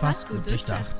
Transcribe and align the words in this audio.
Fast 0.00 0.28
gut 0.28 0.46
durchdacht. 0.46 0.94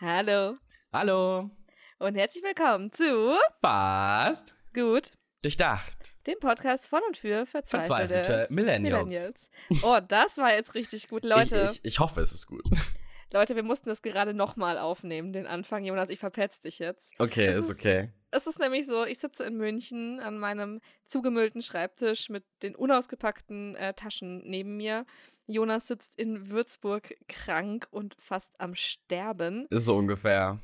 Hallo 0.00 0.56
Hallo. 0.92 1.50
und 1.98 2.14
herzlich 2.14 2.42
willkommen 2.44 2.92
zu 2.92 3.36
Fast 3.60 4.54
Gut, 4.74 5.10
durchdacht. 5.42 5.92
dem 6.26 6.38
Podcast 6.40 6.88
von 6.88 7.00
und 7.06 7.16
für 7.16 7.46
verzweifelte, 7.46 8.14
Verzweifelte 8.14 8.46
Millennials. 8.52 9.04
Millennials. 9.06 9.50
Oh, 9.82 9.98
das 10.06 10.36
war 10.38 10.52
jetzt 10.52 10.74
richtig 10.74 11.08
gut. 11.08 11.24
Leute, 11.24 11.70
Ich, 11.72 11.78
ich, 11.78 11.84
ich 11.84 11.98
hoffe, 12.00 12.20
es 12.20 12.32
ist 12.32 12.46
gut. 12.46 12.64
Leute, 13.34 13.56
wir 13.56 13.64
mussten 13.64 13.88
das 13.88 14.00
gerade 14.00 14.32
nochmal 14.32 14.78
aufnehmen, 14.78 15.32
den 15.32 15.48
Anfang. 15.48 15.84
Jonas, 15.84 16.08
ich 16.08 16.20
verpetz 16.20 16.60
dich 16.60 16.78
jetzt. 16.78 17.12
Okay, 17.18 17.46
Es 17.46 17.56
ist 17.56 17.70
ist- 17.70 17.78
okay. 17.80 18.10
Es 18.30 18.46
ist 18.46 18.58
nämlich 18.60 18.86
so, 18.86 19.04
ich 19.04 19.18
sitze 19.18 19.44
in 19.44 19.56
München 19.56 20.18
an 20.20 20.38
meinem 20.38 20.80
zugemüllten 21.06 21.60
Schreibtisch 21.62 22.28
mit 22.30 22.44
den 22.62 22.74
unausgepackten 22.76 23.74
äh, 23.76 23.94
Taschen 23.94 24.42
neben 24.44 24.76
mir. 24.76 25.04
Jonas 25.46 25.86
sitzt 25.88 26.16
in 26.16 26.48
Würzburg 26.50 27.14
krank 27.28 27.86
und 27.90 28.14
fast 28.18 28.52
am 28.60 28.74
Sterben. 28.74 29.66
Ist 29.70 29.84
so 29.86 29.96
ungefähr. 29.96 30.58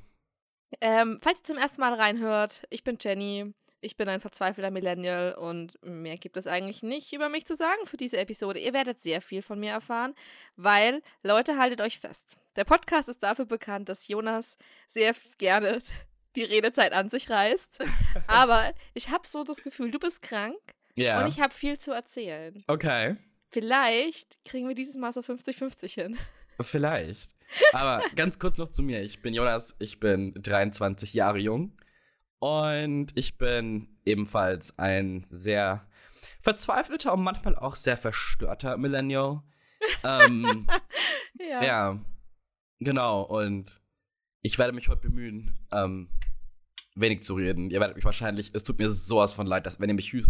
Ähm, 0.80 1.18
falls 1.22 1.40
ihr 1.40 1.44
zum 1.44 1.58
ersten 1.58 1.80
Mal 1.80 1.94
reinhört, 1.94 2.64
ich 2.70 2.82
bin 2.84 2.98
Jenny. 3.00 3.52
Ich 3.82 3.96
bin 3.96 4.08
ein 4.08 4.20
verzweifelter 4.20 4.70
Millennial 4.70 5.34
und 5.34 5.78
mehr 5.82 6.16
gibt 6.18 6.36
es 6.36 6.46
eigentlich 6.46 6.82
nicht 6.82 7.12
über 7.14 7.28
mich 7.30 7.46
zu 7.46 7.54
sagen 7.54 7.86
für 7.86 7.96
diese 7.96 8.18
Episode. 8.18 8.60
Ihr 8.60 8.74
werdet 8.74 9.00
sehr 9.00 9.22
viel 9.22 9.40
von 9.40 9.58
mir 9.58 9.70
erfahren, 9.72 10.14
weil, 10.56 11.02
Leute, 11.22 11.56
haltet 11.56 11.80
euch 11.80 11.98
fest. 11.98 12.36
Der 12.56 12.64
Podcast 12.64 13.08
ist 13.08 13.22
dafür 13.22 13.46
bekannt, 13.46 13.88
dass 13.88 14.06
Jonas 14.08 14.58
sehr 14.86 15.14
gerne 15.38 15.78
die 16.36 16.44
Redezeit 16.44 16.92
an 16.92 17.08
sich 17.08 17.30
reißt. 17.30 17.82
Aber 18.26 18.72
ich 18.92 19.08
habe 19.10 19.26
so 19.26 19.44
das 19.44 19.62
Gefühl, 19.62 19.90
du 19.90 19.98
bist 19.98 20.20
krank 20.20 20.58
Ja. 20.96 21.22
und 21.22 21.28
ich 21.28 21.40
habe 21.40 21.54
viel 21.54 21.78
zu 21.78 21.92
erzählen. 21.92 22.62
okay. 22.66 23.16
Vielleicht 23.52 24.44
kriegen 24.44 24.68
wir 24.68 24.76
dieses 24.76 24.94
Mal 24.94 25.10
so 25.12 25.22
50-50 25.22 25.92
hin. 25.94 26.16
Vielleicht. 26.60 27.30
Aber 27.72 28.00
ganz 28.14 28.38
kurz 28.38 28.58
noch 28.58 28.70
zu 28.70 28.80
mir. 28.82 29.02
Ich 29.02 29.22
bin 29.22 29.34
Jonas, 29.34 29.74
ich 29.80 29.98
bin 29.98 30.34
23 30.34 31.14
Jahre 31.14 31.38
jung. 31.38 31.72
Und 32.40 33.12
ich 33.16 33.38
bin 33.38 33.88
ebenfalls 34.04 34.78
ein 34.78 35.26
sehr 35.30 35.86
verzweifelter 36.40 37.12
und 37.12 37.22
manchmal 37.22 37.54
auch 37.54 37.76
sehr 37.76 37.96
verstörter 37.96 38.76
Millennial. 38.76 39.42
ähm, 40.04 40.66
Ja. 41.38 41.62
Ja, 41.62 42.00
genau. 42.80 43.22
Und 43.22 43.80
ich 44.42 44.58
werde 44.58 44.72
mich 44.72 44.88
heute 44.88 45.02
bemühen, 45.02 45.58
ähm, 45.72 46.08
wenig 46.94 47.22
zu 47.22 47.34
reden. 47.34 47.70
Ihr 47.70 47.80
werdet 47.80 47.96
mich 47.96 48.04
wahrscheinlich, 48.04 48.50
es 48.54 48.64
tut 48.64 48.78
mir 48.78 48.90
sowas 48.90 49.32
von 49.32 49.46
leid, 49.46 49.66
dass 49.66 49.80
wenn 49.80 49.88
ihr 49.90 49.94
mich 49.94 50.12
hü 50.12 50.22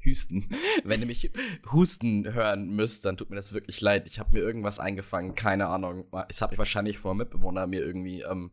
hüsten, 0.00 0.48
wenn 0.84 1.00
ihr 1.00 1.06
mich 1.06 1.30
husten 1.72 2.32
hören 2.32 2.70
müsst, 2.70 3.04
dann 3.04 3.16
tut 3.16 3.30
mir 3.30 3.36
das 3.36 3.52
wirklich 3.52 3.80
leid. 3.80 4.06
Ich 4.06 4.18
habe 4.18 4.32
mir 4.32 4.40
irgendwas 4.40 4.78
eingefangen, 4.78 5.34
keine 5.34 5.66
Ahnung. 5.66 6.06
Es 6.28 6.40
habe 6.42 6.54
ich 6.54 6.58
wahrscheinlich 6.58 6.98
vor 6.98 7.14
Mitbewohner 7.14 7.66
mir 7.66 7.80
irgendwie 7.80 8.22
ähm, 8.22 8.52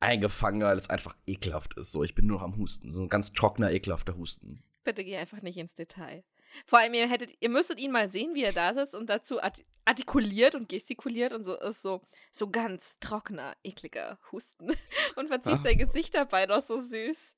eingefangen, 0.00 0.62
weil 0.62 0.76
es 0.78 0.90
einfach 0.90 1.16
ekelhaft 1.26 1.74
ist. 1.74 1.92
So, 1.92 2.04
ich 2.04 2.14
bin 2.14 2.26
nur 2.26 2.38
noch 2.38 2.44
am 2.44 2.56
Husten. 2.56 2.92
So 2.92 3.02
ein 3.02 3.08
ganz 3.08 3.32
trockener, 3.32 3.70
ekelhafter 3.72 4.16
Husten. 4.16 4.62
Bitte 4.84 5.04
geh 5.04 5.16
einfach 5.16 5.42
nicht 5.42 5.56
ins 5.58 5.74
Detail. 5.74 6.24
Vor 6.66 6.78
allem, 6.78 6.94
ihr 6.94 7.08
hättet, 7.08 7.30
ihr 7.40 7.50
müsstet 7.50 7.78
ihn 7.78 7.90
mal 7.92 8.08
sehen, 8.08 8.34
wie 8.34 8.42
er 8.42 8.52
da 8.52 8.72
sitzt 8.72 8.94
und 8.94 9.10
dazu 9.10 9.42
art 9.42 9.62
artikuliert 9.84 10.54
und 10.54 10.68
gestikuliert 10.68 11.32
und 11.32 11.44
so 11.44 11.58
ist 11.58 11.80
so, 11.82 12.02
so 12.30 12.50
ganz 12.50 12.98
trockener, 13.00 13.54
ekliger 13.64 14.18
Husten. 14.30 14.68
Und 15.16 15.28
verziehst 15.28 15.64
dein 15.64 15.78
Gesicht 15.78 16.14
dabei 16.14 16.44
doch 16.44 16.62
so 16.62 16.78
süß. 16.78 17.34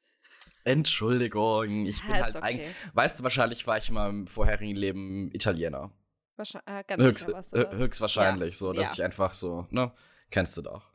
Entschuldigung, 0.65 1.87
ich 1.87 2.01
bin 2.03 2.11
Ja, 2.15 2.23
halt 2.25 2.35
ist 2.35 2.43
eigentlich. 2.43 2.69
okay. 2.71 2.91
Weißt 2.95 3.19
du, 3.21 3.23
wahrscheinlich 3.23 3.67
war 3.67 3.79
ich 3.79 3.91
mal 3.91 4.09
im 4.11 4.27
vorherigen 4.27 4.75
Leben 4.77 5.31
Italiener. 5.33 5.93
Wahrscheinlich, 6.37 6.69
äh, 6.75 6.85
ganz 6.87 7.03
Höchst, 7.03 7.27
sicher 7.51 7.71
höchstwahrscheinlich, 7.73 8.55
Ja. 8.55 8.59
so, 8.59 8.73
dass 8.73 8.87
ja. 8.89 8.93
ich 8.95 9.03
einfach 9.05 9.35
so, 9.35 9.67
ne? 9.71 9.93
Kennst 10.31 10.57
du 10.57 10.63
doch. 10.63 10.93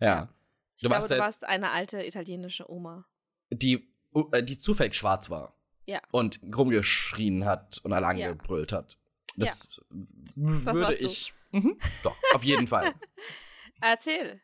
Ja. 0.00 0.06
Ja. 0.06 0.34
Ich 0.78 0.82
Du 0.82 0.88
glaube, 0.88 1.02
warst 1.02 1.10
du 1.10 1.18
warst 1.18 1.44
eine 1.44 1.70
alte 1.72 2.04
italienische 2.06 2.70
Oma. 2.70 3.04
Die, 3.50 3.88
uh, 4.14 4.30
äh, 4.32 4.42
die 4.42 4.58
zufällig 4.58 4.94
schwarz 4.94 5.28
war. 5.28 5.54
Ja. 5.86 6.00
Und 6.12 6.40
rumgeschrien 6.56 7.44
hat 7.44 7.80
und 7.82 7.92
alle 7.92 8.04
Ja. 8.18 8.28
angebrüllt 8.30 8.72
hat. 8.72 8.96
Das 9.36 9.68
Das 9.88 10.74
würde 10.74 10.96
du. 10.98 11.04
ich. 11.04 11.34
Mhm, 11.50 11.78
doch, 12.02 12.16
auf 12.34 12.44
jeden 12.44 12.68
Fall. 12.68 12.92
Erzähl. 13.80 14.40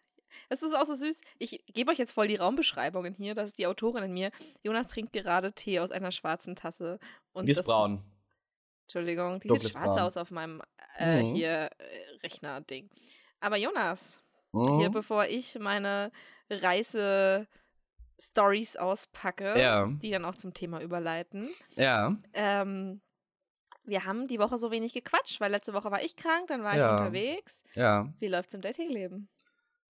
Es 0.49 0.63
ist 0.63 0.75
auch 0.75 0.85
so 0.85 0.95
süß. 0.95 1.21
Ich 1.39 1.65
gebe 1.73 1.91
euch 1.91 1.99
jetzt 1.99 2.13
voll 2.13 2.29
die 2.29 2.37
Raumbeschreibungen 2.37 3.15
hier. 3.15 3.35
Das 3.35 3.51
ist 3.51 3.59
die 3.59 3.67
Autorin 3.67 4.05
in 4.05 4.13
mir. 4.13 4.31
Jonas 4.63 4.87
trinkt 4.89 5.13
gerade 5.13 5.53
Tee 5.53 5.81
aus 5.81 5.91
einer 5.91 6.13
schwarzen 6.13 6.55
Tasse. 6.57 6.99
Und 7.33 7.47
Die 7.47 7.53
ist 7.53 7.59
das, 7.59 7.67
braun. 7.67 8.03
Entschuldigung, 8.87 9.41
die 9.41 9.49
Dunkles 9.49 9.73
sieht 9.73 9.81
schwarz 9.81 9.97
Braun. 9.97 10.07
aus 10.07 10.17
auf 10.17 10.31
meinem 10.31 10.61
äh, 10.99 11.23
Mhm. 11.23 11.35
hier 11.35 11.71
äh, 11.79 12.11
Rechner-Ding. 12.23 12.91
Aber 13.41 13.57
Jonas, 13.57 14.23
hier, 14.79 14.89
Mhm. 14.89 14.93
bevor 14.93 15.27
ich 15.27 15.59
meine 15.59 16.11
Reise-Stories 16.51 18.77
auspacke, 18.77 19.59
Ja. 19.59 19.87
die 19.87 20.11
dann 20.11 20.25
auch 20.25 20.37
zum 20.37 20.55
Thema 20.55 20.81
überleiten. 20.81 21.49
Ja. 21.77 22.13
Ähm, 22.33 23.01
wir 23.85 24.05
haben 24.05 24.27
die 24.29 24.39
Woche 24.39 24.57
so 24.59 24.71
wenig 24.71 24.93
gequatscht, 24.95 25.41
weil 25.41 25.51
letzte 25.51 25.75
Woche 25.75 25.91
war 25.91 26.03
ich 26.03 26.17
krank, 26.17 26.47
dann 26.49 26.63
war 26.63 26.73
ich 26.75 26.79
Ja. 26.81 26.93
unterwegs. 26.93 27.65
Ja. 27.75 28.13
Wie 28.19 28.29
läuft's 28.29 28.55
im 28.55 28.61
Datingleben? 28.63 29.29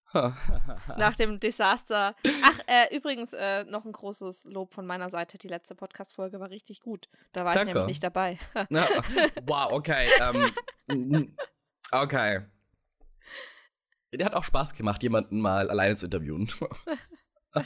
Nach 0.97 1.17
dem 1.17 1.41
Desaster. 1.41 2.15
Ach, 2.45 2.59
äh, 2.69 2.95
übrigens, 2.97 3.33
äh, 3.33 3.65
noch 3.65 3.85
ein 3.85 3.91
großes 3.91 4.45
Lob 4.45 4.73
von 4.73 4.87
meiner 4.87 5.11
Seite. 5.11 5.39
Die 5.39 5.49
letzte 5.49 5.75
Podcast-Folge 5.75 6.39
war 6.39 6.51
richtig 6.51 6.81
gut. 6.81 7.09
Da 7.33 7.45
war 7.45 7.51
ich 7.53 7.59
Danke. 7.59 7.73
nämlich 7.75 7.89
nicht 7.89 8.05
dabei. 8.05 8.39
Ja, 8.71 8.87
wow, 9.47 9.73
okay. 9.73 10.09
Ähm, 10.21 10.53
mm, 10.87 11.37
okay. 11.91 12.43
Der 14.17 14.27
hat 14.27 14.35
auch 14.35 14.45
Spaß 14.45 14.75
gemacht, 14.75 15.03
jemanden 15.03 15.41
mal 15.41 15.69
alleine 15.71 15.97
zu 15.97 16.07
interviewen. 16.07 16.51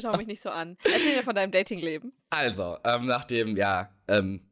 Schau 0.00 0.16
mich 0.16 0.26
nicht 0.26 0.42
so 0.42 0.50
an. 0.50 0.76
Erzähl 0.84 1.16
mir 1.16 1.22
von 1.22 1.34
deinem 1.34 1.52
Datingleben. 1.52 2.12
Also, 2.30 2.78
ähm, 2.84 3.06
nach 3.06 3.24
dem, 3.24 3.56
ja, 3.56 3.90
ähm, 4.08 4.50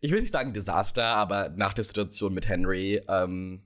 ich 0.00 0.10
will 0.10 0.20
nicht 0.20 0.30
sagen 0.30 0.52
Desaster, 0.52 1.04
aber 1.04 1.48
nach 1.50 1.72
der 1.74 1.84
Situation 1.84 2.34
mit 2.34 2.48
Henry, 2.48 3.02
ähm, 3.08 3.64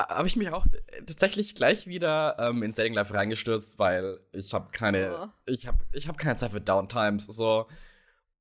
habe 0.00 0.26
ich 0.26 0.36
mich 0.36 0.50
auch 0.50 0.66
tatsächlich 1.06 1.54
gleich 1.54 1.86
wieder 1.86 2.36
ähm, 2.38 2.62
ins 2.62 2.76
Dating 2.76 2.94
Life 2.94 3.14
reingestürzt, 3.14 3.78
weil 3.78 4.18
ich 4.32 4.52
habe 4.52 4.70
keine, 4.72 5.16
Oh. 5.18 5.28
ich 5.46 5.66
habe 5.68 5.78
ich 5.92 6.08
hab 6.08 6.18
keine 6.18 6.36
Zeit 6.36 6.50
für 6.52 6.60
Downtimes, 6.60 7.26
so. 7.26 7.68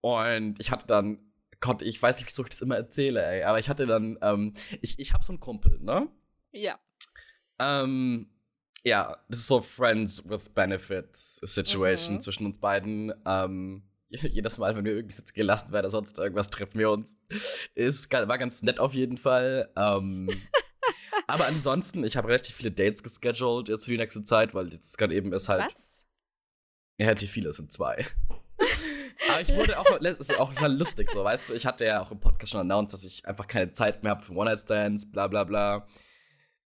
Und 0.01 0.59
ich 0.59 0.71
hatte 0.71 0.87
dann, 0.87 1.19
Gott, 1.59 1.81
ich 1.81 2.01
weiß 2.01 2.17
nicht, 2.17 2.27
wieso 2.27 2.43
ich 2.43 2.49
das 2.49 2.61
immer 2.61 2.75
erzähle, 2.75 3.23
ey, 3.25 3.43
aber 3.43 3.59
ich 3.59 3.69
hatte 3.69 3.85
dann, 3.85 4.17
ähm, 4.21 4.53
ich, 4.81 4.97
ich 4.99 5.13
habe 5.13 5.23
so 5.23 5.31
einen 5.31 5.39
Kumpel, 5.39 5.77
ne? 5.79 6.07
Ja. 6.53 6.79
Ähm, 7.59 8.29
ja, 8.83 9.17
das 9.29 9.39
ist 9.39 9.47
so 9.47 9.61
Friends 9.61 10.27
with 10.29 10.49
Benefits 10.53 11.37
Situation 11.37 12.15
Mhm. 12.15 12.21
zwischen 12.21 12.45
uns 12.45 12.57
beiden. 12.57 13.13
Ähm, 13.25 13.83
jedes 14.09 14.57
Mal, 14.57 14.75
wenn 14.75 14.85
wir 14.85 14.93
irgendwie 14.93 15.15
sitzen 15.15 15.33
gelassen 15.33 15.71
werden 15.71 15.89
sonst 15.89 16.17
irgendwas, 16.17 16.49
treffen 16.49 16.79
wir 16.79 16.91
uns. 16.91 17.17
Ist, 17.75 18.11
war 18.11 18.37
ganz 18.37 18.61
nett 18.61 18.79
auf 18.79 18.93
jeden 18.93 19.17
Fall. 19.17 19.71
Ähm, 19.75 20.29
aber 21.27 21.47
ansonsten, 21.47 22.03
ich 22.03 22.17
habe 22.17 22.27
relativ 22.27 22.55
viele 22.55 22.71
Dates 22.71 23.03
gescheduled 23.03 23.69
jetzt 23.69 23.85
für 23.85 23.91
die 23.91 23.97
nächste 23.97 24.23
Zeit, 24.23 24.53
weil 24.53 24.71
jetzt 24.73 24.97
gerade 24.97 25.15
eben 25.15 25.33
ist 25.33 25.49
halt, 25.49 25.73
Was? 25.73 26.05
ja, 26.99 27.07
relativ 27.07 27.31
viele, 27.31 27.51
sind 27.53 27.71
zwei. 27.73 28.05
Aber 29.29 29.41
ich 29.41 29.55
wurde 29.55 29.79
auch, 29.79 29.89
ist 30.01 30.37
auch 30.37 30.53
mal 30.59 30.75
lustig 30.75 31.09
so, 31.11 31.23
weißt 31.23 31.49
du, 31.49 31.53
ich 31.53 31.65
hatte 31.65 31.85
ja 31.85 32.01
auch 32.01 32.11
im 32.11 32.19
Podcast 32.19 32.51
schon 32.51 32.61
announced, 32.61 32.93
dass 32.93 33.05
ich 33.05 33.25
einfach 33.25 33.47
keine 33.47 33.71
Zeit 33.71 34.03
mehr 34.03 34.11
habe 34.11 34.23
für 34.23 34.33
One-Night-Stands, 34.33 35.11
bla 35.11 35.27
bla 35.27 35.43
bla. 35.45 35.87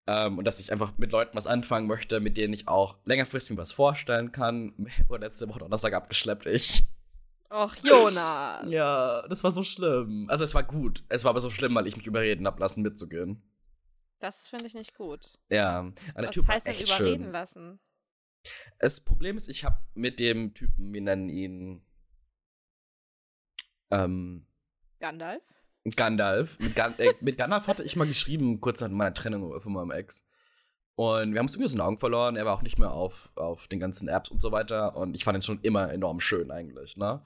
Ähm, 0.07 0.38
und 0.38 0.45
dass 0.45 0.59
ich 0.59 0.71
einfach 0.71 0.97
mit 0.97 1.11
Leuten 1.11 1.35
was 1.35 1.47
anfangen 1.47 1.88
möchte, 1.88 2.19
mit 2.19 2.38
denen 2.38 2.53
ich 2.53 2.67
auch 2.67 2.97
längerfristig 3.05 3.55
mir 3.55 3.61
was 3.61 3.71
vorstellen 3.71 4.31
kann. 4.31 4.73
Wurde 5.07 5.25
letzte 5.25 5.49
Woche 5.49 5.59
Donnerstag 5.59 5.93
abgeschleppt, 5.93 6.45
ich. 6.45 6.83
Och, 7.49 7.75
Jonas. 7.83 8.66
Ja, 8.69 9.27
das 9.27 9.43
war 9.43 9.51
so 9.51 9.63
schlimm. 9.63 10.25
Also 10.29 10.43
es 10.43 10.53
war 10.53 10.63
gut. 10.63 11.03
Es 11.09 11.23
war 11.23 11.29
aber 11.29 11.41
so 11.41 11.49
schlimm, 11.49 11.73
weil 11.75 11.88
ich 11.88 11.95
mich 11.95 12.07
überreden 12.07 12.45
hab 12.47 12.59
lassen, 12.59 12.81
mitzugehen. 12.81 13.41
Das 14.19 14.49
finde 14.49 14.67
ich 14.67 14.73
nicht 14.73 14.96
gut. 14.96 15.37
Ja. 15.49 15.79
Und 15.79 15.99
der 16.16 16.28
Was 16.28 16.31
Typ 16.31 16.47
heißt 16.47 16.67
denn 16.67 16.75
überreden 16.79 17.23
schön. 17.23 17.31
lassen? 17.31 17.79
Das 18.79 18.99
Problem 18.99 19.37
ist, 19.37 19.47
ich 19.49 19.63
habe 19.63 19.79
mit 19.93 20.19
dem 20.19 20.53
Typen, 20.53 20.93
wir 20.93 21.01
nennen 21.01 21.29
ihn 21.29 21.85
ähm, 23.91 24.46
Gandalf? 24.99 25.43
Gandalf. 25.96 26.58
Mit, 26.59 26.76
Gan 26.76 26.93
äh, 26.97 27.14
mit 27.22 27.37
Gandalf 27.37 27.67
hatte 27.67 27.84
ich 27.84 27.96
mal 27.96 28.08
geschrieben, 28.08 28.59
kurz 28.59 28.82
nach 28.82 28.90
meiner 28.90 29.14
Trennung 29.14 29.59
von 29.61 29.73
meinem 29.73 29.91
Ex. 29.91 30.26
Und 30.96 31.34
wir 31.34 31.40
haben 31.40 31.46
uns 31.46 31.55
irgendwie 31.55 31.66
aus 31.66 31.72
den 31.73 31.82
Augen 31.82 31.97
verloren. 31.97 32.37
Er 32.37 32.46
war 32.46 32.55
auch 32.55 32.61
nicht 32.61 32.79
mehr 32.79 32.91
auf, 32.91 33.29
auf 33.35 33.67
den 33.67 33.79
ganzen 33.79 34.08
Apps 34.08 34.29
und 34.29 34.40
so 34.40 34.52
weiter. 34.52 34.96
Und 34.96 35.14
ich 35.14 35.23
fand 35.23 35.37
ihn 35.37 35.41
schon 35.41 35.59
immer 35.61 35.91
enorm 35.91 36.20
schön 36.20 36.52
eigentlich, 36.52 36.97
ne? 36.97 37.22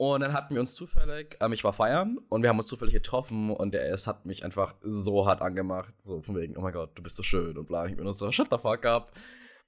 Und 0.00 0.20
dann 0.20 0.32
hatten 0.32 0.54
wir 0.54 0.60
uns 0.60 0.76
zufällig, 0.76 1.36
ähm, 1.40 1.52
ich 1.52 1.64
war 1.64 1.72
feiern 1.72 2.18
und 2.28 2.42
wir 2.42 2.50
haben 2.50 2.58
uns 2.58 2.68
zufällig 2.68 2.94
getroffen 2.94 3.50
und 3.50 3.74
er 3.74 3.92
es 3.92 4.06
hat 4.06 4.26
mich 4.26 4.44
einfach 4.44 4.76
so 4.80 5.26
hart 5.26 5.42
angemacht. 5.42 5.92
So 6.00 6.22
von 6.22 6.36
wegen, 6.36 6.56
oh 6.56 6.60
mein 6.60 6.72
Gott, 6.72 6.96
du 6.96 7.02
bist 7.02 7.16
so 7.16 7.24
schön 7.24 7.58
und 7.58 7.66
bla. 7.66 7.84
Ich 7.86 7.96
bin 7.96 8.04
nur 8.04 8.14
so, 8.14 8.30
shut 8.30 8.46
the 8.48 8.58
fuck 8.58 8.86
up. 8.86 9.12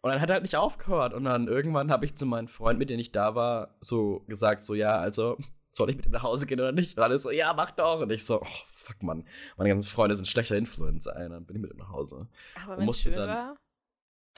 Und 0.02 0.12
dann 0.12 0.20
hat 0.20 0.30
er 0.30 0.34
halt 0.34 0.44
nicht 0.44 0.56
aufgehört. 0.56 1.14
Und 1.14 1.24
dann 1.24 1.48
irgendwann 1.48 1.90
habe 1.90 2.04
ich 2.04 2.14
zu 2.16 2.26
meinem 2.26 2.46
Freund, 2.46 2.78
mit 2.78 2.90
dem 2.90 3.00
ich 3.00 3.10
da 3.10 3.34
war, 3.34 3.74
so 3.80 4.22
gesagt, 4.28 4.64
so, 4.64 4.74
ja, 4.74 4.96
also, 4.98 5.36
soll 5.72 5.90
ich 5.90 5.96
mit 5.96 6.06
ihm 6.06 6.12
nach 6.12 6.22
Hause 6.22 6.46
gehen 6.46 6.60
oder 6.60 6.72
nicht? 6.72 6.96
Und 6.96 7.02
alle 7.02 7.18
so, 7.18 7.30
ja, 7.30 7.52
mach 7.54 7.70
doch. 7.70 8.00
Und 8.00 8.10
ich 8.12 8.24
so, 8.24 8.40
oh, 8.42 8.46
fuck, 8.72 9.02
Mann, 9.02 9.26
meine 9.56 9.70
ganzen 9.70 9.88
Freunde 9.88 10.16
sind 10.16 10.26
schlechter 10.26 10.56
Influencer. 10.56 11.14
Ey, 11.16 11.28
dann 11.28 11.46
bin 11.46 11.56
ich 11.56 11.62
mit 11.62 11.70
ihm 11.72 11.78
nach 11.78 11.90
Hause. 11.90 12.28
Aber 12.56 12.72
Und 12.72 12.78
wenn 12.78 12.82
es 12.82 12.86
musste 12.86 13.10
dann- 13.12 13.28
war, 13.28 13.56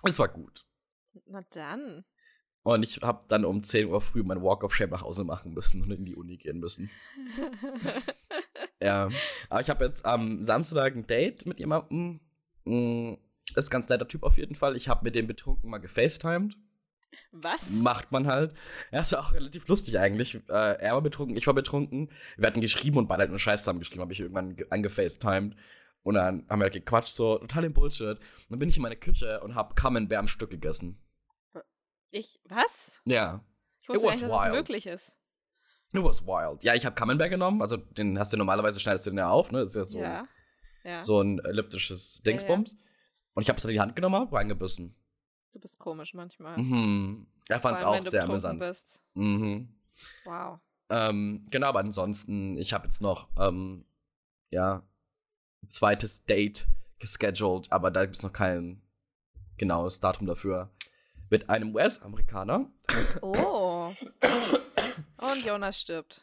Es 0.05 0.19
war 0.19 0.29
gut. 0.29 0.65
na 1.27 1.43
dann. 1.51 2.05
Und 2.65 2.85
ich 2.85 3.01
habe 3.03 3.25
dann 3.29 3.45
um 3.45 3.63
10 3.63 3.89
Uhr 3.89 4.01
früh 4.01 4.23
meinen 4.23 4.43
Walk 4.43 4.63
of 4.63 4.73
Shame 4.75 4.91
nach 4.91 5.03
Hause 5.03 5.25
machen 5.25 5.53
müssen 5.53 5.83
und 5.83 5.91
in 5.91 6.05
die 6.05 6.15
Uni 6.15 6.37
gehen 6.37 6.59
müssen. 6.61 6.91
Ja. 8.81 9.09
Aber 9.49 9.61
ich 9.61 9.71
habe 9.71 9.85
jetzt 9.85 10.05
am 10.05 10.45
Samstag 10.45 10.95
ein 10.97 11.07
Date 11.07 11.47
mit 11.47 11.61
jemandem. 11.61 12.21
Mm, 12.65 13.15
Ist 13.55 13.71
ganz 13.71 13.89
netter 13.89 14.09
Typ 14.09 14.23
auf 14.25 14.37
jeden 14.37 14.57
Fall. 14.57 14.77
Ich 14.77 14.89
habe 14.89 15.05
mit 15.05 15.15
dem 15.15 15.27
betrunken 15.27 15.71
mal 15.71 15.79
gefacetimed. 15.79 16.57
Was? 17.33 17.71
Macht 17.83 18.13
man 18.13 18.27
halt. 18.27 18.55
Ja, 18.91 19.01
ist 19.01 19.13
ja 19.13 19.21
auch 19.21 19.33
relativ 19.33 19.67
lustig 19.69 19.99
eigentlich. 19.99 20.35
Äh, 20.49 20.79
er 20.81 20.95
war 20.95 21.03
betrunken, 21.03 21.37
ich 21.37 21.47
war 21.47 21.55
betrunken. 21.55 22.11
Wir 22.37 22.47
hatten 22.47 22.61
geschrieben 22.61 22.99
und 22.99 23.09
beide 23.09 23.21
halt 23.21 23.31
nur 23.31 23.39
Scheiß 23.39 23.61
zusammen 23.63 23.79
geschrieben, 23.81 24.03
habe 24.03 24.13
ich 24.13 24.21
irgendwann 24.21 24.57
ge- 24.57 24.67
angefacetimed. 24.71 25.57
Und 26.03 26.15
dann 26.15 26.47
haben 26.49 26.59
wir 26.61 26.65
halt 26.65 26.73
gequatscht, 26.75 27.15
so 27.15 27.39
total 27.39 27.63
den 27.63 27.73
Bullshit. 27.73 28.19
Und 28.19 28.47
dann 28.51 28.59
bin 28.59 28.69
ich 28.69 28.77
in 28.77 28.83
meine 28.83 28.97
Küche 28.97 29.41
und 29.41 29.55
habe 29.55 29.75
Camembert 29.75 30.19
am 30.19 30.27
Stück 30.29 30.51
gegessen. 30.51 31.01
ich, 32.11 32.41
was? 32.49 33.01
Ja. 33.05 33.45
Ich 33.81 33.89
wusste 33.89 34.07
nicht, 34.07 34.23
dass 34.23 34.29
das 34.31 34.45
wild. 34.45 34.55
möglich 34.55 34.87
ist. 34.87 35.15
It 35.95 36.03
was 36.03 36.27
wild. 36.27 36.63
Ja, 36.65 36.75
ich 36.75 36.85
habe 36.87 36.95
Camembert 36.95 37.31
genommen. 37.31 37.63
Also 37.63 37.77
den 37.77 38.19
hast 38.19 38.33
du 38.33 38.37
normalerweise, 38.37 38.81
schneidest 38.81 39.07
du 39.07 39.11
den 39.11 39.19
ja 39.19 39.29
auf, 39.29 39.53
ne? 39.53 39.61
Das 39.65 39.69
ist 39.71 39.77
ja 39.77 39.85
so, 39.85 39.99
ja. 40.01 40.29
Ja. 40.85 41.03
so 41.03 41.21
ein 41.21 41.39
elliptisches 41.41 42.21
Dingsbums. 42.23 42.77
Und 43.35 43.43
ich 43.43 43.49
habe 43.49 43.59
es 43.59 43.65
in 43.65 43.71
die 43.71 43.81
Hand 43.81 43.95
genommen, 43.97 44.17
hab 44.17 44.33
reingebissen. 44.33 44.95
Du 45.53 45.61
bist 45.61 45.79
komisch 45.79 46.15
manchmal. 46.15 46.57
Mhm. 46.57 47.27
Er 47.49 47.61
fand 47.61 47.79
es 47.79 47.85
auch 47.85 48.03
sehr 48.03 48.25
amüsant. 48.25 48.59
Bist. 48.59 49.01
Mhm. 49.15 49.69
Wow. 50.25 50.59
Ähm, 50.89 51.47
genau, 51.51 51.69
aber 51.69 51.81
ansonsten, 51.81 52.57
ich 52.57 52.73
habe 52.73 52.85
jetzt 52.85 53.01
noch, 53.01 53.29
ähm, 53.39 53.85
ja, 54.51 54.83
ein 55.63 55.71
zweites 55.71 56.25
Date 56.25 56.67
gescheduled, 56.99 57.71
aber 57.71 57.91
da 57.91 58.05
gibt 58.05 58.17
es 58.17 58.23
noch 58.23 58.33
kein 58.33 58.83
genaues 59.57 60.01
Datum 60.01 60.27
dafür. 60.27 60.71
Mit 61.31 61.49
einem 61.49 61.75
US-Amerikaner. 61.75 62.71
Oh. 63.23 63.93
Und 65.17 65.45
Jonas 65.45 65.81
stirbt. 65.81 66.23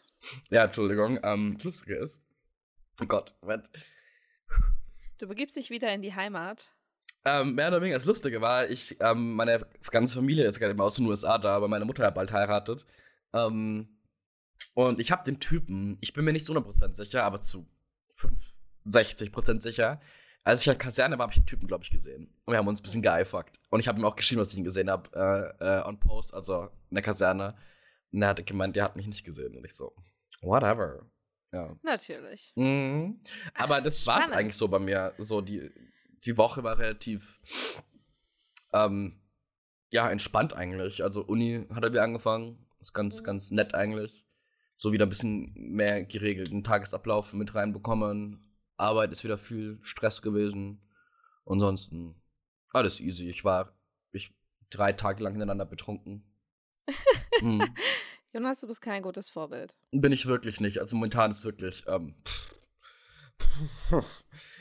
Ja, 0.49 0.65
Entschuldigung. 0.65 1.19
Ähm, 1.23 1.55
das 1.55 1.63
Lustige 1.63 1.95
ist. 1.95 2.21
Oh 3.01 3.05
Gott, 3.05 3.33
Moment. 3.41 3.69
Du 5.17 5.27
begibst 5.27 5.55
dich 5.55 5.69
wieder 5.69 5.91
in 5.93 6.01
die 6.01 6.13
Heimat. 6.13 6.69
Ähm, 7.25 7.55
mehr 7.55 7.67
oder 7.67 7.81
weniger 7.81 7.97
das 7.97 8.05
Lustige 8.05 8.41
war, 8.41 8.69
ich, 8.69 8.97
ähm, 9.01 9.35
meine 9.35 9.67
ganze 9.91 10.15
Familie 10.15 10.45
ist 10.45 10.59
gerade 10.59 10.71
immer 10.71 10.85
aus 10.85 10.95
den 10.95 11.05
USA 11.05 11.37
da, 11.37 11.55
aber 11.55 11.67
meine 11.67 11.85
Mutter 11.85 12.05
hat 12.05 12.15
bald 12.15 12.31
heiratet. 12.31 12.85
Ähm, 13.33 13.99
und 14.73 14.99
ich 14.99 15.11
habe 15.11 15.23
den 15.23 15.39
Typen, 15.39 15.97
ich 15.99 16.13
bin 16.13 16.23
mir 16.23 16.31
nicht 16.31 16.45
zu 16.45 16.53
100% 16.53 16.95
sicher, 16.95 17.23
aber 17.23 17.41
zu 17.41 17.67
65% 18.17 19.61
sicher. 19.61 20.01
Als 20.43 20.61
ich 20.61 20.67
in 20.67 20.71
der 20.71 20.79
Kaserne 20.79 21.17
war, 21.17 21.23
habe 21.23 21.33
ich 21.33 21.39
den 21.39 21.45
Typen, 21.45 21.67
glaube 21.67 21.83
ich, 21.83 21.91
gesehen. 21.91 22.33
Und 22.45 22.53
wir 22.53 22.57
haben 22.57 22.67
uns 22.67 22.79
ein 22.79 22.83
bisschen 22.83 23.01
geeifuckt. 23.01 23.59
Und 23.69 23.81
ich 23.81 23.87
habe 23.87 23.99
ihm 23.99 24.05
auch 24.05 24.15
geschrieben, 24.15 24.39
dass 24.39 24.53
ich 24.53 24.57
ihn 24.57 24.63
gesehen 24.63 24.89
habe, 24.89 25.09
äh, 25.61 25.79
äh, 25.79 25.85
on 25.85 25.99
Post, 25.99 26.33
also 26.33 26.69
in 26.89 26.95
der 26.95 27.03
Kaserne. 27.03 27.55
Und 28.11 28.21
er 28.21 28.29
hat 28.29 28.45
gemeint, 28.45 28.75
der 28.75 28.85
hat 28.85 28.95
mich 28.95 29.05
nicht 29.07 29.25
gesehen. 29.25 29.55
Und 29.55 29.65
ich 29.65 29.75
so, 29.75 29.93
whatever. 30.41 31.05
Ja. 31.51 31.75
Natürlich. 31.83 32.53
Mhm. 32.55 33.21
Aber 33.53 33.81
das 33.81 34.05
war's 34.07 34.25
spannend. 34.25 34.37
eigentlich 34.37 34.57
so 34.57 34.67
bei 34.67 34.79
mir. 34.79 35.13
So 35.17 35.41
die, 35.41 35.69
die 36.25 36.37
Woche 36.37 36.63
war 36.63 36.77
relativ 36.77 37.39
ähm, 38.73 39.21
ja 39.89 40.09
entspannt 40.09 40.53
eigentlich. 40.53 41.03
Also 41.03 41.23
Uni 41.23 41.65
hat 41.73 41.83
er 41.83 41.91
wieder 41.91 42.03
angefangen. 42.03 42.65
Ist 42.79 42.93
ganz 42.93 43.19
Mhm. 43.19 43.23
ganz 43.23 43.51
nett 43.51 43.73
eigentlich. 43.75 44.25
So 44.77 44.93
wieder 44.93 45.05
ein 45.05 45.09
bisschen 45.09 45.53
mehr 45.55 46.03
geregelten 46.05 46.63
Tagesablauf 46.63 47.33
mit 47.33 47.53
reinbekommen. 47.55 48.55
Arbeit 48.77 49.11
ist 49.11 49.23
wieder 49.23 49.37
viel 49.37 49.79
Stress 49.81 50.21
gewesen. 50.21 50.81
Ansonsten 51.45 52.15
alles 52.71 52.99
easy. 52.99 53.29
Ich 53.29 53.43
war 53.43 53.73
ich 54.11 54.33
drei 54.69 54.93
Tage 54.93 55.23
lang 55.23 55.33
hintereinander 55.33 55.65
betrunken. 55.65 56.23
mhm. 57.41 57.63
Jonas, 58.31 58.61
du 58.61 58.67
bist 58.67 58.81
kein 58.81 59.01
gutes 59.01 59.29
Vorbild. 59.29 59.75
Bin 59.91 60.11
ich 60.11 60.27
wirklich 60.27 60.59
nicht. 60.61 60.79
Also 60.79 60.95
momentan 60.95 61.31
ist 61.31 61.43
wirklich. 61.43 61.83
Ähm, 61.87 62.15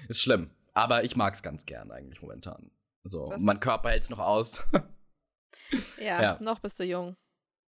ist 0.09 0.23
schlimm. 0.23 0.51
Aber 0.75 1.05
ich 1.05 1.17
mag 1.17 1.35
es 1.35 1.43
ganz 1.43 1.67
gern 1.67 1.91
eigentlich 1.91 2.23
momentan. 2.23 2.71
So, 3.05 3.31
Das- 3.31 3.41
mein 3.41 3.61
Körper 3.61 3.91
hält 3.91 4.03
es 4.05 4.11
noch 4.11 4.19
aus. 4.21 4.63
Ja, 5.99 6.23
Ja. 6.23 6.39
noch 6.41 6.61
bist 6.61 6.79
du 6.79 6.85
jung. 6.85 7.17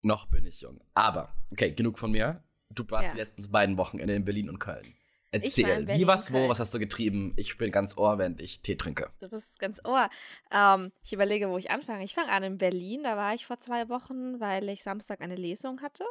noch 0.01 0.27
bin 0.27 0.45
ich 0.45 0.61
jung. 0.61 0.79
Aber, 0.93 1.33
okay, 1.51 1.71
genug 1.73 1.97
von 1.97 2.11
mir. 2.11 2.43
Du 2.69 2.83
warst 2.89 3.07
Ja. 3.07 3.11
die 3.13 3.17
letzten 3.19 3.51
beiden 3.51 3.77
Wochenende 3.77 4.13
in 4.15 4.25
Berlin 4.25 4.49
und 4.49 4.59
Köln. 4.59 4.95
Erzähl, 5.31 5.67
in 5.69 5.85
Berlin 5.85 6.01
wie, 6.01 6.07
was, 6.07 6.31
wo, 6.33 6.47
was 6.49 6.59
hast 6.59 6.73
du 6.73 6.79
getrieben? 6.79 7.33
Ich 7.35 7.57
bin 7.57 7.71
ganz 7.71 7.97
ohr, 7.97 8.17
während 8.17 8.41
ich 8.41 8.61
Tee 8.61 8.75
trinke. 8.75 9.09
Du 9.19 9.29
bist 9.29 9.59
ganz 9.59 9.83
ohr. 9.85 10.09
Ähm, 10.51 10.91
ich 11.03 11.13
überlege, 11.13 11.49
wo 11.49 11.57
ich 11.57 11.71
anfange. 11.71 12.03
Ich 12.03 12.13
fange 12.15 12.31
an 12.31 12.43
in 12.43 12.57
Berlin. 12.57 13.03
Da 13.03 13.15
war 13.17 13.33
ich 13.33 13.45
vor 13.45 13.59
zwei 13.59 13.89
Wochen, 13.89 14.39
weil 14.39 14.69
ich 14.69 14.83
Samstag 14.83 15.21
eine 15.21 15.35
Lesung 15.35 15.81
hatte. 15.81 16.05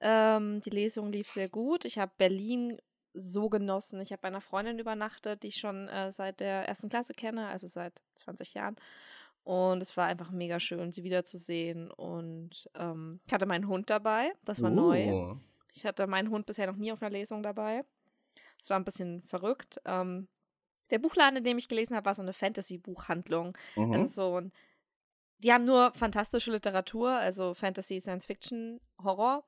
Ähm, 0.00 0.60
die 0.60 0.70
Lesung 0.70 1.12
lief 1.12 1.28
sehr 1.28 1.48
gut. 1.48 1.84
Ich 1.84 1.98
habe 1.98 2.12
Berlin 2.18 2.78
so 3.14 3.48
genossen. 3.48 4.00
Ich 4.00 4.12
habe 4.12 4.22
bei 4.22 4.28
einer 4.28 4.40
Freundin 4.40 4.78
übernachtet, 4.78 5.42
die 5.42 5.48
ich 5.48 5.56
schon 5.56 5.88
äh, 5.88 6.12
seit 6.12 6.40
der 6.40 6.68
ersten 6.68 6.88
Klasse 6.88 7.12
kenne, 7.12 7.48
also 7.48 7.66
seit 7.66 8.00
20 8.16 8.54
Jahren. 8.54 8.76
Und 9.44 9.82
es 9.82 9.96
war 9.96 10.06
einfach 10.06 10.30
mega 10.30 10.60
schön, 10.60 10.92
sie 10.92 11.04
wiederzusehen. 11.04 11.90
Und 11.90 12.70
ähm, 12.74 13.20
ich 13.26 13.32
hatte 13.32 13.46
meinen 13.46 13.68
Hund 13.68 13.90
dabei. 13.90 14.32
Das 14.44 14.62
war 14.62 14.70
neu. 14.70 15.12
Uh. 15.12 15.36
Ich 15.74 15.84
hatte 15.84 16.06
meinen 16.06 16.30
Hund 16.30 16.46
bisher 16.46 16.66
noch 16.66 16.76
nie 16.76 16.92
auf 16.92 17.02
einer 17.02 17.10
Lesung 17.10 17.42
dabei. 17.42 17.84
Es 18.60 18.70
war 18.70 18.78
ein 18.78 18.84
bisschen 18.84 19.22
verrückt. 19.22 19.80
Ähm, 19.84 20.28
der 20.90 20.98
Buchladen, 20.98 21.38
in 21.38 21.44
dem 21.44 21.58
ich 21.58 21.68
gelesen 21.68 21.96
habe, 21.96 22.06
war 22.06 22.14
so 22.14 22.22
eine 22.22 22.32
Fantasy-Buchhandlung. 22.32 23.56
Mhm. 23.76 23.92
Also 23.92 24.06
so 24.06 24.40
ein. 24.40 24.52
Die 25.38 25.52
haben 25.52 25.64
nur 25.64 25.92
fantastische 25.94 26.52
Literatur, 26.52 27.10
also 27.10 27.52
Fantasy, 27.52 28.00
Science 28.00 28.26
Fiction, 28.26 28.80
Horror. 29.02 29.44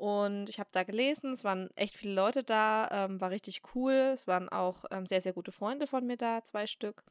Und 0.00 0.48
ich 0.48 0.58
habe 0.58 0.70
da 0.72 0.82
gelesen, 0.82 1.32
es 1.32 1.44
waren 1.44 1.68
echt 1.76 1.94
viele 1.94 2.14
Leute 2.14 2.42
da, 2.42 2.88
ähm, 2.90 3.20
war 3.20 3.28
richtig 3.28 3.60
cool. 3.74 3.92
Es 3.92 4.26
waren 4.26 4.48
auch 4.48 4.86
ähm, 4.90 5.04
sehr, 5.04 5.20
sehr 5.20 5.34
gute 5.34 5.52
Freunde 5.52 5.86
von 5.86 6.06
mir 6.06 6.16
da, 6.16 6.42
zwei 6.42 6.66
Stück. 6.66 7.04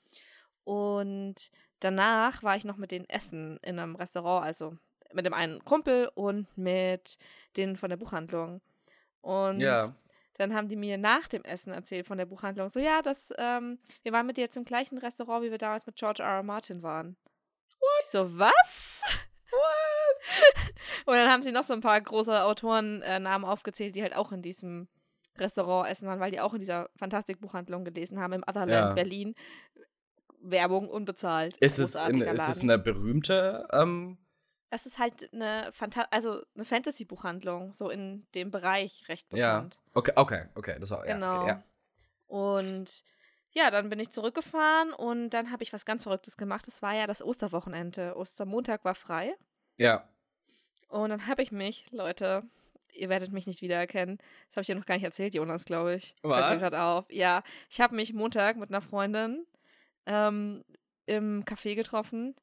Und 0.63 1.51
danach 1.81 2.41
war 2.41 2.55
ich 2.55 2.65
noch 2.65 2.77
mit 2.77 2.89
denen 2.89 3.07
essen 3.07 3.59
in 3.61 3.77
einem 3.77 3.95
Restaurant, 3.95 4.43
also 4.43 4.75
mit 5.13 5.23
dem 5.27 5.35
einen 5.35 5.63
Kumpel 5.63 6.09
und 6.15 6.47
mit 6.57 7.19
denen 7.57 7.77
von 7.77 7.91
der 7.91 7.97
Buchhandlung. 7.97 8.59
Und 9.21 9.59
Ja. 9.59 9.93
dann 10.39 10.55
haben 10.55 10.67
die 10.67 10.75
mir 10.75 10.97
nach 10.97 11.27
dem 11.27 11.43
Essen 11.43 11.71
erzählt 11.71 12.07
von 12.07 12.17
der 12.17 12.25
Buchhandlung, 12.25 12.69
so 12.69 12.79
ja, 12.79 13.03
das, 13.03 13.31
ähm, 13.37 13.77
wir 14.01 14.13
waren 14.13 14.25
mit 14.25 14.37
dir 14.37 14.41
jetzt 14.45 14.57
im 14.57 14.65
gleichen 14.65 14.97
Restaurant, 14.97 15.43
wie 15.45 15.51
wir 15.51 15.59
damals 15.59 15.85
mit 15.85 15.95
George 15.95 16.23
R. 16.23 16.37
R. 16.37 16.43
Martin 16.43 16.81
waren. 16.81 17.17
Ich 17.99 18.07
so, 18.07 18.39
was? 18.39 19.03
Und 21.05 21.15
dann 21.15 21.29
haben 21.29 21.43
sie 21.43 21.51
noch 21.51 21.63
so 21.63 21.73
ein 21.73 21.81
paar 21.81 21.99
große 21.99 22.43
Autorennamen 22.43 23.47
aufgezählt, 23.49 23.95
die 23.95 24.01
halt 24.01 24.15
auch 24.15 24.31
in 24.31 24.41
diesem 24.41 24.87
Restaurant 25.37 25.89
essen 25.89 26.07
waren, 26.07 26.19
weil 26.19 26.31
die 26.31 26.41
auch 26.41 26.53
in 26.53 26.59
dieser 26.59 26.89
Fantastikbuchhandlung 26.97 27.85
gelesen 27.85 28.19
haben, 28.19 28.33
im 28.33 28.43
Otherland 28.47 28.71
Ja. 28.71 28.93
Berlin. 28.93 29.35
Werbung 30.41 30.89
unbezahlt. 30.89 31.57
Ist 31.57 31.79
es, 31.79 31.95
in, 31.95 32.21
ist 32.21 32.47
es 32.47 32.61
eine 32.61 32.77
berühmte 32.79 33.67
ähm, 33.73 34.17
Es 34.69 34.85
ist 34.85 34.97
halt 34.97 35.31
eine, 35.33 35.69
Fanta 35.73 36.07
also 36.11 36.41
eine 36.55 36.63
Fantasy-Buchhandlung, 36.65 37.73
so 37.73 37.89
in 37.89 38.25
dem 38.35 38.51
Bereich 38.51 39.03
recht 39.09 39.31
Ja. 39.33 39.55
bekannt. 39.55 39.79
Okay, 39.93 40.13
okay, 40.15 40.45
okay, 40.55 40.77
das 40.79 40.91
war 40.91 41.03
Genau. 41.03 41.25
Ja, 41.25 41.41
okay, 41.41 41.47
ja. 41.47 41.63
Und 42.27 43.03
ja, 43.51 43.71
dann 43.71 43.89
bin 43.89 43.99
ich 43.99 44.11
zurückgefahren 44.11 44.93
und 44.93 45.31
dann 45.31 45.51
habe 45.51 45.63
ich 45.63 45.73
was 45.73 45.83
ganz 45.85 46.03
Verrücktes 46.03 46.37
gemacht. 46.37 46.67
Es 46.67 46.81
war 46.81 46.93
ja 46.93 47.07
das 47.07 47.23
Osterwochenende. 47.23 48.15
Ostermontag 48.15 48.85
war 48.85 48.95
frei. 48.95 49.35
ja. 49.77 50.07
Und 50.89 51.09
dann 51.09 51.27
habe 51.27 51.41
ich 51.41 51.51
mich, 51.51 51.85
Leute, 51.91 52.43
ihr 52.93 53.09
werdet 53.09 53.31
mich 53.31 53.47
nicht 53.47 53.61
wiedererkennen. 53.61 54.17
Das 54.47 54.57
habe 54.57 54.61
ich 54.63 54.67
ja 54.67 54.75
noch 54.75 54.85
gar 54.85 54.95
nicht 54.95 55.03
erzählt, 55.03 55.33
Jonas, 55.33 55.65
glaube 55.65 55.95
ich. 55.95 56.15
Fällt 56.21 56.61
mir 56.61 56.61
Was? 56.61 56.73
auf. 56.73 57.05
Ja, 57.09 57.43
ich 57.69 57.79
habe 57.79 57.95
mich 57.95 58.13
Montag 58.13 58.57
mit 58.57 58.69
einer 58.69 58.81
Freundin 58.81 59.45
ähm, 60.05 60.63
im 61.05 61.45
Café 61.45 61.75
getroffen. 61.75 62.35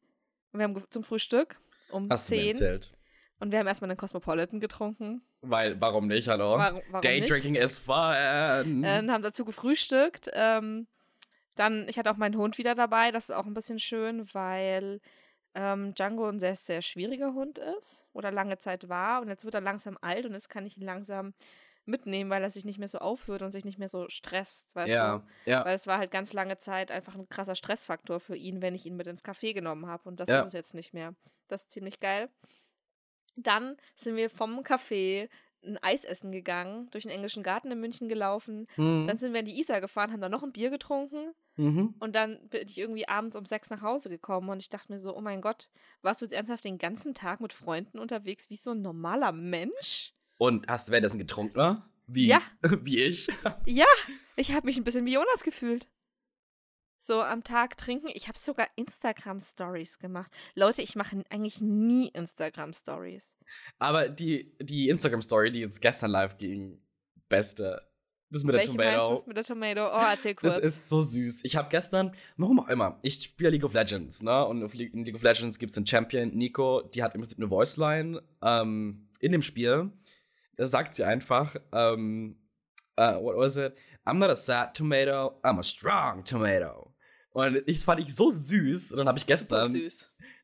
Und 0.53 0.61
wir 0.61 0.65
haben 0.65 0.83
zum 0.91 1.03
Frühstück 1.05 1.61
um 1.91 2.09
Hast 2.09 2.31
du 2.31 2.35
mir 2.35 2.41
10. 2.43 2.49
erzählt. 2.51 2.93
Und 3.39 3.53
wir 3.53 3.59
haben 3.59 3.67
erstmal 3.67 3.91
einen 3.91 3.99
Cosmopolitan 3.99 4.61
getrunken. 4.61 5.23
Weil, 5.43 5.79
warum 5.81 6.07
nicht, 6.07 6.27
hallo? 6.29 6.57
Warum, 6.57 6.81
warum 6.89 7.03
Day 7.03 7.21
nicht? 7.21 7.31
drinking 7.31 7.55
is 7.55 7.79
fun. 7.79 8.15
Äh, 8.15 9.09
haben 9.09 9.23
dazu 9.23 9.45
gefrühstückt. 9.45 10.31
Ähm, 10.33 10.87
dann, 11.55 11.87
ich 11.89 11.99
hatte 11.99 12.11
auch 12.11 12.17
meinen 12.17 12.37
Hund 12.37 12.59
wieder 12.59 12.75
dabei. 12.75 13.11
Das 13.11 13.29
ist 13.29 13.35
auch 13.35 13.47
ein 13.47 13.55
bisschen 13.55 13.79
schön, 13.79 14.33
weil 14.33 15.01
ähm, 15.57 15.95
Django 15.95 16.29
ein 16.29 16.39
sehr, 16.39 16.55
sehr 16.55 16.83
schwieriger 16.83 17.35
Hund 17.35 17.59
ist 17.59 18.07
oder 18.13 18.31
lange 18.31 18.59
Zeit 18.59 18.89
war. 18.89 19.23
Und 19.23 19.29
jetzt 19.29 19.45
wird 19.45 19.55
er 19.55 19.61
langsam 19.61 19.99
alt 20.01 20.27
und 20.27 20.35
jetzt 20.35 20.49
kann 20.51 20.67
ich 20.67 20.77
ihn 20.77 20.85
langsam 20.85 21.35
mitnehmen, 21.87 22.31
weil 22.31 22.43
er 22.43 22.51
sich 22.51 22.65
nicht 22.65 22.79
mehr 22.79 22.89
so 22.89 22.99
aufführt 22.99 23.43
und 23.43 23.53
sich 23.53 23.65
nicht 23.65 23.79
mehr 23.79 23.89
so 23.89 24.09
stresst, 24.09 24.75
weißt 24.75 24.93
ja, 24.93 25.19
du? 25.19 25.51
ja. 25.51 25.65
Weil 25.65 25.75
es 25.77 25.87
war 25.87 25.99
halt 25.99 26.11
ganz 26.11 26.33
lange 26.33 26.59
Zeit 26.59 26.91
einfach 26.91 27.15
ein 27.15 27.29
krasser 27.29 27.55
Stressfaktor 27.55 28.21
für 28.21 28.37
ihn, 28.37 28.61
wenn 28.61 28.75
ich 28.75 28.87
ihn 28.87 28.97
mit 28.97 29.07
ins 29.07 29.25
Café 29.25 29.55
genommen 29.55 29.87
habe. 29.87 30.09
Und 30.09 30.21
das 30.21 30.29
Ja. 30.29 30.39
ist 30.41 30.47
es 30.47 30.53
jetzt 30.53 30.75
nicht 30.75 30.93
mehr. 30.95 31.15
Das 31.49 31.63
ist 31.63 31.71
ziemlich 31.71 32.01
geil. 32.01 32.29
Dann 33.37 33.77
sind 33.95 34.17
wir 34.17 34.31
vom 34.31 34.61
Café 34.61 35.29
ein 35.67 35.79
Eis 35.83 36.05
essen 36.05 36.31
gegangen, 36.31 36.89
durch 36.91 37.03
den 37.03 37.13
englischen 37.13 37.43
Garten 37.43 37.71
in 37.71 37.81
München 37.81 38.09
gelaufen. 38.09 38.67
Mhm. 38.77 39.07
Dann 39.07 39.19
sind 39.19 39.33
wir 39.33 39.41
in 39.41 39.47
die 39.47 39.59
Isar 39.59 39.81
gefahren, 39.81 40.13
haben 40.13 40.21
da 40.21 40.29
noch 40.29 40.43
ein 40.43 40.53
Bier 40.53 40.71
getrunken. 40.71 41.33
Mhm. 41.57 41.95
Und 41.99 42.15
dann 42.15 42.39
bin 42.49 42.67
ich 42.69 42.79
irgendwie 42.79 43.09
abends 43.09 43.37
um 43.37 43.45
sechs 43.45 43.71
nach 43.71 43.83
Hause 43.83 44.09
gekommen 44.09 44.49
und 44.51 44.61
ich 44.61 44.69
dachte 44.69 44.93
mir 44.93 44.99
so, 44.99 45.17
oh 45.17 45.21
mein 45.21 45.41
Gott, 45.41 45.69
warst 46.03 46.21
du 46.21 46.25
jetzt 46.27 46.33
ernsthaft 46.33 46.65
den 46.65 46.79
ganzen 46.79 47.15
Tag 47.15 47.41
mit 47.41 47.53
Freunden 47.53 47.99
unterwegs 47.99 48.51
wie 48.51 48.57
so 48.57 48.73
ein 48.73 48.83
normaler 48.83 49.33
Mensch? 49.33 50.13
Und 50.39 50.69
hast 50.69 50.89
du 50.89 50.93
währenddessen 50.93 51.19
getrunken, 51.19 51.59
ne? 51.59 51.83
Wie, 52.07 52.27
Ja. 52.29 52.41
wie 52.83 53.03
ich. 53.03 53.27
Ja, 53.65 53.87
ich 54.37 54.53
habe 54.53 54.67
mich 54.67 54.77
ein 54.77 54.85
bisschen 54.85 55.07
wie 55.07 55.15
Jonas 55.15 55.43
gefühlt. 55.43 55.89
So 56.99 57.21
am 57.21 57.45
Tag 57.45 57.77
trinken. 57.77 58.09
Ich 58.15 58.29
habe 58.29 58.39
sogar 58.39 58.67
Instagram-Stories 58.77 59.99
gemacht. 59.99 60.33
Leute, 60.55 60.83
ich 60.83 60.97
mache 60.97 61.23
eigentlich 61.31 61.61
nie 61.61 62.09
Instagram-Stories. 62.09 63.37
Aber 63.79 64.09
die, 64.09 64.57
die 64.61 64.89
Instagram-Story, 64.89 65.53
die 65.53 65.61
jetzt 65.61 65.81
gestern 65.81 66.11
live 66.11 66.39
ging, 66.39 66.81
beste. 67.29 67.83
Das 68.31 68.43
mit 68.43 68.57
Welche 68.57 68.77
der 68.77 68.95
Tomato. 68.97 69.25
mit 69.27 69.37
der 69.37 69.45
Tomato? 69.45 69.87
Oh, 69.87 70.03
erzähl 70.11 70.35
kurz. 70.35 70.57
Das 70.57 70.65
ist 70.65 70.89
so 70.89 71.01
süß. 71.01 71.45
Ich 71.45 71.55
habe 71.55 71.69
gestern, 71.69 72.13
warum 72.37 72.59
auch 72.59 72.69
immer, 72.69 72.99
ich 73.03 73.23
spiele 73.23 73.51
League 73.51 73.63
of 73.63 73.73
Legends, 73.73 74.21
ne? 74.21 74.45
Und 74.47 74.63
in 74.75 75.05
League 75.05 75.15
of 75.15 75.23
Legends 75.23 75.59
gibt 75.61 75.71
es 75.71 75.75
den 75.75 75.87
Champion, 75.87 76.31
Nico, 76.31 76.83
die 76.83 77.05
hat 77.05 77.15
im 77.15 77.21
Prinzip 77.21 77.39
eine 77.39 77.51
Voiceline 77.51 78.21
ähm, 78.43 79.09
in 79.21 79.31
dem 79.31 79.43
Spiel. 79.43 79.93
Da 80.57 80.67
sagt 80.67 80.97
sie 80.97 81.05
einfach, 81.05 81.55
ähm, 81.73 82.37
uh, 82.99 83.23
what 83.23 83.37
was 83.37 83.57
it? 83.57 83.75
I'm 84.07 84.19
not 84.19 84.31
a 84.31 84.37
sad 84.37 84.75
tomato, 84.75 85.39
I'm 85.43 85.59
a 85.59 85.63
strong 85.63 86.25
tomato. 86.25 86.95
Und 87.31 87.63
ich, 87.67 87.79
das 87.79 87.85
fand 87.85 88.01
ich 88.01 88.15
so 88.15 88.31
süß. 88.31 88.93
Und 88.93 88.99
dann 88.99 89.09
habe 89.09 89.19
ich 89.19 89.27
gestern 89.27 89.75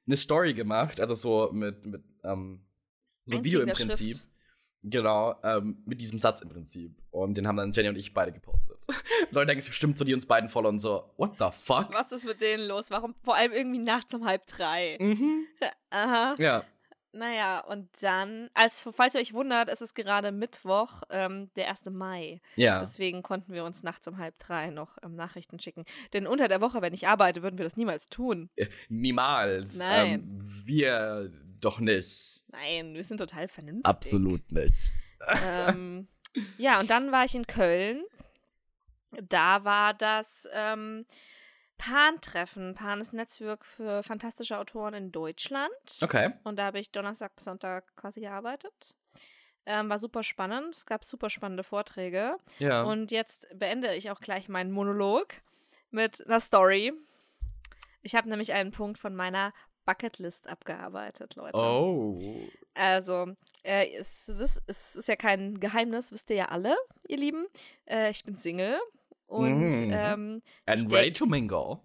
eine 0.06 0.16
Story 0.16 0.52
gemacht, 0.52 1.00
also 1.00 1.14
so 1.14 1.50
mit, 1.52 1.86
mit 1.86 2.02
ähm, 2.24 2.64
so 3.24 3.38
ein 3.38 3.44
Video 3.44 3.60
im 3.60 3.70
Prinzip. 3.70 4.16
Schrift. 4.16 4.28
Genau, 4.84 5.36
ähm, 5.44 5.80
mit 5.86 6.00
diesem 6.00 6.18
Satz 6.18 6.40
im 6.40 6.48
Prinzip. 6.48 7.00
Und 7.12 7.36
den 7.36 7.46
haben 7.46 7.56
dann 7.56 7.70
Jenny 7.70 7.88
und 7.88 7.96
ich 7.96 8.12
beide 8.12 8.32
gepostet. 8.32 8.78
Leute 9.30 9.46
denken 9.46 9.62
sich 9.62 9.70
bestimmt 9.70 9.96
so, 9.96 10.04
die 10.04 10.12
uns 10.12 10.26
beiden 10.26 10.48
followen, 10.48 10.80
so, 10.80 11.14
what 11.16 11.34
the 11.38 11.46
fuck? 11.52 11.92
Was 11.92 12.10
ist 12.10 12.24
mit 12.24 12.40
denen 12.40 12.66
los? 12.66 12.90
Warum 12.90 13.14
vor 13.22 13.36
allem 13.36 13.52
irgendwie 13.52 13.78
nachts 13.78 14.12
um 14.12 14.24
halb 14.26 14.44
drei? 14.46 14.98
Mhm. 14.98 15.46
Aha. 15.90 16.34
Ja. 16.38 16.64
Naja, 17.14 17.60
und 17.60 17.90
dann, 18.02 18.48
als 18.54 18.88
falls 18.94 19.14
ihr 19.14 19.20
euch 19.20 19.34
wundert, 19.34 19.68
es 19.68 19.82
ist 19.82 19.94
gerade 19.94 20.32
Mittwoch, 20.32 21.02
ähm, 21.10 21.50
der 21.56 21.68
1. 21.68 21.84
Mai. 21.90 22.40
Ja. 22.56 22.78
Deswegen 22.78 23.22
konnten 23.22 23.52
wir 23.52 23.64
uns 23.64 23.82
nachts 23.82 24.08
um 24.08 24.16
halb 24.16 24.38
drei 24.38 24.70
noch 24.70 24.96
ähm, 25.02 25.14
Nachrichten 25.14 25.60
schicken. 25.60 25.84
Denn 26.14 26.26
unter 26.26 26.48
der 26.48 26.62
Woche, 26.62 26.80
wenn 26.80 26.94
ich 26.94 27.06
arbeite, 27.06 27.42
würden 27.42 27.58
wir 27.58 27.64
das 27.64 27.76
niemals 27.76 28.08
tun. 28.08 28.48
Äh, 28.56 28.68
Niemals. 28.88 29.74
Nein. 29.74 30.12
Ähm, 30.12 30.40
wir 30.64 31.30
doch 31.60 31.80
nicht. 31.80 32.42
Nein, 32.48 32.94
wir 32.94 33.04
sind 33.04 33.18
total 33.18 33.46
vernünftig. 33.46 33.84
Absolut 33.84 34.50
nicht. 34.50 34.74
ähm, 35.44 36.08
ja, 36.56 36.80
und 36.80 36.88
dann 36.88 37.12
war 37.12 37.24
ich 37.24 37.34
in 37.34 37.46
Köln. 37.46 38.02
Da 39.28 39.64
war 39.64 39.92
das 39.92 40.48
ähm, 40.54 41.04
Pan-Treffen. 41.82 42.74
Pan 42.74 43.00
ist 43.00 43.12
ein 43.12 43.16
Netzwerk 43.16 43.64
für 43.64 44.04
fantastische 44.04 44.56
Autoren 44.56 44.94
in 44.94 45.10
Deutschland. 45.10 45.72
Okay. 46.00 46.30
Und 46.44 46.56
da 46.56 46.66
habe 46.66 46.78
ich 46.78 46.92
Donnerstag 46.92 47.34
bis 47.34 47.44
Sonntag 47.44 47.84
quasi 47.96 48.20
gearbeitet. 48.20 48.94
Ähm, 49.66 49.88
war 49.90 49.98
super 49.98 50.22
spannend. 50.22 50.76
Es 50.76 50.86
gab 50.86 51.04
super 51.04 51.28
spannende 51.28 51.64
Vorträge. 51.64 52.36
Ja. 52.60 52.84
Und 52.84 53.10
jetzt 53.10 53.48
beende 53.52 53.96
ich 53.96 54.12
auch 54.12 54.20
gleich 54.20 54.48
meinen 54.48 54.70
Monolog 54.70 55.34
mit 55.90 56.24
einer 56.24 56.38
Story. 56.38 56.92
Ich 58.02 58.14
habe 58.14 58.28
nämlich 58.28 58.52
einen 58.52 58.70
Punkt 58.70 58.98
von 58.98 59.16
meiner 59.16 59.52
Bucketlist 59.84 60.46
abgearbeitet, 60.46 61.34
Leute. 61.34 61.58
oh. 61.58 62.16
Also, 62.74 63.34
äh, 63.64 63.92
es, 63.96 64.28
es 64.28 64.94
ist 64.94 65.08
ja 65.08 65.16
kein 65.16 65.58
Geheimnis, 65.58 66.12
wisst 66.12 66.30
ihr 66.30 66.36
ja 66.36 66.44
alle, 66.46 66.76
ihr 67.08 67.18
Lieben. 67.18 67.46
Äh, 67.86 68.10
ich 68.10 68.22
bin 68.22 68.36
Single 68.36 68.78
und 69.32 69.70
Mhm. 69.70 69.90
ähm, 69.92 70.42
And 70.66 70.92
ready 70.92 71.04
denk- 71.06 71.14
to 71.16 71.26
mingle. 71.26 71.80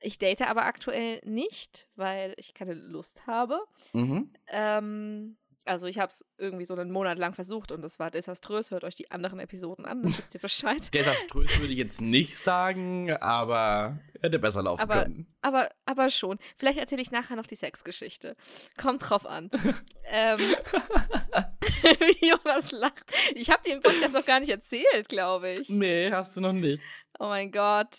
ich 0.00 0.18
date 0.18 0.42
aber 0.42 0.64
aktuell 0.66 1.20
nicht, 1.24 1.88
weil 1.96 2.34
ich 2.36 2.54
keine 2.54 2.74
Lust 2.74 3.26
habe. 3.26 3.58
Mhm. 3.92 4.32
Ähm, 4.48 5.36
also 5.64 5.86
ich 5.86 6.00
habe 6.00 6.10
es 6.10 6.24
irgendwie 6.38 6.64
so 6.64 6.74
einen 6.74 6.90
Monat 6.90 7.18
lang 7.18 7.34
versucht 7.34 7.70
und 7.70 7.84
es 7.84 8.00
war 8.00 8.10
desaströs. 8.10 8.72
Hört 8.72 8.82
euch 8.82 8.96
die 8.96 9.12
anderen 9.12 9.38
Episoden 9.38 9.84
an, 9.84 10.02
dann 10.02 10.12
wisst 10.18 10.34
ihr 10.34 10.40
Bescheid. 10.40 10.92
Desaströs 10.92 11.56
würde 11.60 11.72
ich 11.72 11.78
jetzt 11.78 12.00
nicht 12.00 12.36
sagen, 12.36 13.12
aber 13.12 14.00
hätte 14.20 14.40
besser 14.40 14.64
laufen 14.64 14.82
Aber- 14.82 15.04
können. 15.04 15.32
Aber, 15.40 15.68
aber 15.86 16.10
schon. 16.10 16.38
Vielleicht 16.56 16.78
erzähle 16.80 17.00
ich 17.02 17.12
nachher 17.12 17.36
noch 17.36 17.46
die 17.46 17.54
Sexgeschichte. 17.54 18.34
Kommt 18.76 19.08
drauf 19.08 19.24
an. 19.24 19.50
ähm, 20.10 20.40
wie 22.00 22.28
Jonas 22.28 22.72
lacht. 22.72 23.04
Ich 23.34 23.50
habe 23.50 23.62
dir 23.62 23.74
im 23.74 23.80
Podcast 23.80 24.14
noch 24.14 24.24
gar 24.24 24.40
nicht 24.40 24.50
erzählt, 24.50 25.08
glaube 25.08 25.50
ich. 25.50 25.68
Nee, 25.68 26.10
hast 26.10 26.36
du 26.36 26.40
noch 26.40 26.52
nicht. 26.52 26.80
Oh 27.18 27.26
mein 27.26 27.50
Gott. 27.52 27.94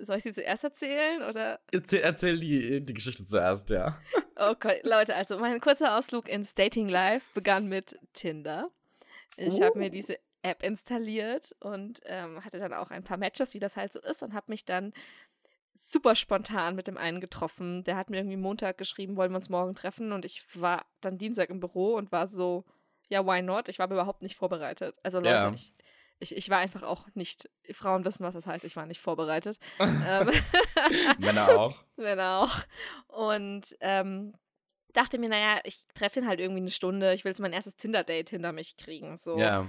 Soll 0.00 0.16
ich 0.16 0.22
sie 0.22 0.32
zuerst 0.32 0.64
erzählen 0.64 1.22
oder? 1.22 1.60
Erzähl, 1.72 2.00
erzähl 2.00 2.38
die, 2.38 2.80
die 2.84 2.94
Geschichte 2.94 3.26
zuerst, 3.26 3.70
ja. 3.70 3.98
Okay, 4.36 4.80
Leute, 4.82 5.14
also 5.14 5.38
mein 5.38 5.60
kurzer 5.60 5.96
Ausflug 5.96 6.28
ins 6.28 6.54
Dating 6.54 6.88
Life 6.88 7.26
begann 7.34 7.68
mit 7.68 7.96
Tinder. 8.14 8.68
Ich 9.36 9.60
habe 9.62 9.78
mir 9.78 9.86
Oh. 9.86 9.90
diese 9.90 10.18
App 10.42 10.64
installiert 10.64 11.54
und 11.60 12.00
ähm, 12.06 12.44
hatte 12.44 12.58
dann 12.58 12.72
auch 12.74 12.90
ein 12.90 13.04
paar 13.04 13.16
Matches, 13.16 13.54
wie 13.54 13.60
das 13.60 13.76
halt 13.76 13.92
so 13.92 14.00
ist, 14.00 14.24
und 14.24 14.34
habe 14.34 14.46
mich 14.50 14.64
dann 14.64 14.92
super 15.72 16.16
spontan 16.16 16.74
mit 16.74 16.88
dem 16.88 16.96
einen 16.98 17.20
getroffen. 17.20 17.84
Der 17.84 17.96
hat 17.96 18.10
mir 18.10 18.16
irgendwie 18.16 18.36
Montag 18.36 18.76
geschrieben, 18.76 19.16
wollen 19.16 19.30
wir 19.30 19.36
uns 19.36 19.50
morgen 19.50 19.76
treffen, 19.76 20.10
und 20.10 20.24
ich 20.24 20.44
war 20.60 20.84
dann 21.00 21.16
Dienstag 21.16 21.48
im 21.50 21.60
Büro 21.60 21.94
und 21.94 22.10
war 22.10 22.26
so, 22.26 22.64
ja, 23.08 23.24
why 23.26 23.42
not? 23.42 23.68
Ich 23.68 23.78
war 23.78 23.90
überhaupt 23.90 24.22
nicht 24.22 24.36
vorbereitet. 24.36 24.96
Also 25.02 25.18
Leute, 25.18 25.28
Ja. 25.30 25.52
ich, 25.52 25.72
ich, 26.20 26.36
ich 26.36 26.50
war 26.50 26.58
einfach 26.58 26.82
auch 26.82 27.06
nicht, 27.14 27.50
Frauen 27.72 28.04
wissen, 28.04 28.24
was 28.24 28.34
das 28.34 28.46
heißt, 28.46 28.64
ich 28.64 28.76
war 28.76 28.86
nicht 28.86 29.00
vorbereitet. 29.00 29.58
ähm, 29.78 30.30
Männer 31.18 31.48
auch. 31.60 31.76
Männer 31.96 32.40
auch. 32.40 32.56
Und 33.16 33.76
ähm, 33.80 34.34
dachte 34.92 35.18
mir, 35.18 35.28
naja, 35.28 35.60
ich 35.64 35.84
treffe 35.94 36.20
den 36.20 36.28
halt 36.28 36.40
irgendwie 36.40 36.60
eine 36.62 36.70
Stunde. 36.70 37.12
Ich 37.14 37.24
will 37.24 37.30
jetzt 37.30 37.40
mein 37.40 37.52
erstes 37.52 37.76
Tinder-Date 37.76 38.30
hinter 38.30 38.52
mich 38.52 38.76
kriegen. 38.76 39.16
So. 39.16 39.38
Ja. 39.38 39.66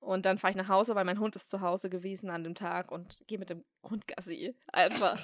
Und 0.00 0.24
dann 0.26 0.38
fahre 0.38 0.52
ich 0.52 0.56
nach 0.56 0.68
Hause, 0.68 0.94
weil 0.94 1.04
mein 1.04 1.18
Hund 1.18 1.34
ist 1.34 1.50
zu 1.50 1.60
Hause 1.60 1.90
gewesen 1.90 2.30
an 2.30 2.44
dem 2.44 2.54
Tag 2.54 2.92
und 2.92 3.18
gehe 3.26 3.38
mit 3.38 3.50
dem 3.50 3.64
Hund 3.82 4.06
Gassi. 4.06 4.54
Einfach. 4.72 5.22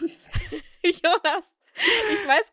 Jonas, 0.83 1.55
ich 1.75 2.29
weiß, 2.29 2.53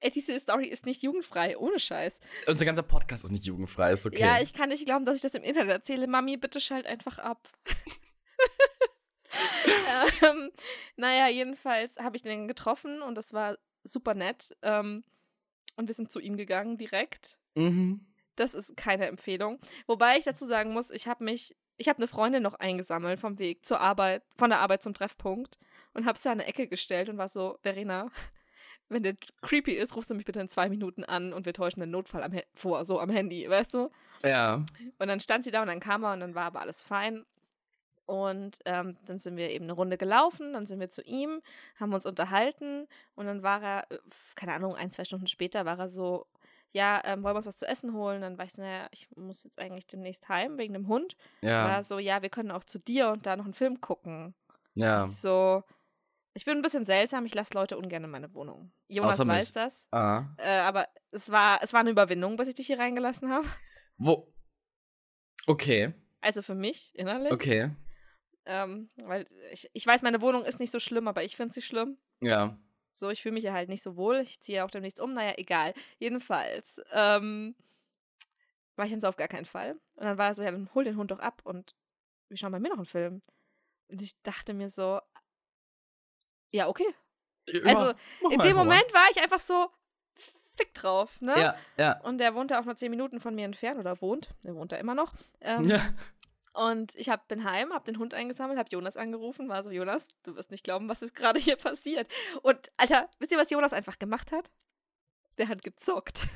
äh, 0.00 0.10
diese 0.10 0.38
Story 0.38 0.66
ist 0.66 0.86
nicht 0.86 1.02
jugendfrei, 1.02 1.56
ohne 1.58 1.78
Scheiß. 1.78 2.20
Unser 2.46 2.64
ganzer 2.64 2.82
Podcast 2.82 3.24
ist 3.24 3.30
nicht 3.30 3.44
jugendfrei, 3.44 3.92
ist 3.92 4.06
okay. 4.06 4.20
Ja, 4.20 4.40
ich 4.40 4.52
kann 4.52 4.70
nicht 4.70 4.86
glauben, 4.86 5.04
dass 5.04 5.16
ich 5.16 5.22
das 5.22 5.34
im 5.34 5.42
Internet 5.42 5.72
erzähle. 5.72 6.06
Mami, 6.06 6.36
bitte 6.36 6.60
schalt 6.60 6.86
einfach 6.86 7.18
ab. 7.18 7.48
ähm, 10.22 10.50
naja, 10.96 11.28
jedenfalls 11.28 11.98
habe 11.98 12.16
ich 12.16 12.22
den 12.22 12.48
getroffen 12.48 13.02
und 13.02 13.14
das 13.14 13.32
war 13.32 13.58
super 13.84 14.14
nett. 14.14 14.56
Ähm, 14.62 15.04
und 15.76 15.86
wir 15.86 15.94
sind 15.94 16.10
zu 16.10 16.20
ihm 16.20 16.36
gegangen 16.36 16.78
direkt. 16.78 17.38
mhm. 17.54 18.06
Das 18.36 18.54
ist 18.54 18.78
keine 18.78 19.08
Empfehlung. 19.08 19.60
Wobei 19.86 20.16
ich 20.16 20.24
dazu 20.24 20.46
sagen 20.46 20.72
muss, 20.72 20.90
ich 20.90 21.06
habe 21.06 21.22
mich, 21.22 21.54
ich 21.76 21.90
habe 21.90 21.98
eine 21.98 22.06
Freundin 22.06 22.42
noch 22.42 22.54
eingesammelt 22.54 23.20
vom 23.20 23.38
Weg 23.38 23.66
zur 23.66 23.78
Arbeit, 23.78 24.22
von 24.38 24.48
der 24.48 24.60
Arbeit 24.60 24.82
zum 24.82 24.94
Treffpunkt 24.94 25.58
und 25.92 26.06
habe 26.06 26.18
sie 26.18 26.30
an 26.30 26.40
eine 26.40 26.48
Ecke 26.48 26.66
gestellt 26.66 27.10
und 27.10 27.18
war 27.18 27.28
so, 27.28 27.58
Verena, 27.60 28.10
wenn 28.92 29.02
der 29.02 29.14
creepy 29.42 29.72
ist, 29.72 29.96
rufst 29.96 30.10
du 30.10 30.14
mich 30.14 30.24
bitte 30.24 30.40
in 30.40 30.48
zwei 30.48 30.68
Minuten 30.68 31.04
an 31.04 31.32
und 31.32 31.46
wir 31.46 31.52
täuschen 31.52 31.82
einen 31.82 31.92
Notfall 31.92 32.22
am, 32.22 32.32
vor, 32.54 32.84
so 32.84 33.00
am 33.00 33.10
Handy, 33.10 33.48
weißt 33.48 33.74
du? 33.74 33.90
Ja. 34.24 34.64
Und 34.98 35.08
dann 35.08 35.20
stand 35.20 35.44
sie 35.44 35.50
da 35.50 35.62
und 35.62 35.68
dann 35.68 35.80
kam 35.80 36.04
er 36.04 36.12
und 36.12 36.20
dann 36.20 36.34
war 36.34 36.44
aber 36.44 36.60
alles 36.60 36.80
fein. 36.82 37.24
Und 38.06 38.58
ähm, 38.64 38.96
dann 39.06 39.18
sind 39.18 39.36
wir 39.36 39.50
eben 39.50 39.64
eine 39.64 39.72
Runde 39.74 39.96
gelaufen, 39.96 40.52
dann 40.52 40.66
sind 40.66 40.80
wir 40.80 40.88
zu 40.90 41.02
ihm, 41.02 41.40
haben 41.78 41.94
uns 41.94 42.04
unterhalten 42.04 42.88
und 43.14 43.26
dann 43.26 43.42
war 43.42 43.62
er, 43.62 43.90
äh, 43.92 43.98
keine 44.34 44.52
Ahnung, 44.54 44.74
ein, 44.74 44.90
zwei 44.90 45.04
Stunden 45.04 45.28
später 45.28 45.64
war 45.64 45.78
er 45.78 45.88
so, 45.88 46.26
ja, 46.72 47.00
ähm, 47.04 47.22
wollen 47.22 47.34
wir 47.34 47.38
uns 47.38 47.46
was 47.46 47.56
zu 47.58 47.66
essen 47.66 47.94
holen? 47.94 48.20
Dann 48.22 48.38
war 48.38 48.44
ich 48.46 48.52
so, 48.54 48.62
naja, 48.62 48.88
ich 48.90 49.08
muss 49.14 49.44
jetzt 49.44 49.58
eigentlich 49.58 49.86
demnächst 49.86 50.28
heim 50.28 50.58
wegen 50.58 50.72
dem 50.74 50.88
Hund. 50.88 51.16
War 51.42 51.50
Ja. 51.50 51.68
er 51.76 51.84
so, 51.84 51.98
ja, 51.98 52.22
wir 52.22 52.28
können 52.30 52.50
auch 52.50 52.64
zu 52.64 52.78
dir 52.78 53.10
und 53.10 53.24
da 53.24 53.36
noch 53.36 53.44
einen 53.44 53.54
Film 53.54 53.80
gucken. 53.80 54.34
Ja. 54.74 55.00
So, 55.06 55.62
ich 56.34 56.44
bin 56.44 56.56
ein 56.56 56.62
bisschen 56.62 56.86
seltsam, 56.86 57.26
ich 57.26 57.34
lasse 57.34 57.54
Leute 57.54 57.76
ungern 57.76 58.04
in 58.04 58.10
meine 58.10 58.32
Wohnung. 58.34 58.72
Jonas 58.88 59.14
Außer 59.14 59.24
mich. 59.24 59.36
weiß 59.36 59.52
das. 59.52 59.88
Ah. 59.92 60.26
Äh, 60.38 60.58
aber 60.60 60.88
es 61.10 61.30
war, 61.30 61.62
es 61.62 61.72
war 61.72 61.80
eine 61.80 61.90
Überwindung, 61.90 62.36
bis 62.36 62.48
ich 62.48 62.54
dich 62.54 62.66
hier 62.66 62.78
reingelassen 62.78 63.30
habe. 63.30 63.46
Wo? 63.98 64.32
Okay. 65.46 65.92
Also 66.20 66.42
für 66.42 66.54
mich 66.54 66.94
innerlich. 66.94 67.32
Okay. 67.32 67.70
Ähm, 68.44 68.90
weil 69.04 69.26
ich, 69.52 69.70
ich 69.72 69.86
weiß, 69.86 70.02
meine 70.02 70.20
Wohnung 70.20 70.44
ist 70.44 70.58
nicht 70.58 70.70
so 70.70 70.80
schlimm, 70.80 71.06
aber 71.06 71.22
ich 71.22 71.36
finde 71.36 71.54
sie 71.54 71.62
schlimm. 71.62 71.98
Ja. 72.20 72.58
So, 72.92 73.10
ich 73.10 73.22
fühle 73.22 73.34
mich 73.34 73.42
hier 73.42 73.52
halt 73.52 73.68
nicht 73.68 73.82
so 73.82 73.96
wohl. 73.96 74.20
Ich 74.20 74.40
ziehe 74.40 74.64
auch 74.64 74.70
demnächst 74.70 75.00
um. 75.00 75.12
Naja, 75.14 75.34
egal. 75.36 75.74
Jedenfalls 75.98 76.80
ähm, 76.92 77.54
war 78.76 78.84
ich 78.84 78.92
dann 78.92 79.00
so 79.00 79.08
auf 79.08 79.16
gar 79.16 79.28
keinen 79.28 79.44
Fall. 79.46 79.72
Und 79.96 80.04
dann 80.04 80.18
war 80.18 80.28
er 80.28 80.34
so, 80.34 80.42
ja, 80.42 80.50
dann 80.50 80.70
hol 80.74 80.84
den 80.84 80.96
Hund 80.96 81.10
doch 81.10 81.20
ab 81.20 81.42
und 81.44 81.74
wir 82.28 82.36
schauen 82.36 82.52
bei 82.52 82.60
mir 82.60 82.68
noch 82.68 82.76
einen 82.76 82.86
Film. 82.86 83.22
Und 83.88 84.02
ich 84.02 84.20
dachte 84.22 84.54
mir 84.54 84.70
so, 84.70 85.00
ja, 86.52 86.68
okay. 86.68 86.86
Also, 87.64 87.92
Mach 88.22 88.30
in 88.30 88.38
dem 88.38 88.40
einfach 88.40 88.48
mal. 88.50 88.64
Moment 88.64 88.94
war 88.94 89.06
ich 89.10 89.20
einfach 89.20 89.40
so, 89.40 89.68
Fick 90.54 90.74
drauf, 90.74 91.20
ne? 91.20 91.38
Ja, 91.38 91.56
ja. 91.78 92.00
Und 92.00 92.18
der 92.18 92.34
wohnte 92.34 92.58
auch 92.58 92.64
nur 92.64 92.76
zehn 92.76 92.90
Minuten 92.90 93.20
von 93.20 93.34
mir 93.34 93.46
entfernt 93.46 93.80
oder 93.80 94.00
wohnt. 94.02 94.28
Er 94.44 94.54
wohnt 94.54 94.70
da 94.70 94.76
immer 94.76 94.94
noch. 94.94 95.14
Ähm, 95.40 95.68
ja. 95.68 95.80
Und 96.52 96.94
ich 96.96 97.08
hab, 97.08 97.28
bin 97.28 97.44
heim, 97.44 97.72
hab 97.72 97.86
den 97.86 97.98
Hund 97.98 98.12
eingesammelt, 98.12 98.58
hab 98.58 98.70
Jonas 98.70 98.98
angerufen, 98.98 99.48
war 99.48 99.62
so, 99.62 99.70
Jonas, 99.70 100.08
du 100.22 100.36
wirst 100.36 100.50
nicht 100.50 100.64
glauben, 100.64 100.88
was 100.88 101.00
ist 101.00 101.14
gerade 101.14 101.40
hier 101.40 101.56
passiert. 101.56 102.06
Und, 102.42 102.70
Alter, 102.76 103.08
wisst 103.18 103.32
ihr, 103.32 103.38
was 103.38 103.50
Jonas 103.50 103.72
einfach 103.72 103.98
gemacht 103.98 104.32
hat? 104.32 104.50
Der 105.38 105.48
hat 105.48 105.62
gezockt. 105.62 106.28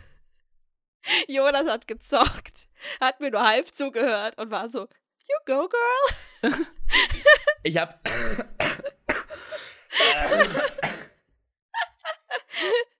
Jonas 1.28 1.66
hat 1.66 1.86
gezockt, 1.86 2.68
hat 3.00 3.20
mir 3.20 3.30
nur 3.30 3.46
halb 3.46 3.74
zugehört 3.74 4.38
und 4.38 4.50
war 4.50 4.70
so, 4.70 4.88
you 5.28 5.36
go, 5.44 5.68
girl. 5.68 6.54
Ich 7.66 7.76
hab. 7.78 8.00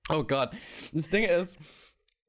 oh 0.09 0.25
Gott. 0.25 0.51
Das 0.93 1.09
Ding 1.11 1.25
ist, 1.25 1.57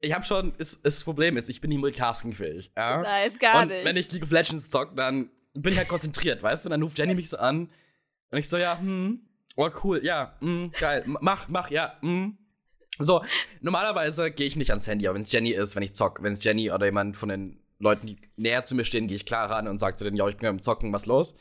ich 0.00 0.12
hab 0.12 0.26
schon. 0.26 0.54
Ist, 0.56 0.84
das 0.84 1.02
Problem 1.04 1.36
ist, 1.36 1.48
ich 1.48 1.60
bin 1.60 1.68
nicht 1.70 1.80
multitaskingfähig. 1.80 2.72
Ja? 2.76 3.02
Nein, 3.02 3.32
gar 3.38 3.62
und 3.62 3.68
nicht. 3.68 3.84
wenn 3.84 3.96
ich 3.96 4.10
League 4.12 4.24
of 4.24 4.30
Legends 4.30 4.70
zock, 4.70 4.96
dann 4.96 5.30
bin 5.54 5.72
ich 5.72 5.78
halt 5.78 5.88
konzentriert, 5.88 6.42
weißt 6.42 6.64
du? 6.64 6.68
Dann 6.68 6.82
ruft 6.82 6.98
Jenny 6.98 7.14
mich 7.14 7.30
so 7.30 7.38
an. 7.38 7.70
Und 8.30 8.38
ich 8.38 8.48
so, 8.48 8.56
ja, 8.58 8.78
hm, 8.78 9.20
oh 9.56 9.70
cool, 9.82 10.04
ja, 10.04 10.36
hm, 10.40 10.70
geil, 10.78 11.02
mach, 11.06 11.48
mach, 11.48 11.70
ja, 11.70 11.98
hm. 12.00 12.36
So, 13.00 13.24
normalerweise 13.60 14.30
gehe 14.30 14.46
ich 14.46 14.56
nicht 14.56 14.70
ans 14.70 14.86
Handy, 14.86 15.06
aber 15.06 15.14
wenn 15.14 15.22
es 15.22 15.32
Jenny 15.32 15.50
ist, 15.50 15.76
wenn 15.76 15.84
ich 15.84 15.94
zock, 15.94 16.22
wenn 16.22 16.32
es 16.32 16.42
Jenny 16.42 16.70
oder 16.70 16.86
jemand 16.86 17.16
von 17.16 17.28
den 17.28 17.60
Leuten, 17.78 18.08
die 18.08 18.18
näher 18.36 18.64
zu 18.64 18.74
mir 18.74 18.84
stehen, 18.84 19.06
gehe 19.06 19.16
ich 19.16 19.24
klar 19.24 19.48
ran 19.50 19.68
und 19.68 19.78
sage 19.78 19.96
zu 19.96 20.04
denen, 20.04 20.16
ja, 20.16 20.28
ich 20.28 20.36
bin 20.36 20.48
am 20.48 20.60
Zocken, 20.60 20.92
was 20.92 21.06
los? 21.06 21.34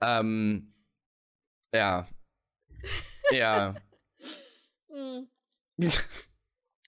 Ähm, 0.00 0.72
ja. 1.74 2.06
Ja. 3.30 3.74
Hm. 4.90 5.28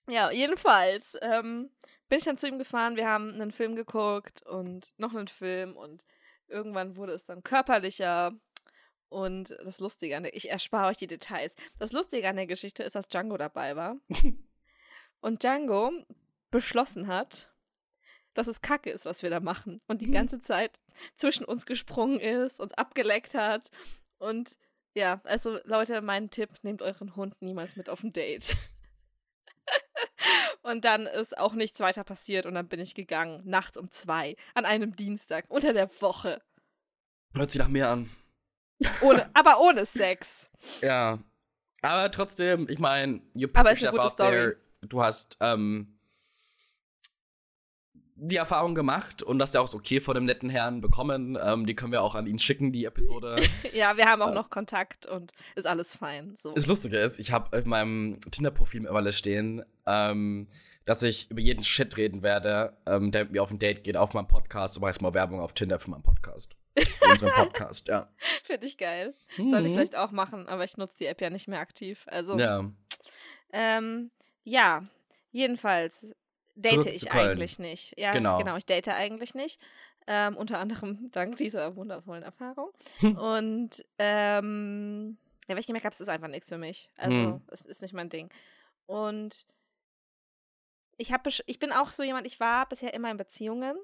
Ja, 0.08 0.30
jedenfalls 0.30 1.18
ähm, 1.20 1.70
bin 2.08 2.18
ich 2.18 2.24
dann 2.24 2.38
zu 2.38 2.46
ihm 2.46 2.58
gefahren. 2.58 2.94
Wir 2.94 3.08
haben 3.08 3.32
einen 3.32 3.50
Film 3.50 3.74
geguckt 3.74 4.42
und 4.46 4.94
noch 4.96 5.12
einen 5.12 5.26
Film 5.26 5.76
und 5.76 6.04
irgendwann 6.46 6.96
wurde 6.96 7.12
es 7.12 7.24
dann 7.24 7.42
körperlicher. 7.42 8.32
Und 9.08 9.56
das 9.64 9.80
Lustige 9.80 10.16
an 10.16 10.24
der, 10.24 10.34
ich 10.34 10.50
erspare 10.50 10.88
euch 10.88 10.96
die 10.96 11.06
Details. 11.06 11.54
Das 11.78 11.92
Lustige 11.92 12.28
an 12.28 12.36
der 12.36 12.46
Geschichte 12.46 12.82
ist, 12.82 12.94
dass 12.94 13.08
Django 13.08 13.36
dabei 13.36 13.76
war. 13.76 13.96
und 15.20 15.42
Django 15.42 15.92
beschlossen 16.50 17.06
hat, 17.06 17.52
dass 18.34 18.46
es 18.46 18.60
Kacke 18.60 18.90
ist, 18.90 19.04
was 19.04 19.22
wir 19.22 19.30
da 19.30 19.40
machen. 19.40 19.80
Und 19.86 20.02
die 20.02 20.10
ganze 20.10 20.40
Zeit 20.40 20.78
zwischen 21.16 21.44
uns 21.44 21.66
gesprungen 21.66 22.20
ist, 22.20 22.60
uns 22.60 22.72
abgeleckt 22.74 23.34
hat. 23.34 23.70
Und 24.18 24.56
ja, 24.96 25.20
also 25.24 25.58
Leute, 25.64 26.00
mein 26.00 26.30
Tipp, 26.30 26.48
nehmt 26.62 26.80
euren 26.80 27.14
Hund 27.16 27.40
niemals 27.40 27.76
mit 27.76 27.90
auf 27.90 28.02
ein 28.02 28.14
Date. 28.14 28.56
und 30.62 30.86
dann 30.86 31.06
ist 31.06 31.36
auch 31.36 31.52
nichts 31.52 31.80
weiter 31.80 32.02
passiert 32.02 32.46
und 32.46 32.54
dann 32.54 32.66
bin 32.66 32.80
ich 32.80 32.94
gegangen, 32.94 33.42
nachts 33.44 33.76
um 33.76 33.90
zwei, 33.90 34.36
an 34.54 34.64
einem 34.64 34.96
Dienstag, 34.96 35.44
unter 35.48 35.74
der 35.74 35.90
Woche. 36.00 36.40
Hört 37.34 37.50
sich 37.50 37.58
nach 37.58 37.68
mir 37.68 37.90
an. 37.90 38.10
Ohne, 39.02 39.28
aber 39.34 39.60
ohne 39.60 39.84
Sex. 39.84 40.50
Ja. 40.80 41.18
Aber 41.82 42.10
trotzdem, 42.10 42.66
ich 42.70 42.78
meine, 42.78 43.20
you 43.34 43.48
Aber 43.52 43.70
put 43.70 43.78
ist 43.78 43.84
eine 43.84 43.92
gute 43.92 44.06
out 44.06 44.16
there. 44.16 44.56
Du 44.80 45.02
hast 45.02 45.36
ähm, 45.40 45.95
die 48.18 48.36
Erfahrung 48.36 48.74
gemacht 48.74 49.22
und 49.22 49.38
das 49.38 49.50
ist 49.50 49.54
ja 49.54 49.60
auch 49.60 49.68
so 49.68 49.76
okay 49.76 50.00
von 50.00 50.14
dem 50.14 50.24
netten 50.24 50.48
Herrn 50.48 50.80
bekommen. 50.80 51.38
Ähm, 51.40 51.66
die 51.66 51.74
können 51.74 51.92
wir 51.92 52.02
auch 52.02 52.14
an 52.14 52.26
ihn 52.26 52.38
schicken, 52.38 52.72
die 52.72 52.84
Episode. 52.86 53.36
Ja, 53.74 53.96
wir 53.98 54.06
haben 54.06 54.22
auch 54.22 54.28
Ja. 54.28 54.34
noch 54.34 54.48
Kontakt 54.48 55.04
und 55.06 55.32
ist 55.54 55.66
alles 55.66 55.94
fein. 55.94 56.34
So. 56.36 56.52
Das 56.54 56.66
Lustige 56.66 56.98
ist, 56.98 57.18
ich 57.18 57.30
habe 57.32 57.56
auf 57.58 57.64
meinem 57.66 58.18
Tinder-Profil 58.30 58.80
mittlerweile 58.80 59.12
stehen, 59.12 59.62
ähm, 59.86 60.48
dass 60.86 61.02
ich 61.02 61.30
über 61.30 61.40
jeden 61.40 61.62
Shit 61.62 61.96
reden 61.98 62.22
werde, 62.22 62.76
ähm, 62.86 63.10
der 63.12 63.24
mit 63.24 63.32
mir 63.32 63.42
auf 63.42 63.50
ein 63.50 63.58
Date 63.58 63.84
geht, 63.84 63.96
auf 63.98 64.14
meinem 64.14 64.28
Podcast. 64.28 64.76
Und 64.76 64.80
mache 64.82 64.92
jetzt 64.92 65.02
mal 65.02 65.12
Werbung 65.12 65.40
auf 65.40 65.52
Tinder 65.52 65.78
für 65.78 65.90
meinen 65.90 66.02
Podcast. 66.04 66.56
Für 66.78 67.10
unseren 67.10 67.32
Podcast, 67.36 67.88
ja. 67.88 68.08
Finde 68.44 68.66
ich 68.66 68.78
geil. 68.78 69.14
Sollte 69.36 69.56
ich 69.66 69.72
Mhm. 69.72 69.74
vielleicht 69.74 69.98
auch 69.98 70.10
machen, 70.12 70.46
aber 70.48 70.64
ich 70.64 70.76
nutze 70.78 70.98
die 70.98 71.06
App 71.06 71.20
ja 71.20 71.28
nicht 71.28 71.48
mehr 71.48 71.60
aktiv. 71.60 72.04
Also, 72.08 72.38
Ja. 72.38 72.64
ähm, 73.52 74.10
ja, 74.44 74.84
jedenfalls 75.32 76.14
date 76.56 76.86
ich 76.86 77.12
eigentlich 77.12 77.58
nicht. 77.58 77.98
Ja, 77.98 78.12
Genau. 78.12 78.38
genau, 78.38 78.56
ich 78.56 78.66
date 78.66 78.88
eigentlich 78.88 79.34
nicht. 79.34 79.60
Ähm, 80.06 80.36
unter 80.36 80.58
anderem 80.58 81.10
dank 81.12 81.36
dieser 81.36 81.76
wundervollen 81.76 82.22
Erfahrung. 82.22 82.70
Hm. 82.98 83.16
Und 83.16 83.84
ähm, 83.98 85.18
ja, 85.48 85.54
weil 85.54 85.60
ich 85.60 85.66
gemerkt 85.66 85.84
habe, 85.84 85.94
es 85.94 86.00
ist 86.00 86.08
einfach 86.08 86.28
nichts 86.28 86.48
für 86.48 86.58
mich. 86.58 86.90
Also, 86.96 87.16
Hm. 87.18 87.42
es 87.50 87.62
ist 87.62 87.82
nicht 87.82 87.94
mein 87.94 88.08
Ding. 88.08 88.30
Und 88.86 89.46
ich, 90.96 91.12
hab, 91.12 91.26
ich 91.26 91.58
bin 91.58 91.72
auch 91.72 91.90
so 91.90 92.02
jemand, 92.02 92.26
ich 92.26 92.40
war 92.40 92.68
bisher 92.68 92.94
immer 92.94 93.10
in 93.10 93.16
Beziehungen. 93.16 93.76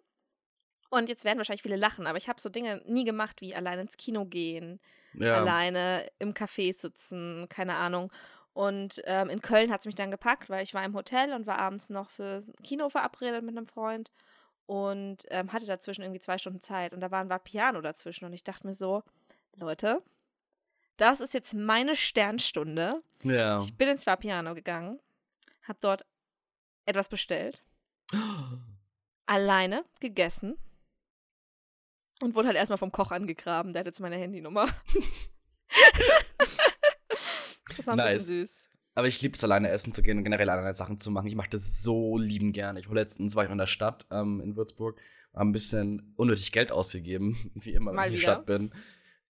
Und 0.91 1.09
jetzt 1.09 1.25
werden 1.25 1.39
wahrscheinlich 1.39 1.63
viele 1.63 1.77
lachen, 1.77 2.07
aber 2.07 2.19
ich 2.19 2.29
habe 2.29 2.41
so 2.41 2.51
Dinge 2.51 2.83
nie 2.85 3.05
gemacht, 3.05 3.41
wie 3.41 3.55
allein 3.55 3.79
ins 3.79 3.97
Kino 3.97 4.27
gehen, 4.27 4.79
ja. 5.15 5.37
alleine 5.39 6.07
im 6.19 6.35
Café 6.35 6.73
sitzen, 6.75 7.47
keine 7.49 7.77
Ahnung. 7.77 8.13
Und 8.55 9.01
ähm, 9.05 9.31
in 9.31 9.41
Köln 9.41 9.71
hat 9.71 9.81
es 9.81 9.87
mich 9.87 9.95
dann 9.95 10.11
gepackt, 10.11 10.51
weil 10.51 10.63
ich 10.63 10.75
war 10.75 10.85
im 10.85 10.95
Hotel 10.95 11.33
und 11.33 11.47
war 11.47 11.59
abends 11.59 11.89
noch 11.89 12.11
für 12.11 12.41
Kino 12.63 12.89
verabredet 12.89 13.43
mit 13.43 13.57
einem 13.57 13.67
Freund 13.67 14.11
und 14.67 15.25
ähm, 15.31 15.53
hatte 15.53 15.67
dazwischen 15.67 16.03
irgendwie 16.03 16.21
zwei 16.21 16.39
Stunden 16.39 16.61
Zeit. 16.61 16.93
Und 16.93 17.01
da 17.01 17.11
war 17.11 17.21
ein 17.21 17.41
Piano 17.45 17.81
dazwischen 17.81 18.27
und 18.27 18.33
ich 18.33 18.45
dachte 18.45 18.67
mir 18.67 18.75
so, 18.75 19.03
Leute, 19.57 20.03
das 20.99 21.21
ist 21.21 21.35
jetzt 21.35 21.55
meine 21.55 21.97
Sternstunde. 21.97 23.03
Ja. 23.23 23.61
Ich 23.63 23.77
bin 23.77 23.89
ins 23.89 24.05
Piano 24.05 24.55
gegangen, 24.55 25.01
habe 25.63 25.79
dort 25.81 26.05
etwas 26.85 27.09
bestellt, 27.09 27.63
alleine 29.27 29.85
gegessen 30.01 30.59
und 32.21 32.35
wurde 32.35 32.49
halt 32.49 32.57
erstmal 32.57 32.79
vom 32.79 32.93
Koch 32.93 33.13
angegraben. 33.13 33.73
Der 33.73 33.81
hat 33.81 33.87
jetzt 33.87 34.01
meine 34.01 34.17
Handynummer. 34.17 34.69
das 37.83 37.87
war 37.89 37.95
ein 37.95 37.99
Nice. 37.99 38.15
bisschen 38.19 38.45
süß. 38.45 38.69
Aber 38.95 39.09
ich 39.09 39.23
liebe 39.23 39.35
es, 39.35 39.45
alleine 39.45 39.71
essen 39.71 39.95
zu 39.95 40.03
gehen 40.03 40.19
und 40.19 40.25
generell 40.25 40.51
alleine 40.51 40.75
Sachen 40.75 40.99
zu 40.99 41.11
machen. 41.11 41.27
Ich 41.27 41.35
mache 41.35 41.51
das 41.51 41.83
so 41.83 42.19
lieben 42.19 42.53
gerne. 42.53 42.81
Ich 42.81 42.89
letztens 42.89 43.35
war 43.35 43.45
ich 43.45 43.51
in 43.51 43.59
der 43.59 43.67
Stadt 43.67 44.07
ähm, 44.11 44.41
in 44.41 44.57
Würzburg, 44.57 45.01
habe 45.33 45.49
ein 45.49 45.53
bisschen 45.53 46.13
unnötig 46.17 46.53
Geld 46.53 46.71
ausgegeben, 46.73 47.51
wie 47.55 47.73
immer, 47.73 47.91
wenn 47.91 47.97
Mal 47.97 48.09
ich 48.09 48.15
in 48.15 48.21
der. 48.21 48.23
Stadt 48.23 48.47
bin. 48.47 48.73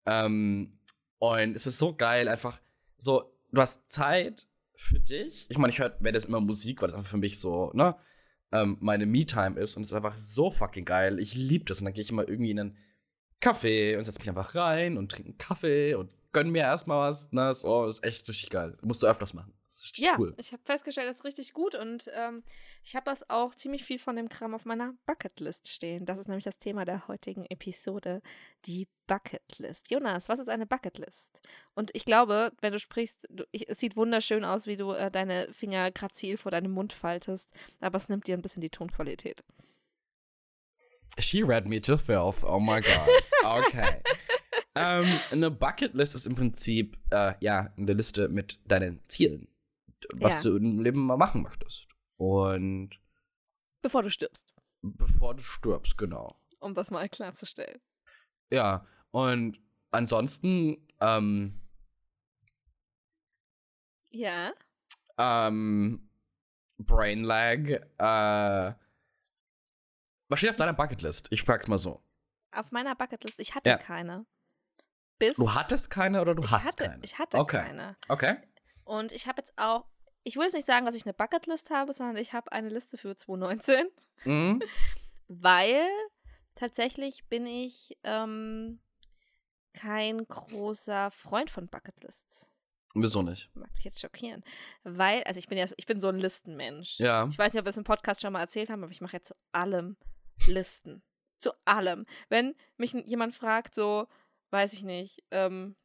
Ähm, 0.06 0.80
und 1.20 1.56
es 1.56 1.68
ist 1.68 1.78
so 1.78 1.96
geil, 1.96 2.28
einfach 2.28 2.60
so, 2.98 3.32
du 3.52 3.62
hast 3.62 3.92
Zeit 3.92 4.48
für 4.76 5.00
dich. 5.00 5.46
Ich 5.50 5.58
meine, 5.60 5.72
ich 5.72 5.80
höre, 5.80 5.96
werde 6.00 6.14
das 6.14 6.26
immer 6.26 6.40
Musik, 6.40 6.82
weil 6.82 6.88
das 6.88 6.98
einfach 6.98 7.12
für 7.12 7.18
mich 7.18 7.40
so, 7.40 7.72
ne, 7.74 7.96
ähm, 8.52 8.78
meine 8.80 9.06
Me-Time 9.06 9.60
ist. 9.60 9.76
Und 9.76 9.84
es 9.84 9.90
ist 9.90 9.94
einfach 9.94 10.18
so 10.20 10.50
fucking 10.52 10.86
geil. 10.86 11.20
Ich 11.20 11.36
liebe 11.36 11.66
das. 11.66 11.80
Und 11.80 11.86
dann 11.86 11.94
gehe 11.94 12.04
ich 12.04 12.10
immer 12.10 12.28
irgendwie 12.28 12.52
in 12.52 12.60
einen 12.60 12.78
Kaffee 13.40 13.96
und 13.96 14.04
setze 14.04 14.20
mich 14.20 14.30
einfach 14.30 14.56
rein 14.56 14.98
und 14.98 15.12
trinke 15.12 15.30
einen 15.30 15.38
Kaffee 15.38 15.96
und 15.96 16.10
gönn 16.34 16.50
mir 16.50 16.64
erstmal 16.64 17.10
was. 17.10 17.32
Ne, 17.32 17.54
so, 17.54 17.86
das 17.86 17.98
ist 17.98 18.04
echt 18.06 18.28
richtig 18.30 18.50
geil. 18.50 18.78
Musst 18.82 19.04
du 19.04 19.08
öfters 19.08 19.34
machen. 19.34 19.54
Ist 19.70 19.98
Ja, 19.98 20.16
cool. 20.20 20.34
ich 20.38 20.52
habe 20.52 20.62
festgestellt, 20.64 21.10
das 21.10 21.18
ist 21.18 21.26
richtig 21.26 21.54
gut 21.54 21.74
und 21.74 22.10
ähm, 22.14 22.44
ich 22.84 22.96
habe 22.96 23.06
das 23.06 23.28
auch 23.32 23.56
ziemlich 23.56 23.84
viel 23.84 23.98
von 23.98 24.16
dem 24.16 24.30
Kram 24.30 24.54
auf 24.54 24.64
meiner 24.64 24.94
Bucketlist 25.08 25.70
stehen. 25.70 26.06
Das 26.06 26.20
ist 26.20 26.28
nämlich 26.28 26.44
das 26.44 26.60
Thema 26.60 26.86
der 26.86 27.08
heutigen 27.08 27.46
Episode, 27.46 28.22
die 28.66 28.88
Bucketlist. 29.08 29.90
Jonas, 29.90 30.30
was 30.30 30.40
ist 30.40 30.50
eine 30.50 30.68
Bucketlist? 30.68 31.42
Und 31.74 31.90
ich 31.94 32.06
glaube, 32.06 32.52
wenn 32.62 32.74
du 32.74 32.80
sprichst, 32.80 33.26
du, 33.30 33.44
ich, 33.52 33.70
es 33.70 33.80
sieht 33.80 33.96
wunderschön 33.96 34.46
aus, 34.46 34.68
wie 34.68 34.78
du 34.78 34.92
äh, 34.92 35.10
deine 35.10 35.52
Finger 35.52 35.90
grazil 35.90 36.38
vor 36.38 36.52
deinem 36.52 36.72
Mund 36.72 36.94
faltest, 36.94 37.50
aber 37.80 37.98
es 37.98 38.08
nimmt 38.08 38.28
dir 38.28 38.38
ein 38.38 38.44
bisschen 38.44 38.62
die 38.62 38.70
Tonqualität. 38.70 39.44
She 41.18 41.42
read 41.42 41.68
me 41.68 41.82
to 41.82 41.98
filth. 41.98 42.44
Oh 42.44 42.60
my 42.60 42.82
god. 42.82 43.10
Okay. 43.44 44.00
Ähm, 44.76 45.20
eine 45.32 45.52
Bucketlist 45.52 46.16
ist 46.16 46.26
im 46.26 46.36
Prinzip 46.36 46.98
äh, 47.12 47.34
ja 47.40 47.74
eine 47.78 47.94
Liste 47.94 48.30
mit 48.30 48.60
deinen 48.66 49.04
Zielen, 49.10 49.48
was 50.16 50.44
Ja. 50.44 50.50
du 50.50 50.58
im 50.58 50.80
Leben 50.82 51.06
mal 51.06 51.18
machen 51.18 51.42
möchtest. 51.44 51.88
Und 52.18 52.92
Bevor 53.82 54.04
du 54.04 54.10
stirbst, 54.10 54.54
bevor 54.82 55.34
du 55.36 55.42
stirbst, 55.42 55.98
genau. 55.98 56.40
um 56.60 56.74
das 56.76 56.92
mal 56.92 57.10
klarzustellen. 57.10 57.82
Ja. 58.52 58.86
Und 59.12 59.60
ansonsten 59.92 60.88
ähm, 61.00 61.60
Ja. 64.12 64.54
ähm, 65.18 66.10
Brain 66.78 67.24
Lag. 67.24 67.60
Äh, 67.98 68.76
was 70.30 70.40
steht 70.40 70.52
auf 70.52 70.56
deiner 70.58 70.74
Bucketlist? 70.74 71.28
Ich 71.32 71.44
frag's 71.44 71.68
mal 71.68 71.78
so. 71.78 72.02
Auf 72.52 72.72
meiner 72.72 72.96
Bucketlist, 72.96 73.40
ich 73.40 73.56
hatte 73.56 73.70
Ja. 73.70 73.78
keine. 73.78 74.26
Bis. 75.22 75.36
Du 75.38 75.54
hattest 75.54 75.90
keine 75.90 76.20
oder 76.22 76.34
du 76.36 76.44
hast 76.44 76.66
hatte, 76.66 76.86
keine? 76.86 77.04
Ich 77.04 77.18
hatte 77.20 77.38
Okay. 77.38 77.62
keine. 77.62 77.96
Okay. 78.10 78.36
Und 78.84 79.12
ich 79.12 79.28
habe 79.28 79.40
jetzt 79.42 79.54
auch, 79.58 79.86
ich 80.24 80.36
will 80.36 80.44
jetzt 80.44 80.54
nicht 80.54 80.66
sagen, 80.68 80.86
dass 80.86 80.96
ich 80.96 81.06
eine 81.06 81.14
Bucketlist 81.14 81.70
habe, 81.70 81.94
sondern 81.94 82.18
ich 82.18 82.34
habe 82.34 82.52
eine 82.52 82.70
Liste 82.70 82.98
für 82.98 83.16
2019, 83.16 83.88
Mhm. 84.26 84.62
weil 85.28 85.88
tatsächlich 86.56 87.26
bin 87.30 87.46
ich 87.48 87.98
ähm, 88.04 88.80
kein 89.74 90.26
großer 90.28 91.12
Freund 91.12 91.50
von 91.50 91.68
Bucketlists. 91.68 92.50
Wieso 92.94 93.22
Das 93.22 93.30
nicht? 93.30 93.56
mag 93.56 93.74
dich 93.76 93.86
jetzt 93.86 94.02
schockieren. 94.02 94.44
Weil, 94.84 95.24
also 95.24 95.38
ich 95.40 95.48
bin 95.48 95.58
ja, 95.58 95.66
ich 95.78 95.86
bin 95.86 96.02
so 96.02 96.10
ein 96.10 96.18
Listenmensch. 96.18 97.00
Ja. 97.00 97.26
Ich 97.30 97.38
weiß 97.38 97.54
nicht, 97.54 97.60
ob 97.62 97.66
wir 97.66 97.70
es 97.70 97.78
im 97.78 97.86
Podcast 97.86 98.22
schon 98.22 98.34
mal 98.34 98.42
erzählt 98.42 98.70
haben, 98.70 98.84
aber 98.84 98.92
ich 98.92 99.00
mache 99.02 99.16
jetzt 99.16 99.30
zu 99.30 99.36
allem 99.54 99.96
Listen. 100.48 101.02
zu 101.40 101.52
allem. 101.66 102.06
Wenn 102.28 102.54
mich 102.78 102.92
jemand 102.92 103.34
fragt, 103.34 103.76
so, 103.76 104.08
weiß 104.52 104.74
ich 104.74 104.84
nicht, 104.84 105.24
ähm, 105.32 105.76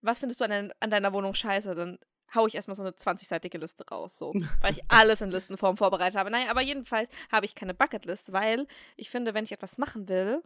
was 0.00 0.20
findest 0.20 0.40
du 0.40 0.44
an, 0.44 0.50
dein, 0.50 0.72
an 0.80 0.90
deiner 0.90 1.12
Wohnung 1.12 1.34
scheiße, 1.34 1.74
dann 1.74 1.98
hau 2.34 2.46
ich 2.46 2.54
erstmal 2.54 2.74
so 2.74 2.82
eine 2.82 2.92
20-seitige 2.92 3.58
Liste 3.58 3.86
raus, 3.88 4.16
so, 4.16 4.32
weil 4.60 4.72
ich 4.72 4.82
alles 4.88 5.20
in 5.20 5.30
Listenform 5.32 5.76
vorbereitet 5.76 6.18
habe. 6.18 6.30
Naja, 6.30 6.50
aber 6.50 6.62
jedenfalls 6.62 7.10
habe 7.30 7.46
ich 7.46 7.54
keine 7.54 7.74
Bucketlist, 7.74 8.32
weil 8.32 8.66
ich 8.96 9.10
finde, 9.10 9.34
wenn 9.34 9.44
ich 9.44 9.52
etwas 9.52 9.78
machen 9.78 10.08
will, 10.08 10.42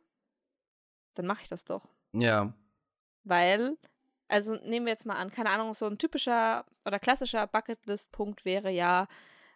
dann 1.14 1.26
mache 1.26 1.42
ich 1.42 1.48
das 1.48 1.64
doch. 1.64 1.88
Ja. 2.12 2.52
Weil, 3.24 3.76
also 4.28 4.54
nehmen 4.56 4.86
wir 4.86 4.92
jetzt 4.92 5.06
mal 5.06 5.16
an, 5.16 5.30
keine 5.30 5.50
Ahnung, 5.50 5.74
so 5.74 5.86
ein 5.86 5.98
typischer 5.98 6.64
oder 6.84 6.98
klassischer 6.98 7.46
Bucketlist-Punkt 7.46 8.44
wäre 8.44 8.70
ja 8.70 9.06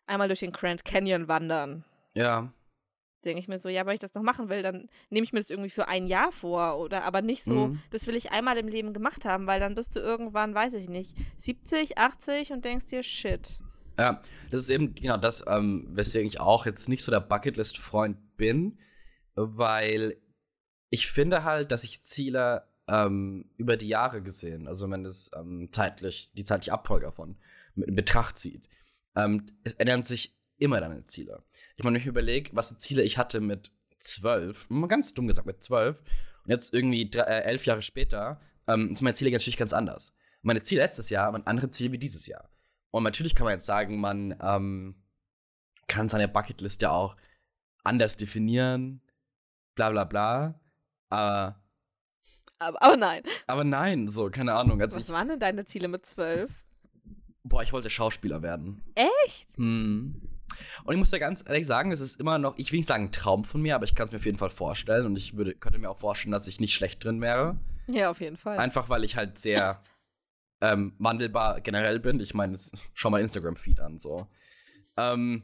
einmal 0.06 0.28
durch 0.28 0.40
den 0.40 0.52
Grand 0.52 0.84
Canyon 0.84 1.28
wandern. 1.28 1.84
Ja. 2.14 2.52
Denke 3.24 3.40
ich 3.40 3.48
mir 3.48 3.58
so, 3.58 3.68
ja, 3.68 3.86
wenn 3.86 3.94
ich 3.94 4.00
das 4.00 4.14
noch 4.14 4.22
machen 4.22 4.48
will, 4.48 4.62
dann 4.62 4.88
nehme 5.10 5.24
ich 5.24 5.32
mir 5.32 5.40
das 5.40 5.50
irgendwie 5.50 5.70
für 5.70 5.88
ein 5.88 6.06
Jahr 6.06 6.30
vor 6.32 6.78
oder 6.78 7.04
aber 7.04 7.22
nicht 7.22 7.44
so, 7.44 7.68
Mhm. 7.68 7.80
das 7.90 8.06
will 8.06 8.16
ich 8.16 8.30
einmal 8.32 8.56
im 8.58 8.68
Leben 8.68 8.92
gemacht 8.92 9.24
haben, 9.24 9.46
weil 9.46 9.60
dann 9.60 9.74
bist 9.74 9.94
du 9.96 10.00
irgendwann, 10.00 10.54
weiß 10.54 10.74
ich 10.74 10.88
nicht, 10.88 11.16
70, 11.36 11.98
80 11.98 12.52
und 12.52 12.64
denkst 12.64 12.86
dir, 12.86 13.02
shit. 13.02 13.60
Ja, 13.98 14.20
das 14.50 14.60
ist 14.60 14.70
eben 14.70 14.94
genau 14.94 15.16
das, 15.16 15.44
ähm, 15.46 15.86
weswegen 15.90 16.26
ich 16.26 16.40
auch 16.40 16.66
jetzt 16.66 16.88
nicht 16.88 17.02
so 17.04 17.10
der 17.12 17.20
Bucketlist-Freund 17.20 18.36
bin, 18.36 18.78
weil 19.34 20.16
ich 20.90 21.06
finde 21.08 21.44
halt, 21.44 21.72
dass 21.72 21.84
ich 21.84 22.02
Ziele 22.04 22.64
ähm, 22.86 23.50
über 23.56 23.76
die 23.76 23.88
Jahre 23.88 24.22
gesehen, 24.22 24.68
also 24.68 24.84
wenn 24.84 24.90
man 24.90 25.04
das 25.04 25.30
ähm, 25.34 25.68
zeitlich, 25.72 26.30
die 26.36 26.44
zeitliche 26.44 26.72
Abfolge 26.72 27.06
davon 27.06 27.36
in 27.76 27.94
Betracht 27.94 28.38
zieht, 28.38 28.68
ähm, 29.16 29.46
es 29.64 29.74
ändern 29.74 30.02
sich 30.02 30.36
immer 30.58 30.80
deine 30.80 31.04
Ziele. 31.06 31.42
Ich 31.76 31.84
meine, 31.84 31.98
ich 31.98 32.06
überlege, 32.06 32.50
was 32.54 32.68
für 32.70 32.78
Ziele 32.78 33.02
ich 33.02 33.18
hatte 33.18 33.40
mit 33.40 33.70
zwölf, 33.98 34.68
mal 34.68 34.86
ganz 34.86 35.14
dumm 35.14 35.26
gesagt, 35.26 35.46
mit 35.46 35.62
zwölf, 35.62 35.98
und 36.44 36.50
jetzt 36.50 36.74
irgendwie 36.74 37.10
drei, 37.10 37.22
äh, 37.22 37.42
elf 37.44 37.66
Jahre 37.66 37.82
später, 37.82 38.40
ähm, 38.66 38.94
sind 38.94 39.02
meine 39.02 39.14
Ziele 39.14 39.30
natürlich 39.30 39.56
ganz 39.56 39.72
anders. 39.72 40.14
Meine 40.42 40.62
Ziele 40.62 40.82
letztes 40.82 41.10
Jahr 41.10 41.32
waren 41.32 41.46
andere 41.46 41.70
Ziele 41.70 41.92
wie 41.92 41.98
dieses 41.98 42.26
Jahr. 42.26 42.50
Und 42.90 43.02
natürlich 43.02 43.34
kann 43.34 43.44
man 43.44 43.54
jetzt 43.54 43.66
sagen, 43.66 43.98
man 43.98 44.36
ähm, 44.40 44.94
kann 45.88 46.08
seine 46.08 46.28
Bucketlist 46.28 46.82
ja 46.82 46.90
auch 46.90 47.16
anders 47.82 48.16
definieren, 48.16 49.00
bla 49.74 49.90
bla 49.90 50.04
bla. 50.04 50.60
Äh, 51.10 51.52
Aber, 52.58 52.82
aber 52.82 52.96
nein. 52.96 53.22
aber 53.46 53.64
nein, 53.64 54.08
so, 54.08 54.30
keine 54.30 54.54
Ahnung. 54.54 54.80
Also 54.80 54.96
Was 54.96 55.04
ich, 55.04 55.12
waren 55.12 55.28
denn 55.28 55.40
deine 55.40 55.64
Ziele 55.64 55.88
mit 55.88 56.06
12? 56.06 56.52
boah, 57.44 57.62
ich 57.62 57.72
wollte 57.72 57.90
Schauspieler 57.90 58.42
werden. 58.42 58.82
Echt? 58.94 59.56
Hm. 59.56 60.20
Und 60.84 60.94
ich 60.94 60.98
muss 60.98 61.10
ja 61.10 61.18
ganz 61.18 61.42
ehrlich 61.46 61.66
sagen, 61.66 61.92
es 61.92 62.00
ist 62.00 62.20
immer 62.20 62.38
noch, 62.38 62.54
ich 62.58 62.72
will 62.72 62.78
nicht 62.78 62.88
sagen 62.88 63.04
ein 63.04 63.12
Traum 63.12 63.44
von 63.44 63.62
mir, 63.62 63.74
aber 63.74 63.84
ich 63.84 63.94
kann 63.94 64.06
es 64.06 64.12
mir 64.12 64.18
auf 64.18 64.26
jeden 64.26 64.38
Fall 64.38 64.50
vorstellen. 64.50 65.06
Und 65.06 65.16
ich 65.16 65.36
würde, 65.36 65.54
könnte 65.54 65.78
mir 65.78 65.90
auch 65.90 65.98
vorstellen, 65.98 66.32
dass 66.32 66.46
ich 66.46 66.60
nicht 66.60 66.74
schlecht 66.74 67.04
drin 67.04 67.20
wäre. 67.20 67.56
Ja, 67.88 68.10
auf 68.10 68.20
jeden 68.20 68.36
Fall. 68.36 68.58
Einfach 68.58 68.88
weil 68.88 69.04
ich 69.04 69.16
halt 69.16 69.38
sehr 69.38 69.82
ähm, 70.60 70.94
wandelbar 70.98 71.60
generell 71.60 72.00
bin. 72.00 72.20
Ich 72.20 72.34
meine, 72.34 72.58
schau 72.94 73.10
mal 73.10 73.20
Instagram-Feed 73.20 73.80
an, 73.80 73.98
so. 73.98 74.26
Ähm, 74.96 75.42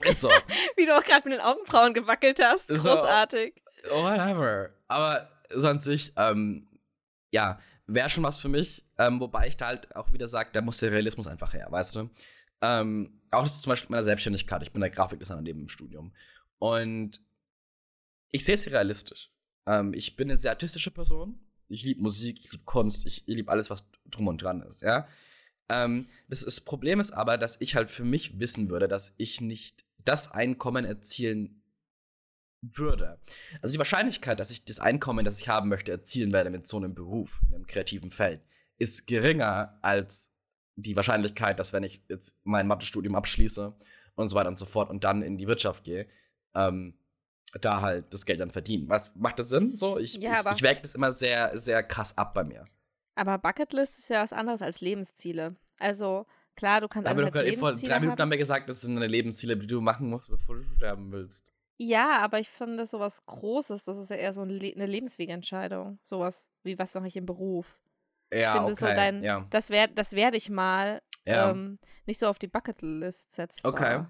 ist 0.00 0.20
so. 0.20 0.28
Wie 0.76 0.86
du 0.86 0.96
auch 0.96 1.04
gerade 1.04 1.28
mit 1.28 1.38
den 1.38 1.44
Augenbrauen 1.44 1.94
gewackelt 1.94 2.40
hast. 2.42 2.68
So. 2.68 2.74
Großartig. 2.74 3.54
Whatever. 3.90 4.70
Aber 4.88 5.28
sonst 5.50 5.86
ich, 5.86 6.12
ähm, 6.16 6.68
ja, 7.30 7.60
wäre 7.86 8.10
schon 8.10 8.24
was 8.24 8.40
für 8.40 8.48
mich. 8.48 8.84
Ähm, 8.98 9.20
wobei 9.20 9.48
ich 9.48 9.56
da 9.56 9.66
halt 9.66 9.94
auch 9.96 10.12
wieder 10.12 10.28
sage, 10.28 10.50
da 10.52 10.60
muss 10.60 10.78
der 10.78 10.92
Realismus 10.92 11.26
einfach 11.26 11.52
her, 11.52 11.66
weißt 11.70 11.96
du? 11.96 12.10
Ähm, 12.62 13.20
auch 13.30 13.42
das 13.42 13.56
ist 13.56 13.62
zum 13.62 13.70
Beispiel 13.70 13.86
mit 13.86 13.90
meiner 13.90 14.04
Selbstständigkeit. 14.04 14.62
Ich 14.62 14.72
bin 14.72 14.80
der 14.80 14.90
Grafikdesigner 14.90 15.42
neben 15.42 15.60
dem 15.60 15.68
Studium. 15.68 16.12
Und 16.58 17.20
ich 18.32 18.44
sehe 18.44 18.54
es 18.54 18.66
realistisch. 18.66 19.30
Ähm, 19.66 19.94
ich 19.94 20.16
bin 20.16 20.30
eine 20.30 20.38
sehr 20.38 20.50
artistische 20.50 20.90
Person. 20.90 21.40
Ich 21.68 21.84
liebe 21.84 22.02
Musik, 22.02 22.40
ich 22.40 22.52
liebe 22.52 22.64
Kunst, 22.64 23.06
ich, 23.06 23.26
ich 23.26 23.34
liebe 23.34 23.50
alles, 23.50 23.70
was 23.70 23.84
drum 24.10 24.28
und 24.28 24.42
dran 24.42 24.62
ist, 24.62 24.82
ja. 24.82 25.06
Ähm, 25.68 26.06
das, 26.28 26.44
das 26.44 26.60
Problem 26.60 26.98
ist 26.98 27.12
aber, 27.12 27.38
dass 27.38 27.60
ich 27.60 27.76
halt 27.76 27.92
für 27.92 28.04
mich 28.04 28.40
wissen 28.40 28.68
würde, 28.68 28.88
dass 28.88 29.14
ich 29.18 29.40
nicht 29.40 29.84
das 30.04 30.32
Einkommen 30.32 30.84
erzielen 30.84 31.62
würde. 32.60 33.20
Also 33.62 33.72
die 33.72 33.78
Wahrscheinlichkeit, 33.78 34.40
dass 34.40 34.50
ich 34.50 34.64
das 34.64 34.80
Einkommen, 34.80 35.24
das 35.24 35.40
ich 35.40 35.48
haben 35.48 35.68
möchte, 35.68 35.92
erzielen 35.92 36.32
werde 36.32 36.50
mit 36.50 36.66
so 36.66 36.76
einem 36.76 36.94
Beruf, 36.94 37.40
in 37.46 37.54
einem 37.54 37.66
kreativen 37.66 38.10
Feld, 38.10 38.42
ist 38.78 39.06
geringer 39.06 39.78
als 39.82 40.29
die 40.82 40.96
Wahrscheinlichkeit, 40.96 41.58
dass 41.58 41.72
wenn 41.72 41.82
ich 41.82 42.02
jetzt 42.08 42.36
mein 42.44 42.66
Mathestudium 42.66 43.14
abschließe 43.14 43.74
und 44.14 44.28
so 44.28 44.36
weiter 44.36 44.48
und 44.48 44.58
so 44.58 44.66
fort 44.66 44.90
und 44.90 45.04
dann 45.04 45.22
in 45.22 45.38
die 45.38 45.46
Wirtschaft 45.46 45.84
gehe, 45.84 46.06
ähm, 46.54 46.94
da 47.60 47.80
halt 47.80 48.12
das 48.12 48.26
Geld 48.26 48.40
dann 48.40 48.50
verdienen. 48.50 48.88
Was 48.88 49.14
macht 49.16 49.38
das 49.38 49.48
Sinn? 49.48 49.76
So, 49.76 49.98
ich, 49.98 50.14
Ja, 50.14 50.40
ich, 50.50 50.56
ich 50.58 50.62
wäge 50.62 50.82
das 50.82 50.94
immer 50.94 51.10
sehr, 51.12 51.58
sehr 51.58 51.82
krass 51.82 52.16
ab 52.16 52.32
bei 52.34 52.44
mir. 52.44 52.66
Aber 53.14 53.38
Bucketlist 53.38 53.98
ist 53.98 54.08
ja 54.08 54.22
was 54.22 54.32
anderes 54.32 54.62
als 54.62 54.80
Lebensziele. 54.80 55.56
Also, 55.78 56.26
klar, 56.54 56.80
du 56.80 56.88
kannst 56.88 57.08
Aber 57.08 57.22
du 57.22 57.32
vor 57.32 57.42
drei 57.42 57.50
Minuten 57.50 58.12
haben. 58.12 58.18
haben 58.20 58.30
wir 58.30 58.38
gesagt, 58.38 58.68
das 58.68 58.82
sind 58.82 58.94
deine 58.94 59.08
Lebensziele, 59.08 59.56
die 59.56 59.66
du 59.66 59.80
machen 59.80 60.08
musst, 60.08 60.30
bevor 60.30 60.56
du 60.56 60.64
sterben 60.76 61.10
willst. 61.10 61.44
Ja, 61.76 62.18
aber 62.18 62.38
ich 62.38 62.50
finde 62.50 62.84
sowas 62.84 63.24
Großes, 63.24 63.84
das 63.84 63.96
ist 63.98 64.10
ja 64.10 64.16
eher 64.16 64.34
so 64.34 64.42
ein 64.42 64.50
Le 64.50 64.72
eine 64.74 64.86
Lebenswegentscheidung. 64.86 65.98
Sowas 66.02 66.50
wie, 66.62 66.78
was 66.78 66.94
mache 66.94 67.08
ich 67.08 67.16
im 67.16 67.26
Beruf? 67.26 67.80
Ja, 68.32 68.52
finde 68.52 68.72
okay. 68.72 68.74
so 68.74 68.86
dein, 68.86 69.22
ja. 69.24 69.46
das, 69.50 69.70
wär, 69.70 69.88
das 69.88 70.12
werde 70.12 70.36
ich 70.36 70.50
mal 70.50 71.02
Ja. 71.26 71.50
ähm, 71.50 71.78
nicht 72.06 72.20
so 72.20 72.28
auf 72.28 72.38
die 72.38 72.48
Bucketlist 72.48 73.32
setzen. 73.34 73.66
Okay. 73.66 74.04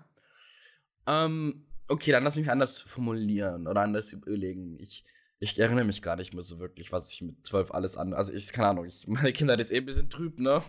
Ähm, 1.07 1.67
okay, 1.89 2.13
dann 2.13 2.25
lass 2.25 2.37
mich 2.37 2.51
anders 2.51 2.81
formulieren 2.81 3.67
oder 3.67 3.81
anders 3.83 4.13
überlegen. 4.13 4.79
Ich, 4.81 5.05
ich 5.39 5.59
erinnere 5.59 5.85
mich 5.85 6.03
gar 6.03 6.17
nicht 6.17 6.35
mehr 6.35 6.43
so 6.43 6.59
wirklich, 6.59 6.93
was 6.93 7.13
ich 7.13 7.23
mit 7.23 7.47
zwölf 7.47 7.71
alles 7.73 7.97
an. 7.97 8.13
Also 8.13 8.33
ich, 8.33 8.53
keine 8.53 8.69
Ahnung, 8.69 8.87
ich, 8.87 9.07
meine 9.09 9.33
Kinder 9.33 9.59
ist 9.59 9.73
eh 9.73 9.79
ein 9.79 9.87
bisschen 9.87 10.11
trüb, 10.11 10.39
ne? 10.39 10.63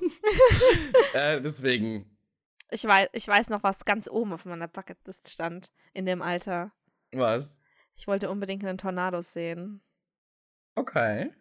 äh, 1.13 1.41
deswegen. 1.41 2.17
Ich 2.69 2.85
weiß, 2.85 3.09
ich 3.11 3.27
weiß 3.27 3.49
noch, 3.49 3.63
was 3.63 3.83
ganz 3.83 4.09
oben 4.09 4.31
auf 4.31 4.45
meiner 4.45 4.69
Bucketlist 4.69 5.29
stand 5.29 5.71
in 5.93 6.05
dem 6.05 6.21
Alter. 6.21 6.71
Was? 7.11 7.59
Ich 7.97 8.07
wollte 8.07 8.29
unbedingt 8.29 8.63
einen 8.63 8.77
Tornado 8.77 9.21
sehen. 9.21 9.81
Okay. 10.75 11.31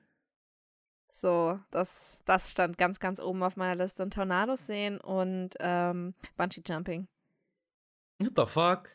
So, 1.12 1.58
das, 1.70 2.22
das 2.24 2.50
stand 2.50 2.78
ganz, 2.78 3.00
ganz 3.00 3.20
oben 3.20 3.42
auf 3.42 3.56
meiner 3.56 3.74
Liste. 3.82 4.02
Ein 4.02 4.10
Tornado 4.10 4.56
sehen 4.56 5.00
und 5.00 5.50
ähm, 5.60 6.14
Bungee 6.36 6.62
Jumping. 6.66 7.08
What 8.18 8.32
the 8.36 8.46
fuck? 8.46 8.88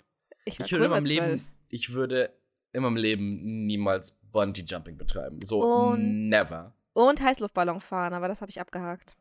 Ich 0.46 0.60
Ich 0.60 0.72
cool 0.72 0.80
würde 0.80 0.86
in 0.86 0.92
meinem. 0.92 1.06
Leben, 1.06 1.48
ich 1.70 1.94
würde 1.94 2.34
in 2.74 2.84
meinem 2.84 2.96
Leben 2.98 3.66
niemals 3.66 4.12
Bungee 4.32 4.64
Jumping 4.64 4.98
betreiben. 4.98 5.40
So 5.42 5.60
Und- 5.60 6.30
never. 6.30 6.74
Und 6.94 7.22
Heißluftballon 7.22 7.82
fahren, 7.82 8.14
aber 8.14 8.30
das 8.30 8.40
habe 8.42 8.50
ich 8.50 8.62
abgehakt. 8.62 9.18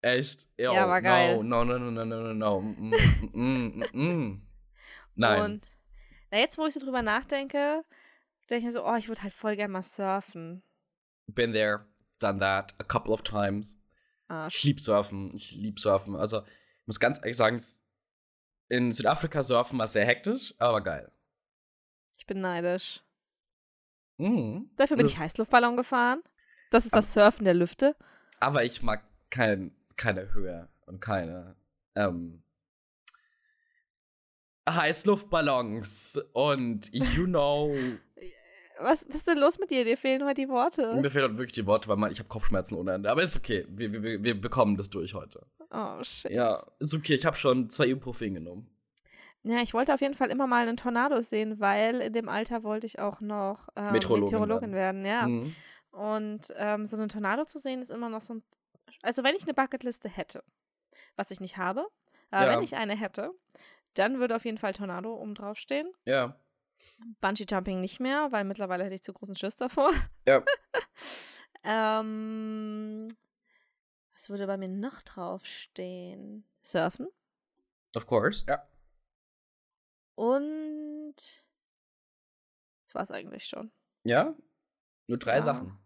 Echt? 0.00 0.48
Ew, 0.58 0.72
Ja, 0.72 0.88
war 0.88 1.00
geil. 1.02 1.42
No, 1.44 1.64
no, 1.64 1.78
no, 1.78 1.90
no, 1.90 2.04
no, 2.04 2.32
no, 2.32 2.34
no. 2.34 2.60
Mm, 2.60 2.90
mm, 3.32 3.32
mm, 3.32 3.84
mm, 3.92 4.00
mm. 4.00 4.42
Nein. 5.14 5.42
Und 5.42 5.66
na, 6.30 6.38
jetzt, 6.38 6.58
wo 6.58 6.66
ich 6.66 6.74
so 6.74 6.80
drüber 6.80 7.02
nachdenke, 7.02 7.84
denke 8.50 8.58
ich 8.58 8.64
mir 8.64 8.72
so, 8.72 8.84
oh, 8.84 8.94
ich 8.96 9.08
würde 9.08 9.22
halt 9.22 9.32
voll 9.32 9.54
gerne 9.56 9.72
mal 9.72 9.82
surfen. 9.82 10.62
Been 11.28 11.52
there, 11.52 11.84
done 12.18 12.40
that 12.40 12.74
a 12.78 12.84
couple 12.84 13.12
of 13.12 13.22
times. 13.22 13.80
Ich 14.48 14.62
lieb 14.64 14.80
Surfen. 14.80 15.34
Ich 15.34 15.52
lieb 15.52 15.78
Surfen. 15.80 16.14
Also, 16.16 16.42
ich 16.42 16.86
muss 16.86 17.00
ganz 17.00 17.18
ehrlich 17.18 17.36
sagen, 17.36 17.62
in 18.68 18.92
Südafrika 18.92 19.42
surfen 19.42 19.78
war 19.78 19.86
sehr 19.88 20.04
hektisch, 20.04 20.54
aber 20.58 20.82
geil. 20.82 21.10
ich 22.18 22.26
bin 22.26 22.40
neidisch. 22.42 23.02
Mhm. 24.18 24.70
Dafür 24.76 24.96
bin 24.98 25.06
Das- 25.06 25.12
ich 25.12 25.18
Heißluftballon 25.18 25.76
gefahren. 25.76 26.22
Das 26.70 26.84
ist 26.84 26.94
das 26.94 27.12
Surfen 27.14 27.44
der 27.46 27.54
Lüfte. 27.54 27.96
Aber 28.40 28.64
ich 28.64 28.82
mag 28.82 29.02
kein, 29.30 29.74
keine 29.96 30.32
Höhe 30.34 30.68
und 30.86 31.00
keine 31.00 31.56
ähm, 31.94 32.42
Heißluftballons 34.68 36.20
und 36.34 36.92
you 36.92 37.24
know, 37.24 37.74
Was, 38.80 39.06
was 39.08 39.16
ist 39.16 39.28
denn 39.28 39.38
los 39.38 39.58
mit 39.58 39.70
dir? 39.70 39.84
Dir 39.84 39.96
fehlen 39.96 40.24
heute 40.24 40.42
die 40.42 40.48
Worte. 40.48 40.94
mir 41.00 41.10
fehlen 41.10 41.36
wirklich 41.38 41.52
die 41.52 41.66
Worte, 41.66 41.88
weil 41.88 41.96
man, 41.96 42.10
ich 42.12 42.18
habe 42.18 42.28
Kopfschmerzen 42.28 42.76
ohne 42.76 42.92
Ende. 42.94 43.10
Aber 43.10 43.22
ist 43.22 43.36
okay, 43.36 43.66
wir, 43.68 43.92
wir, 44.02 44.22
wir 44.22 44.40
bekommen 44.40 44.76
das 44.76 44.88
durch 44.90 45.14
heute. 45.14 45.44
Oh, 45.70 46.02
shit. 46.02 46.30
Ja, 46.30 46.52
ist 46.78 46.94
okay, 46.94 47.14
ich 47.14 47.24
habe 47.26 47.36
schon 47.36 47.70
zwei 47.70 47.86
Ibuprofen 47.88 48.34
genommen. 48.34 48.70
Ja, 49.42 49.60
ich 49.62 49.72
wollte 49.74 49.94
auf 49.94 50.00
jeden 50.00 50.14
Fall 50.14 50.30
immer 50.30 50.46
mal 50.46 50.66
einen 50.66 50.76
Tornado 50.76 51.20
sehen, 51.20 51.60
weil 51.60 52.00
in 52.00 52.12
dem 52.12 52.28
Alter 52.28 52.62
wollte 52.64 52.86
ich 52.86 52.98
auch 52.98 53.20
noch 53.20 53.68
ähm, 53.76 53.92
Meteorologin 53.92 54.24
Meteorologin 54.40 54.72
werden. 54.74 55.04
Ja. 55.06 55.26
Mhm. 55.26 55.54
Und 55.90 56.52
ähm, 56.56 56.84
so 56.86 56.96
einen 56.96 57.08
Tornado 57.08 57.44
zu 57.44 57.58
sehen 57.58 57.80
ist 57.80 57.90
immer 57.90 58.08
noch 58.08 58.22
so 58.22 58.34
ein. 58.34 58.42
Also, 59.02 59.22
wenn 59.24 59.36
ich 59.36 59.44
eine 59.44 59.54
Bucketliste 59.54 60.08
hätte, 60.08 60.42
was 61.16 61.30
ich 61.30 61.40
nicht 61.40 61.56
habe, 61.56 61.86
aber 62.30 62.46
Ja. 62.46 62.56
wenn 62.56 62.62
ich 62.64 62.76
eine 62.76 62.96
hätte, 62.96 63.30
dann 63.94 64.18
würde 64.18 64.36
auf 64.36 64.44
jeden 64.44 64.58
Fall 64.58 64.72
Tornado 64.74 65.14
oben 65.14 65.34
drauf 65.34 65.56
stehen. 65.56 65.88
Ja. 66.04 66.36
Bungee 67.20 67.46
Jumping 67.48 67.80
nicht 67.80 68.00
mehr, 68.00 68.30
weil 68.32 68.44
mittlerweile 68.44 68.84
hätte 68.84 68.94
ich 68.94 69.02
zu 69.02 69.12
großen 69.12 69.34
Schiss 69.34 69.56
davor. 69.56 69.92
Ja. 70.26 70.42
ähm, 71.64 73.08
Was 74.14 74.28
würde 74.28 74.46
bei 74.46 74.56
mir 74.56 74.68
noch 74.68 75.02
draufstehen? 75.02 76.44
Surfen. 76.62 77.08
Of 77.94 78.06
course, 78.06 78.44
ja. 78.46 78.66
Und 80.14 81.14
das 82.82 82.94
war's 82.94 83.10
eigentlich 83.10 83.44
schon. 83.46 83.70
Ja? 84.02 84.34
Nur 85.06 85.18
drei 85.18 85.36
Ja. 85.36 85.42
Sachen. 85.42 85.78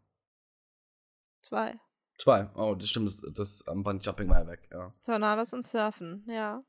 Zwei. 1.43 1.79
Zwei. 2.19 2.49
Oh, 2.55 2.75
das 2.75 2.89
stimmt, 2.89 3.09
das, 3.09 3.21
das 3.35 3.63
um, 3.63 3.83
Bungee 3.83 4.05
Jumping 4.05 4.29
war 4.29 4.41
ja 4.41 4.47
weg, 4.47 4.69
ja. 4.71 4.91
Tornados 5.05 5.53
und 5.53 5.67
Surfen, 5.67 6.25
ja. 6.29 6.65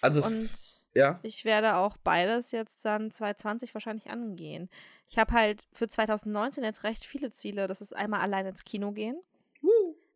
Also, 0.00 0.24
Und 0.24 0.83
ja. 0.94 1.18
ich 1.22 1.44
werde 1.44 1.76
auch 1.76 1.96
beides 1.98 2.52
jetzt 2.52 2.84
dann 2.84 3.10
2020 3.10 3.74
wahrscheinlich 3.74 4.08
angehen. 4.10 4.68
Ich 5.08 5.18
habe 5.18 5.32
halt 5.32 5.64
für 5.72 5.88
2019 5.88 6.64
jetzt 6.64 6.84
recht 6.84 7.04
viele 7.04 7.30
Ziele. 7.30 7.66
Das 7.66 7.80
ist 7.80 7.94
einmal 7.94 8.20
allein 8.20 8.46
ins 8.46 8.64
Kino 8.64 8.92
gehen, 8.92 9.20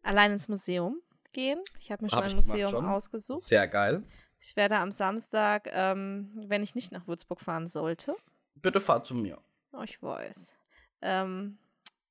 allein 0.02 0.32
ins 0.32 0.48
Museum 0.48 1.00
gehen. 1.32 1.60
Ich 1.78 1.92
habe 1.92 2.02
mir 2.04 2.10
schon 2.10 2.18
Hab 2.20 2.24
ein 2.26 2.34
Museum 2.34 2.70
schon. 2.70 2.86
ausgesucht. 2.86 3.42
Sehr 3.42 3.68
geil. 3.68 4.02
Ich 4.40 4.56
werde 4.56 4.78
am 4.78 4.92
Samstag, 4.92 5.68
ähm, 5.72 6.30
wenn 6.46 6.62
ich 6.62 6.74
nicht 6.74 6.92
nach 6.92 7.06
Würzburg 7.06 7.40
fahren 7.40 7.66
sollte, 7.66 8.14
Bitte 8.54 8.80
fahr 8.80 9.02
zu 9.02 9.14
mir. 9.14 9.38
oh, 9.72 9.82
ich 9.82 10.02
weiß, 10.02 10.58
ähm, 11.02 11.58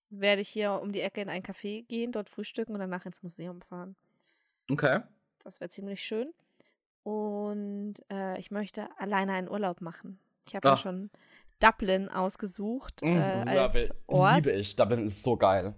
werde 0.10 0.42
ich 0.42 0.50
hier 0.50 0.74
um 0.82 0.92
die 0.92 1.02
Ecke 1.02 1.22
in 1.22 1.30
ein 1.30 1.42
Café 1.44 1.86
gehen, 1.88 2.12
dort 2.12 2.30
frühstücken 2.30 2.74
und 2.74 2.80
danach 2.80 3.06
ins 3.06 3.24
Museum 3.24 3.62
fahren. 3.62 3.96
Okay. 4.70 5.02
Das 5.44 5.60
wäre 5.60 5.70
ziemlich 5.70 6.02
schön. 6.04 6.34
Und 7.08 7.94
äh, 8.12 8.38
ich 8.38 8.52
möchte 8.52 8.90
alleine 8.98 9.32
einen 9.32 9.48
Urlaub 9.50 9.80
machen. 9.80 10.20
Ich 10.46 10.56
habe 10.56 10.68
Ah. 10.68 10.72
mir 10.72 10.78
schon 10.78 11.10
Dublin 11.62 12.10
ausgesucht 12.10 13.02
Mhm, 13.02 13.16
äh, 13.16 13.44
als 13.48 13.90
Ort. 14.08 14.36
Liebe 14.46 14.52
ich. 14.52 14.76
Dublin 14.76 15.06
ist 15.06 15.24
so 15.24 15.38
geil. 15.38 15.74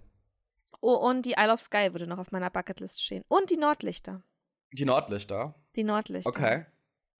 Oh, 0.80 0.94
und 0.96 1.26
die 1.26 1.34
Isle 1.38 1.52
of 1.52 1.60
Skye 1.60 1.92
würde 1.92 2.08
noch 2.08 2.18
auf 2.18 2.32
meiner 2.32 2.50
Bucketlist 2.50 3.00
stehen. 3.00 3.22
Und 3.28 3.48
die 3.50 3.56
Nordlichter. 3.58 4.24
Die 4.72 4.84
Nordlichter. 4.84 5.54
Die 5.76 5.84
Nordlichter. 5.84 6.30
Okay. 6.30 6.66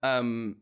Ähm, 0.03 0.61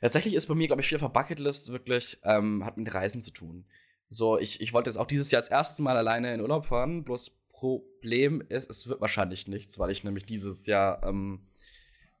tatsächlich 0.00 0.34
ist 0.34 0.46
bei 0.46 0.54
mir, 0.54 0.68
glaube 0.68 0.82
ich, 0.82 0.88
viel 0.88 0.96
auf 0.96 1.02
der 1.02 1.08
Bucketlist 1.08 1.72
wirklich, 1.72 2.20
ähm, 2.22 2.64
hat 2.64 2.76
mit 2.76 2.94
Reisen 2.94 3.22
zu 3.22 3.32
tun. 3.32 3.64
So, 4.08 4.38
ich, 4.38 4.60
ich 4.60 4.72
wollte 4.72 4.88
jetzt 4.88 4.98
auch 4.98 5.06
dieses 5.08 5.32
Jahr 5.32 5.42
das 5.42 5.50
erste 5.50 5.82
Mal 5.82 5.96
alleine 5.96 6.32
in 6.32 6.40
Urlaub 6.40 6.66
fahren, 6.66 7.02
bloß 7.02 7.30
Problem 7.48 8.40
ist, 8.48 8.70
es 8.70 8.86
wird 8.86 9.00
wahrscheinlich 9.00 9.48
nichts, 9.48 9.78
weil 9.80 9.90
ich 9.90 10.04
nämlich 10.04 10.26
dieses 10.26 10.66
Jahr 10.66 11.02
ähm, 11.02 11.46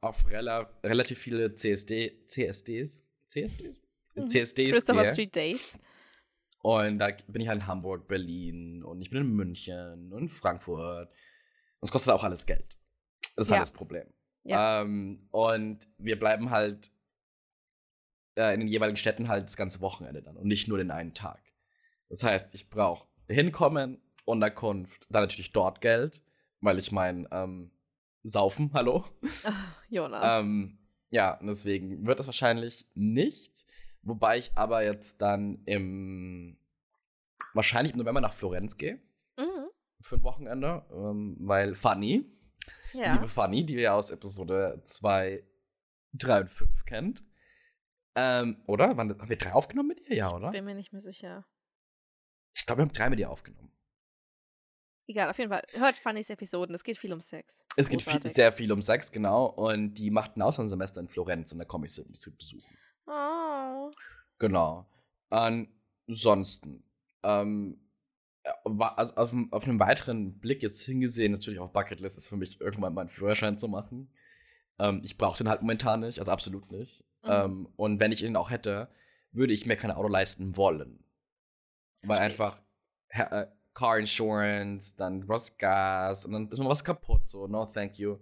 auf 0.04 0.28
rela 0.28 0.70
relativ 0.82 1.18
viele 1.18 1.54
CSD, 1.54 2.24
CSDs, 2.26 3.04
CSDs? 3.28 3.80
Mhm. 4.14 4.26
CSDs 4.28 4.70
Christopher 4.72 5.02
gehe. 5.02 5.12
Street 5.12 5.34
Days. 5.36 5.78
Und 6.62 6.98
da 6.98 7.10
bin 7.28 7.42
ich 7.42 7.48
halt 7.48 7.60
in 7.60 7.66
Hamburg, 7.66 8.08
Berlin 8.08 8.82
und 8.82 9.02
ich 9.02 9.10
bin 9.10 9.20
in 9.20 9.28
München 9.34 10.12
und 10.12 10.30
Frankfurt. 10.30 11.08
Und 11.08 11.86
es 11.86 11.90
kostet 11.92 12.12
auch 12.14 12.24
alles 12.24 12.46
Geld. 12.46 12.76
Das 13.36 13.46
ist 13.46 13.50
Ja. 13.50 13.56
halt 13.58 13.68
das 13.68 13.72
Problem. 13.72 14.06
Ja. 14.44 14.82
Ähm, 14.82 15.26
und 15.30 15.80
wir 15.98 16.18
bleiben 16.18 16.50
halt 16.50 16.90
äh, 18.36 18.54
in 18.54 18.60
den 18.60 18.68
jeweiligen 18.68 18.96
Städten 18.96 19.28
halt 19.28 19.44
das 19.44 19.56
ganze 19.56 19.80
Wochenende 19.80 20.22
dann 20.22 20.36
und 20.36 20.46
nicht 20.46 20.68
nur 20.68 20.78
den 20.78 20.90
einen 20.90 21.14
Tag. 21.14 21.40
Das 22.08 22.22
heißt, 22.22 22.46
ich 22.52 22.68
brauche 22.70 23.08
hinkommen, 23.28 24.00
Unterkunft, 24.24 25.06
dann 25.10 25.22
natürlich 25.22 25.52
dort 25.52 25.80
Geld, 25.80 26.22
weil 26.60 26.78
ich 26.78 26.92
mein 26.92 27.28
ähm, 27.30 27.70
Saufen, 28.24 28.70
hallo. 28.72 29.04
Ach, 29.44 29.76
Jonas. 29.90 30.40
Ähm, 30.42 30.78
ja, 31.10 31.34
und 31.38 31.46
deswegen 31.46 32.06
wird 32.06 32.18
das 32.18 32.26
wahrscheinlich 32.26 32.86
nicht. 32.94 33.66
Wobei 34.02 34.38
ich 34.38 34.52
aber 34.56 34.82
jetzt 34.82 35.20
dann 35.20 35.62
im 35.66 36.58
wahrscheinlich 37.52 37.92
im 37.92 37.98
November 37.98 38.20
nach 38.20 38.32
Florenz 38.32 38.76
gehe 38.78 38.94
mhm. 39.38 39.68
für 40.00 40.16
ein 40.16 40.22
Wochenende, 40.22 40.84
ähm, 40.90 41.36
weil 41.40 41.74
Fanny, 41.74 42.24
Ja. 42.92 43.14
liebe 43.14 43.28
Fanny, 43.28 43.64
die 43.64 43.76
wir 43.76 43.94
aus 43.94 44.10
Episode 44.10 44.80
2, 44.84 45.44
3 46.14 46.40
und 46.40 46.50
5 46.50 46.84
kennt. 46.86 47.24
Ähm, 48.16 48.62
oder? 48.66 48.96
Wann, 48.96 49.10
haben 49.18 49.28
wir 49.28 49.36
drei 49.36 49.52
aufgenommen 49.52 49.88
mit 49.88 50.08
ihr? 50.08 50.16
Ja, 50.16 50.34
oder? 50.34 50.50
Bin 50.50 50.64
mir 50.64 50.74
nicht 50.74 50.92
mehr 50.92 51.02
sicher. 51.02 51.44
Ich 52.54 52.64
glaube, 52.64 52.80
wir 52.80 52.86
haben 52.86 52.92
drei 52.92 53.10
mit 53.10 53.18
ihr 53.18 53.30
aufgenommen. 53.30 53.72
Egal, 55.06 55.28
auf 55.28 55.38
jeden 55.38 55.50
Fall. 55.50 55.62
Hört 55.72 55.96
Fannys 55.96 56.30
Episoden. 56.30 56.74
Es 56.74 56.82
geht 56.82 56.96
viel 56.96 57.12
um 57.12 57.20
Sex. 57.20 57.66
Es 57.76 57.88
geht 57.88 58.02
viel, 58.02 58.22
sehr 58.22 58.52
viel 58.52 58.72
um 58.72 58.80
Sex, 58.80 59.12
genau. 59.12 59.46
Und 59.46 59.94
die 59.94 60.10
macht 60.10 60.36
ein 60.36 60.42
Auslandssemester 60.42 61.00
in 61.00 61.08
Florenz 61.08 61.52
und 61.52 61.58
da 61.58 61.64
komme 61.64 61.86
ich 61.86 61.92
sie, 61.92 62.04
sie 62.12 62.30
besuchen. 62.30 62.76
Oh. 63.06 63.90
Genau. 64.38 64.86
Ansonsten, 65.28 66.84
ähm, 67.22 67.80
also 68.76 69.14
auf, 69.16 69.34
auf 69.50 69.64
einem 69.64 69.80
weiteren 69.80 70.38
Blick 70.38 70.62
jetzt 70.62 70.82
hingesehen, 70.82 71.32
natürlich 71.32 71.60
auf 71.60 71.72
Bucketlist 71.72 72.16
ist 72.16 72.28
für 72.28 72.36
mich 72.36 72.60
irgendwann 72.60 72.94
mal 72.94 73.02
einen 73.02 73.10
Führerschein 73.10 73.58
zu 73.58 73.68
machen. 73.68 74.10
Ähm, 74.78 75.02
ich 75.04 75.18
brauche 75.18 75.38
den 75.38 75.48
halt 75.48 75.60
momentan 75.60 76.00
nicht, 76.00 76.18
also 76.18 76.32
absolut 76.32 76.70
nicht. 76.70 77.04
Mhm. 77.22 77.30
Ähm, 77.30 77.68
und 77.76 78.00
wenn 78.00 78.12
ich 78.12 78.22
ihn 78.22 78.36
auch 78.36 78.50
hätte, 78.50 78.88
würde 79.32 79.52
ich 79.52 79.66
mir 79.66 79.76
kein 79.76 79.90
Auto 79.90 80.08
leisten 80.08 80.56
wollen. 80.56 81.04
Weil 82.02 82.16
Versteh 82.16 82.34
ich. 82.34 82.40
einfach 82.40 82.58
äh, 83.08 83.46
Car 83.74 83.98
Insurance, 83.98 84.94
dann 84.96 85.26
was 85.28 85.56
Gas 85.58 86.24
und 86.24 86.32
dann 86.32 86.48
ist 86.48 86.58
mal 86.58 86.68
was 86.68 86.84
kaputt. 86.84 87.28
So, 87.28 87.46
no 87.46 87.66
thank 87.66 87.98
you. 87.98 88.18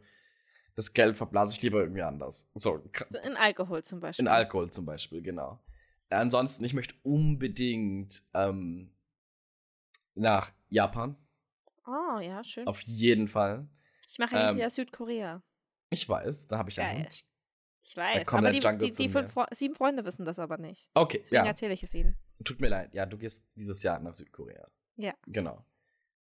Das 0.74 0.92
Geld 0.92 1.16
verblase 1.16 1.54
ich 1.54 1.62
lieber 1.62 1.80
irgendwie 1.80 2.02
anders. 2.02 2.50
So, 2.54 2.82
So 3.10 3.18
in 3.18 3.36
Alkohol 3.36 3.82
zum 3.82 4.00
Beispiel. 4.00 4.24
in 4.24 4.28
Alkohol 4.28 4.70
zum 4.70 4.86
Beispiel, 4.86 5.20
genau. 5.20 5.62
Ansonsten, 6.08 6.64
ich 6.64 6.72
möchte 6.74 6.94
unbedingt 7.02 8.22
ähm, 8.34 8.90
nach 10.14 10.50
Japan. 10.68 11.16
Oh, 11.86 12.18
ja, 12.20 12.42
schön. 12.44 12.66
Auf 12.66 12.80
jeden 12.82 13.28
Fall. 13.28 13.68
Ich 14.08 14.18
mache 14.18 14.34
dieses 14.36 14.52
ähm, 14.52 14.58
Jahr 14.58 14.70
Südkorea. 14.70 15.42
Ich 15.90 16.08
weiß, 16.08 16.48
da 16.48 16.58
habe 16.58 16.70
ich 16.70 16.80
einen 16.80 16.96
Geil. 16.96 17.04
Hund. 17.06 17.24
Ich 17.84 17.96
weiß, 17.96 18.28
aber 18.28 18.52
die, 18.52 18.60
die, 18.60 18.90
die 18.92 19.08
Fre 19.08 19.46
sieben 19.50 19.74
Freunde 19.74 20.04
wissen 20.04 20.24
das 20.24 20.38
aber 20.38 20.56
nicht. 20.56 20.88
Okay, 20.94 21.18
Deswegen 21.18 21.44
ja. 21.44 21.50
erzähle 21.50 21.74
ich 21.74 21.82
es 21.82 21.92
ihnen. 21.94 22.16
Tut 22.44 22.60
mir 22.60 22.68
leid. 22.68 22.94
Ja, 22.94 23.06
du 23.06 23.18
gehst 23.18 23.46
dieses 23.56 23.82
Jahr 23.82 23.98
nach 23.98 24.14
Südkorea. 24.14 24.68
Ja. 25.02 25.14
Genau. 25.26 25.64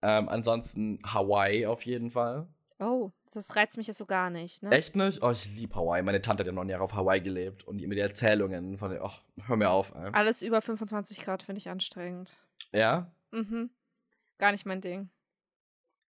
Ähm, 0.00 0.28
ansonsten 0.30 0.98
Hawaii 1.04 1.66
auf 1.66 1.84
jeden 1.84 2.10
Fall. 2.10 2.48
Oh, 2.78 3.10
das 3.32 3.54
reizt 3.54 3.76
mich 3.76 3.86
jetzt 3.86 3.98
so 3.98 4.06
gar 4.06 4.30
nicht, 4.30 4.62
ne? 4.62 4.70
Echt 4.70 4.96
nicht? 4.96 5.22
Oh, 5.22 5.30
ich 5.30 5.44
liebe 5.54 5.74
Hawaii. 5.74 6.02
Meine 6.02 6.22
Tante 6.22 6.40
hat 6.40 6.46
ja 6.46 6.52
neun 6.52 6.68
Jahre 6.70 6.82
auf 6.82 6.94
Hawaii 6.94 7.20
gelebt 7.20 7.64
und 7.64 7.78
immer 7.80 7.94
die 7.94 8.00
Erzählungen 8.00 8.78
von, 8.78 8.98
oh, 8.98 9.10
hör 9.46 9.56
mir 9.56 9.68
auf. 9.70 9.94
Ey. 9.94 10.10
Alles 10.12 10.40
über 10.42 10.62
25 10.62 11.20
Grad 11.22 11.42
finde 11.42 11.58
ich 11.58 11.68
anstrengend. 11.68 12.34
Ja? 12.72 13.12
Mhm. 13.30 13.70
Gar 14.38 14.52
nicht 14.52 14.64
mein 14.66 14.80
Ding. 14.80 15.10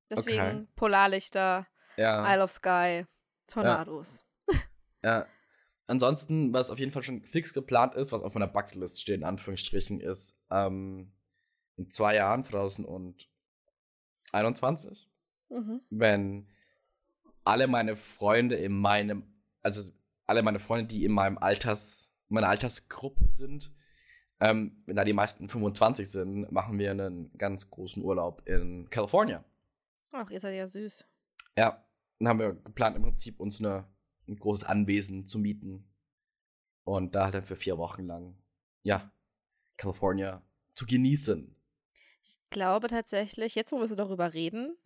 Deswegen 0.10 0.42
Okay. 0.42 0.68
Polarlichter, 0.76 1.66
Ja. 1.96 2.32
Isle 2.34 2.44
of 2.44 2.52
Sky, 2.52 3.06
Tornados. 3.48 4.26
Ja. 5.04 5.26
Ansonsten, 5.88 6.54
was 6.54 6.70
auf 6.70 6.78
jeden 6.78 6.92
Fall 6.92 7.02
schon 7.04 7.24
fix 7.24 7.54
geplant 7.54 7.96
ist, 7.96 8.12
was 8.12 8.22
auf 8.22 8.34
meiner 8.36 8.48
Bucketlist 8.48 9.02
steht, 9.02 9.16
in 9.18 9.24
Anführungsstrichen, 9.24 10.00
ist 10.02 10.36
ähm, 10.52 11.12
in 11.80 11.90
zwei 11.90 12.16
Jahren, 12.16 12.44
2021, 12.44 15.10
Mhm. 15.50 15.82
wenn 15.90 16.48
alle 17.44 17.68
meine 17.68 17.96
Freunde 17.96 18.56
in 18.56 18.74
meinem, 18.74 19.24
also 19.64 19.92
alle 20.28 20.44
meine 20.44 20.60
Freunde, 20.60 20.86
die 20.86 21.06
in 21.06 21.12
meinem 21.12 21.40
Alters, 21.40 22.14
meiner 22.28 22.50
Altersgruppe 22.50 23.32
sind, 23.32 23.74
ähm, 24.40 24.84
wenn 24.86 24.96
da 24.96 25.04
die 25.04 25.14
meisten 25.14 25.50
25 25.50 26.08
sind, 26.10 26.52
machen 26.52 26.78
wir 26.78 26.92
einen 26.92 27.36
ganz 27.38 27.72
großen 27.72 28.04
Urlaub 28.04 28.48
in 28.48 28.90
California. 28.90 29.44
Ach, 30.12 30.30
ihr 30.30 30.40
seid 30.40 30.56
ja 30.56 30.68
süß. 30.68 31.08
Ja, 31.58 31.84
dann 32.20 32.28
haben 32.28 32.40
wir 32.40 32.54
geplant, 32.54 32.96
im 32.96 33.04
Prinzip 33.04 33.40
uns 33.40 33.60
eine, 33.60 33.86
ein 34.28 34.38
großes 34.38 34.66
Anwesen 34.66 35.26
zu 35.28 35.40
mieten. 35.40 35.86
Und 36.84 37.16
da 37.16 37.26
halt 37.26 37.34
dann 37.34 37.46
für 37.46 37.56
vier 37.56 37.78
Wochen 37.78 38.06
lang, 38.06 38.38
ja, 38.84 39.12
California 39.78 40.42
zu 40.74 40.86
genießen. 40.86 41.56
Ich 42.24 42.38
glaube 42.50 42.88
tatsächlich, 42.88 43.56
jetzt 43.56 43.72
wo 43.72 43.80
wir 43.80 43.88
so 43.88 43.96
darüber 43.96 44.34
reden, 44.34 44.78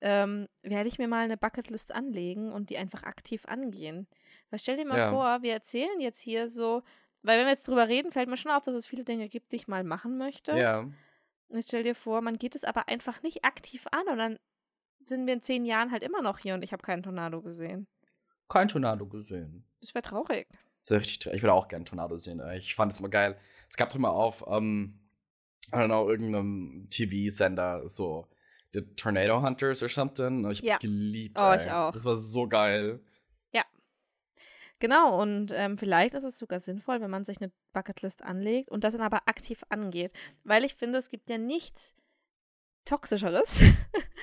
ähm, 0.00 0.48
werde 0.62 0.88
ich 0.88 0.98
mir 0.98 1.08
mal 1.08 1.24
eine 1.24 1.36
Bucketlist 1.36 1.92
anlegen 1.92 2.52
und 2.52 2.70
die 2.70 2.78
einfach 2.78 3.02
aktiv 3.02 3.44
angehen. 3.46 4.06
Weil 4.50 4.60
stell 4.60 4.76
dir 4.76 4.86
mal 4.86 4.98
Ja. 4.98 5.10
vor, 5.10 5.42
wir 5.42 5.52
erzählen 5.52 6.00
jetzt 6.00 6.20
hier 6.20 6.48
so, 6.48 6.82
weil 7.22 7.38
wenn 7.38 7.46
wir 7.46 7.52
jetzt 7.52 7.66
drüber 7.66 7.88
reden, 7.88 8.12
fällt 8.12 8.28
mir 8.28 8.36
schon 8.36 8.52
auf, 8.52 8.62
dass 8.62 8.74
es 8.74 8.86
viele 8.86 9.04
Dinge 9.04 9.28
gibt, 9.28 9.50
die 9.52 9.56
ich 9.56 9.66
mal 9.68 9.82
machen 9.84 10.16
möchte. 10.18 10.56
Ja. 10.56 10.88
Und 11.48 11.62
stell 11.64 11.82
dir 11.82 11.94
vor, 11.96 12.20
man 12.20 12.38
geht 12.38 12.54
es 12.54 12.62
aber 12.64 12.88
einfach 12.88 13.22
nicht 13.22 13.44
aktiv 13.44 13.86
an 13.90 14.06
und 14.08 14.18
dann 14.18 14.38
sind 15.04 15.26
wir 15.26 15.34
in 15.34 15.42
zehn 15.42 15.64
Jahren 15.64 15.90
halt 15.90 16.02
immer 16.04 16.22
noch 16.22 16.38
hier 16.38 16.54
und 16.54 16.62
ich 16.62 16.72
habe 16.72 16.82
keinen 16.82 17.02
Tornado 17.02 17.40
gesehen. 17.42 17.86
Kein 18.48 18.68
Tornado 18.68 19.06
gesehen. 19.06 19.64
Das 19.80 19.94
wäre 19.94 20.02
traurig. 20.02 20.46
Das 20.80 20.90
ja 20.90 20.98
richtig, 20.98 21.18
tra- 21.18 21.34
ich 21.34 21.42
würde 21.42 21.54
auch 21.54 21.66
gerne 21.68 21.84
Tornado 21.84 22.16
sehen. 22.18 22.40
Ich 22.56 22.74
fand 22.74 22.92
es 22.92 23.00
immer 23.00 23.08
geil. 23.08 23.36
Es 23.68 23.76
gab 23.76 23.88
doch 23.90 23.96
immer 23.96 24.10
auf, 24.12 24.44
ähm, 24.48 25.00
I 25.72 25.76
don't 25.76 25.86
know, 25.86 26.08
irgendeinem 26.08 26.88
TV-Sender 26.90 27.88
so 27.88 28.26
The 28.72 28.82
Tornado 28.96 29.42
Hunters 29.42 29.82
or 29.82 29.88
something. 29.88 30.44
Und 30.44 30.52
Ich 30.52 30.58
hab's 30.60 30.68
Ja. 30.68 30.76
geliebt. 30.78 31.36
Oh, 31.38 31.50
ey. 31.50 31.56
ich 31.56 31.70
auch. 31.70 31.92
Das 31.92 32.04
war 32.04 32.16
so 32.16 32.46
geil. 32.48 33.00
Genau, 34.80 35.20
und 35.20 35.50
ähm, 35.52 35.76
vielleicht 35.76 36.14
ist 36.14 36.22
es 36.22 36.38
sogar 36.38 36.60
sinnvoll, 36.60 37.00
wenn 37.00 37.10
man 37.10 37.24
sich 37.24 37.40
eine 37.40 37.50
Bucketlist 37.72 38.22
anlegt 38.22 38.70
und 38.70 38.84
das 38.84 38.94
dann 38.94 39.02
aber 39.02 39.26
aktiv 39.26 39.64
angeht. 39.70 40.12
Weil 40.44 40.64
ich 40.64 40.74
finde, 40.76 40.98
es 40.98 41.08
gibt 41.08 41.28
ja 41.28 41.36
nichts 41.36 41.96
toxischeres 42.84 43.60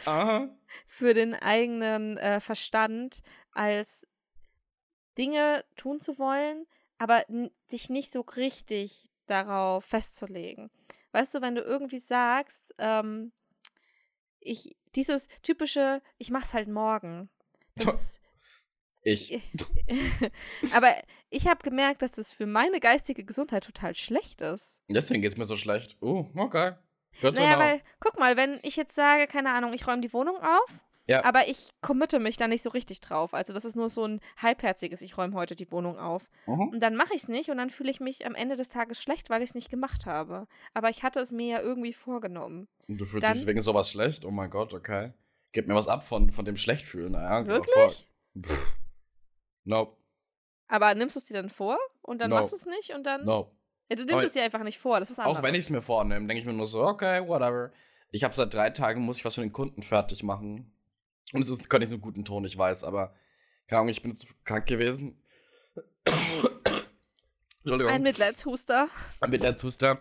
für 0.88 1.14
den 1.14 1.34
eigenen 1.34 2.18
äh, 2.18 2.40
Verstand, 2.40 3.22
als 3.52 4.08
Dinge 5.18 5.66
tun 5.76 6.00
zu 6.00 6.18
wollen, 6.20 6.66
aber 7.00 7.26
dich 7.72 7.90
nicht 7.90 8.12
so 8.12 8.22
richtig 8.22 9.10
darauf 9.26 9.84
festzulegen. 9.84 10.70
Weißt 11.16 11.34
du, 11.34 11.42
wenn 11.42 11.56
du 11.56 11.62
irgendwie 11.62 11.98
sagst, 11.98 12.76
ähm, 12.78 13.32
ich, 14.42 14.76
dieses 14.96 15.30
typische, 15.44 16.02
ich 16.18 16.30
mach's 16.30 16.54
halt 16.54 16.68
morgen. 16.68 17.30
Das 17.76 18.22
Ich. 19.06 19.40
aber 20.74 20.94
ich 21.30 21.48
habe 21.48 21.64
gemerkt, 21.64 22.02
dass 22.02 22.12
das 22.12 22.34
für 22.34 22.48
meine 22.48 22.82
geistige 22.82 23.24
Gesundheit 23.24 23.64
total 23.64 23.96
schlecht 23.96 24.42
ist. 24.42 24.82
Deswegen 24.90 25.22
geht's 25.22 25.38
mir 25.38 25.46
so 25.46 25.56
schlecht. 25.56 25.96
Oh, 26.02 26.26
okay. 26.36 26.74
Good 27.22 27.36
Naja, 27.36 27.58
weil, 27.60 27.82
guck 28.02 28.20
mal, 28.20 28.36
wenn 28.36 28.60
ich 28.64 28.76
jetzt 28.76 28.96
sage, 28.96 29.28
keine 29.28 29.54
Ahnung, 29.54 29.72
ich 29.72 29.88
räume 29.88 30.02
die 30.02 30.12
Wohnung 30.12 30.36
auf, 30.38 30.84
Ja. 31.08 31.24
aber 31.24 31.48
ich 31.48 31.70
committe 31.82 32.20
mich 32.20 32.36
da 32.38 32.48
nicht 32.48 32.62
so 32.64 32.70
richtig 32.72 33.00
drauf. 33.00 33.34
Also 33.34 33.54
das 33.54 33.64
ist 33.66 33.76
nur 33.76 33.90
so 33.90 34.06
ein 34.06 34.20
halbherziges, 34.38 35.02
ich 35.02 35.18
räume 35.18 35.36
heute 35.36 35.54
die 35.56 35.72
Wohnung 35.72 36.00
auf. 36.00 36.30
Mhm. 36.48 36.70
Und 36.70 36.80
dann 36.80 36.96
mache 36.96 37.14
ich 37.14 37.24
es 37.24 37.28
nicht 37.28 37.50
und 37.52 37.58
dann 37.58 37.70
fühle 37.70 37.92
ich 37.92 38.00
mich 38.00 38.26
am 38.26 38.34
Ende 38.36 38.56
des 38.56 38.70
Tages 38.70 39.02
schlecht, 39.02 39.30
weil 39.30 39.42
ich 39.44 39.50
es 39.50 39.56
nicht 39.56 39.70
gemacht 39.70 40.06
habe. 40.06 40.48
Aber 40.74 40.90
ich 40.90 41.04
hatte 41.04 41.20
es 41.20 41.32
mir 41.32 41.48
ja 41.48 41.62
irgendwie 41.62 41.94
vorgenommen. 41.94 42.68
Und 42.88 43.00
du 43.00 43.06
fühlst 43.06 43.24
Dann- 43.24 43.34
dich 43.34 43.42
deswegen 43.42 43.62
sowas 43.62 43.90
schlecht? 43.92 44.26
Oh 44.26 44.32
mein 44.32 44.50
Gott, 44.50 44.74
okay. 44.74 45.14
Gib 45.52 45.68
mir 45.68 45.76
was 45.76 45.88
ab 45.88 46.08
von, 46.08 46.32
von 46.32 46.44
dem 46.46 46.58
Schlechtfühlen. 46.58 47.12
Naja, 47.12 47.46
Wirklich? 47.46 48.08
Pff. 48.42 48.76
Nope. 49.64 49.98
Aber 50.68 50.94
nimmst 50.96 51.16
du 51.16 51.20
es 51.20 51.26
dir 51.26 51.36
dann 51.36 51.50
vor 51.50 51.78
und 52.02 52.20
dann 52.20 52.30
No. 52.32 52.38
machst 52.38 52.52
du 52.52 52.56
es 52.56 52.66
nicht 52.66 52.94
und 52.96 53.04
dann. 53.06 53.24
Nope. 53.26 53.52
Ja, 53.90 53.96
du 53.96 54.02
nimmst 54.04 54.16
Aber- 54.16 54.26
es 54.26 54.32
dir 54.32 54.44
einfach 54.44 54.64
nicht 54.64 54.80
vor, 54.80 55.00
das 55.00 55.12
ist 55.12 55.18
was 55.18 55.26
anderes. 55.26 55.40
Auch 55.40 55.44
wenn 55.44 55.54
ich 55.54 55.62
es 55.62 55.70
mir 55.70 55.82
vornehme, 55.84 56.26
denke 56.28 56.40
ich 56.40 56.46
mir 56.46 56.54
nur 56.54 56.66
so, 56.68 56.82
okay, 56.84 57.28
whatever. 57.28 57.72
Ich 58.12 58.24
habe 58.24 58.34
seit 58.34 58.54
drei 58.54 58.70
Tagen, 58.72 59.02
muss 59.02 59.20
ich 59.20 59.26
was 59.26 59.36
für 59.36 59.42
den 59.42 59.52
Kunden 59.54 59.84
fertig 59.84 60.24
machen. 60.24 60.72
Und 61.34 61.42
es 61.42 61.50
ist 61.50 61.70
gar 61.70 61.80
nicht 61.80 61.90
so 61.90 61.96
einen 61.96 62.02
guten 62.02 62.24
Ton, 62.26 62.46
ich 62.46 62.58
weiß, 62.58 62.84
aber 62.84 63.14
keine 63.68 63.80
Ahnung, 63.82 63.90
ich 63.90 64.02
bin 64.02 64.12
jetzt 64.12 64.28
krank 64.46 64.66
gewesen. 64.68 65.22
Entschuldigung. 67.64 67.92
Ein 67.94 68.04
Mitleidshuster. 68.04 68.90
mit 69.28 69.42
der 69.42 69.58
Zuster. 69.58 70.00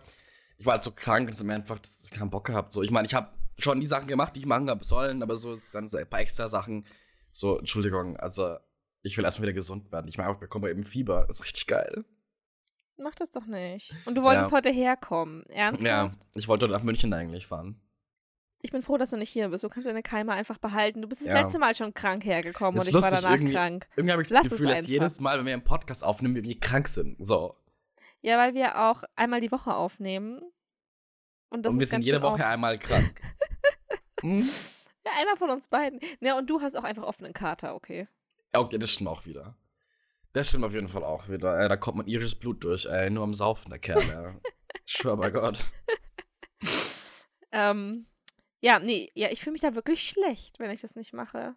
Ich 0.57 0.65
war 0.65 0.73
halt 0.73 0.83
so 0.83 0.91
krank 0.91 1.27
und 1.27 1.33
es 1.33 1.39
hat 1.39 1.47
mir 1.47 1.55
einfach 1.55 1.79
keinen 2.11 2.29
Bock 2.29 2.45
gehabt. 2.45 2.71
So, 2.71 2.83
ich 2.83 2.91
meine, 2.91 3.07
ich 3.07 3.13
habe 3.13 3.29
schon 3.57 3.81
die 3.81 3.87
Sachen 3.87 4.07
gemacht, 4.07 4.35
die 4.35 4.41
ich 4.41 4.45
machen 4.45 4.69
habe 4.69 4.83
sollen, 4.85 5.23
aber 5.23 5.35
so 5.37 5.53
ist 5.53 5.73
dann 5.73 5.87
so 5.89 5.97
ein 5.97 6.07
paar 6.09 6.19
extra 6.19 6.47
Sachen. 6.47 6.85
So, 7.31 7.57
Entschuldigung, 7.59 8.17
also 8.17 8.57
ich 9.01 9.17
will 9.17 9.25
erstmal 9.25 9.47
wieder 9.47 9.53
gesund 9.53 9.91
werden. 9.91 10.07
Ich 10.07 10.17
meine, 10.17 10.31
ich 10.31 10.37
bekomme 10.37 10.69
eben 10.69 10.83
Fieber. 10.83 11.25
Das 11.27 11.39
ist 11.39 11.45
richtig 11.45 11.67
geil. 11.67 12.05
Mach 12.97 13.15
das 13.15 13.31
doch 13.31 13.45
nicht. 13.45 13.93
Und 14.05 14.15
du 14.15 14.21
wolltest 14.23 14.51
Ja. 14.51 14.57
heute 14.57 14.69
herkommen. 14.69 15.43
Ja, 15.49 15.55
Ernsthaft? 15.55 16.19
ich 16.35 16.47
wollte 16.47 16.67
nach 16.69 16.83
München 16.83 17.11
eigentlich 17.13 17.47
fahren. 17.47 17.81
Ich 18.65 18.71
bin 18.71 18.81
froh, 18.81 18.97
dass 18.97 19.11
du 19.11 19.17
nicht 19.17 19.29
hier 19.29 19.47
bist. 19.49 19.63
Du 19.63 19.69
kannst 19.69 19.87
deine 19.87 20.01
Keime 20.01 20.33
einfach 20.33 20.57
behalten. 20.57 21.03
Du 21.03 21.07
bist 21.07 21.21
das 21.21 21.27
Ja. 21.27 21.39
letzte 21.41 21.59
Mal 21.59 21.75
schon 21.75 21.93
krank 21.93 22.25
hergekommen 22.25 22.75
Das 22.75 22.85
und 22.85 22.89
ich 22.89 22.93
war 22.95 23.01
lustig, 23.01 23.19
danach 23.21 23.35
irgendwie- 23.35 23.53
krank. 23.53 23.87
Irgendwie 23.95 24.11
habe 24.11 24.21
ich 24.23 24.27
das 24.29 24.39
Lass 24.41 24.49
Gefühl, 24.51 24.67
dass 24.69 24.87
jedes 24.87 25.19
Mal, 25.19 25.37
wenn 25.37 25.45
wir 25.45 25.53
einen 25.53 25.63
Podcast 25.63 26.03
aufnehmen, 26.03 26.33
wir 26.33 26.39
irgendwie 26.41 26.59
krank 26.59 26.87
sind. 26.87 27.15
So. 27.23 27.55
Ja, 28.21 28.39
weil 28.39 28.55
wir 28.55 28.81
auch 28.89 29.03
einmal 29.15 29.39
die 29.39 29.51
Woche 29.51 29.75
aufnehmen. 29.75 30.41
Und 31.49 31.63
das 31.63 31.73
und 31.75 31.79
wir 31.79 31.85
sind 31.85 32.01
jede 32.07 32.23
Woche 32.23 32.33
oft. 32.33 32.43
einmal 32.43 32.79
krank. 32.79 33.13
hm? 34.21 34.41
Ja, 35.05 35.11
einer 35.19 35.37
von 35.37 35.51
uns 35.51 35.67
beiden. 35.67 35.99
Ja, 36.19 36.35
und 36.35 36.49
du 36.49 36.59
hast 36.59 36.75
auch 36.75 36.83
einfach 36.83 37.03
oft 37.03 37.23
einen 37.23 37.33
Kater, 37.33 37.75
okay. 37.75 38.07
Ja, 38.55 38.61
Okay, 38.61 38.79
das 38.79 38.89
stimmt 38.89 39.11
auch 39.11 39.27
wieder. 39.27 39.55
Das 40.33 40.49
stimmt 40.49 40.63
auf 40.65 40.73
jeden 40.73 40.87
Fall 40.89 41.03
auch 41.03 41.29
wieder. 41.29 41.59
Ey, 41.59 41.69
da 41.69 41.77
kommt 41.77 41.97
man 41.97 42.07
irisches 42.07 42.33
Blut 42.33 42.63
durch, 42.63 42.87
ey. 42.87 43.11
Nur 43.11 43.23
am 43.23 43.35
Saufen, 43.35 43.69
der 43.69 43.77
Kerl, 43.79 44.01
ja. 44.07 44.33
Ich 44.87 44.93
schwör 44.93 45.17
bei 45.17 45.29
Gott. 45.29 45.63
Ähm, 47.51 48.05
ja, 48.65 48.79
nee, 48.79 49.11
ja, 49.13 49.29
ich 49.29 49.41
fühle 49.41 49.51
mich 49.53 49.61
da 49.61 49.75
wirklich 49.75 50.01
schlecht, 50.07 50.57
wenn 50.59 50.71
ich 50.71 50.81
das 50.81 50.95
nicht 50.95 51.13
mache. 51.13 51.55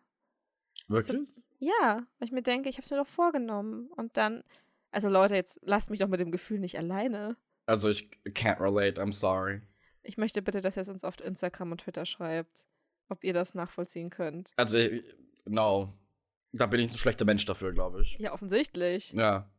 Wirklich? 0.89 1.43
Ja, 1.59 2.07
weil 2.19 2.27
ich 2.29 2.33
mir 2.33 2.43
denke, 2.43 2.69
ich 2.69 2.77
habe 2.77 2.85
es 2.85 2.91
mir 2.91 2.99
doch 2.99 3.07
vorgenommen. 3.07 3.91
Und 3.97 4.17
dann, 4.17 4.45
also 4.91 5.09
Leute, 5.09 5.35
jetzt 5.35 5.59
lasst 5.63 5.89
mich 5.91 5.99
doch 6.01 6.09
mit 6.09 6.21
dem 6.21 6.31
Gefühl 6.31 6.59
nicht 6.61 6.77
alleine. 6.77 7.37
Also 7.67 7.89
ich 7.89 8.09
can't 8.27 8.61
relate, 8.61 9.01
I'm 9.01 9.13
sorry. 9.13 9.63
Ich 10.03 10.17
möchte 10.19 10.43
bitte, 10.43 10.61
dass 10.61 10.77
ihr 10.77 10.83
es 10.83 10.89
uns 10.89 11.05
auf 11.05 11.21
Instagram 11.21 11.73
und 11.73 11.81
Twitter 11.83 12.07
schreibt, 12.07 12.67
ob 13.09 13.25
ihr 13.25 13.33
das 13.33 13.55
nachvollziehen 13.55 14.11
könnt. 14.11 14.53
Also, 14.57 14.79
ich- 14.79 15.03
no. 15.47 15.93
Da 16.53 16.67
bin 16.67 16.81
ich 16.81 16.91
ein 16.91 16.97
schlechter 16.97 17.25
Mensch 17.27 17.45
dafür, 17.45 17.73
glaube 17.73 18.03
ich. 18.03 18.17
Ja, 18.19 18.33
offensichtlich. 18.33 19.13
Ja. 19.13 19.51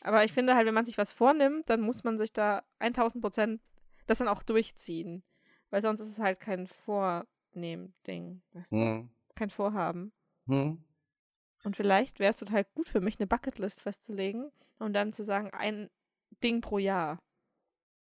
Aber 0.00 0.24
ich 0.24 0.32
finde 0.32 0.54
halt, 0.54 0.66
wenn 0.66 0.74
man 0.74 0.84
sich 0.84 0.98
was 0.98 1.12
vornimmt, 1.12 1.68
dann 1.70 1.80
muss 1.80 2.04
man 2.04 2.18
sich 2.18 2.32
da 2.32 2.62
1000 2.78 3.22
Prozent 3.22 3.60
das 4.06 4.18
dann 4.18 4.28
auch 4.28 4.42
durchziehen. 4.44 5.24
Weil 5.70 5.82
sonst 5.82 6.00
ist 6.00 6.10
es 6.10 6.18
halt 6.18 6.40
kein 6.40 6.66
Vornehmen-Ding. 6.66 8.42
Weißt 8.52 8.72
du? 8.72 8.76
Hm. 8.76 9.10
Kein 9.34 9.50
Vorhaben. 9.50 10.12
Hm. 10.46 10.84
Und 11.64 11.76
vielleicht 11.76 12.18
wäre 12.18 12.30
es 12.30 12.38
total 12.38 12.64
gut 12.74 12.88
für 12.88 13.00
mich, 13.00 13.18
eine 13.18 13.26
Bucketlist 13.26 13.80
festzulegen 13.80 14.50
und 14.78 14.94
dann 14.94 15.12
zu 15.12 15.24
sagen, 15.24 15.50
ein 15.52 15.90
Ding 16.42 16.60
pro 16.60 16.78
Jahr. 16.78 17.18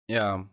Ja. 0.08 0.50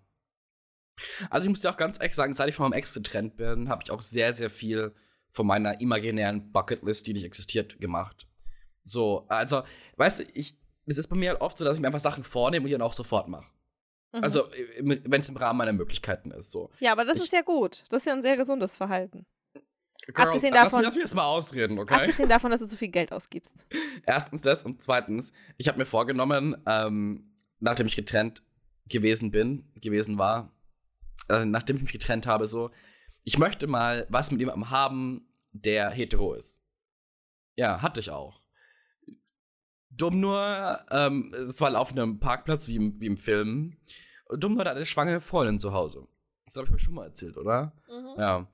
Also 1.31 1.47
ich 1.47 1.51
muss 1.51 1.61
dir 1.61 1.71
auch 1.71 1.77
ganz 1.77 1.99
ehrlich 1.99 2.15
sagen, 2.15 2.35
seit 2.35 2.49
ich 2.49 2.55
von 2.55 2.71
meinem 2.71 2.79
Ex 2.79 2.95
getrennt 2.95 3.37
bin, 3.37 3.69
habe 3.69 3.83
ich 3.85 3.91
auch 3.91 4.01
sehr, 4.01 4.33
sehr 4.35 4.51
viel 4.51 4.95
von 5.31 5.47
meiner 5.47 5.81
imaginären 5.81 6.53
Bucketlist, 6.53 7.07
die 7.07 7.15
nicht 7.15 7.25
existiert, 7.25 7.81
gemacht. 7.81 8.29
So, 8.85 9.27
also, 9.29 9.63
weißt 9.97 10.21
du, 10.21 10.25
ich, 10.35 10.59
es 10.87 10.99
ist 10.99 11.09
bei 11.09 11.17
mir 11.17 11.31
halt 11.31 11.41
oft 11.41 11.57
so, 11.57 11.65
dass 11.65 11.77
ich 11.77 11.81
mir 11.81 11.89
einfach 11.89 12.01
Sachen 12.01 12.25
vornehme 12.25 12.65
und 12.65 12.69
die 12.69 12.73
dann 12.73 12.83
auch 12.83 12.93
sofort 12.93 13.29
mache. 13.29 13.47
Mhm. 14.13 14.23
Also, 14.25 14.49
wenn 14.81 15.21
es 15.21 15.29
im 15.29 15.37
Rahmen 15.37 15.59
meiner 15.59 15.73
Möglichkeiten 15.73 16.31
ist, 16.33 16.51
so. 16.51 16.71
ja, 16.81 16.93
aber 16.93 17.05
das 17.05 17.17
ich- 17.19 17.25
ist 17.25 17.33
ja 17.33 17.43
gut. 17.43 17.85
Das 17.91 18.03
ist 18.03 18.07
ja 18.07 18.13
ein 18.13 18.23
sehr 18.23 18.37
gesundes 18.37 18.77
Verhalten. 18.77 19.27
Girl, 20.07 20.27
Abgesehen 20.29 20.53
lass 20.53 20.65
davon- 20.65 20.81
Mich, 20.81 20.87
lass 20.87 20.95
mich 20.97 21.03
erstmal 21.03 21.25
ausreden, 21.27 21.79
okay? 21.79 21.95
Abgesehen 21.95 22.29
davon, 22.29 22.51
dass 22.51 22.61
du 22.61 22.67
zu 22.67 22.77
viel 22.77 22.89
Geld 22.89 23.13
ausgibst. 23.13 23.55
Erstens 24.07 24.43
das 24.43 24.65
und 24.65 24.83
zweitens, 24.83 25.33
ich 25.59 25.69
habe 25.69 25.79
mir 25.79 25.87
vorgenommen, 25.87 26.61
ähm, 26.67 27.33
nachdem 27.61 27.87
ich 27.87 27.95
getrennt 27.95 28.43
gewesen 28.89 29.31
bin, 29.31 29.71
gewesen 29.81 30.19
war, 30.19 30.53
äh, 31.29 31.45
nachdem 31.45 31.77
ich 31.77 31.83
mich 31.83 31.93
getrennt 31.93 32.27
habe, 32.27 32.49
so, 32.49 32.71
ich 33.23 33.39
möchte 33.39 33.69
mal 33.69 34.07
was 34.11 34.33
mit 34.33 34.41
jemandem 34.41 34.71
haben, 34.71 35.29
der 35.53 35.91
hetero 35.91 36.35
ist. 36.35 36.65
Ja, 37.55 37.81
hatte 37.81 38.01
ich 38.01 38.11
auch. 38.11 38.42
Dumm 39.97 40.21
nur, 40.21 40.81
ähm, 40.91 41.35
es 41.35 41.61
war 41.61 41.79
auf 41.79 41.93
einem 41.93 42.19
Parkplatz 42.19 42.69
wie 42.69 42.77
im, 42.77 43.01
wie 43.01 43.07
im 43.07 43.17
Film. 43.19 43.77
Dumm 44.31 44.55
nur, 44.55 44.65
da 44.65 44.71
hatte 44.71 44.79
eine 44.79 44.87
schwangere 44.87 45.21
Freundin 45.21 45.61
zu 45.61 45.73
Hause. 45.73 46.07
Das 46.45 46.55
glaube 46.55 46.67
ich, 46.67 46.71
habe 46.71 46.79
ich 46.79 46.85
schon 46.85 46.95
mal 46.95 47.07
erzählt, 47.07 47.37
oder? 47.37 47.73
Ja. 48.19 48.49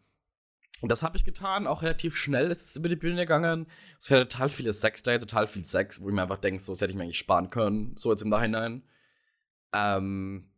Und 0.81 0.93
das 0.93 1.03
habe 1.03 1.17
ich 1.17 1.25
getan, 1.25 1.67
auch 1.67 1.83
relativ 1.83 2.17
schnell 2.17 2.51
ist 2.51 2.63
es 2.63 2.77
über 2.77 2.89
die 2.89 2.97
Bühne 2.97 3.23
gegangen. 3.23 3.67
Es 4.01 4.11
hatte 4.11 4.29
total 4.29 4.49
viele 4.49 4.73
Sex-Days, 4.73 5.21
total 5.21 5.49
viel 5.49 5.65
Sex, 5.65 6.01
wo 6.01 6.09
ich 6.09 6.15
mir 6.15 6.23
einfach 6.23 6.39
denke, 6.39 6.63
so, 6.63 6.73
das 6.73 6.81
hätte 6.81 6.93
ich 6.93 6.97
mir 6.97 7.03
eigentlich 7.05 7.19
sparen 7.19 7.51
können, 7.51 7.97
so 7.97 8.11
jetzt 8.11 8.23
im 8.23 8.29
Nachhinein. 8.29 8.83
Ähm, 9.73 10.51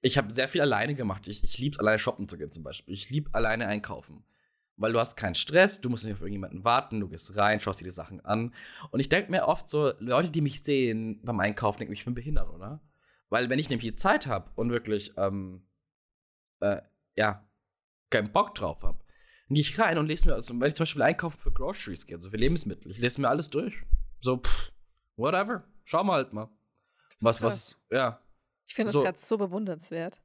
ich 0.00 0.18
habe 0.18 0.32
sehr 0.32 0.48
viel 0.48 0.60
alleine 0.60 0.94
gemacht. 0.94 1.26
Ich, 1.26 1.42
ich 1.42 1.58
liebe 1.58 1.78
alleine 1.80 1.98
shoppen 1.98 2.28
zu 2.28 2.38
gehen 2.38 2.50
zum 2.50 2.62
Beispiel. 2.62 2.94
Ich 2.94 3.10
liebe 3.10 3.30
alleine 3.32 3.66
einkaufen. 3.66 4.24
Weil 4.76 4.92
du 4.92 4.98
hast 4.98 5.16
keinen 5.16 5.34
Stress, 5.34 5.80
du 5.80 5.90
musst 5.90 6.04
nicht 6.04 6.14
auf 6.14 6.20
irgendjemanden 6.20 6.64
warten, 6.64 7.00
du 7.00 7.08
gehst 7.08 7.36
rein, 7.36 7.60
schaust 7.60 7.80
dir 7.80 7.84
die 7.84 7.90
Sachen 7.90 8.24
an. 8.24 8.54
Und 8.90 9.00
ich 9.00 9.08
denke 9.08 9.30
mir 9.30 9.46
oft 9.46 9.68
so, 9.68 9.92
Leute, 9.98 10.30
die 10.30 10.40
mich 10.40 10.62
sehen 10.62 11.20
beim 11.22 11.38
Einkaufen, 11.40 11.78
denken, 11.78 11.92
ich 11.92 12.04
bin 12.04 12.14
behindert, 12.14 12.48
oder? 12.48 12.80
Weil 13.28 13.48
wenn 13.48 13.58
ich 13.58 13.68
nämlich 13.68 13.90
die 13.90 13.96
Zeit 13.96 14.26
habe 14.26 14.50
und 14.56 14.70
wirklich, 14.70 15.12
ähm, 15.16 15.66
äh, 16.60 16.80
ja, 17.16 17.46
keinen 18.10 18.32
Bock 18.32 18.54
drauf 18.54 18.82
habe, 18.82 18.98
gehe 19.48 19.60
ich 19.60 19.78
rein 19.78 19.98
und 19.98 20.06
lese 20.06 20.28
mir, 20.28 20.34
also 20.34 20.58
wenn 20.58 20.68
ich 20.68 20.74
zum 20.74 20.84
Beispiel 20.84 21.02
einkaufen 21.02 21.38
für 21.38 21.52
Groceries 21.52 22.06
gehe, 22.06 22.16
also 22.16 22.30
für 22.30 22.36
Lebensmittel, 22.36 22.90
ich 22.90 22.98
lese 22.98 23.20
mir 23.20 23.28
alles 23.28 23.50
durch. 23.50 23.74
So, 24.20 24.38
pff, 24.38 24.72
whatever. 25.16 25.64
Schau 25.84 26.04
mal 26.04 26.14
halt 26.14 26.32
mal. 26.32 26.48
Was, 27.20 27.42
was, 27.42 27.78
ja. 27.90 28.20
Ich 28.66 28.74
finde 28.74 28.88
das 28.88 28.94
So. 28.94 29.02
gerade 29.02 29.18
so 29.18 29.38
bewundernswert. 29.38 30.22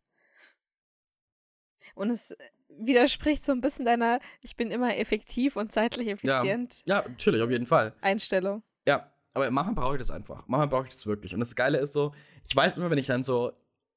Und 1.96 2.10
es 2.10 2.36
widerspricht 2.80 3.46
so 3.46 3.52
ein 3.52 3.62
bisschen 3.62 3.86
deiner, 3.86 4.20
ich 4.42 4.56
bin 4.56 4.72
immer 4.72 4.98
effektiv 4.98 5.56
und 5.56 5.72
zeitlich 5.72 6.08
effizient 6.08 6.82
Ja, 6.86 7.04
natürlich, 7.08 7.42
auf 7.42 7.50
jeden 7.50 7.68
Fall. 7.68 7.94
Einstellung. 8.02 8.64
Ja, 8.86 9.12
aber 9.34 9.50
manchmal 9.52 9.76
brauche 9.76 9.96
ich 9.96 10.00
das 10.00 10.12
einfach. 10.12 10.48
Manchmal 10.48 10.68
brauche 10.68 10.88
ich 10.88 10.94
das 10.94 11.06
wirklich. 11.06 11.34
Und 11.34 11.40
das 11.40 11.56
Geile 11.56 11.78
ist 11.80 11.94
so, 11.94 12.14
ich 12.48 12.56
weiß 12.56 12.78
immer, 12.78 12.90
wenn 12.90 12.98
ich 12.98 13.08
dann 13.08 13.24
so, 13.24 13.52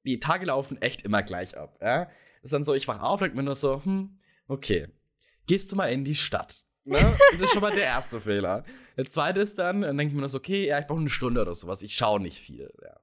die 0.05 0.21
Tage 0.21 0.47
laufen 0.47 0.81
echt 0.81 1.03
immer 1.03 1.23
gleich 1.23 1.57
ab, 1.57 1.79
ja. 1.81 2.05
Das 2.05 2.45
ist 2.45 2.53
dann 2.53 2.65
so, 2.65 2.75
ich 2.75 2.89
wach 2.89 3.01
auf, 3.01 3.21
denke 3.21 3.37
mir 3.37 3.43
nur 3.43 3.55
so, 3.55 3.85
hm, 3.85 4.19
okay, 4.49 4.89
gehst 5.47 5.71
du 5.71 5.77
mal 5.77 5.87
in 5.93 6.05
die 6.05 6.15
Stadt. 6.15 6.65
Ne? 6.85 6.99
Das 7.33 7.41
ist 7.41 7.53
schon 7.53 7.61
mal 7.61 7.75
der 7.75 7.85
erste 7.85 8.21
Fehler. 8.21 8.65
Der 8.97 9.05
zweite 9.05 9.41
ist 9.41 9.59
dann, 9.59 9.83
dann 9.83 9.97
denke 9.97 10.11
ich 10.11 10.15
mir 10.15 10.21
nur 10.21 10.29
so, 10.29 10.39
okay, 10.39 10.67
ja, 10.67 10.79
ich 10.79 10.87
brauche 10.87 11.01
eine 11.01 11.11
Stunde 11.11 11.43
oder 11.43 11.55
sowas. 11.55 11.83
Ich 11.83 11.95
schaue 11.95 12.21
nicht 12.21 12.39
viel, 12.39 12.73
ja. 12.83 12.99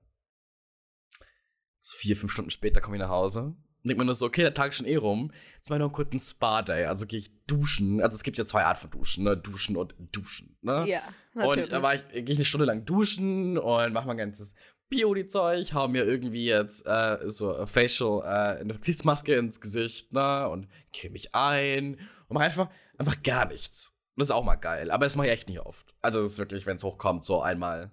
So 1.80 1.96
vier, 1.96 2.18
fünf 2.18 2.32
Stunden 2.32 2.52
später 2.52 2.82
komme 2.82 2.98
ich 2.98 3.02
nach 3.02 3.10
Hause. 3.10 3.56
Denkt 3.88 3.98
man 3.98 4.06
nur 4.06 4.16
so, 4.16 4.26
okay, 4.26 4.42
der 4.42 4.54
Tag 4.54 4.72
ist 4.72 4.78
schon 4.78 4.86
eh 4.86 4.96
rum. 4.96 5.32
Jetzt 5.56 5.70
mal 5.70 5.80
noch 5.80 5.92
kurz 5.92 6.14
ein 6.14 6.20
Spa-Day. 6.20 6.86
Also 6.86 7.06
gehe 7.06 7.20
ich 7.20 7.32
duschen. 7.48 8.02
Also 8.02 8.16
es 8.16 8.24
gibt 8.24 8.38
ja 8.38 8.46
zwei 8.46 8.64
Arten 8.64 8.82
von 8.82 8.92
Duschen, 8.92 9.24
ne? 9.24 9.38
Duschen 9.38 9.78
und 9.78 9.96
Duschen, 10.12 10.58
ne? 10.62 10.86
Ja, 10.88 11.02
natürlich. 11.34 11.66
Und 11.66 11.74
da 11.74 11.82
war 11.82 11.96
ich, 11.96 12.08
gehe 12.10 12.24
ich 12.24 12.38
eine 12.38 12.46
Stunde 12.46 12.66
lang 12.66 12.86
duschen 12.86 13.58
und 13.58 13.94
mache 13.94 14.08
mein 14.08 14.18
ganzes 14.18 14.54
Beauty-Zeug, 14.90 15.74
hau 15.74 15.88
mir 15.88 16.06
irgendwie 16.06 16.46
jetzt 16.46 16.86
äh, 16.86 17.18
so 17.30 17.66
Facial, 17.66 18.22
äh, 18.24 18.62
eine 18.62 18.76
Gesichtsmaske 18.76 19.36
ins 19.36 19.60
Gesicht, 19.60 20.14
ne? 20.14 20.48
Und 20.50 20.68
creme 20.94 21.14
mich 21.14 21.36
ein 21.36 21.96
und 22.28 22.36
mach 22.36 22.42
einfach, 22.42 22.70
einfach 22.98 23.22
gar 23.24 23.48
nichts. 23.48 23.94
Das 24.16 24.30
ist 24.30 24.32
auch 24.32 24.44
mal 24.44 24.56
geil, 24.56 24.90
aber 24.90 25.06
das 25.06 25.16
mache 25.16 25.28
ich 25.28 25.34
echt 25.34 25.50
nicht 25.50 25.60
oft. 25.60 25.94
Also, 26.02 26.22
das 26.22 26.34
ist 26.34 26.40
wirklich, 26.40 26.66
wenn 26.66 26.78
es 26.78 26.84
hochkommt, 26.84 27.26
so 27.26 27.42
einmal 27.42 27.92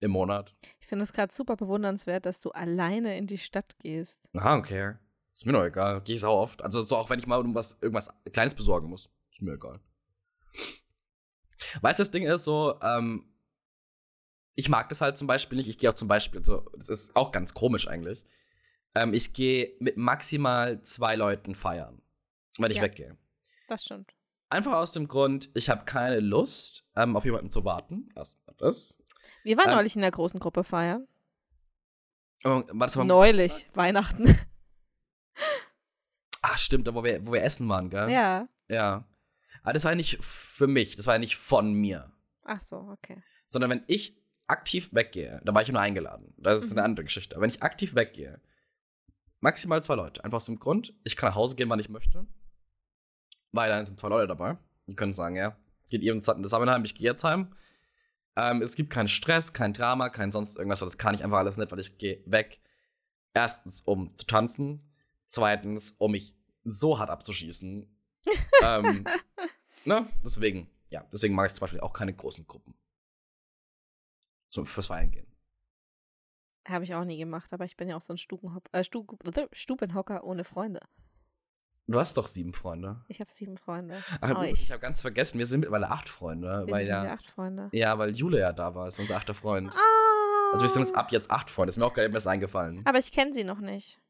im 0.00 0.10
Monat. 0.10 0.54
Ich 0.80 0.86
finde 0.86 1.02
es 1.04 1.12
gerade 1.12 1.32
super 1.34 1.56
bewundernswert, 1.56 2.26
dass 2.26 2.40
du 2.40 2.50
alleine 2.50 3.16
in 3.16 3.26
die 3.26 3.38
Stadt 3.38 3.76
gehst. 3.78 4.28
Aha, 4.34 4.56
okay. 4.56 4.94
Ist 5.32 5.46
mir 5.46 5.52
doch 5.52 5.64
egal. 5.64 6.00
Gehe 6.02 6.14
ich 6.14 6.20
sau 6.20 6.34
oft. 6.38 6.62
Also, 6.62 6.82
so 6.82 6.96
auch 6.96 7.10
wenn 7.10 7.18
ich 7.18 7.26
mal 7.26 7.36
irgendwas, 7.36 7.76
irgendwas 7.80 8.08
Kleines 8.32 8.54
besorgen 8.54 8.88
muss. 8.88 9.10
Ist 9.32 9.42
mir 9.42 9.54
egal. 9.54 9.80
Weißt 11.80 11.98
du, 11.98 12.02
das 12.02 12.10
Ding 12.10 12.24
ist 12.24 12.44
so, 12.44 12.78
ähm, 12.82 13.24
ich 14.54 14.68
mag 14.68 14.88
das 14.88 15.00
halt 15.00 15.16
zum 15.16 15.26
Beispiel 15.26 15.56
nicht. 15.58 15.68
Ich 15.68 15.78
gehe 15.78 15.90
auch 15.90 15.94
zum 15.94 16.08
Beispiel, 16.08 16.44
so, 16.44 16.70
das 16.76 16.88
ist 16.88 17.16
auch 17.16 17.32
ganz 17.32 17.54
komisch 17.54 17.88
eigentlich. 17.88 18.22
Ähm, 18.94 19.12
ich 19.12 19.32
gehe 19.34 19.74
mit 19.80 19.96
maximal 19.96 20.80
zwei 20.82 21.16
Leuten 21.16 21.54
feiern, 21.54 22.00
wenn 22.58 22.70
ich 22.70 22.78
Ja. 22.78 22.84
weggehe. 22.84 23.16
Das 23.68 23.84
stimmt. 23.84 24.14
Einfach 24.48 24.74
aus 24.74 24.92
dem 24.92 25.08
Grund, 25.08 25.50
ich 25.54 25.68
habe 25.70 25.84
keine 25.84 26.20
Lust, 26.20 26.84
ähm, 26.94 27.16
auf 27.16 27.24
jemanden 27.24 27.50
zu 27.50 27.64
warten. 27.64 28.08
Erstmal 28.14 28.54
das. 28.58 28.96
Wir 29.42 29.56
waren 29.56 29.68
Ähm, 29.70 29.74
neulich 29.76 29.94
in 29.96 30.02
der 30.02 30.10
großen 30.10 30.40
Gruppe 30.40 30.64
feiern. 30.64 31.06
Aber, 32.44 32.64
war 32.72 33.04
Neulich, 33.04 33.68
Weihnachten. 33.74 34.26
Ah, 36.42 36.56
stimmt, 36.58 36.86
da 36.86 36.94
wo 36.94 37.02
wir, 37.02 37.26
wo 37.26 37.32
wir 37.32 37.42
essen 37.42 37.68
waren, 37.68 37.90
gell? 37.90 38.08
ja. 38.10 38.48
Ja. 38.68 39.04
Aber 39.62 39.72
das 39.72 39.82
war 39.84 39.92
ja 39.92 39.96
nicht 39.96 40.22
für 40.22 40.68
mich, 40.68 40.94
das 40.94 41.06
war 41.08 41.14
ja 41.14 41.18
nicht 41.18 41.36
von 41.36 41.72
mir. 41.72 42.12
Ach 42.44 42.60
so, 42.60 42.76
okay. 42.92 43.20
Sondern 43.48 43.70
wenn 43.70 43.82
ich 43.88 44.16
aktiv 44.46 44.90
weggehe, 44.92 45.40
da 45.44 45.52
war 45.54 45.62
ich 45.62 45.68
nur 45.72 45.80
eingeladen. 45.80 46.32
Das 46.36 46.62
ist 46.62 46.70
Mhm. 46.72 46.78
eine 46.78 46.84
andere 46.84 47.04
Geschichte. 47.04 47.34
Aber 47.34 47.42
wenn 47.42 47.50
ich 47.50 47.64
aktiv 47.64 47.96
weggehe, 47.96 48.40
maximal 49.40 49.82
zwei 49.82 49.96
Leute. 49.96 50.22
Einfach 50.22 50.36
aus 50.36 50.46
dem 50.46 50.60
Grund, 50.60 50.94
ich 51.02 51.16
kann 51.16 51.30
nach 51.30 51.34
Hause 51.36 51.56
gehen, 51.56 51.68
wann 51.68 51.80
ich 51.80 51.88
möchte. 51.88 52.26
Weil 53.50 53.70
dann 53.70 53.84
sind 53.86 53.98
zwei 53.98 54.08
Leute 54.08 54.28
dabei. 54.28 54.56
Die 54.86 54.94
können 54.94 55.14
sagen, 55.14 55.34
ja, 55.34 55.56
geht 55.88 56.02
ihr 56.02 56.20
zusammen 56.22 56.70
heim, 56.70 56.84
ich 56.84 56.94
gehe 56.94 57.06
jetzt 57.10 57.24
heim. 57.24 57.56
Ähm, 58.36 58.60
es 58.62 58.76
gibt 58.76 58.90
keinen 58.90 59.08
Stress, 59.08 59.52
kein 59.52 59.72
Drama, 59.72 60.10
kein 60.10 60.30
sonst 60.30 60.56
irgendwas, 60.56 60.80
das 60.80 60.98
kann 60.98 61.14
ich 61.14 61.24
einfach 61.24 61.38
alles 61.38 61.56
nicht, 61.56 61.70
weil 61.72 61.80
ich 61.80 61.98
gehe 61.98 62.22
weg. 62.26 62.60
Erstens, 63.34 63.80
um 63.80 64.16
zu 64.16 64.26
tanzen. 64.26 64.92
Zweitens, 65.28 65.92
um 65.98 66.12
mich 66.12 66.34
so 66.64 66.98
hart 66.98 67.10
abzuschießen. 67.10 67.88
ähm, 68.62 69.04
ne? 69.84 70.08
Deswegen, 70.24 70.70
ja, 70.88 71.04
deswegen 71.12 71.34
mag 71.34 71.48
ich 71.48 71.54
zum 71.54 71.60
Beispiel 71.60 71.80
auch 71.80 71.92
keine 71.92 72.14
großen 72.14 72.46
Gruppen. 72.46 72.74
So 74.48 74.64
fürs 74.64 74.86
Feiern 74.86 75.10
gehen. 75.10 75.26
Habe 76.68 76.84
ich 76.84 76.94
auch 76.94 77.04
nie 77.04 77.18
gemacht, 77.18 77.52
aber 77.52 77.64
ich 77.64 77.76
bin 77.76 77.88
ja 77.88 77.96
auch 77.96 78.02
so 78.02 78.12
ein 78.12 78.62
äh, 78.72 78.84
Stu 78.84 79.06
Stubenhocker 79.52 80.24
ohne 80.24 80.44
Freunde. 80.44 80.80
Du 81.88 82.00
hast 82.00 82.16
doch 82.16 82.26
sieben 82.26 82.52
Freunde. 82.52 83.04
Ich 83.06 83.20
habe 83.20 83.30
sieben 83.30 83.56
Freunde. 83.56 84.02
Ach, 84.20 84.38
Oh, 84.38 84.42
ich. 84.42 84.52
ich 84.64 84.72
habe 84.72 84.80
ganz 84.80 85.00
vergessen, 85.00 85.38
wir 85.38 85.46
sind 85.46 85.60
mittlerweile 85.60 85.88
acht 85.90 86.08
Freunde. 86.08 86.64
Wir 86.66 86.72
weil 86.74 86.84
sind 86.84 86.92
ja, 86.94 87.04
wir 87.04 87.12
acht 87.12 87.26
Freunde. 87.26 87.68
ja, 87.72 87.96
weil 87.98 88.10
Jule 88.16 88.40
ja 88.40 88.52
da 88.52 88.74
war, 88.74 88.88
ist 88.88 88.98
unser 88.98 89.16
achter 89.16 89.34
Freund. 89.34 89.72
Ah. 89.72 90.52
Also 90.52 90.64
wir 90.64 90.68
sind 90.68 90.82
jetzt 90.82 90.96
ab 90.96 91.12
jetzt 91.12 91.30
acht 91.30 91.48
Freunde. 91.48 91.70
Ist 91.70 91.76
mir 91.76 91.86
auch 91.86 91.94
gerade 91.94 92.12
erst 92.12 92.26
eingefallen. 92.26 92.82
Aber 92.84 92.98
ich 92.98 93.12
kenne 93.12 93.32
sie 93.32 93.44
noch 93.44 93.60
nicht. 93.60 94.00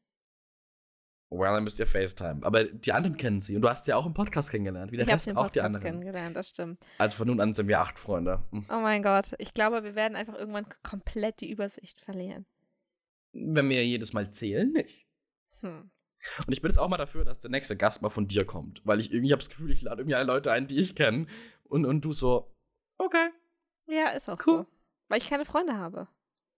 Well, 1.29 1.51
dann 1.53 1.63
müsst 1.65 1.77
ihr 1.79 1.85
FaceTime. 1.85 2.39
Aber 2.43 2.63
die 2.63 2.93
anderen 2.93 3.17
kennen 3.17 3.41
sie. 3.41 3.55
Und 3.55 3.61
du 3.61 3.69
hast 3.69 3.85
sie 3.85 3.91
ja 3.91 3.97
auch 3.97 4.05
im 4.05 4.13
Podcast 4.13 4.49
kennengelernt. 4.49 4.91
Wie 4.91 4.95
der 4.97 5.05
ich 5.05 5.11
habe 5.11 5.17
Rest 5.17 5.27
auch 5.29 5.49
die 5.49 5.59
Podcast 5.59 5.65
anderen. 5.65 5.83
kennengelernt, 5.83 6.35
das 6.37 6.49
stimmt. 6.49 6.83
Also 6.97 7.17
von 7.17 7.27
nun 7.27 7.41
an 7.41 7.53
sind 7.53 7.67
wir 7.67 7.79
acht 7.81 7.99
Freunde. 7.99 8.41
Hm. 8.51 8.65
Oh 8.69 8.79
mein 8.79 9.03
Gott. 9.03 9.33
Ich 9.37 9.53
glaube, 9.53 9.83
wir 9.83 9.93
werden 9.93 10.15
einfach 10.15 10.35
irgendwann 10.35 10.65
komplett 10.83 11.41
die 11.41 11.51
Übersicht 11.51 11.99
verlieren. 12.01 12.45
Wenn 13.33 13.69
wir 13.69 13.85
jedes 13.85 14.13
Mal 14.13 14.31
zählen, 14.31 14.71
nicht. 14.71 15.05
Hm. 15.59 15.91
Und 16.45 16.53
ich 16.53 16.61
bin 16.61 16.69
jetzt 16.69 16.77
auch 16.79 16.87
mal 16.89 16.97
dafür, 16.97 17.23
dass 17.25 17.39
der 17.39 17.51
nächste 17.51 17.75
Gast 17.77 18.01
mal 18.01 18.09
von 18.09 18.27
dir 18.27 18.45
kommt. 18.45 18.81
Weil 18.85 18.99
ich 18.99 19.11
irgendwie 19.13 19.31
habe 19.31 19.39
das 19.39 19.49
Gefühl, 19.49 19.71
ich 19.71 19.81
lade 19.81 20.01
irgendwie 20.01 20.15
alle 20.15 20.25
Leute 20.25 20.51
ein, 20.51 20.67
die 20.67 20.79
ich 20.79 20.95
kenne. 20.95 21.27
Und, 21.63 21.85
und 21.85 22.01
du 22.01 22.13
so, 22.13 22.53
okay. 22.97 23.29
Ja, 23.87 24.09
ist 24.09 24.29
auch 24.29 24.39
Cool. 24.45 24.65
so. 24.65 24.67
Weil 25.07 25.19
ich 25.19 25.29
keine 25.29 25.45
Freunde 25.45 25.77
habe. 25.77 26.07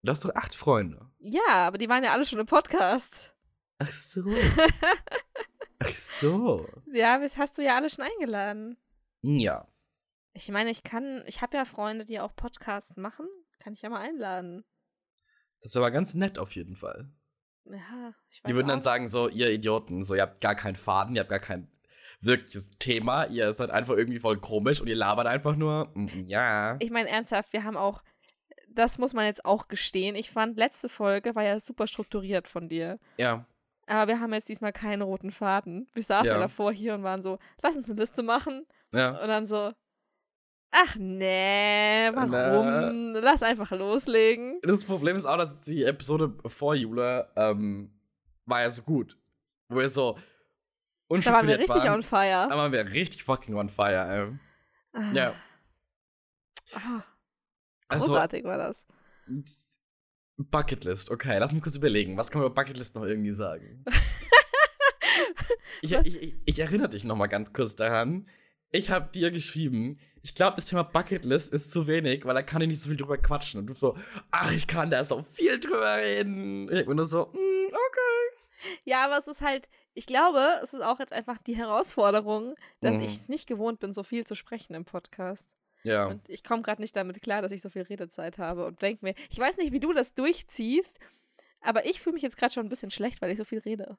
Du 0.03 0.11
hast 0.11 0.23
doch 0.25 0.33
acht 0.35 0.55
Freunde. 0.55 1.09
Ja, 1.19 1.67
aber 1.67 1.77
die 1.77 1.89
waren 1.89 2.03
ja 2.03 2.13
alle 2.13 2.25
schon 2.25 2.39
im 2.39 2.45
Podcast. 2.45 3.35
Ach 3.79 3.91
so. 3.91 4.23
Ach 5.79 5.89
so. 5.89 6.67
Ja, 6.91 7.19
das 7.19 7.37
hast 7.37 7.57
du 7.57 7.63
ja 7.63 7.75
alle 7.75 7.89
schon 7.89 8.05
eingeladen. 8.05 8.77
Ja. 9.21 9.67
Ich 10.33 10.49
meine, 10.49 10.69
ich 10.69 10.83
kann, 10.83 11.23
ich 11.27 11.41
habe 11.41 11.57
ja 11.57 11.65
Freunde, 11.65 12.05
die 12.05 12.19
auch 12.19 12.35
Podcasts 12.35 12.95
machen. 12.97 13.27
Kann 13.59 13.73
ich 13.73 13.81
ja 13.81 13.89
mal 13.89 14.01
einladen. 14.01 14.63
Das 15.61 15.75
war 15.75 15.81
aber 15.83 15.91
ganz 15.91 16.13
nett 16.13 16.39
auf 16.39 16.51
jeden 16.55 16.75
Fall. 16.77 17.11
Ja, 17.65 18.13
ich 18.31 18.43
weiß 18.43 18.49
Die 18.49 18.55
würden 18.55 18.67
dann 18.67 18.79
auch. 18.79 18.83
sagen, 18.83 19.07
so, 19.09 19.29
ihr 19.29 19.49
Idioten, 19.51 20.03
so, 20.03 20.15
ihr 20.15 20.23
habt 20.23 20.41
gar 20.41 20.55
keinen 20.55 20.75
Faden, 20.75 21.15
ihr 21.15 21.21
habt 21.21 21.29
gar 21.29 21.39
kein 21.39 21.69
wirkliches 22.21 22.71
Thema, 22.79 23.25
ihr 23.27 23.53
seid 23.53 23.69
einfach 23.69 23.95
irgendwie 23.95 24.19
voll 24.19 24.37
komisch 24.39 24.81
und 24.81 24.87
ihr 24.87 24.95
labert 24.95 25.27
einfach 25.27 25.55
nur. 25.55 25.89
Mm, 25.93 26.07
Ja. 26.27 26.75
Ich 26.79 26.91
meine, 26.91 27.09
ernsthaft, 27.09 27.53
wir 27.53 27.63
haben 27.63 27.77
auch, 27.77 28.03
das 28.69 28.97
muss 28.97 29.13
man 29.13 29.25
jetzt 29.25 29.45
auch 29.45 29.67
gestehen. 29.67 30.15
Ich 30.15 30.29
fand, 30.31 30.57
letzte 30.57 30.89
Folge 30.89 31.35
war 31.35 31.43
ja 31.43 31.59
super 31.59 31.87
strukturiert 31.87 32.47
von 32.47 32.67
dir. 32.67 32.99
Ja. 33.17 33.45
Aber 33.87 34.07
wir 34.11 34.19
haben 34.19 34.33
jetzt 34.33 34.49
diesmal 34.49 34.71
keinen 34.73 35.01
roten 35.01 35.31
Faden. 35.31 35.87
Wir 35.93 36.03
saßen 36.03 36.27
ja. 36.27 36.33
Ja. 36.33 36.39
davor 36.39 36.71
hier 36.71 36.93
und 36.93 37.03
waren 37.03 37.21
so, 37.23 37.39
lass 37.63 37.75
uns 37.77 37.89
eine 37.89 37.99
Liste 37.99 38.21
machen. 38.21 38.65
Ja. 38.91 39.11
Und 39.21 39.27
dann 39.27 39.47
so, 39.47 39.71
ach 40.71 40.95
nee, 40.97 42.09
warum? 42.13 43.13
Lass 43.13 43.43
einfach 43.43 43.71
loslegen. 43.71 44.59
Das 44.63 44.83
Problem 44.83 45.15
ist 45.15 45.25
auch, 45.25 45.37
dass 45.37 45.61
die 45.61 45.83
Episode 45.83 46.33
vor 46.47 46.75
Jule 46.75 47.29
ähm, 47.35 47.91
war 48.45 48.61
ja 48.61 48.69
so 48.69 48.81
gut. 48.83 49.17
Wo 49.67 49.77
wir 49.77 49.89
so 49.89 50.17
Da 51.09 51.31
waren 51.33 51.47
wir 51.47 51.59
richtig 51.59 51.83
waren. 51.83 51.95
on 51.95 52.03
fire. 52.03 52.47
Da 52.49 52.57
waren 52.57 52.71
wir 52.71 52.85
richtig 52.85 53.23
fucking 53.23 53.55
on 53.55 53.69
fire, 53.69 54.07
ey. 54.09 54.39
Ah. 54.93 55.11
Ja. 55.13 55.33
Ah, 56.73 57.03
Also, 57.87 58.07
großartig 58.07 58.43
war 58.43 58.57
das. 58.57 58.85
Bucketlist, 60.37 61.11
okay, 61.11 61.37
lass 61.37 61.51
mich 61.53 61.61
kurz 61.61 61.75
überlegen. 61.75 62.17
Was 62.17 62.31
kann 62.31 62.41
man 62.41 62.47
über 62.49 62.55
Bucketlist 62.55 62.95
noch 62.95 63.03
irgendwie 63.03 63.31
sagen? 63.31 63.83
ich, 65.81 65.91
ich, 65.91 66.21
ich, 66.23 66.35
ich 66.45 66.59
erinnere 66.59 66.89
dich 66.89 67.03
noch 67.03 67.15
mal 67.15 67.27
ganz 67.27 67.51
kurz 67.53 67.75
daran. 67.75 68.27
Ich 68.71 68.89
habe 68.89 69.09
dir 69.11 69.31
geschrieben, 69.31 69.99
ich 70.21 70.35
glaube, 70.35 70.57
das 70.57 70.67
Thema 70.67 70.83
Bucketlist 70.83 71.53
ist 71.53 71.71
zu 71.71 71.87
wenig, 71.87 72.25
weil 72.25 72.35
da 72.35 72.43
kann 72.43 72.61
ich 72.61 72.67
nicht 72.67 72.81
so 72.81 72.89
viel 72.89 72.97
drüber 72.97 73.17
quatschen. 73.17 73.61
Und 73.61 73.67
du 73.67 73.73
so, 73.73 73.97
ach, 74.31 74.51
ich 74.51 74.67
kann 74.67 74.91
da 74.91 75.03
so 75.05 75.23
viel 75.33 75.59
drüber 75.59 75.97
reden. 75.97 76.69
Und 76.87 76.95
nur 76.95 77.05
so, 77.05 77.27
mm, 77.27 77.67
okay. 77.67 78.75
Ja, 78.83 79.05
aber 79.05 79.17
es 79.17 79.27
ist 79.27 79.41
halt, 79.41 79.69
ich 79.93 80.05
glaube, 80.05 80.45
es 80.61 80.73
ist 80.73 80.81
auch 80.81 80.99
jetzt 80.99 81.13
einfach 81.13 81.37
die 81.39 81.55
Herausforderung, 81.55 82.55
dass 82.81 82.97
Mhm. 82.97 83.03
ich 83.03 83.15
es 83.15 83.29
nicht 83.29 83.47
gewohnt 83.47 83.79
bin, 83.79 83.93
so 83.93 84.03
viel 84.03 84.25
zu 84.27 84.35
sprechen 84.35 84.73
im 84.75 84.83
Podcast. 84.85 85.47
Ja. 85.83 86.07
Und 86.07 86.27
ich 86.27 86.43
komme 86.43 86.61
gerade 86.61 86.81
nicht 86.81 86.95
damit 86.95 87.21
klar, 87.21 87.41
dass 87.41 87.53
ich 87.53 87.61
so 87.61 87.69
viel 87.69 87.83
Redezeit 87.83 88.37
habe 88.37 88.65
und 88.65 88.81
denke 88.81 89.05
mir, 89.05 89.15
ich 89.29 89.39
weiß 89.39 89.55
nicht, 89.57 89.71
wie 89.71 89.79
du 89.79 89.93
das 89.93 90.13
durchziehst, 90.13 90.99
aber 91.61 91.85
ich 91.85 92.01
fühle 92.01 92.15
mich 92.15 92.23
jetzt 92.23 92.35
gerade 92.35 92.53
schon 92.53 92.65
ein 92.65 92.69
bisschen 92.69 92.91
schlecht, 92.91 93.21
weil 93.21 93.31
ich 93.31 93.37
so 93.37 93.45
viel 93.45 93.59
rede. 93.59 93.97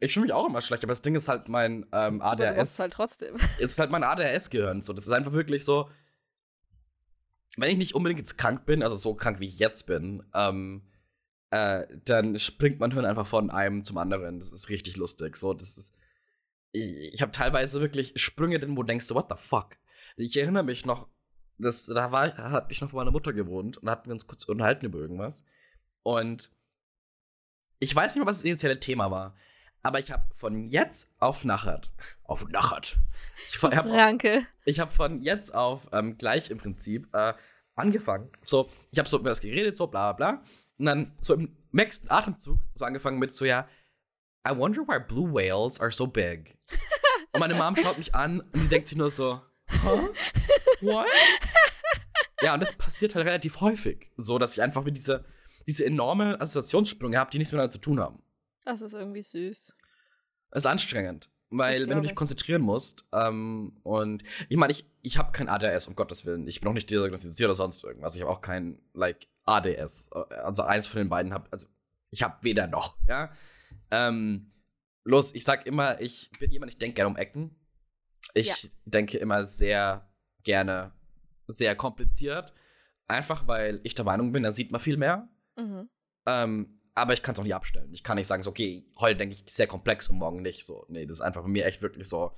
Ich 0.00 0.14
fühle 0.14 0.24
mich 0.24 0.32
auch 0.32 0.46
immer 0.46 0.62
schlecht, 0.62 0.82
aber 0.82 0.92
das 0.92 1.02
Ding 1.02 1.14
ist 1.14 1.28
halt 1.28 1.48
mein 1.48 1.86
ähm, 1.92 2.22
Aber 2.22 2.36
du 2.36 2.48
ADHS. 2.48 2.78
halt 2.78 2.92
trotzdem. 2.94 3.36
ist 3.58 3.78
halt 3.78 3.90
mein 3.90 4.02
ADHS-Gehirn. 4.02 4.82
So, 4.82 4.92
das 4.94 5.06
ist 5.06 5.12
einfach 5.12 5.32
wirklich 5.32 5.64
so. 5.64 5.90
Wenn 7.56 7.70
ich 7.70 7.76
nicht 7.76 7.94
unbedingt 7.94 8.20
jetzt 8.20 8.38
krank 8.38 8.64
bin, 8.64 8.82
also 8.82 8.96
so 8.96 9.14
krank 9.14 9.40
wie 9.40 9.48
ich 9.48 9.58
jetzt 9.58 9.82
bin, 9.86 10.22
ähm, 10.34 10.82
äh, 11.50 11.86
dann 12.04 12.38
springt 12.38 12.80
mein 12.80 12.92
Hirn 12.92 13.04
einfach 13.04 13.26
von 13.26 13.50
einem 13.50 13.84
zum 13.84 13.98
anderen. 13.98 14.38
Das 14.38 14.52
ist 14.52 14.70
richtig 14.70 14.96
lustig. 14.96 15.36
So, 15.36 15.52
das 15.52 15.76
ist. 15.76 15.94
Ich, 16.72 17.14
ich 17.14 17.22
habe 17.22 17.32
teilweise 17.32 17.80
wirklich 17.80 18.12
Sprünge 18.16 18.58
drin, 18.58 18.76
wo 18.76 18.82
du 18.82 18.86
denkst, 18.86 19.04
so, 19.04 19.14
what 19.14 19.26
the 19.28 19.36
fuck? 19.36 19.76
Ich 20.16 20.36
erinnere 20.36 20.62
mich 20.62 20.86
noch, 20.86 21.08
das, 21.58 21.86
da 21.86 22.10
war, 22.12 22.36
hatte 22.36 22.68
ich 22.70 22.80
noch 22.80 22.90
bei 22.90 22.96
meiner 22.96 23.10
Mutter 23.10 23.32
gewohnt 23.32 23.78
und 23.78 23.90
hatten 23.90 24.06
wir 24.06 24.12
uns 24.14 24.26
kurz 24.26 24.44
unterhalten 24.44 24.86
über 24.86 24.98
irgendwas. 24.98 25.44
Und 26.02 26.50
ich 27.80 27.94
weiß 27.94 28.14
nicht 28.14 28.20
mehr, 28.20 28.26
was 28.26 28.38
das 28.38 28.44
initiale 28.44 28.80
Thema 28.80 29.10
war. 29.10 29.34
Aber 29.82 29.98
ich 29.98 30.10
habe 30.10 30.24
von 30.34 30.68
jetzt 30.68 31.10
auf 31.18 31.44
nachher, 31.44 31.80
auf 32.24 32.46
nachher, 32.48 32.82
ich 33.46 33.62
habe 33.62 33.88
habe 34.78 34.92
von 34.92 35.22
jetzt 35.22 35.54
auf 35.54 35.86
ähm, 35.92 36.18
gleich 36.18 36.50
im 36.50 36.58
Prinzip 36.58 37.08
äh, 37.14 37.32
angefangen. 37.74 38.30
So, 38.44 38.68
ich 38.90 38.98
habe 38.98 39.08
so 39.08 39.18
über 39.18 39.30
das 39.30 39.40
geredet, 39.40 39.76
so 39.76 39.86
bla 39.86 40.12
bla 40.12 40.32
bla. 40.32 40.42
Und 40.78 40.86
dann 40.86 41.12
so 41.20 41.34
im 41.34 41.56
nächsten 41.72 42.10
Atemzug 42.10 42.58
so 42.74 42.84
angefangen 42.84 43.18
mit 43.18 43.34
so, 43.34 43.44
ja, 43.44 43.68
I 44.46 44.56
wonder 44.56 44.82
why 44.82 44.98
blue 44.98 45.32
whales 45.32 45.80
are 45.80 45.92
so 45.92 46.06
big. 46.06 46.56
und 47.32 47.40
meine 47.40 47.54
Mom 47.54 47.76
schaut 47.76 47.98
mich 47.98 48.14
an 48.14 48.40
und 48.40 48.62
die 48.62 48.68
denkt 48.68 48.88
sich 48.88 48.98
nur 48.98 49.10
so, 49.10 49.40
huh? 49.82 50.08
What? 50.80 51.06
ja, 52.42 52.54
und 52.54 52.60
das 52.60 52.72
passiert 52.72 53.14
halt 53.14 53.26
relativ 53.26 53.60
häufig. 53.60 54.10
So, 54.16 54.38
dass 54.38 54.54
ich 54.54 54.62
einfach 54.62 54.82
mit 54.82 54.96
diese, 54.96 55.24
diese 55.66 55.84
enorme 55.84 56.40
Assoziationssprünge 56.40 57.18
habe, 57.18 57.30
die 57.30 57.38
nichts 57.38 57.52
miteinander 57.52 57.72
zu 57.72 57.80
tun 57.80 58.00
haben. 58.00 58.22
Das 58.70 58.82
ist 58.82 58.94
irgendwie 58.94 59.22
süß. 59.22 59.76
Das 60.50 60.62
ist 60.62 60.66
anstrengend. 60.66 61.28
Weil, 61.52 61.88
wenn 61.88 61.96
du 61.96 62.02
dich 62.02 62.12
ich. 62.12 62.16
konzentrieren 62.16 62.62
musst, 62.62 63.04
ähm, 63.12 63.80
und 63.82 64.22
ich 64.48 64.56
meine, 64.56 64.72
ich, 64.72 64.88
ich 65.02 65.18
habe 65.18 65.32
kein 65.32 65.48
ADS, 65.48 65.88
um 65.88 65.96
Gottes 65.96 66.24
Willen. 66.24 66.46
Ich 66.46 66.60
bin 66.60 66.68
auch 66.68 66.72
nicht 66.72 66.88
diagnostiziert 66.88 67.48
oder 67.48 67.56
sonst 67.56 67.82
irgendwas. 67.82 68.14
Ich 68.14 68.22
habe 68.22 68.30
auch 68.30 68.40
kein, 68.40 68.80
like, 68.94 69.26
ADS. 69.46 70.12
Also 70.12 70.62
eins 70.62 70.86
von 70.86 70.98
den 70.98 71.08
beiden 71.08 71.34
habe, 71.34 71.48
also 71.50 71.66
ich 72.10 72.22
habe 72.22 72.36
weder 72.42 72.68
noch, 72.68 72.96
ja. 73.08 73.32
Ähm, 73.90 74.52
los, 75.04 75.34
ich 75.34 75.42
sag 75.44 75.66
immer, 75.66 76.00
ich 76.00 76.30
bin 76.38 76.52
jemand, 76.52 76.70
ich 76.70 76.78
denke 76.78 76.94
gerne 76.94 77.08
um 77.10 77.16
Ecken. 77.16 77.56
Ich 78.34 78.46
Ja. 78.46 78.54
denke 78.84 79.18
immer 79.18 79.44
sehr 79.46 80.08
gerne, 80.44 80.92
sehr 81.48 81.74
kompliziert. 81.74 82.52
Einfach 83.08 83.48
weil 83.48 83.80
ich 83.82 83.96
der 83.96 84.04
Meinung 84.04 84.30
bin, 84.30 84.44
dann 84.44 84.54
sieht 84.54 84.70
man 84.70 84.80
viel 84.80 84.96
mehr. 84.96 85.28
Mhm. 85.56 85.88
Ähm, 86.26 86.79
aber 86.94 87.12
ich 87.12 87.22
kann 87.22 87.32
es 87.34 87.38
auch 87.38 87.44
nicht 87.44 87.54
abstellen. 87.54 87.92
Ich 87.92 88.02
kann 88.04 88.16
nicht 88.16 88.26
sagen, 88.26 88.42
so, 88.42 88.50
okay, 88.50 88.84
heute 88.98 89.18
denke 89.18 89.34
ich 89.34 89.44
sehr 89.52 89.66
komplex 89.66 90.08
und 90.08 90.18
morgen 90.18 90.42
nicht. 90.42 90.66
So, 90.66 90.84
nee, 90.88 91.06
das 91.06 91.18
ist 91.18 91.20
einfach 91.22 91.42
bei 91.42 91.48
mir 91.48 91.64
echt 91.66 91.82
wirklich 91.82 92.08
so, 92.08 92.32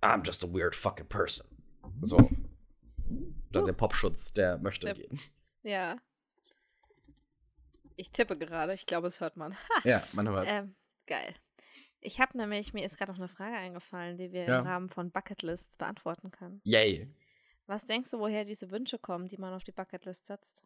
I'm 0.00 0.24
just 0.24 0.44
a 0.44 0.48
weird 0.52 0.74
fucking 0.74 1.06
person. 1.08 1.46
So. 2.00 2.16
Oder 3.50 3.64
der 3.66 3.72
Popschutz, 3.72 4.32
der 4.32 4.58
möchte 4.58 4.86
Der- 4.86 4.94
gehen. 4.94 5.20
Ja. 5.62 5.96
Ich 7.96 8.10
tippe 8.10 8.36
gerade, 8.38 8.72
ich 8.74 8.86
glaube, 8.86 9.06
es 9.06 9.20
hört 9.20 9.36
man. 9.36 9.54
Ja, 9.84 10.02
man 10.14 10.28
hört. 10.28 10.46
Ähm, 10.48 10.74
geil. 11.06 11.34
Ich 12.00 12.20
habe 12.20 12.36
nämlich, 12.36 12.72
mir 12.72 12.84
ist 12.84 12.98
gerade 12.98 13.12
noch 13.12 13.18
eine 13.18 13.28
Frage 13.28 13.54
eingefallen, 13.56 14.16
die 14.18 14.32
wir 14.32 14.44
Ja. 14.46 14.58
im 14.60 14.66
Rahmen 14.66 14.88
von 14.90 15.12
Bucketlists 15.12 15.76
beantworten 15.76 16.30
können. 16.30 16.60
Yay. 16.64 17.08
Was 17.66 17.86
denkst 17.86 18.10
du, 18.10 18.18
woher 18.18 18.44
diese 18.44 18.70
Wünsche 18.72 18.98
kommen, 18.98 19.28
die 19.28 19.36
man 19.36 19.54
auf 19.54 19.62
die 19.62 19.70
Bucketlist 19.72 20.26
setzt? 20.26 20.64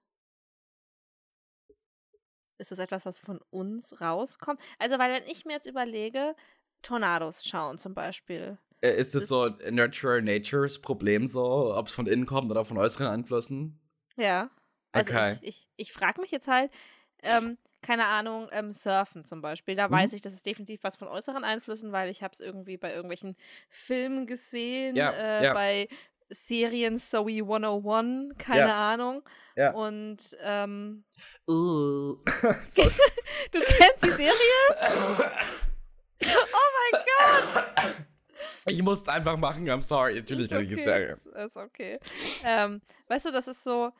Ist 2.58 2.70
das 2.70 2.78
etwas, 2.78 3.04
was 3.06 3.20
von 3.20 3.40
uns 3.50 4.00
rauskommt? 4.00 4.60
Also, 4.78 4.98
weil 4.98 5.12
wenn 5.12 5.28
ich 5.30 5.44
mir 5.44 5.54
jetzt 5.54 5.66
überlege, 5.66 6.34
Tornados 6.82 7.44
schauen 7.46 7.78
zum 7.78 7.94
Beispiel. 7.94 8.58
Äh, 8.80 8.96
Ist 8.98 9.14
das 9.14 9.28
so 9.28 9.48
Nurture 9.70 10.22
Natures 10.22 10.80
Problem 10.80 11.26
so, 11.26 11.74
ob 11.74 11.88
es 11.88 11.92
von 11.94 12.06
innen 12.06 12.26
kommt 12.26 12.50
oder 12.50 12.64
von 12.64 12.78
äußeren 12.78 13.06
Einflüssen? 13.06 13.80
Ja. 14.16 14.50
Also 14.92 15.12
Okay. 15.12 15.38
ich, 15.40 15.42
ich, 15.42 15.68
ich 15.76 15.92
frage 15.92 16.20
mich 16.20 16.30
jetzt 16.30 16.48
halt, 16.48 16.70
ähm, 17.22 17.58
keine 17.82 18.06
Ahnung, 18.06 18.48
ähm, 18.52 18.72
Surfen 18.72 19.24
zum 19.24 19.42
Beispiel. 19.42 19.74
Da 19.76 19.90
Mhm. 19.90 19.92
weiß 19.92 20.12
ich, 20.14 20.22
das 20.22 20.32
ist 20.32 20.46
definitiv 20.46 20.82
was 20.82 20.96
von 20.96 21.08
äußeren 21.08 21.44
Einflüssen, 21.44 21.92
weil 21.92 22.10
ich 22.10 22.22
habe 22.22 22.32
es 22.32 22.40
irgendwie 22.40 22.76
bei 22.78 22.90
irgendwelchen 22.92 23.36
Filmen 23.68 24.26
gesehen, 24.26 24.96
Ja, 24.96 25.10
äh, 25.10 25.46
ja. 25.46 25.52
bei 25.52 25.88
Serien 26.28 26.98
Zoe 26.98 27.42
101, 27.42 28.34
keine 28.38 28.68
Ja. 28.68 28.92
Ahnung. 28.92 29.22
Ja. 29.56 29.70
Und 29.72 30.18
ähm, 30.42 31.04
Uh. 31.48 32.16
du 33.52 33.60
kennst 33.60 34.04
die 34.04 34.10
Serie? 34.10 34.32
Oh 36.22 36.68
mein 36.92 37.02
Gott! 37.04 37.94
ich 38.66 38.82
musste 38.82 39.12
einfach 39.12 39.36
machen, 39.36 39.68
I'm 39.68 39.82
sorry. 39.82 40.16
Natürlich 40.16 40.44
Ist 40.44 40.50
kann 40.50 40.64
ich 40.64 40.72
es 40.72 40.78
okay, 40.78 40.84
sagen. 40.84 41.10
Ist, 41.10 41.26
ist 41.26 41.56
okay. 41.56 41.98
Ähm, 42.44 42.80
weißt 43.08 43.26
du, 43.26 43.32
das 43.32 43.48
ist 43.48 43.62
so. 43.62 43.92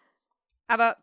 Aber 0.66 0.96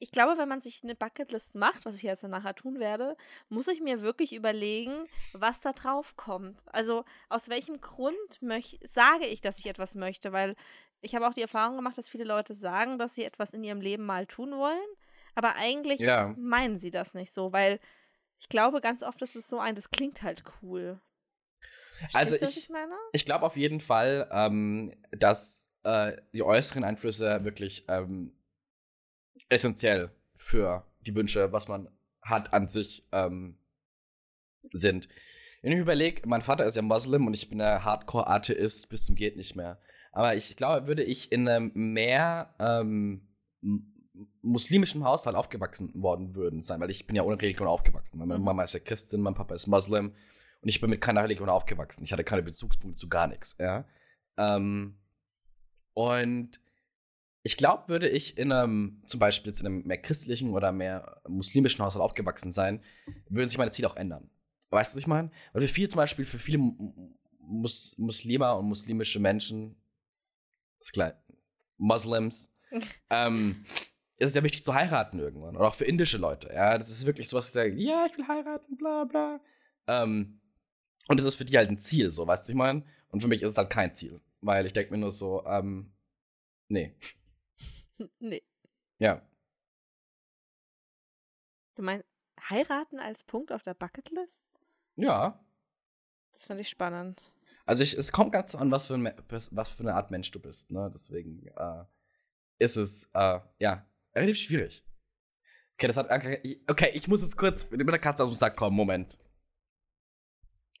ich 0.00 0.12
glaube, 0.12 0.38
wenn 0.38 0.48
man 0.48 0.60
sich 0.60 0.82
eine 0.84 0.94
Bucketlist 0.94 1.54
macht, 1.54 1.84
was 1.84 1.96
ich 1.96 2.02
jetzt 2.02 2.22
dann 2.24 2.30
nachher 2.30 2.54
tun 2.54 2.78
werde, 2.78 3.16
muss 3.48 3.68
ich 3.68 3.80
mir 3.80 4.00
wirklich 4.02 4.32
überlegen, 4.34 5.06
was 5.32 5.60
da 5.60 5.72
drauf 5.72 6.16
kommt. 6.16 6.62
Also 6.72 7.04
aus 7.28 7.48
welchem 7.48 7.80
Grund 7.80 8.16
möch 8.40 8.78
sage 8.84 9.26
ich, 9.26 9.40
dass 9.40 9.58
ich 9.58 9.66
etwas 9.66 9.94
möchte, 9.94 10.32
weil 10.32 10.54
ich 11.00 11.14
habe 11.14 11.26
auch 11.28 11.34
die 11.34 11.42
Erfahrung 11.42 11.76
gemacht, 11.76 11.98
dass 11.98 12.08
viele 12.08 12.24
Leute 12.24 12.54
sagen, 12.54 12.98
dass 12.98 13.14
sie 13.14 13.24
etwas 13.24 13.52
in 13.52 13.64
ihrem 13.64 13.80
Leben 13.80 14.04
mal 14.04 14.26
tun 14.26 14.52
wollen, 14.52 14.78
aber 15.34 15.54
eigentlich 15.56 16.00
Ja. 16.00 16.34
meinen 16.36 16.78
sie 16.78 16.90
das 16.90 17.14
nicht 17.14 17.32
so, 17.32 17.52
weil 17.52 17.78
ich 18.40 18.48
glaube, 18.48 18.80
ganz 18.80 19.02
oft 19.02 19.20
ist 19.22 19.34
es 19.36 19.48
so 19.48 19.58
ein, 19.58 19.74
das 19.74 19.90
klingt 19.90 20.22
halt 20.22 20.42
cool. 20.62 21.00
Also 22.12 22.36
Verstehst 22.36 22.42
du, 22.42 22.46
was 22.46 22.56
ich- 22.56 22.70
ich? 22.70 22.76
Ich 23.12 23.24
glaube 23.24 23.44
auf 23.44 23.56
jeden 23.56 23.80
Fall, 23.80 24.28
ähm, 24.32 24.94
dass 25.10 25.66
äh, 25.82 26.16
die 26.32 26.42
äußeren 26.42 26.84
Einflüsse 26.84 27.44
wirklich 27.44 27.84
ähm, 27.88 28.32
essentiell 29.48 30.10
für 30.36 30.84
die 31.06 31.14
Wünsche, 31.14 31.52
was 31.52 31.68
man 31.68 31.88
hat 32.22 32.52
an 32.52 32.68
sich, 32.68 33.06
ähm, 33.12 33.58
sind. 34.72 35.08
Wenn 35.62 35.72
ich 35.72 35.78
überlege, 35.78 36.28
mein 36.28 36.42
Vater 36.42 36.66
ist 36.66 36.76
ja 36.76 36.82
Moslem 36.82 37.26
und 37.26 37.34
ich 37.34 37.48
bin 37.48 37.58
der 37.58 37.84
Hardcore-Atheist 37.84 38.88
bis 38.88 39.06
zum 39.06 39.14
geht 39.14 39.36
nicht 39.36 39.56
mehr. 39.56 39.80
Aber 40.12 40.34
ich 40.36 40.56
glaube, 40.56 40.86
würde 40.86 41.02
ich 41.02 41.32
in 41.32 41.48
einem 41.48 41.72
mehr 41.74 42.54
ähm, 42.58 43.28
muslimischen 44.42 45.04
Haushalt 45.04 45.36
aufgewachsen 45.36 45.90
worden 45.94 46.34
würden 46.34 46.60
sein, 46.60 46.80
weil 46.80 46.90
ich 46.90 47.06
bin 47.06 47.16
ja 47.16 47.22
ohne 47.22 47.40
Religion 47.40 47.68
aufgewachsen. 47.68 48.18
Meine 48.18 48.38
Mhm. 48.38 48.44
Mama 48.44 48.62
ist 48.62 48.74
ja 48.74 48.80
Christin, 48.80 49.20
mein 49.20 49.34
Papa 49.34 49.54
ist 49.54 49.66
Moslem 49.66 50.14
und 50.60 50.68
ich 50.68 50.80
bin 50.80 50.90
mit 50.90 51.00
keiner 51.00 51.22
Religion 51.22 51.48
aufgewachsen. 51.48 52.04
Ich 52.04 52.12
hatte 52.12 52.24
keine 52.24 52.42
Bezugspunkte 52.42 52.98
zu 52.98 53.08
gar 53.08 53.26
nichts, 53.26 53.56
ja. 53.58 53.84
Ähm, 54.36 54.96
und 55.94 56.60
ich 57.48 57.56
glaube, 57.56 57.88
würde 57.88 58.10
ich 58.10 58.36
in 58.36 58.52
einem, 58.52 59.00
zum 59.06 59.20
Beispiel 59.20 59.50
jetzt 59.50 59.60
in 59.60 59.66
einem 59.66 59.86
mehr 59.86 59.96
christlichen 59.96 60.50
oder 60.50 60.70
mehr 60.70 61.22
muslimischen 61.26 61.82
Haushalt 61.82 62.02
aufgewachsen 62.02 62.52
sein, 62.52 62.82
würden 63.30 63.48
sich 63.48 63.56
meine 63.56 63.70
Ziele 63.70 63.88
auch 63.88 63.96
ändern. 63.96 64.28
Weißt 64.68 64.92
du, 64.92 64.96
was 64.96 65.00
ich 65.00 65.06
meine? 65.06 65.30
Weil 65.54 65.62
für 65.62 65.68
viele, 65.72 65.88
zum 65.88 65.96
Beispiel 65.96 66.26
für 66.26 66.38
viele 66.38 66.58
Mu- 66.58 67.14
Mus 67.40 67.94
Muslime 67.96 68.54
und 68.54 68.66
muslimische 68.68 69.18
Menschen, 69.18 69.76
ist 70.78 70.92
klar, 70.92 71.14
Muslims, 71.78 72.52
ähm, 73.08 73.64
ist 74.18 74.28
es 74.28 74.34
ja 74.34 74.42
wichtig 74.42 74.62
zu 74.62 74.74
heiraten 74.74 75.18
irgendwann. 75.18 75.56
Oder 75.56 75.68
auch 75.68 75.74
für 75.74 75.86
indische 75.86 76.18
Leute. 76.18 76.50
Ja, 76.52 76.76
das 76.76 76.90
ist 76.90 77.06
wirklich 77.06 77.30
so, 77.30 77.38
was 77.38 77.46
sie 77.46 77.52
sagen, 77.52 77.78
ja, 77.78 78.04
ich 78.04 78.14
will 78.18 78.28
heiraten, 78.28 78.76
bla 78.76 79.04
bla. 79.04 79.40
Ähm, 79.86 80.38
und 81.08 81.18
das 81.18 81.24
ist 81.24 81.36
für 81.36 81.46
die 81.46 81.56
halt 81.56 81.70
ein 81.70 81.78
Ziel, 81.78 82.12
so, 82.12 82.26
weißt 82.26 82.42
du, 82.42 82.44
was 82.44 82.48
ich 82.50 82.54
meine? 82.54 82.84
Und 83.08 83.22
für 83.22 83.28
mich 83.28 83.40
ist 83.40 83.52
es 83.52 83.56
halt 83.56 83.70
kein 83.70 83.94
Ziel. 83.94 84.20
Weil 84.42 84.66
ich 84.66 84.74
denke 84.74 84.92
mir 84.92 84.98
nur 84.98 85.12
so, 85.12 85.46
ähm, 85.46 85.92
nee. 86.68 86.94
nee. 88.18 88.42
Ja. 88.98 89.22
Du 91.76 91.82
meinst 91.82 92.06
heiraten 92.50 92.98
als 92.98 93.22
Punkt 93.24 93.52
auf 93.52 93.62
der 93.62 93.74
Bucketlist? 93.74 94.44
Ja. 94.96 95.44
Das 96.32 96.46
finde 96.46 96.62
ich 96.62 96.68
spannend. 96.68 97.32
Also 97.66 97.82
ich, 97.82 97.94
es 97.94 98.12
kommt 98.12 98.32
ganz 98.32 98.54
an, 98.54 98.70
was 98.70 98.86
für, 98.86 98.94
ein, 98.94 99.12
was 99.28 99.68
für 99.68 99.80
eine 99.80 99.94
Art 99.94 100.10
Mensch 100.10 100.30
du 100.30 100.40
bist, 100.40 100.70
ne? 100.70 100.90
Deswegen 100.92 101.46
äh, 101.48 101.84
ist 102.58 102.76
es, 102.76 103.10
äh, 103.12 103.40
ja, 103.58 103.86
relativ 104.14 104.38
schwierig. 104.38 104.84
Okay, 105.74 105.86
das 105.86 105.96
hat. 105.96 106.10
Okay, 106.10 106.64
okay, 106.66 106.90
ich 106.94 107.06
muss 107.06 107.22
jetzt 107.22 107.36
kurz 107.36 107.70
mit 107.70 107.86
der 107.86 107.98
Katze 107.98 108.24
aus 108.24 108.30
dem 108.30 108.34
Sack 108.34 108.56
kommen. 108.56 108.74
Moment. 108.74 109.16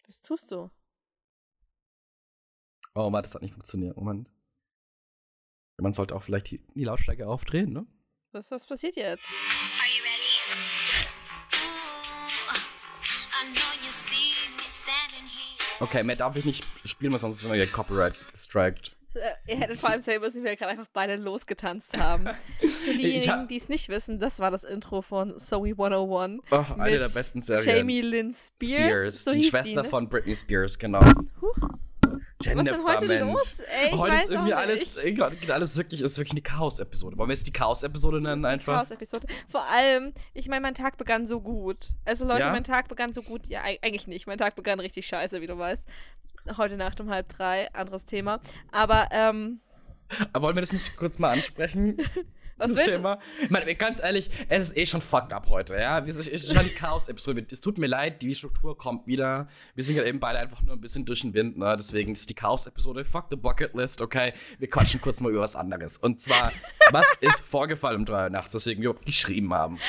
Was 0.06 0.20
tust 0.22 0.50
du? 0.50 0.70
Oh, 2.94 3.10
Mann, 3.10 3.22
das 3.22 3.34
hat 3.34 3.42
nicht 3.42 3.52
funktioniert. 3.52 3.96
Moment. 3.96 4.32
Man 5.80 5.92
sollte 5.92 6.16
auch 6.16 6.22
vielleicht 6.24 6.50
die, 6.50 6.60
die 6.74 6.84
Lautstärke 6.84 7.26
aufdrehen, 7.28 7.72
ne? 7.72 7.86
Was, 8.32 8.50
was 8.50 8.66
passiert 8.66 8.96
jetzt? 8.96 9.26
Okay, 15.80 16.02
mehr 16.02 16.16
darf 16.16 16.36
ich 16.36 16.44
nicht 16.44 16.64
spielen, 16.84 17.12
weil 17.12 17.20
sonst 17.20 17.42
werden 17.42 17.52
wir 17.52 17.62
hier 17.62 17.72
Copyright 17.72 18.18
gestrikt. 18.32 18.96
Äh, 19.14 19.52
Ihr 19.52 19.60
hättet 19.60 19.78
vor 19.78 19.90
allem 19.90 20.00
sehen 20.00 20.20
müssen, 20.20 20.42
wie 20.42 20.48
wir 20.48 20.56
gerade 20.56 20.72
einfach 20.72 20.88
beide 20.92 21.14
losgetanzt 21.14 21.96
haben. 21.96 22.26
Für 22.58 22.94
diejenigen, 22.94 23.46
die 23.46 23.56
es 23.56 23.68
nicht 23.68 23.88
wissen, 23.88 24.18
das 24.18 24.40
war 24.40 24.50
das 24.50 24.64
Intro 24.64 25.00
von 25.00 25.38
Zoe 25.38 25.70
101. 25.70 26.42
Oh, 26.50 26.56
eine 26.56 26.90
Mit 26.90 27.00
der 27.00 27.08
besten 27.08 27.40
Serien. 27.40 27.64
Jamie 27.64 28.00
Lynn 28.00 28.32
Spears. 28.32 29.24
so 29.24 29.32
die 29.32 29.44
Schwester 29.44 29.68
die, 29.68 29.76
ne? 29.76 29.84
von 29.84 30.08
Britney 30.08 30.34
Spears, 30.34 30.78
genau. 30.78 31.00
Huch, 31.40 31.56
was 32.40 32.66
ist 32.66 32.72
denn 32.72 32.84
heute 32.84 33.06
Mensch. 33.06 33.32
los? 33.32 33.58
Ey, 33.60 33.90
Heute 33.92 34.14
ist 34.14 34.30
irgendwie 34.30 34.54
alles, 34.54 34.96
irgendwie 34.96 35.52
alles 35.52 35.76
wirklich, 35.76 36.02
ist 36.02 36.16
wirklich 36.18 36.32
eine 36.32 36.42
Chaos-Episode. 36.42 37.16
Wollen 37.18 37.28
wir 37.28 37.34
jetzt 37.34 37.46
die 37.46 37.52
Chaos-Episode 37.52 38.20
nennen 38.20 38.44
einfach? 38.44 38.74
Chaos-Episode. 38.76 39.26
Vor 39.48 39.64
allem, 39.68 40.12
ich 40.34 40.48
meine, 40.48 40.60
mein 40.60 40.74
Tag 40.74 40.96
begann 40.98 41.26
so 41.26 41.40
gut. 41.40 41.90
Also 42.04 42.24
Leute, 42.24 42.40
Ja? 42.46 42.52
mein 42.52 42.64
Tag 42.64 42.88
begann 42.88 43.12
so 43.12 43.22
gut. 43.22 43.48
Ja, 43.48 43.62
eig- 43.64 43.80
eigentlich 43.82 44.06
nicht. 44.06 44.26
Mein 44.26 44.38
Tag 44.38 44.54
begann 44.56 44.78
richtig 44.80 45.06
scheiße, 45.06 45.40
wie 45.40 45.46
du 45.46 45.58
weißt. 45.58 45.88
Heute 46.56 46.76
Nacht 46.76 47.00
um 47.00 47.10
halb 47.10 47.28
drei, 47.28 47.72
anderes 47.74 48.06
Thema. 48.06 48.40
Aber, 48.72 49.08
ähm, 49.10 49.60
Aber 50.32 50.46
wollen 50.46 50.56
wir 50.56 50.62
das 50.62 50.72
nicht 50.72 50.96
kurz 50.96 51.18
mal 51.18 51.30
ansprechen? 51.32 51.96
was 52.58 52.74
das? 52.74 52.84
Thema? 52.84 53.18
Ich 53.42 53.50
meine, 53.50 53.74
ganz 53.74 54.00
ehrlich, 54.02 54.30
es 54.48 54.68
ist 54.68 54.76
eh 54.76 54.86
schon 54.86 55.00
fucked 55.00 55.32
up 55.32 55.48
heute, 55.48 55.76
ja? 55.76 55.98
Es 56.00 56.16
ist 56.26 56.52
schon 56.52 56.64
die 56.64 56.74
Chaos-Episode. 56.74 57.46
Es 57.50 57.60
tut 57.60 57.78
mir 57.78 57.86
leid, 57.86 58.20
die 58.22 58.34
Struktur 58.34 58.76
kommt 58.76 59.06
wieder. 59.06 59.48
Wir 59.74 59.84
sind 59.84 59.96
ja 59.96 60.04
eben 60.04 60.20
beide 60.20 60.38
einfach 60.38 60.62
nur 60.62 60.74
ein 60.74 60.80
bisschen 60.80 61.04
durch 61.04 61.20
den 61.22 61.34
Wind, 61.34 61.56
ne? 61.56 61.76
Deswegen 61.76 62.12
ist 62.12 62.28
die 62.28 62.34
Chaos-Episode. 62.34 63.04
Fuck 63.04 63.26
the 63.30 63.36
Bucket 63.36 63.74
List, 63.74 64.02
okay? 64.02 64.32
Wir 64.58 64.68
quatschen 64.68 65.00
kurz 65.00 65.20
mal 65.20 65.30
über 65.30 65.40
was 65.40 65.56
anderes. 65.56 65.98
Und 65.98 66.20
zwar, 66.20 66.52
was 66.90 67.06
ist 67.20 67.40
vorgefallen 67.40 67.98
um 67.98 68.04
drei 68.04 68.24
Uhr 68.24 68.30
nachts, 68.30 68.54
weswegen 68.54 68.82
wir 68.82 68.94
geschrieben 68.94 69.52
haben? 69.54 69.78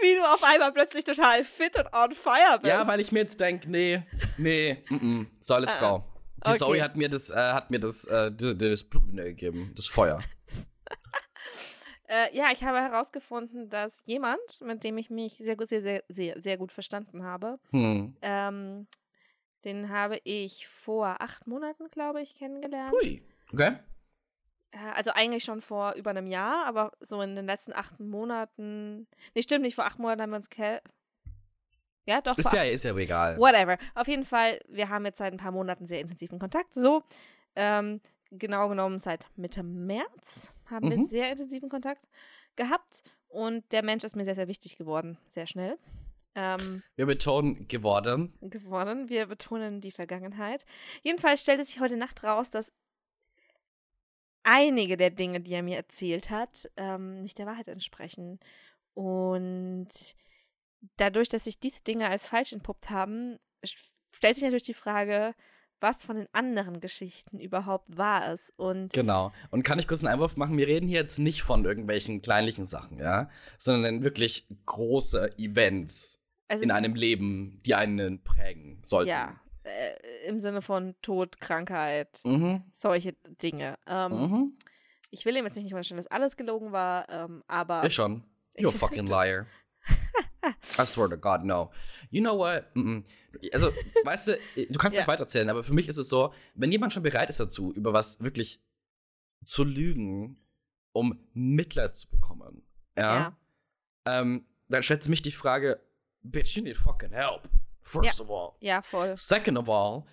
Wie 0.00 0.14
du 0.14 0.22
auf 0.22 0.42
einmal 0.42 0.72
plötzlich 0.72 1.04
total 1.04 1.44
fit 1.44 1.76
und 1.78 1.86
on 1.92 2.12
fire 2.12 2.58
bist. 2.60 2.72
Ja, 2.72 2.86
weil 2.86 3.00
ich 3.00 3.12
mir 3.12 3.20
jetzt 3.20 3.38
denke, 3.40 3.70
nee, 3.70 4.02
nee, 4.38 4.82
mm 4.88 4.94
-mm. 4.96 5.26
so, 5.40 5.58
let's 5.58 5.76
Ah, 5.76 5.98
go. 5.98 6.04
Die 6.44 6.50
okay. 6.50 6.58
Zoe 6.58 6.82
hat 6.82 6.96
mir 6.96 7.08
das, 7.08 7.30
äh, 7.30 7.34
hat 7.34 7.70
mir 7.70 7.80
das, 7.80 8.04
äh, 8.04 8.30
das, 8.32 8.84
Blut 8.84 9.04
gegeben, 9.14 9.72
das 9.76 9.86
Feuer. 9.86 10.18
Äh, 12.08 12.36
ja, 12.36 12.52
ich 12.52 12.62
habe 12.62 12.78
herausgefunden, 12.78 13.68
dass 13.68 14.04
jemand, 14.06 14.38
mit 14.64 14.84
dem 14.84 14.96
ich 14.96 15.10
mich 15.10 15.38
sehr, 15.38 15.56
gut- 15.56 15.66
sehr, 15.66 15.82
sehr, 15.82 16.04
sehr, 16.08 16.40
sehr 16.40 16.56
gut 16.56 16.70
verstanden 16.70 17.24
habe, 17.24 17.58
Hm. 17.70 18.16
ähm, 18.22 18.86
den 19.64 19.88
habe 19.88 20.20
ich 20.22 20.68
vor 20.68 21.20
acht 21.20 21.48
Monaten, 21.48 21.88
glaube 21.90 22.22
ich, 22.22 22.36
kennengelernt. 22.36 22.92
Hui. 22.92 23.22
Okay. 23.52 23.78
Äh, 24.70 24.78
Also 24.94 25.10
eigentlich 25.14 25.42
schon 25.42 25.60
vor 25.60 25.94
über 25.94 26.10
einem 26.10 26.28
Jahr, 26.28 26.64
aber 26.66 26.92
so 27.00 27.20
in 27.22 27.34
den 27.34 27.46
letzten 27.46 27.72
acht 27.72 27.98
Monaten. 27.98 29.08
Nee, 29.34 29.42
stimmt 29.42 29.62
nicht, 29.62 29.74
vor 29.74 29.86
acht 29.86 29.98
Monaten 29.98 30.22
haben 30.22 30.30
wir 30.30 30.36
uns 30.36 30.48
ke 30.48 30.80
Ja, 32.06 32.20
doch, 32.20 32.38
Ist 32.38 32.52
ja, 32.52 32.62
ist 32.62 32.84
ja 32.84 32.96
egal. 32.96 33.36
Whatever. 33.38 33.78
Auf 33.94 34.06
jeden 34.08 34.24
Fall, 34.24 34.60
wir 34.68 34.88
haben 34.88 35.04
jetzt 35.04 35.18
seit 35.18 35.32
ein 35.32 35.38
paar 35.38 35.50
Monaten 35.52 35.86
sehr 35.86 36.00
intensiven 36.00 36.38
Kontakt. 36.38 36.72
So, 36.72 37.02
ähm, 37.56 38.00
genau 38.30 38.68
genommen 38.68 38.98
seit 38.98 39.26
Mitte 39.36 39.62
März 39.62 40.52
haben 40.66 40.90
wir 40.90 40.98
Mhm. 40.98 41.06
sehr 41.06 41.30
intensiven 41.32 41.68
Kontakt 41.68 42.06
gehabt. 42.54 43.02
Und 43.28 43.70
der 43.72 43.82
Mensch 43.84 44.04
ist 44.04 44.14
mir 44.16 44.24
sehr, 44.24 44.34
sehr 44.36 44.48
wichtig 44.48 44.76
geworden, 44.78 45.18
sehr 45.28 45.46
schnell. 45.46 45.78
Ähm, 46.36 46.82
Wir 46.94 47.06
betonen 47.06 47.66
geworden. 47.66 48.34
geworden. 48.40 49.08
Wir 49.08 49.26
betonen 49.26 49.80
die 49.80 49.90
Vergangenheit. 49.90 50.64
Jedenfalls 51.02 51.40
stellte 51.40 51.64
sich 51.64 51.80
heute 51.80 51.96
Nacht 51.96 52.22
raus, 52.24 52.50
dass 52.50 52.72
einige 54.42 54.96
der 54.96 55.10
Dinge, 55.10 55.40
die 55.40 55.52
er 55.54 55.62
mir 55.62 55.76
erzählt 55.76 56.30
hat, 56.30 56.70
ähm, 56.76 57.22
nicht 57.22 57.38
der 57.38 57.46
Wahrheit 57.46 57.68
entsprechen. 57.68 58.38
Und 58.94 59.88
dadurch, 60.96 61.28
dass 61.28 61.44
sich 61.44 61.58
diese 61.60 61.82
Dinge 61.82 62.08
als 62.08 62.26
falsch 62.26 62.52
entpuppt 62.52 62.90
haben, 62.90 63.38
stellt 63.64 64.34
sich 64.36 64.44
natürlich 64.44 64.62
die 64.62 64.74
Frage, 64.74 65.34
was 65.80 66.02
von 66.02 66.16
den 66.16 66.28
anderen 66.32 66.80
Geschichten 66.80 67.38
überhaupt 67.38 67.84
wahr 67.96 68.32
ist. 68.32 68.50
Und 68.56 68.92
Genau. 68.94 69.32
Und 69.50 69.62
kann 69.62 69.78
ich 69.78 69.86
kurz 69.86 70.00
einen 70.00 70.12
Einwurf 70.12 70.36
machen? 70.36 70.56
Wir 70.56 70.66
reden 70.66 70.88
hier 70.88 71.00
jetzt 71.00 71.18
nicht 71.18 71.42
von 71.42 71.64
irgendwelchen 71.66 72.22
kleinlichen 72.22 72.64
Sachen, 72.66 72.98
ja, 72.98 73.28
sondern 73.58 74.02
wirklich 74.02 74.46
große 74.64 75.38
Events 75.38 76.18
also, 76.48 76.62
in 76.62 76.70
einem 76.70 76.94
Leben, 76.94 77.60
die 77.66 77.74
einen 77.74 78.22
prägen 78.24 78.80
sollten. 78.84 79.10
ja, 79.10 79.38
äh, 79.64 80.28
im 80.28 80.40
Sinne 80.40 80.62
von 80.62 80.94
Tod, 81.02 81.40
Krankheit, 81.40 82.20
Mhm. 82.24 82.62
solche 82.72 83.12
Dinge. 83.42 83.76
Ähm, 83.86 84.12
Mhm. 84.12 84.56
Ich 85.10 85.24
will 85.26 85.36
ihm 85.36 85.44
jetzt 85.44 85.56
nicht 85.56 85.66
unterstellen, 85.66 85.98
dass 85.98 86.06
alles 86.08 86.36
gelogen 86.36 86.72
war, 86.72 87.08
ähm, 87.10 87.42
aber 87.46 87.84
Ich 87.84 87.94
schon. 87.94 88.24
You're 88.58 88.68
a 88.68 88.70
fucking 88.70 89.06
liar. 89.08 89.46
I 90.78 90.84
swear 90.84 91.08
to 91.08 91.16
God, 91.16 91.44
no. 91.44 91.70
You 92.10 92.20
know 92.20 92.36
what? 92.38 92.64
Also, 93.52 93.72
weißt 94.04 94.28
du, 94.28 94.38
du 94.70 94.78
kannst 94.78 94.96
Ja. 94.96 95.02
nicht 95.02 95.08
weiterzählen, 95.08 95.48
aber 95.50 95.64
für 95.64 95.74
mich 95.74 95.88
ist 95.88 95.96
es 95.96 96.08
so, 96.08 96.32
wenn 96.54 96.72
jemand 96.72 96.92
schon 96.92 97.02
bereit 97.02 97.28
ist 97.30 97.40
dazu, 97.40 97.72
über 97.72 97.92
was 97.92 98.20
wirklich 98.22 98.60
zu 99.44 99.64
lügen, 99.64 100.40
um 100.92 101.18
Mitleid 101.34 101.94
zu 101.96 102.08
bekommen, 102.08 102.62
ja, 102.96 103.16
ja, 103.16 103.36
ähm, 104.20 104.46
dann 104.68 104.82
stellt 104.82 105.02
sich 105.02 105.10
mich 105.10 105.22
die 105.22 105.32
Frage, 105.32 105.80
bitch, 106.22 106.56
you 106.56 106.62
need 106.62 106.76
fucking 106.76 107.10
help. 107.10 107.48
First 107.82 108.20
of 108.20 108.30
all. 108.30 108.52
ja, 108.60 108.82
voll. 108.82 109.16
Second 109.16 109.58
of 109.58 109.68
all, 109.68 110.04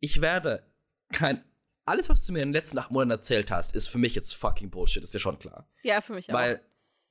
ich 0.00 0.20
werde 0.20 0.66
kein. 1.12 1.44
Alles, 1.86 2.08
was 2.08 2.24
du 2.24 2.32
mir 2.32 2.40
in 2.42 2.48
den 2.48 2.54
letzten 2.54 2.78
acht 2.78 2.90
Monaten 2.90 3.10
erzählt 3.10 3.50
hast, 3.50 3.74
ist 3.76 3.88
für 3.88 3.98
mich 3.98 4.14
jetzt 4.14 4.34
fucking 4.34 4.70
Bullshit, 4.70 5.04
ist 5.04 5.12
dir 5.12 5.18
schon 5.20 5.38
klar. 5.38 5.68
Ja, 5.82 6.00
für 6.00 6.14
mich 6.14 6.30
auch. 6.30 6.34
Weil, 6.34 6.62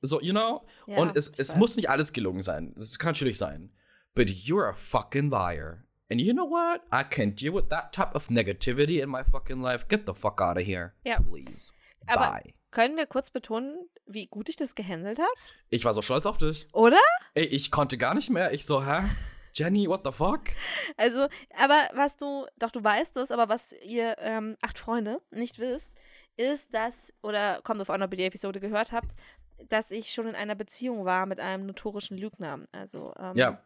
so, 0.04 0.20
you 0.20 0.32
know, 0.32 0.64
Ja, 0.86 0.98
und 0.98 1.16
es, 1.16 1.32
es 1.36 1.56
muss 1.56 1.76
nicht 1.76 1.88
alles 1.90 2.12
gelungen 2.12 2.42
sein. 2.42 2.72
Das 2.76 2.98
kann 2.98 3.12
natürlich 3.12 3.38
sein. 3.38 3.72
But 4.14 4.28
you're 4.28 4.68
a 4.68 4.74
fucking 4.74 5.30
liar. 5.30 5.84
And 6.10 6.20
you 6.20 6.32
know 6.32 6.48
what? 6.48 6.82
I 6.92 7.02
can't 7.04 7.34
deal 7.40 7.54
with 7.54 7.68
that 7.70 7.92
type 7.92 8.14
of 8.14 8.28
negativity 8.30 9.00
in 9.00 9.10
my 9.10 9.24
fucking 9.24 9.60
life. 9.60 9.86
Get 9.88 10.02
the 10.06 10.14
fuck 10.14 10.40
out 10.40 10.56
of 10.56 10.64
here. 10.64 10.92
Ja. 11.04 11.18
Please. 11.20 11.72
Aber- 12.06 12.30
Bye. 12.42 12.54
Können 12.70 12.96
wir 12.96 13.06
kurz 13.06 13.30
betonen, 13.30 13.88
wie 14.04 14.26
gut 14.26 14.48
ich 14.48 14.56
das 14.56 14.74
gehandelt 14.74 15.20
habe? 15.20 15.30
Ich 15.70 15.84
war 15.84 15.94
so 15.94 16.02
stolz 16.02 16.26
auf 16.26 16.38
dich. 16.38 16.66
Oder? 16.72 16.98
Ey, 17.34 17.44
ich 17.44 17.70
konnte 17.70 17.96
gar 17.96 18.14
nicht 18.14 18.30
mehr. 18.30 18.52
Ich 18.52 18.66
so, 18.66 18.84
hä? 18.84 19.04
Jenny, 19.54 19.88
what 19.88 20.00
the 20.04 20.10
fuck? 20.10 20.40
Also, 20.96 21.28
aber 21.56 21.88
was 21.94 22.16
du, 22.16 22.46
doch 22.58 22.72
du 22.72 22.82
weißt 22.82 23.16
es, 23.18 23.30
aber 23.30 23.48
was 23.48 23.72
ihr 23.84 24.16
ähm, 24.18 24.56
acht 24.60 24.78
Freunde 24.80 25.20
nicht 25.30 25.60
wisst, 25.60 25.92
ist, 26.36 26.74
dass, 26.74 27.12
oder 27.22 27.60
kommt 27.62 27.80
auf 27.80 27.90
an, 27.90 28.02
ob 28.02 28.12
ihr 28.12 28.16
die 28.16 28.24
Episode 28.24 28.58
gehört 28.58 28.90
habt, 28.90 29.10
dass 29.68 29.90
ich 29.90 30.12
schon 30.12 30.26
in 30.26 30.34
einer 30.34 30.54
Beziehung 30.54 31.04
war 31.04 31.26
mit 31.26 31.40
einem 31.40 31.66
notorischen 31.66 32.18
Lügner. 32.18 32.66
Also 32.72 33.12
ähm, 33.18 33.36
Ja. 33.36 33.62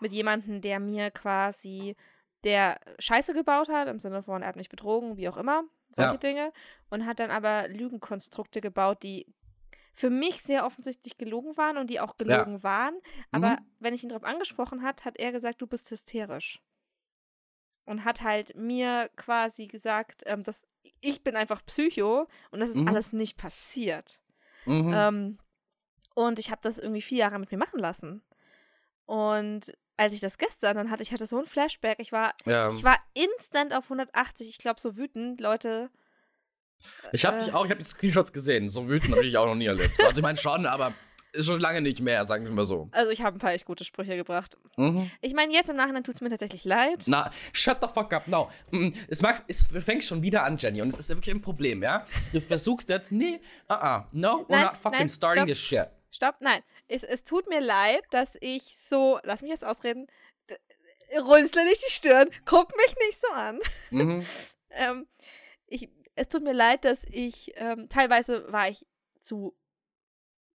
mit 0.00 0.12
jemandem, 0.12 0.60
der 0.60 0.80
mir 0.80 1.10
quasi, 1.10 1.96
der 2.44 2.80
Scheiße 2.98 3.32
gebaut 3.34 3.68
hat, 3.68 3.88
im 3.88 3.98
Sinne 3.98 4.22
von, 4.22 4.42
er 4.42 4.48
hat 4.48 4.56
mich 4.56 4.68
betrogen, 4.68 5.16
wie 5.16 5.28
auch 5.28 5.36
immer, 5.36 5.64
solche 5.92 6.12
Ja. 6.12 6.18
Dinge, 6.18 6.52
und 6.90 7.06
hat 7.06 7.18
dann 7.18 7.30
aber 7.30 7.68
Lügenkonstrukte 7.68 8.60
gebaut, 8.60 9.02
die 9.02 9.26
für 9.94 10.10
mich 10.10 10.42
sehr 10.42 10.66
offensichtlich 10.66 11.16
gelogen 11.16 11.56
waren 11.56 11.78
und 11.78 11.88
die 11.88 12.00
auch 12.00 12.18
gelogen 12.18 12.62
waren. 12.62 12.98
Aber 13.32 13.52
Mhm. 13.52 13.66
wenn 13.80 13.94
ich 13.94 14.02
ihn 14.02 14.10
darauf 14.10 14.24
angesprochen 14.24 14.82
hat, 14.82 15.04
hat 15.06 15.18
er 15.18 15.32
gesagt, 15.32 15.62
du 15.62 15.66
bist 15.66 15.90
hysterisch. 15.90 16.60
Und 17.86 18.04
hat 18.04 18.20
halt 18.22 18.54
mir 18.56 19.08
quasi 19.16 19.68
gesagt, 19.68 20.22
ähm, 20.26 20.42
dass 20.42 20.66
ich 21.00 21.22
bin 21.22 21.34
einfach 21.36 21.64
Psycho 21.64 22.26
und 22.50 22.60
das 22.60 22.70
ist 22.70 22.76
Mhm. 22.76 22.88
alles 22.88 23.12
nicht 23.12 23.36
passiert. 23.38 24.20
Mhm. 24.66 24.92
Ähm, 24.94 25.38
und 26.14 26.38
ich 26.38 26.50
habe 26.50 26.60
das 26.62 26.78
irgendwie 26.78 27.02
vier 27.02 27.18
Jahre 27.18 27.38
mit 27.38 27.50
mir 27.50 27.58
machen 27.58 27.78
lassen. 27.78 28.22
Und 29.04 29.76
als 29.96 30.14
ich 30.14 30.20
das 30.20 30.38
gestern, 30.38 30.76
dann 30.76 30.90
hatte 30.90 31.02
ich 31.02 31.12
hatte 31.12 31.26
so 31.26 31.38
ein 31.38 31.46
Flashback. 31.46 31.98
Ich 32.00 32.12
war, 32.12 32.34
ja. 32.44 32.70
ich 32.70 32.84
war 32.84 32.98
instant 33.14 33.74
auf 33.74 33.84
180. 33.84 34.48
Ich 34.48 34.58
glaube, 34.58 34.80
so 34.80 34.96
wütend, 34.96 35.40
Leute. 35.40 35.90
Ich 37.12 37.24
habe 37.24 37.38
äh, 37.38 37.44
dich 37.44 37.54
auch, 37.54 37.64
ich 37.64 37.70
habe 37.70 37.82
die 37.82 37.88
Screenshots 37.88 38.32
gesehen. 38.32 38.68
So 38.68 38.88
wütend 38.88 39.12
habe 39.12 39.24
ich 39.24 39.36
auch 39.36 39.46
noch 39.46 39.54
nie 39.54 39.66
erlebt. 39.66 39.96
So, 39.96 40.04
Also 40.04 40.18
ich 40.18 40.22
meine 40.22 40.38
schon, 40.38 40.66
aber 40.66 40.94
schon 41.40 41.60
lange 41.60 41.80
nicht 41.80 42.00
mehr, 42.00 42.26
sagen 42.26 42.44
wir 42.44 42.52
mal 42.52 42.64
so. 42.64 42.88
Also 42.92 43.10
ich 43.10 43.22
habe 43.22 43.36
ein 43.36 43.38
paar 43.38 43.52
echt 43.52 43.66
gute 43.66 43.84
Sprüche 43.84 44.16
gebracht. 44.16 44.56
Mhm. 44.76 45.10
Ich 45.20 45.34
meine, 45.34 45.52
jetzt 45.52 45.70
im 45.70 45.76
Nachhinein 45.76 46.04
tut 46.04 46.14
es 46.14 46.20
mir 46.20 46.30
tatsächlich 46.30 46.64
leid. 46.64 47.04
Na, 47.06 47.30
shut 47.52 47.78
the 47.80 47.88
fuck 47.92 48.12
up, 48.12 48.26
no. 48.28 48.50
Mm, 48.70 48.90
Es, 49.08 49.22
magst, 49.22 49.44
es 49.48 49.66
fängt 49.84 50.04
schon 50.04 50.22
wieder 50.22 50.44
an, 50.44 50.56
Jenny, 50.58 50.82
und 50.82 50.88
es 50.88 50.98
ist 50.98 51.08
ja 51.10 51.16
wirklich 51.16 51.34
ein 51.34 51.42
Problem, 51.42 51.82
ja? 51.82 52.06
Du 52.32 52.40
versuchst 52.40 52.88
jetzt, 52.88 53.12
nee, 53.12 53.40
uh 53.68 53.74
-uh, 53.74 54.04
no, 54.12 54.46
we're 54.48 54.52
Nein, 54.52 54.64
not 54.64 54.76
fucking 54.76 54.98
nein, 55.00 55.08
starting 55.08 55.44
stopp. 55.44 55.48
this 55.48 55.58
shit. 55.58 55.86
Stopp, 56.10 56.36
nein. 56.40 56.62
Es, 56.88 57.02
es 57.02 57.24
tut 57.24 57.48
mir 57.48 57.60
leid, 57.60 58.04
dass 58.10 58.36
ich 58.40 58.62
so, 58.78 59.18
lass 59.24 59.42
mich 59.42 59.50
jetzt 59.50 59.64
ausreden, 59.64 60.06
runzle 61.20 61.64
nicht 61.64 61.82
die 61.86 61.92
Stirn, 61.92 62.30
guck 62.44 62.74
mich 62.76 62.94
nicht 63.06 63.20
so 63.20 63.28
an. 63.32 63.58
Mhm. 63.90 64.24
ähm, 64.70 65.06
ich, 65.66 65.88
es 66.14 66.28
tut 66.28 66.42
mir 66.42 66.54
leid, 66.54 66.84
dass 66.84 67.04
ich, 67.04 67.52
ähm, 67.56 67.88
teilweise 67.88 68.50
war 68.52 68.68
ich 68.68 68.86
zu, 69.22 69.54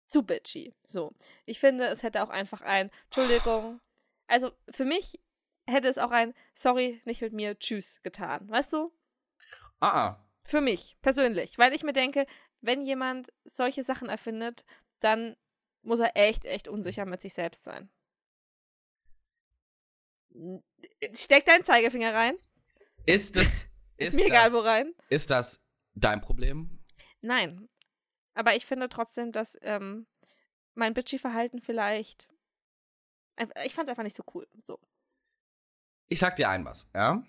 zu 0.09 0.23
bitchy. 0.23 0.73
So. 0.85 1.13
Ich 1.45 1.59
finde, 1.59 1.85
es 1.85 2.03
hätte 2.03 2.21
auch 2.23 2.29
einfach 2.29 2.61
ein, 2.61 2.91
Entschuldigung, 3.05 3.79
also 4.27 4.51
für 4.69 4.85
mich 4.85 5.19
hätte 5.67 5.87
es 5.87 5.97
auch 5.97 6.11
ein, 6.11 6.33
sorry, 6.53 7.01
nicht 7.05 7.21
mit 7.21 7.33
mir, 7.33 7.57
tschüss 7.57 8.01
getan. 8.01 8.49
Weißt 8.49 8.73
du? 8.73 8.91
Ah, 9.79 10.07
ah. 10.07 10.25
Für 10.43 10.61
mich 10.61 10.97
persönlich. 11.01 11.57
Weil 11.57 11.73
ich 11.73 11.83
mir 11.83 11.93
denke, 11.93 12.25
wenn 12.61 12.85
jemand 12.85 13.31
solche 13.45 13.83
Sachen 13.83 14.09
erfindet, 14.09 14.65
dann 14.99 15.35
muss 15.81 15.99
er 15.99 16.17
echt, 16.17 16.45
echt 16.45 16.67
unsicher 16.67 17.05
mit 17.05 17.21
sich 17.21 17.33
selbst 17.33 17.63
sein. 17.63 17.89
Steck 21.13 21.45
deinen 21.45 21.63
Zeigefinger 21.63 22.13
rein. 22.13 22.35
Ist 23.05 23.35
das. 23.35 23.65
Ist, 23.97 24.13
mir 24.13 24.27
egal, 24.27 24.45
das, 24.45 24.53
wo 24.53 24.59
rein. 24.59 24.93
Ist 25.09 25.29
das 25.29 25.59
dein 25.93 26.21
Problem? 26.21 26.79
Nein. 27.21 27.67
Aber 28.33 28.55
ich 28.55 28.65
finde 28.65 28.89
trotzdem, 28.89 29.31
dass 29.31 29.57
ähm, 29.61 30.07
mein 30.75 30.93
Bitchy-Verhalten 30.93 31.61
vielleicht. 31.61 32.29
Ich 33.63 33.73
fand 33.73 33.87
es 33.87 33.89
einfach 33.89 34.03
nicht 34.03 34.15
so 34.15 34.23
cool. 34.33 34.47
So. 34.65 34.79
Ich 36.07 36.19
sag 36.19 36.35
dir 36.35 36.49
ein 36.49 36.65
was, 36.65 36.87
ja? 36.93 37.23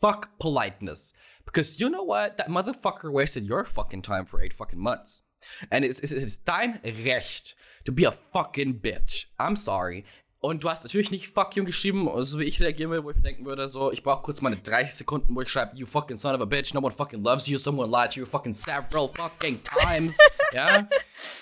Fuck 0.00 0.38
politeness. 0.38 1.12
Because 1.44 1.78
you 1.78 1.88
know 1.88 2.06
what? 2.06 2.36
That 2.36 2.48
motherfucker 2.48 3.12
wasted 3.12 3.48
your 3.48 3.64
fucking 3.64 4.02
time 4.02 4.26
for 4.26 4.40
eight 4.40 4.54
fucking 4.54 4.78
months. 4.78 5.22
And 5.70 5.84
it's, 5.84 5.98
it's, 6.00 6.12
it's 6.12 6.42
dein 6.42 6.80
Recht 6.84 7.54
to 7.84 7.92
be 7.92 8.04
a 8.04 8.12
fucking 8.32 8.80
bitch. 8.80 9.26
I'm 9.38 9.56
sorry. 9.56 10.04
Und 10.42 10.64
du 10.64 10.70
hast 10.70 10.84
natürlich 10.84 11.10
nicht 11.10 11.28
fuck 11.28 11.54
you 11.54 11.64
geschrieben, 11.64 12.08
so 12.24 12.38
wie 12.38 12.44
ich 12.44 12.60
reagieren 12.60 12.90
würde, 12.90 13.04
wo 13.04 13.10
ich 13.10 13.16
mir 13.16 13.22
denken 13.22 13.44
würde, 13.44 13.68
so, 13.68 13.92
ich 13.92 14.02
brauche 14.02 14.22
kurz 14.22 14.40
meine 14.40 14.56
30 14.56 14.94
Sekunden, 14.94 15.34
wo 15.34 15.42
ich 15.42 15.50
schreibe, 15.50 15.76
you 15.76 15.86
fucking 15.86 16.16
son 16.16 16.34
of 16.34 16.40
a 16.40 16.46
bitch, 16.46 16.72
no 16.72 16.80
one 16.80 16.94
fucking 16.94 17.22
loves 17.22 17.46
you, 17.46 17.58
someone 17.58 17.90
lied 17.90 18.10
to 18.12 18.20
you 18.20 18.26
fucking 18.26 18.54
several 18.54 19.10
fucking 19.14 19.60
times. 19.64 20.16
ja? 20.54 20.88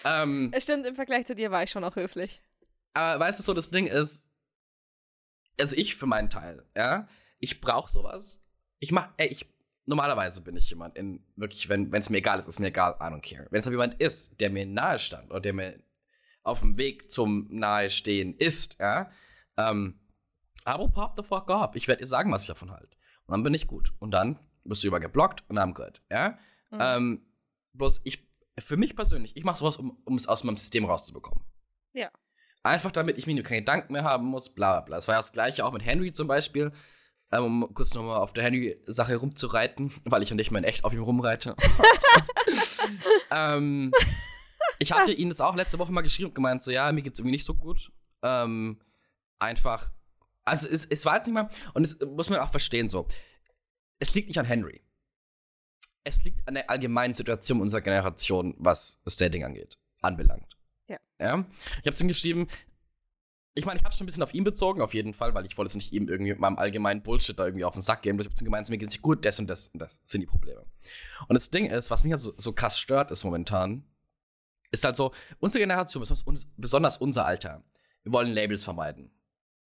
Ähm, 0.05 0.51
Es 0.53 0.64
stimmt, 0.64 0.84
im 0.84 0.96
Vergleich 0.96 1.26
zu 1.26 1.36
dir 1.36 1.53
war 1.53 1.62
ich 1.62 1.70
schon 1.70 1.84
auch 1.84 1.94
höflich. 1.94 2.42
aber 2.92 3.20
weißt 3.20 3.38
du, 3.38 3.44
so 3.44 3.55
das 3.55 3.70
Ding 3.70 3.86
ist, 3.86 4.24
also 5.61 5.76
ich 5.76 5.94
für 5.94 6.07
meinen 6.07 6.28
Teil, 6.28 6.64
ja, 6.76 7.07
ich 7.38 7.61
brauche 7.61 7.88
sowas. 7.88 8.44
Ich 8.80 8.90
mach, 8.90 9.11
ey, 9.16 9.28
ich, 9.28 9.46
normalerweise 9.86 10.42
bin 10.42 10.57
ich 10.57 10.68
jemand, 10.70 10.96
in 10.96 11.24
wirklich, 11.36 11.68
wenn 11.68 11.92
es 11.94 12.11
mir 12.11 12.18
egal 12.18 12.40
ist, 12.40 12.49
ist 12.49 12.59
mir 12.59 12.68
egal, 12.68 12.96
I 13.01 13.05
don't 13.05 13.20
care. 13.22 13.46
Wenn 13.51 13.61
es 13.61 13.66
aber 13.68 13.74
jemand 13.74 14.01
ist, 14.01 14.40
der 14.40 14.51
mir 14.51 14.66
nahe 14.66 14.99
stand 14.99 15.30
oder 15.30 15.40
der 15.40 15.53
mir 15.53 15.78
auf 16.49 16.61
dem 16.61 16.76
Weg 16.76 17.11
zum 17.11 17.46
Nahestehen 17.51 18.34
ist, 18.34 18.76
ja, 18.80 19.11
ähm, 19.57 19.99
will 20.64 20.88
pop 20.88 21.14
the 21.16 21.22
fuck 21.22 21.51
up. 21.51 21.76
Ich 21.76 21.88
werde 21.88 22.01
dir 22.01 22.07
sagen, 22.07 22.30
was 22.32 22.42
ich 22.42 22.49
davon 22.49 22.70
halte. 22.70 22.96
Und 23.26 23.32
dann 23.32 23.42
bin 23.42 23.55
ich 23.55 23.66
gut. 23.66 23.92
Und 23.99 24.11
dann 24.11 24.38
wirst 24.64 24.82
du 24.82 24.88
über 24.88 25.01
geblockt 25.01 25.44
und 25.49 25.59
I'm 25.59 25.72
good, 25.72 26.03
ja. 26.11 26.38
Mhm. 26.70 26.78
Ähm, 26.80 27.26
bloß 27.72 28.01
ich, 28.05 28.26
für 28.59 28.76
mich 28.76 28.96
persönlich, 28.96 29.36
ich 29.36 29.44
mache 29.44 29.59
sowas, 29.59 29.76
um, 29.76 29.99
um 30.05 30.16
es 30.16 30.28
aus 30.28 30.44
meinem 30.44 30.57
System 30.57 30.84
rauszubekommen. 30.84 31.44
Ja. 31.92 32.11
Einfach 32.62 32.90
damit 32.90 33.16
ich 33.16 33.26
mir 33.26 33.42
keine 33.42 33.61
Gedanken 33.61 33.92
mehr 33.92 34.05
haben 34.05 34.26
muss, 34.26 34.53
bla 34.53 34.72
bla 34.72 34.80
bla. 34.80 34.96
Das 34.96 35.09
war 35.09 35.14
ja 35.14 35.20
das 35.20 35.32
gleiche 35.32 35.64
auch 35.64 35.72
mit 35.72 35.84
Henry 35.84 36.12
zum 36.12 36.28
Beispiel. 36.28 36.72
Ähm, 37.30 37.44
um 37.44 37.74
kurz 37.74 37.92
nochmal 37.92 38.18
auf 38.18 38.32
der 38.32 38.44
Henry-Sache 38.44 39.16
rumzureiten, 39.16 39.92
weil 40.05 40.22
ich 40.22 40.30
ja 40.30 40.36
nicht 40.36 40.51
mehr 40.51 40.61
in 40.61 40.64
echt 40.64 40.84
auf 40.84 40.92
ihm 40.92 41.03
rumreite. 41.03 41.55
ähm, 43.30 43.92
ich 44.79 44.93
hatte 44.93 45.12
ihn 45.12 45.29
das 45.29 45.41
auch 45.41 45.57
letzte 45.57 45.79
Woche 45.79 45.93
mal 45.93 46.03
geschrieben 46.03 46.29
und 46.29 46.35
gemeint, 46.35 46.62
so, 46.62 46.70
ja, 46.70 46.91
mir 46.93 47.03
geht's 47.03 47.18
irgendwie 47.18 47.37
nicht 47.37 47.45
so 47.45 47.55
gut. 47.55 47.93
Ähm, 48.22 48.81
einfach, 49.39 49.91
also 50.45 50.68
es, 50.68 50.87
es 50.87 51.05
war 51.05 51.16
jetzt 51.16 51.26
nicht 51.26 51.35
mal, 51.35 51.49
und 51.74 51.85
es 51.85 51.99
muss 52.01 52.31
man 52.31 52.41
auch 52.41 52.51
verstehen, 52.51 52.89
so, 52.89 53.07
es 53.99 54.14
liegt 54.14 54.29
nicht 54.29 54.39
an 54.39 54.47
Henry. 54.47 54.83
Es 56.05 56.22
liegt 56.24 56.47
an 56.49 56.55
der 56.55 56.70
allgemeinen 56.70 57.14
Situation 57.14 57.61
unserer 57.61 57.81
Generation, 57.81 58.55
was 58.59 59.01
das 59.05 59.16
Dating 59.16 59.45
angeht, 59.45 59.79
anbelangt. 60.01 60.57
Ja. 60.89 60.99
Ja. 61.20 61.45
Ich 61.83 61.87
habe 61.87 61.97
ihm 62.01 62.09
geschrieben, 62.09 62.49
ich 63.55 63.64
meine, 63.64 63.79
ich 63.79 63.85
habe 63.85 63.95
schon 63.95 64.05
ein 64.05 64.07
bisschen 64.07 64.22
auf 64.22 64.33
ihn 64.33 64.45
bezogen, 64.45 64.81
auf 64.81 64.95
jeden 64.95 65.14
Fall, 65.14 65.35
weil 65.35 65.45
ich 65.45 65.59
wollte 65.59 65.68
es 65.68 65.74
nicht 65.74 65.93
ihm 65.93 66.09
irgendwie 66.09 66.31
mit 66.31 66.41
meinem 66.41 66.59
allgemeinen 66.59 67.03
Bullshit 67.03 67.37
da 67.39 67.45
irgendwie 67.45 67.64
auf 67.64 67.72
den 67.74 67.83
Sack 67.83 68.03
geben. 68.03 68.18
Ich 68.20 68.26
habe 68.26 68.45
gemeint, 68.45 68.70
mir 68.70 68.79
geht's 68.79 68.95
nicht 68.95 69.03
gut, 69.03 69.24
das 69.24 69.39
und 69.41 69.49
das 69.49 69.68
und 69.68 69.81
das 69.81 70.01
sind 70.05 70.20
die 70.20 70.26
Probleme. 70.26 70.64
Und 71.26 71.35
das 71.35 71.51
Ding 71.51 71.66
ist, 71.66 71.91
was 71.91 72.05
mich 72.05 72.12
halt 72.12 72.22
so, 72.22 72.33
so 72.37 72.53
krass 72.53 72.79
stört, 72.79 73.11
ist 73.11 73.24
momentan, 73.24 73.85
ist 74.71 74.85
halt 74.85 74.97
so, 74.97 75.12
unsere 75.39 75.61
Generation, 75.62 76.01
besonders 76.01 76.23
uns- 76.25 76.47
besonders 76.57 76.97
unser 76.99 77.25
Alter, 77.27 77.64
wir 78.03 78.12
wollen 78.12 78.33
Labels 78.33 78.64
vermeiden. 78.64 79.11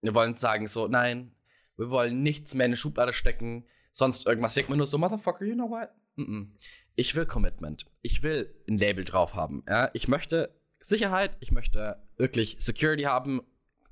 Wir 0.01 0.13
wollen 0.13 0.35
sagen 0.35 0.67
so, 0.67 0.87
nein, 0.87 1.35
wir 1.77 1.89
wollen 1.89 2.21
nichts 2.21 2.53
mehr 2.53 2.65
in 2.65 2.69
eine 2.71 2.77
Schublade 2.77 3.13
stecken, 3.13 3.65
sonst 3.91 4.25
irgendwas. 4.25 4.53
Denkt 4.53 4.69
man 4.69 4.77
nur 4.77 4.87
so, 4.87 4.97
Motherfucker, 4.97 5.45
you 5.45 5.55
know 5.55 5.69
what? 5.69 5.89
Mm 6.15 6.21
-mm. 6.23 6.47
Ich 6.95 7.15
will 7.15 7.25
Commitment. 7.25 7.85
Ich 8.01 8.21
will 8.21 8.53
ein 8.67 8.77
Label 8.77 9.03
drauf 9.03 9.33
haben. 9.33 9.63
Ja? 9.67 9.89
Ich 9.93 10.07
möchte 10.07 10.53
Sicherheit, 10.79 11.35
ich 11.39 11.51
möchte 11.51 12.03
wirklich 12.17 12.57
Security 12.59 13.03
haben, 13.03 13.41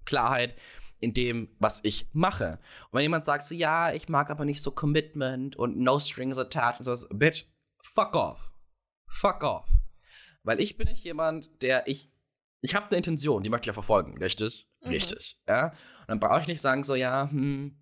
Klarheit 0.05 0.55
in 0.99 1.13
dem, 1.13 1.49
was 1.59 1.79
ich 1.83 2.07
mache. 2.13 2.59
Und 2.91 2.97
wenn 2.97 3.01
jemand 3.01 3.25
sagt 3.25 3.43
so, 3.45 3.55
ja, 3.55 3.91
ich 3.91 4.07
mag 4.07 4.29
aber 4.29 4.45
nicht 4.45 4.61
so 4.61 4.71
Commitment 4.71 5.55
und 5.55 5.77
no 5.77 5.97
strings 5.97 6.37
attached 6.37 6.79
und 6.79 6.85
sowas, 6.85 7.07
bitch, 7.11 7.45
fuck 7.81 8.13
off. 8.13 8.51
Fuck 9.07 9.43
off. 9.43 9.65
Weil 10.43 10.59
ich 10.59 10.77
bin 10.77 10.87
nicht 10.87 11.03
jemand, 11.03 11.61
der 11.61 11.87
ich. 11.87 12.09
Ich 12.63 12.75
habe 12.75 12.87
eine 12.87 12.97
Intention, 12.97 13.41
die 13.41 13.49
möchte 13.49 13.63
ich 13.63 13.67
ja 13.67 13.73
verfolgen, 13.73 14.17
richtig? 14.19 14.67
Mhm. 14.81 14.89
Richtig. 14.91 15.39
Ja? 15.47 15.67
Und 16.01 16.07
dann 16.07 16.19
brauche 16.19 16.41
ich 16.41 16.47
nicht 16.47 16.61
sagen, 16.61 16.83
so, 16.83 16.93
ja, 16.93 17.27
hm, 17.31 17.75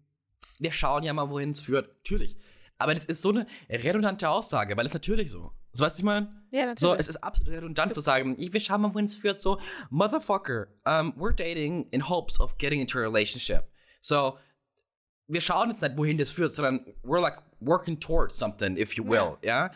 wir 0.58 0.72
schauen 0.72 1.04
ja 1.04 1.12
mal, 1.14 1.30
wohin 1.30 1.52
es 1.52 1.60
führt. 1.62 1.88
Natürlich. 1.98 2.38
Aber 2.78 2.94
das 2.94 3.04
ist 3.06 3.22
so 3.22 3.30
eine 3.30 3.46
redundante 3.70 4.30
Aussage, 4.30 4.78
weil 4.78 4.86
es 4.86 4.94
natürlich 4.94 5.32
so. 5.32 5.52
So 5.74 5.84
weißt 5.84 5.98
du, 5.98 6.02
ich 6.02 6.06
meine? 6.06 6.28
Ja, 6.52 6.62
natürlich. 6.66 6.80
So, 6.80 6.96
es 6.96 7.08
ist 7.10 7.18
absolut 7.18 7.52
redundant 7.54 7.94
zu 7.94 8.00
sagen, 8.02 8.38
wir 8.38 8.60
schauen 8.60 8.82
mal, 8.82 8.94
wohin 8.94 9.06
es 9.06 9.16
führt. 9.16 9.42
So, 9.42 9.60
Motherfucker, 9.90 10.68
um, 10.86 11.14
we're 11.18 11.34
dating 11.36 11.88
in 11.92 12.08
hopes 12.08 12.40
of 12.40 12.58
getting 12.58 12.80
into 12.80 12.98
a 12.98 13.02
relationship. 13.02 13.66
So, 14.02 14.38
wir 15.28 15.42
schauen 15.42 15.70
jetzt 15.70 15.82
nicht, 15.82 15.98
wohin 15.98 16.18
das 16.18 16.32
führt, 16.32 16.54
sondern 16.54 16.86
we're 17.04 17.20
like 17.22 17.38
working 17.60 18.00
towards 18.00 18.38
something, 18.38 18.78
if 18.78 18.94
you 18.96 19.04
will, 19.04 19.38
ja? 19.44 19.72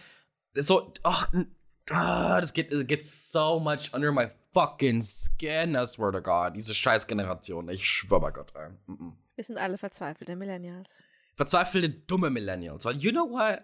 So, 0.56 0.94
ach, 1.04 1.32
n- 1.34 1.54
ah, 1.92 2.40
das 2.42 2.54
geht, 2.54 2.72
it 2.72 2.88
gets 2.88 3.32
so 3.32 3.60
much 3.60 3.94
under 3.94 4.12
my 4.12 4.30
fucking 4.54 5.02
skin, 5.02 5.76
I 5.76 5.86
swear 5.86 6.12
to 6.12 6.22
God. 6.22 6.56
Diese 6.56 6.74
scheiß 6.74 7.08
Generation, 7.08 7.70
ich 7.70 7.88
schwör 7.88 8.20
bei 8.20 8.32
Gott, 8.32 8.54
ey. 8.56 8.70
Mm 8.88 8.94
-mm. 8.94 9.12
Wir 9.36 9.44
sind 9.44 9.58
alle 9.58 9.78
verzweifelte 9.78 10.36
Millennials. 10.36 11.02
Verzweifelte, 11.36 11.90
dumme 11.90 12.30
Millennials. 12.30 12.86
Weil, 12.86 12.98
you 12.98 13.12
know 13.12 13.30
what? 13.30 13.62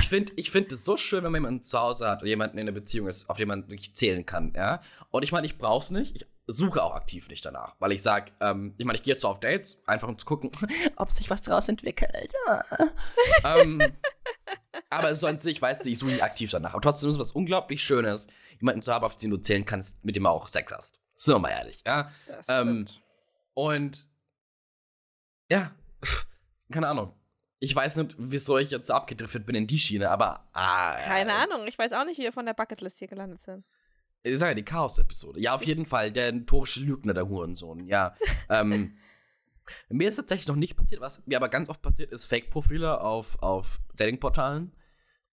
Ich 0.00 0.08
finde 0.08 0.32
ich 0.36 0.50
find 0.50 0.72
es 0.72 0.84
so 0.84 0.96
schön, 0.96 1.22
wenn 1.22 1.32
man 1.32 1.42
jemanden 1.42 1.62
zu 1.62 1.78
Hause 1.78 2.08
hat 2.08 2.20
oder 2.20 2.28
jemanden 2.28 2.58
in 2.58 2.62
einer 2.62 2.72
Beziehung 2.72 3.08
ist, 3.08 3.28
auf 3.28 3.36
den 3.36 3.48
man 3.48 3.68
wirklich 3.68 3.94
zählen 3.94 4.24
kann, 4.24 4.52
ja? 4.56 4.80
Und 5.10 5.22
ich 5.22 5.32
meine, 5.32 5.46
ich 5.46 5.58
brauch's 5.58 5.90
nicht. 5.90 6.16
Ich 6.16 6.26
suche 6.46 6.82
auch 6.82 6.94
aktiv 6.94 7.28
nicht 7.28 7.44
danach. 7.44 7.76
Weil 7.78 7.92
ich 7.92 8.02
sag, 8.02 8.32
ähm, 8.40 8.74
ich 8.78 8.84
meine, 8.84 8.96
ich 8.98 9.02
gehe 9.02 9.14
jetzt 9.14 9.20
so 9.22 9.28
auf 9.28 9.40
Dates, 9.40 9.78
einfach 9.86 10.08
um 10.08 10.18
zu 10.18 10.26
gucken, 10.26 10.50
ob 10.96 11.10
sich 11.10 11.30
was 11.30 11.42
draus 11.42 11.68
entwickelt. 11.68 12.32
Ja. 12.46 12.64
ähm, 13.44 13.80
aber 14.90 15.14
so 15.14 15.26
an 15.26 15.40
sich, 15.40 15.60
weißt 15.60 15.84
du, 15.84 15.88
ich 15.88 15.98
suche 15.98 16.10
nicht 16.10 16.22
aktiv 16.22 16.50
danach. 16.50 16.72
Aber 16.72 16.82
trotzdem 16.82 17.10
ist 17.10 17.16
es 17.16 17.20
was 17.20 17.32
unglaublich 17.32 17.82
Schönes, 17.82 18.26
jemanden 18.60 18.82
zu 18.82 18.92
haben, 18.92 19.04
auf 19.04 19.16
den 19.16 19.30
du 19.30 19.36
zählen 19.38 19.64
kannst, 19.64 20.04
mit 20.04 20.16
dem 20.16 20.24
du 20.24 20.28
auch 20.28 20.48
Sex 20.48 20.72
hast. 20.72 20.98
Sind 21.16 21.34
wir 21.34 21.38
mal 21.38 21.50
ehrlich, 21.50 21.82
ja? 21.86 22.10
Das 22.26 22.48
Ähm, 22.48 22.86
stimmt. 22.86 23.02
Und 23.54 24.08
ja, 25.50 25.72
keine 26.72 26.88
Ahnung. 26.88 27.14
Ich 27.60 27.76
weiß 27.76 27.94
nicht, 27.96 28.16
wieso 28.18 28.58
ich 28.58 28.70
jetzt 28.70 28.90
abgedriftet 28.90 29.46
bin 29.46 29.54
in 29.54 29.68
die 29.68 29.78
Schiene, 29.78 30.10
aber 30.10 30.48
ah, 30.52 30.96
Keine 30.96 31.32
Ahnung. 31.34 31.66
Ich 31.68 31.78
weiß 31.78 31.92
auch 31.92 32.04
nicht, 32.04 32.18
wie 32.18 32.22
wir 32.24 32.32
von 32.32 32.44
der 32.46 32.54
Bucketlist 32.54 32.98
hier 32.98 33.06
gelandet 33.06 33.40
sind. 33.40 33.64
Ich 34.24 34.38
sage 34.38 34.52
ja, 34.52 34.54
die 34.54 34.64
Chaos-Episode. 34.64 35.40
Ja, 35.40 35.54
auf 35.54 35.64
jeden 35.64 35.84
Fall, 35.84 36.12
der 36.12 36.32
notorische 36.32 36.80
Lügner, 36.80 37.14
der 37.14 37.28
Hurensohn, 37.28 37.86
ja. 37.86 38.14
ähm, 38.48 38.96
mir 39.88 40.08
ist 40.08 40.16
tatsächlich 40.16 40.48
noch 40.48 40.56
nicht 40.56 40.76
passiert, 40.76 41.00
was 41.00 41.26
mir 41.26 41.36
aber 41.36 41.48
ganz 41.48 41.68
oft 41.68 41.82
passiert 41.82 42.12
ist, 42.12 42.26
Fake-Profile 42.26 43.00
auf, 43.00 43.42
auf 43.42 43.80
Dating-Portalen. 43.96 44.72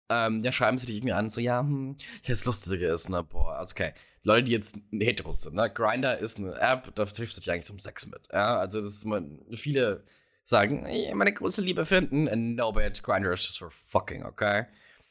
Ähm, 0.10 0.42
da 0.42 0.52
schreiben 0.52 0.80
sie 0.80 0.88
dich 0.88 0.98
irgendwie 0.98 1.14
an, 1.14 1.30
so, 1.30 1.40
ja, 1.40 1.60
hm, 1.60 1.98
ja, 2.24 2.30
das 2.30 2.46
Lustige 2.46 2.88
ist, 2.88 3.10
ne, 3.10 3.24
boah, 3.24 3.58
also 3.58 3.74
okay. 3.74 3.94
Leute, 4.24 4.46
die 4.46 4.52
jetzt 4.54 4.76
heteros 4.92 5.44
sind, 5.44 5.56
ne, 5.56 5.72
Grindr 5.72 6.18
ist 6.18 6.40
eine 6.40 6.60
App, 6.60 6.94
da 6.96 7.06
triffst 7.06 7.38
du 7.38 7.42
dich 7.42 7.52
eigentlich 7.52 7.66
zum 7.66 7.78
Sex 7.78 8.08
mit, 8.08 8.28
ja, 8.34 8.58
also 8.58 8.82
das 8.82 8.88
ist 8.88 9.06
immer, 9.06 9.22
viele 9.56 10.04
sagen, 10.44 10.84
ey, 10.86 11.14
meine 11.14 11.32
große 11.32 11.62
Liebe 11.62 11.86
finden, 11.86 12.28
and 12.28 12.56
no, 12.56 12.72
bitch, 12.72 13.04
Grindr 13.04 13.34
is 13.34 13.46
just 13.46 13.60
for 13.60 13.70
fucking, 13.70 14.26
okay? 14.26 14.66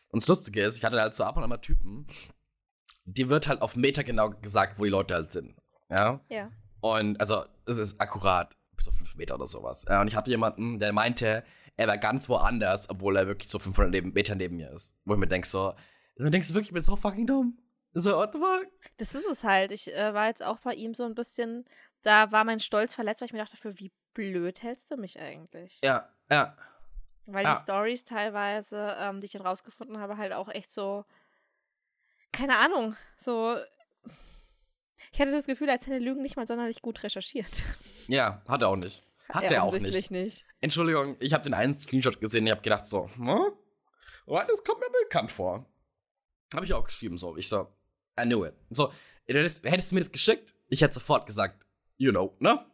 Und 0.08 0.20
das 0.22 0.28
Lustige 0.28 0.64
ist, 0.64 0.76
ich 0.76 0.84
hatte 0.84 1.00
halt 1.00 1.14
so 1.14 1.22
ab 1.22 1.36
und 1.36 1.44
an 1.44 1.50
mal 1.50 1.58
Typen, 1.58 2.08
die 3.14 3.28
wird 3.28 3.48
halt 3.48 3.62
auf 3.62 3.76
Meter 3.76 4.04
genau 4.04 4.30
gesagt, 4.30 4.78
wo 4.78 4.84
die 4.84 4.90
Leute 4.90 5.14
halt 5.14 5.32
sind, 5.32 5.56
ja? 5.90 6.20
Ja. 6.28 6.50
Und 6.80 7.20
also, 7.20 7.44
es 7.66 7.78
ist 7.78 8.00
akkurat 8.00 8.54
bis 8.76 8.86
auf 8.88 8.94
5 8.94 9.16
Meter 9.16 9.34
oder 9.34 9.46
sowas. 9.46 9.84
Ja, 9.88 10.00
und 10.00 10.06
ich 10.08 10.14
hatte 10.14 10.30
jemanden, 10.30 10.78
der 10.78 10.92
meinte, 10.92 11.42
er 11.76 11.88
war 11.88 11.98
ganz 11.98 12.28
woanders, 12.28 12.88
obwohl 12.90 13.16
er 13.16 13.26
wirklich 13.26 13.48
so 13.50 13.58
500 13.58 13.90
neben, 13.90 14.12
Meter 14.12 14.34
neben 14.34 14.56
mir 14.56 14.70
ist. 14.70 14.94
Wo 15.04 15.14
ich 15.14 15.18
mir 15.20 15.26
denke 15.26 15.48
so, 15.48 15.74
du 16.16 16.30
denkst 16.30 16.48
wirklich, 16.50 16.68
ich 16.68 16.74
bin 16.74 16.82
so 16.82 16.94
fucking 16.96 17.26
dumm. 17.26 17.58
So, 17.92 18.12
what 18.16 18.32
the 18.32 18.38
fuck? 18.38 18.66
Das 18.98 19.14
ist 19.14 19.26
es 19.26 19.42
halt. 19.44 19.72
Ich 19.72 19.92
äh, 19.92 20.14
war 20.14 20.26
jetzt 20.28 20.42
auch 20.44 20.58
bei 20.60 20.74
ihm 20.74 20.94
so 20.94 21.04
ein 21.04 21.14
bisschen, 21.14 21.64
da 22.02 22.30
war 22.30 22.44
mein 22.44 22.60
Stolz 22.60 22.94
verletzt, 22.94 23.20
weil 23.22 23.26
ich 23.26 23.32
mir 23.32 23.38
dachte, 23.40 23.56
für 23.56 23.78
wie 23.78 23.92
blöd 24.14 24.62
hältst 24.62 24.90
du 24.90 24.96
mich 24.96 25.18
eigentlich? 25.18 25.80
Ja, 25.82 26.08
ja. 26.30 26.56
Weil 27.26 27.44
Ja. 27.44 27.54
die 27.54 27.58
Stories 27.60 28.04
teilweise, 28.04 28.96
ähm, 28.98 29.20
die 29.20 29.26
ich 29.26 29.32
dann 29.32 29.42
rausgefunden 29.46 29.98
habe, 29.98 30.16
halt 30.16 30.32
auch 30.32 30.48
echt 30.48 30.70
so, 30.70 31.04
keine 32.38 32.56
Ahnung, 32.58 32.96
so. 33.16 33.56
Ich 35.12 35.20
hatte 35.20 35.32
das 35.32 35.46
Gefühl, 35.46 35.70
als 35.70 35.84
seine 35.84 35.98
Lügen 35.98 36.22
nicht 36.22 36.36
mal 36.36 36.46
sonderlich 36.46 36.82
gut 36.82 37.02
recherchiert. 37.02 37.62
Ja, 38.08 38.42
hat 38.48 38.62
er 38.62 38.68
auch 38.68 38.76
nicht. 38.76 39.04
Hat 39.28 39.50
er 39.50 39.62
auch 39.64 39.72
nicht. 39.72 40.10
nicht. 40.10 40.44
Entschuldigung, 40.60 41.16
ich 41.20 41.32
habe 41.34 41.42
den 41.44 41.52
einen 41.54 41.78
Screenshot 41.78 42.20
gesehen, 42.20 42.46
ich 42.46 42.50
habe 42.52 42.62
gedacht 42.62 42.86
so, 42.86 43.10
hm? 43.16 43.52
Oh, 44.26 44.40
das 44.46 44.64
kommt 44.64 44.80
mir 44.80 44.86
bekannt 45.04 45.30
vor. 45.32 45.66
Habe 46.54 46.64
ich 46.64 46.72
auch 46.72 46.84
geschrieben 46.84 47.18
so. 47.18 47.36
Ich 47.36 47.48
so, 47.48 47.68
I 48.18 48.22
knew 48.24 48.44
it. 48.46 48.54
So, 48.70 48.92
hättest, 49.26 49.64
hättest 49.64 49.90
du 49.90 49.96
mir 49.96 50.00
das 50.00 50.12
geschickt, 50.12 50.54
ich 50.68 50.80
hätte 50.80 50.94
sofort 50.94 51.26
gesagt, 51.26 51.66
you 51.98 52.10
know, 52.10 52.34
ne? 52.38 52.64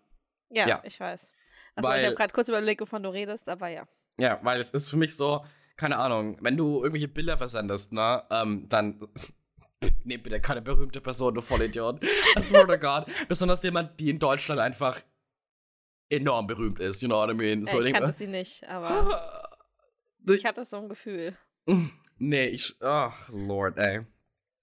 Ja, 0.51 0.69
Ja. 0.69 0.83
ich 0.85 0.99
weiß. 1.01 1.33
Also 1.75 1.89
Weil- 1.89 2.01
ich 2.01 2.07
habe 2.07 2.17
gerade 2.17 2.33
kurz 2.33 2.49
überlegt, 2.49 2.81
wovon 2.81 3.03
du 3.03 3.09
redest, 3.11 3.49
aber 3.49 3.69
ja. 3.69 3.89
Ja, 4.17 4.39
weil 4.43 4.61
es 4.61 4.71
ist 4.71 4.89
für 4.89 4.97
mich 4.97 5.17
so, 5.17 5.45
keine 5.77 5.97
Ahnung, 5.97 6.39
wenn 6.41 6.57
du 6.57 6.77
irgendwelche 6.77 7.09
Bilder 7.09 7.37
versendest, 7.37 7.93
ne, 7.93 8.23
ähm, 8.31 8.69
dann 8.69 9.09
nee, 10.05 10.17
bitte 10.17 10.41
keine 10.41 10.63
berühmte 10.63 11.01
Person, 11.01 11.35
du 11.35 11.41
Vollidiot. 11.41 12.03
I 12.03 12.43
swear 12.43 12.67
to 12.67 12.79
God. 12.79 13.07
Besonders 13.29 13.63
jemand, 13.63 13.99
die 13.99 14.11
in 14.11 14.19
Deutschland 14.19 14.61
einfach 14.61 15.03
enorm 16.09 16.47
berühmt 16.47 16.81
ist, 16.81 17.03
you 17.03 17.09
know 17.09 17.19
what 17.19 17.31
I 17.31 17.35
mean? 17.35 17.67
Äh, 17.67 17.89
ich 17.89 17.93
kannte 17.93 18.13
sie 18.13 18.27
nicht, 18.27 18.65
aber 18.69 19.49
ich 20.29 20.45
hatte 20.45 20.65
so 20.65 20.79
ein 20.79 20.89
Gefühl. 20.89 21.37
Nee, 22.17 22.47
ich. 22.47 22.77
Ach, 22.81 23.29
Lord, 23.29 23.77
ey. 23.77 24.07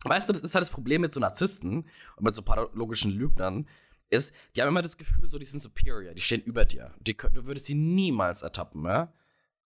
Weißt 0.06 0.28
du, 0.30 0.34
das 0.34 0.42
ist 0.42 0.56
halt 0.56 0.62
das 0.62 0.70
Problem 0.70 1.02
mit 1.02 1.14
so 1.14 1.20
Narzissten 1.20 1.86
und 2.16 2.24
mit 2.24 2.34
so 2.34 2.42
pathologischen 2.42 3.12
Lügnern, 3.12 3.68
ist, 4.10 4.34
die 4.56 4.62
haben 4.62 4.70
immer 4.70 4.82
das 4.82 4.98
Gefühl, 4.98 5.30
so, 5.30 5.38
die 5.38 5.46
sind 5.46 5.62
superior, 5.62 6.14
die 6.14 6.22
stehen 6.22 6.42
über 6.42 6.66
dir. 6.66 6.94
Die, 7.00 7.16
du 7.16 7.46
würdest 7.46 7.66
sie 7.66 7.76
niemals 7.76 8.42
ertappen, 8.42 8.86
ja? 8.86 9.14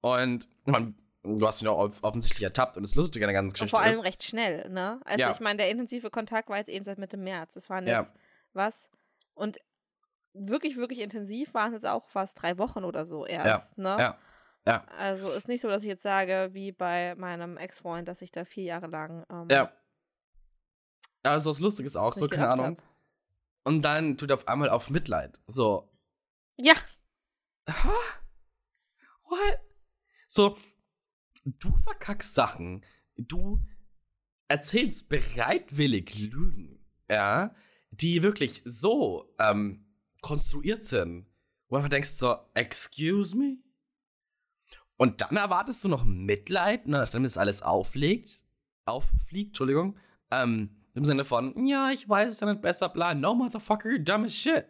Und 0.01 0.49
man, 0.65 0.95
du 1.23 1.47
hast 1.47 1.63
ihn 1.63 1.69
auch 1.69 1.79
off- 1.79 2.03
offensichtlich 2.03 2.43
ertappt 2.43 2.77
und 2.77 2.83
das 2.83 2.95
Lustige 2.95 3.25
an 3.25 3.29
der 3.29 3.35
ganzen 3.35 3.49
Und 3.49 3.53
Geschichte 3.55 3.71
vor 3.77 3.81
allem 3.83 3.95
ist. 3.99 4.05
recht 4.05 4.23
schnell, 4.25 4.69
ne? 4.71 5.01
Also 5.05 5.21
Ja. 5.21 5.31
ich 5.31 5.41
meine, 5.41 5.59
der 5.59 5.71
intensive 5.71 6.11
Kontakt 6.11 6.49
war 6.49 6.59
jetzt 6.59 6.69
eben 6.69 6.85
seit 6.85 6.99
Mitte 6.99 7.17
März. 7.17 7.55
Das 7.55 7.71
waren 7.71 7.87
Ja. 7.87 8.01
jetzt 8.01 8.15
was? 8.53 8.91
Und 9.35 9.59
wirklich, 10.35 10.77
wirklich 10.77 11.01
intensiv 11.01 11.55
waren 11.55 11.69
es 11.75 11.83
jetzt 11.83 11.91
auch 11.91 12.09
fast 12.09 12.41
drei 12.43 12.59
Wochen 12.59 12.85
oder 12.85 13.05
so 13.07 13.25
erst, 13.27 13.77
ne? 13.79 13.97
Ja. 13.99 14.19
Ja. 14.67 14.85
Also 14.97 15.31
ist 15.33 15.49
nicht 15.49 15.61
so, 15.61 15.69
dass 15.69 15.83
ich 15.83 15.89
jetzt 15.89 16.03
sage, 16.05 16.51
wie 16.53 16.71
bei 16.73 17.15
meinem 17.17 17.57
Ex-Freund, 17.57 18.07
dass 18.09 18.23
ich 18.23 18.31
da 18.31 18.45
vier 18.45 18.65
Jahre 18.65 18.87
lang 18.87 19.25
ähm, 19.31 19.49
Ja. 19.51 19.73
Also, 21.25 21.51
das 21.51 21.61
Lustige 21.61 21.87
ist 21.87 21.95
auch 21.97 22.15
so, 22.15 22.27
keine 22.27 22.49
Ahnung. 22.49 22.79
hab. 22.79 22.83
Und 23.65 23.83
dann 23.83 24.17
tut 24.17 24.31
er 24.31 24.35
auf 24.35 24.49
einmal 24.49 24.71
auf 24.71 24.91
Mitleid. 24.91 25.39
So, 25.47 25.89
Ja, 26.59 26.75
What? 29.25 29.61
So, 30.29 30.57
du 31.45 31.77
verkackst 31.85 32.35
Sachen. 32.35 32.85
Du. 33.17 33.61
erzählst 34.49 35.09
bereitwillig 35.09 36.15
Lügen, 36.19 36.79
ja, 37.11 37.55
die 37.91 38.23
wirklich 38.23 38.63
so 38.65 39.35
ähm, 39.39 39.87
konstruiert 40.21 40.85
sind, 40.85 41.27
wo 41.69 41.75
du 41.75 41.79
einfach 41.79 41.91
denkst 41.91 42.11
so, 42.11 42.37
excuse 42.55 43.37
me? 43.37 43.59
Und 44.97 45.21
dann 45.21 45.37
erwartest 45.37 45.83
du 45.85 45.89
noch 45.89 46.05
Mitleid, 46.05 46.87
nachdem 46.87 47.25
es 47.25 47.39
alles 47.39 47.63
auflegt, 47.63 48.45
auffliegt, 48.85 49.51
Entschuldigung, 49.51 49.99
ähm, 50.31 50.77
im 50.95 51.05
Sinne 51.05 51.25
von, 51.25 51.67
ja, 51.67 51.91
ich 51.91 52.09
weiß 52.09 52.35
es 52.35 52.41
ja 52.41 52.47
nicht 52.47 52.61
besser, 52.61 52.89
bla, 52.91 53.15
no 53.15 53.35
motherfucker, 53.35 53.89
you're 53.89 53.99
dumb 53.99 54.25
as 54.25 54.35
shit. 54.35 54.67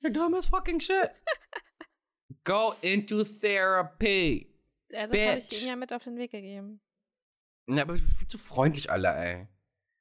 You're 0.00 0.12
dumb 0.12 0.34
as 0.34 0.46
fucking 0.46 0.80
shit. 0.80 1.10
Go 2.44 2.74
into 2.80 3.22
therapy. 3.24 4.53
Ja, 4.94 5.06
das 5.06 5.20
habe 5.20 5.38
ich 5.38 5.62
ihm 5.62 5.68
ja 5.68 5.76
mit 5.76 5.92
auf 5.92 6.04
den 6.04 6.16
Weg 6.16 6.30
gegeben. 6.30 6.80
Ja, 7.68 7.82
aber 7.82 7.96
viel 7.96 8.28
zu 8.28 8.38
freundlich 8.38 8.90
alle, 8.90 9.08
ey. 9.14 9.48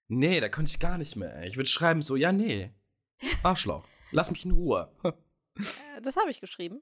Nee, 0.09 0.39
da 0.39 0.49
könnte 0.49 0.69
ich 0.69 0.79
gar 0.79 0.97
nicht 0.97 1.15
mehr, 1.15 1.33
ey. 1.37 1.47
Ich 1.47 1.55
würde 1.57 1.69
schreiben 1.69 2.01
so, 2.01 2.15
ja, 2.15 2.31
nee. 2.31 2.71
Arschloch. 3.43 3.87
Lass 4.11 4.31
mich 4.31 4.45
in 4.45 4.51
Ruhe. 4.51 4.91
Äh, 5.55 6.01
Das 6.01 6.15
habe 6.17 6.31
ich 6.31 6.41
geschrieben. 6.41 6.81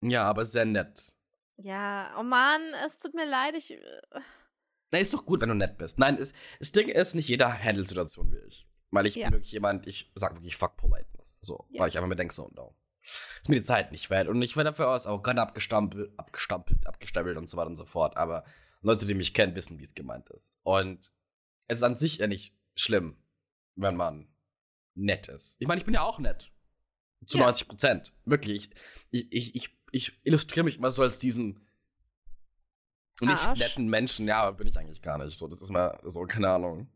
ja, 0.00 0.22
aber 0.22 0.44
sehr 0.44 0.64
nett. 0.64 1.16
Ja, 1.56 2.14
oh 2.16 2.22
Mann, 2.22 2.60
es 2.84 2.98
tut 3.00 3.12
mir 3.14 3.26
leid, 3.26 3.56
ich. 3.56 3.72
äh, 3.72 3.80
Na, 4.92 4.98
ist 5.00 5.12
doch 5.12 5.26
gut, 5.26 5.40
wenn 5.40 5.48
du 5.48 5.56
nett 5.56 5.76
bist. 5.76 5.98
Nein, 5.98 6.16
es, 6.16 6.32
das 6.60 6.70
Ding 6.70 6.88
ist, 6.88 7.14
nicht 7.14 7.28
jeder 7.28 7.52
handelt 7.52 7.88
Situation 7.88 8.30
wie 8.30 8.38
ich. 8.46 8.68
Weil 8.92 9.06
ich 9.06 9.16
Ja. 9.16 9.26
bin 9.26 9.34
wirklich 9.38 9.50
jemand, 9.50 9.86
ich 9.88 10.12
sag 10.14 10.34
wirklich 10.34 10.54
fuck 10.56 10.76
politeness. 10.76 11.38
So, 11.42 11.66
Ja. 11.70 11.80
weil 11.80 11.88
ich 11.88 11.96
einfach 11.96 12.08
mir 12.08 12.14
denke, 12.14 12.32
so, 12.34 12.48
no. 12.54 12.76
Ist 13.42 13.48
mir 13.48 13.56
die 13.56 13.62
Zeit 13.62 13.92
nicht 13.92 14.10
wert. 14.10 14.28
Und 14.28 14.42
ich 14.42 14.56
werde 14.56 14.70
dafür 14.70 14.88
aus 14.90 15.06
auch 15.06 15.22
gerne 15.22 15.42
abgestampelt, 15.42 16.18
abgestampelt, 16.18 16.86
abgestempelt 16.86 17.36
und 17.36 17.48
so 17.48 17.56
weiter 17.56 17.68
und 17.70 17.76
so 17.76 17.84
fort. 17.84 18.16
Aber 18.16 18.44
Leute, 18.82 19.06
die 19.06 19.14
mich 19.14 19.34
kennen, 19.34 19.54
wissen, 19.54 19.78
wie 19.78 19.84
es 19.84 19.94
gemeint 19.94 20.28
ist. 20.30 20.54
Und 20.62 21.12
es 21.68 21.78
ist 21.78 21.82
an 21.82 21.96
sich 21.96 22.18
ja 22.18 22.26
nicht 22.26 22.54
schlimm, 22.74 23.16
wenn 23.76 23.96
man 23.96 24.28
nett 24.94 25.28
ist. 25.28 25.56
Ich 25.58 25.68
meine, 25.68 25.80
ich 25.80 25.84
bin 25.84 25.94
ja 25.94 26.02
auch 26.02 26.18
nett. 26.18 26.50
Zu 27.26 27.38
Ja. 27.38 27.44
90 27.44 27.68
Prozent. 27.68 28.12
Wirklich. 28.24 28.70
Ich, 29.10 29.32
ich, 29.32 29.54
ich, 29.54 29.78
ich 29.92 30.20
illustriere 30.24 30.64
mich 30.64 30.76
immer 30.78 30.90
so 30.90 31.02
als 31.02 31.18
diesen 31.18 31.66
nicht 33.20 33.42
Arsch. 33.48 33.58
netten 33.58 33.88
Menschen. 33.88 34.26
Ja, 34.26 34.50
bin 34.50 34.66
ich 34.66 34.76
eigentlich 34.78 35.00
gar 35.02 35.18
nicht. 35.18 35.38
So, 35.38 35.48
das 35.48 35.62
ist 35.62 35.70
mal 35.70 35.98
so, 36.04 36.24
keine 36.26 36.50
Ahnung. 36.50 36.90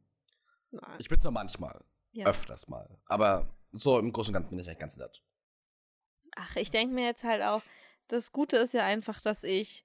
Nein. 0.70 0.96
Ich 0.98 1.08
bin's 1.08 1.24
nur 1.24 1.32
manchmal. 1.32 1.82
Ja. 2.12 2.26
Öfters 2.26 2.68
mal. 2.68 2.98
Aber 3.06 3.56
so 3.72 3.98
im 3.98 4.12
Großen 4.12 4.30
und 4.30 4.34
Ganzen 4.34 4.50
bin 4.50 4.58
ich 4.58 4.66
eigentlich 4.68 4.78
ganz 4.78 4.96
nett. 4.96 5.22
Ach, 6.36 6.56
ich 6.56 6.70
denke 6.70 6.94
mir 6.94 7.06
jetzt 7.06 7.24
halt 7.24 7.42
auch, 7.42 7.62
das 8.08 8.32
Gute 8.32 8.56
ist 8.56 8.74
ja 8.74 8.84
einfach, 8.84 9.20
dass 9.20 9.44
ich 9.44 9.84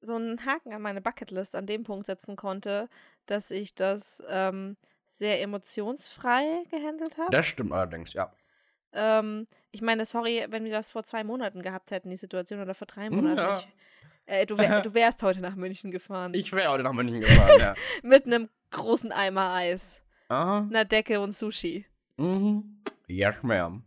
so 0.00 0.14
einen 0.14 0.44
Haken 0.46 0.72
an 0.72 0.82
meine 0.82 1.00
Bucketlist 1.00 1.56
an 1.56 1.66
dem 1.66 1.82
Punkt 1.82 2.06
setzen 2.06 2.36
konnte, 2.36 2.88
dass 3.26 3.50
ich 3.50 3.74
das 3.74 4.22
ähm, 4.28 4.76
sehr 5.06 5.40
emotionsfrei 5.42 6.62
gehandelt 6.70 7.18
habe. 7.18 7.30
Das 7.32 7.46
stimmt 7.46 7.72
allerdings, 7.72 8.12
ja. 8.12 8.32
Ähm, 8.92 9.46
ich 9.70 9.82
meine, 9.82 10.04
sorry, 10.06 10.46
wenn 10.48 10.64
wir 10.64 10.72
das 10.72 10.92
vor 10.92 11.04
zwei 11.04 11.24
Monaten 11.24 11.62
gehabt 11.62 11.90
hätten, 11.90 12.10
die 12.10 12.16
Situation, 12.16 12.60
oder 12.60 12.74
vor 12.74 12.86
drei 12.86 13.06
Hm, 13.06 13.16
Monaten. 13.16 13.38
ja. 13.38 13.58
Ich, 13.58 13.68
äh, 14.26 14.46
du, 14.46 14.56
wär, 14.58 14.80
du 14.82 14.94
wärst 14.94 15.22
heute 15.22 15.40
nach 15.40 15.56
München 15.56 15.90
gefahren. 15.90 16.32
Ich 16.34 16.52
wäre 16.52 16.70
heute 16.70 16.84
nach 16.84 16.92
München 16.92 17.20
gefahren, 17.20 17.58
ja. 17.58 17.74
Mit 18.02 18.26
einem 18.26 18.48
großen 18.70 19.12
Eimer 19.12 19.52
Eis, 19.52 20.02
Aha. 20.28 20.66
einer 20.70 20.84
Decke 20.84 21.20
und 21.20 21.32
Sushi. 21.32 21.86
Mhm. 22.16 22.82
Yes, 23.08 23.34
ma'am. 23.42 23.82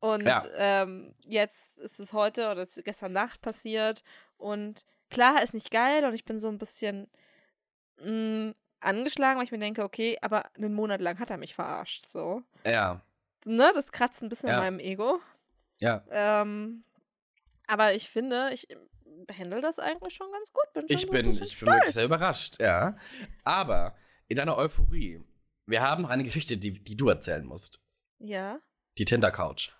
Und 0.00 0.22
Ja. 0.24 0.44
ähm, 0.54 1.14
jetzt 1.24 1.78
ist 1.78 1.98
es 2.00 2.12
heute 2.12 2.50
oder 2.50 2.62
es 2.62 2.80
gestern 2.84 3.12
Nacht 3.12 3.40
passiert. 3.40 4.02
Und 4.36 4.84
klar, 5.10 5.42
ist 5.42 5.54
nicht 5.54 5.70
geil 5.70 6.04
und 6.04 6.14
ich 6.14 6.24
bin 6.24 6.38
so 6.38 6.48
ein 6.48 6.58
bisschen 6.58 7.10
mh, 8.00 8.54
angeschlagen, 8.80 9.38
weil 9.38 9.44
ich 9.44 9.50
mir 9.52 9.58
denke, 9.58 9.82
okay, 9.82 10.16
aber 10.22 10.46
einen 10.54 10.74
Monat 10.74 11.00
lang 11.00 11.18
hat 11.18 11.30
er 11.30 11.36
mich 11.36 11.54
verarscht. 11.54 12.06
So. 12.06 12.42
Ja, 12.64 13.02
Ne, 13.44 13.70
das 13.72 13.92
kratzt 13.92 14.20
ein 14.22 14.28
bisschen 14.28 14.48
Ja. 14.50 14.56
an 14.56 14.64
meinem 14.64 14.78
Ego. 14.80 15.20
ja. 15.80 16.04
Ähm, 16.10 16.84
aber 17.68 17.94
ich 17.94 18.10
finde, 18.10 18.50
ich 18.52 18.66
behandle 19.26 19.60
das 19.60 19.78
eigentlich 19.78 20.14
schon 20.14 20.30
ganz 20.32 20.52
gut. 20.52 20.64
Bin 20.74 20.84
Ich 20.88 21.08
bin, 21.08 21.30
ich 21.30 21.58
bin 21.60 21.68
wirklich 21.68 21.94
sehr 21.94 22.04
überrascht, 22.04 22.60
ja. 22.60 22.96
Aber 23.44 23.94
in 24.26 24.36
deiner 24.36 24.56
Euphorie, 24.56 25.20
wir 25.66 25.82
haben 25.82 26.04
eine 26.06 26.24
Geschichte, 26.24 26.56
die, 26.56 26.82
die 26.82 26.96
du 26.96 27.08
erzählen 27.08 27.44
musst. 27.44 27.80
Ja. 28.18 28.58
Die 28.98 29.04
Tinder-Couch. 29.04 29.70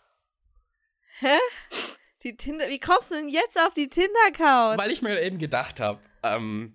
Die 2.24 2.36
Tinder, 2.36 2.68
wie 2.68 2.80
kommst 2.80 3.10
du 3.10 3.14
denn 3.14 3.28
jetzt 3.28 3.58
auf 3.60 3.74
die 3.74 3.88
Tinder-Couch? 3.88 4.78
Weil 4.78 4.90
ich 4.90 5.02
mir 5.02 5.20
eben 5.22 5.38
gedacht 5.38 5.78
habe, 5.80 6.00
ähm, 6.22 6.74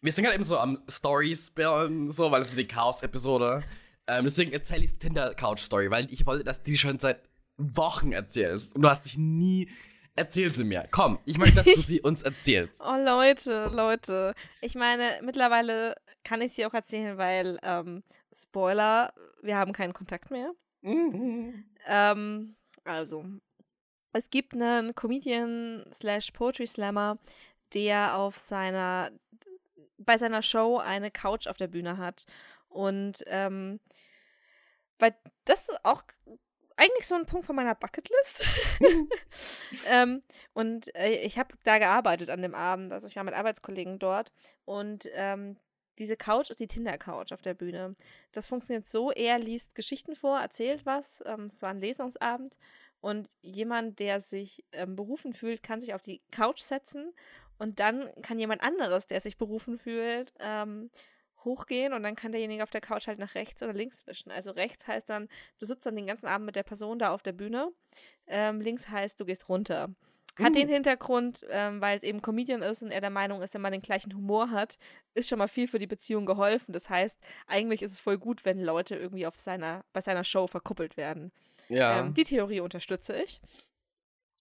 wir 0.00 0.12
sind 0.12 0.24
gerade 0.24 0.36
eben 0.36 0.44
so 0.44 0.58
am 0.58 0.82
Stories 0.88 1.50
bilden, 1.50 2.10
so, 2.10 2.30
weil 2.30 2.42
es 2.42 2.50
ist 2.50 2.58
die 2.58 2.68
Chaos-Episode. 2.68 3.64
Ähm, 4.06 4.24
deswegen 4.24 4.52
erzähle 4.52 4.84
ich 4.84 4.98
Tinder-Couch-Story, 4.98 5.90
weil 5.90 6.12
ich 6.12 6.24
wollte, 6.24 6.44
dass 6.44 6.62
du 6.62 6.70
die 6.70 6.78
schon 6.78 6.98
seit 6.98 7.28
Wochen 7.56 8.12
erzählst. 8.12 8.74
Und 8.74 8.82
du 8.82 8.88
hast 8.88 9.04
dich 9.04 9.18
nie. 9.18 9.68
Erzähl 10.14 10.52
sie 10.54 10.64
mir. 10.64 10.88
Komm, 10.90 11.18
ich 11.26 11.38
möchte, 11.38 11.56
dass 11.56 11.66
du 11.66 11.80
sie 11.80 12.00
uns 12.00 12.22
erzählst. 12.22 12.80
Oh, 12.84 12.96
Leute, 12.96 13.70
Leute. 13.72 14.34
Ich 14.60 14.74
meine, 14.74 15.20
mittlerweile 15.22 15.94
kann 16.24 16.40
ich 16.40 16.52
sie 16.54 16.66
auch 16.66 16.74
erzählen, 16.74 17.18
weil, 17.18 17.58
ähm, 17.62 18.02
Spoiler, 18.32 19.12
wir 19.42 19.56
haben 19.56 19.72
keinen 19.72 19.94
Kontakt 19.94 20.30
mehr. 20.30 20.52
Ähm, 20.82 22.56
also, 22.88 23.24
es 24.12 24.30
gibt 24.30 24.54
einen 24.54 24.94
Comedian 24.94 25.84
slash 25.92 26.30
Poetry 26.30 26.66
Slammer, 26.66 27.18
der 27.74 28.16
auf 28.16 28.36
seiner, 28.38 29.10
bei 29.98 30.16
seiner 30.16 30.42
Show 30.42 30.78
eine 30.78 31.10
Couch 31.10 31.46
auf 31.46 31.58
der 31.58 31.68
Bühne 31.68 31.98
hat. 31.98 32.24
Und, 32.68 33.22
ähm, 33.26 33.80
weil 34.98 35.14
das 35.44 35.68
ist 35.68 35.84
auch 35.84 36.02
eigentlich 36.76 37.06
so 37.06 37.14
ein 37.14 37.26
Punkt 37.26 37.44
von 37.44 37.56
meiner 37.56 37.74
Bucketlist. 37.74 38.44
ähm, 39.86 40.22
und 40.54 40.94
äh, 40.94 41.10
ich 41.10 41.38
habe 41.38 41.54
da 41.64 41.78
gearbeitet 41.78 42.30
an 42.30 42.40
dem 42.40 42.54
Abend. 42.54 42.92
Also 42.92 43.06
ich 43.06 43.16
war 43.16 43.24
mit 43.24 43.34
Arbeitskollegen 43.34 43.98
dort. 43.98 44.32
Und 44.64 45.08
ähm, 45.12 45.56
diese 45.98 46.16
Couch 46.16 46.50
ist 46.50 46.60
die 46.60 46.68
Tinder-Couch 46.68 47.32
auf 47.32 47.42
der 47.42 47.54
Bühne. 47.54 47.94
Das 48.32 48.46
funktioniert 48.46 48.86
so, 48.86 49.10
er 49.10 49.38
liest 49.38 49.74
Geschichten 49.74 50.14
vor, 50.14 50.38
erzählt 50.38 50.86
was. 50.86 51.22
Ähm, 51.26 51.46
es 51.46 51.62
war 51.62 51.70
ein 51.70 51.80
Lesungsabend. 51.80 52.56
Und 53.00 53.28
jemand, 53.42 54.00
der 54.00 54.20
sich 54.20 54.64
ähm, 54.72 54.96
berufen 54.96 55.32
fühlt, 55.32 55.62
kann 55.62 55.80
sich 55.80 55.94
auf 55.94 56.00
die 56.00 56.20
Couch 56.30 56.60
setzen. 56.60 57.12
Und 57.58 57.80
dann 57.80 58.10
kann 58.22 58.38
jemand 58.38 58.62
anderes, 58.62 59.06
der 59.06 59.20
sich 59.20 59.36
berufen 59.36 59.78
fühlt, 59.78 60.32
ähm, 60.40 60.90
hochgehen 61.44 61.92
und 61.92 62.02
dann 62.02 62.16
kann 62.16 62.32
derjenige 62.32 62.62
auf 62.62 62.70
der 62.70 62.80
Couch 62.80 63.06
halt 63.06 63.18
nach 63.18 63.34
rechts 63.34 63.62
oder 63.62 63.72
links 63.72 64.06
wischen. 64.06 64.30
Also 64.30 64.50
rechts 64.50 64.86
heißt 64.86 65.08
dann, 65.08 65.28
du 65.58 65.66
sitzt 65.66 65.86
dann 65.86 65.96
den 65.96 66.06
ganzen 66.06 66.26
Abend 66.26 66.46
mit 66.46 66.56
der 66.56 66.62
Person 66.62 66.98
da 66.98 67.10
auf 67.10 67.22
der 67.22 67.32
Bühne. 67.32 67.72
Ähm, 68.26 68.60
links 68.60 68.88
heißt, 68.88 69.18
du 69.20 69.24
gehst 69.24 69.48
runter. 69.48 69.90
Hat 70.44 70.54
den 70.54 70.68
Hintergrund, 70.68 71.44
ähm, 71.50 71.80
weil 71.80 71.96
es 71.96 72.02
eben 72.04 72.22
Comedian 72.22 72.62
ist 72.62 72.82
und 72.82 72.90
er 72.90 73.00
der 73.00 73.10
Meinung 73.10 73.42
ist, 73.42 73.54
wenn 73.54 73.60
man 73.60 73.72
den 73.72 73.82
gleichen 73.82 74.14
Humor 74.14 74.50
hat, 74.50 74.78
ist 75.14 75.28
schon 75.28 75.38
mal 75.38 75.48
viel 75.48 75.66
für 75.68 75.78
die 75.78 75.86
Beziehung 75.86 76.26
geholfen. 76.26 76.72
Das 76.72 76.88
heißt, 76.88 77.18
eigentlich 77.46 77.82
ist 77.82 77.92
es 77.92 78.00
voll 78.00 78.18
gut, 78.18 78.44
wenn 78.44 78.62
Leute 78.62 78.94
irgendwie 78.96 79.26
auf 79.26 79.38
seiner, 79.38 79.84
bei 79.92 80.00
seiner 80.00 80.24
Show 80.24 80.46
verkuppelt 80.46 80.96
werden. 80.96 81.32
Ja. 81.68 82.00
Ähm, 82.00 82.14
die 82.14 82.24
Theorie 82.24 82.60
unterstütze 82.60 83.20
ich. 83.20 83.40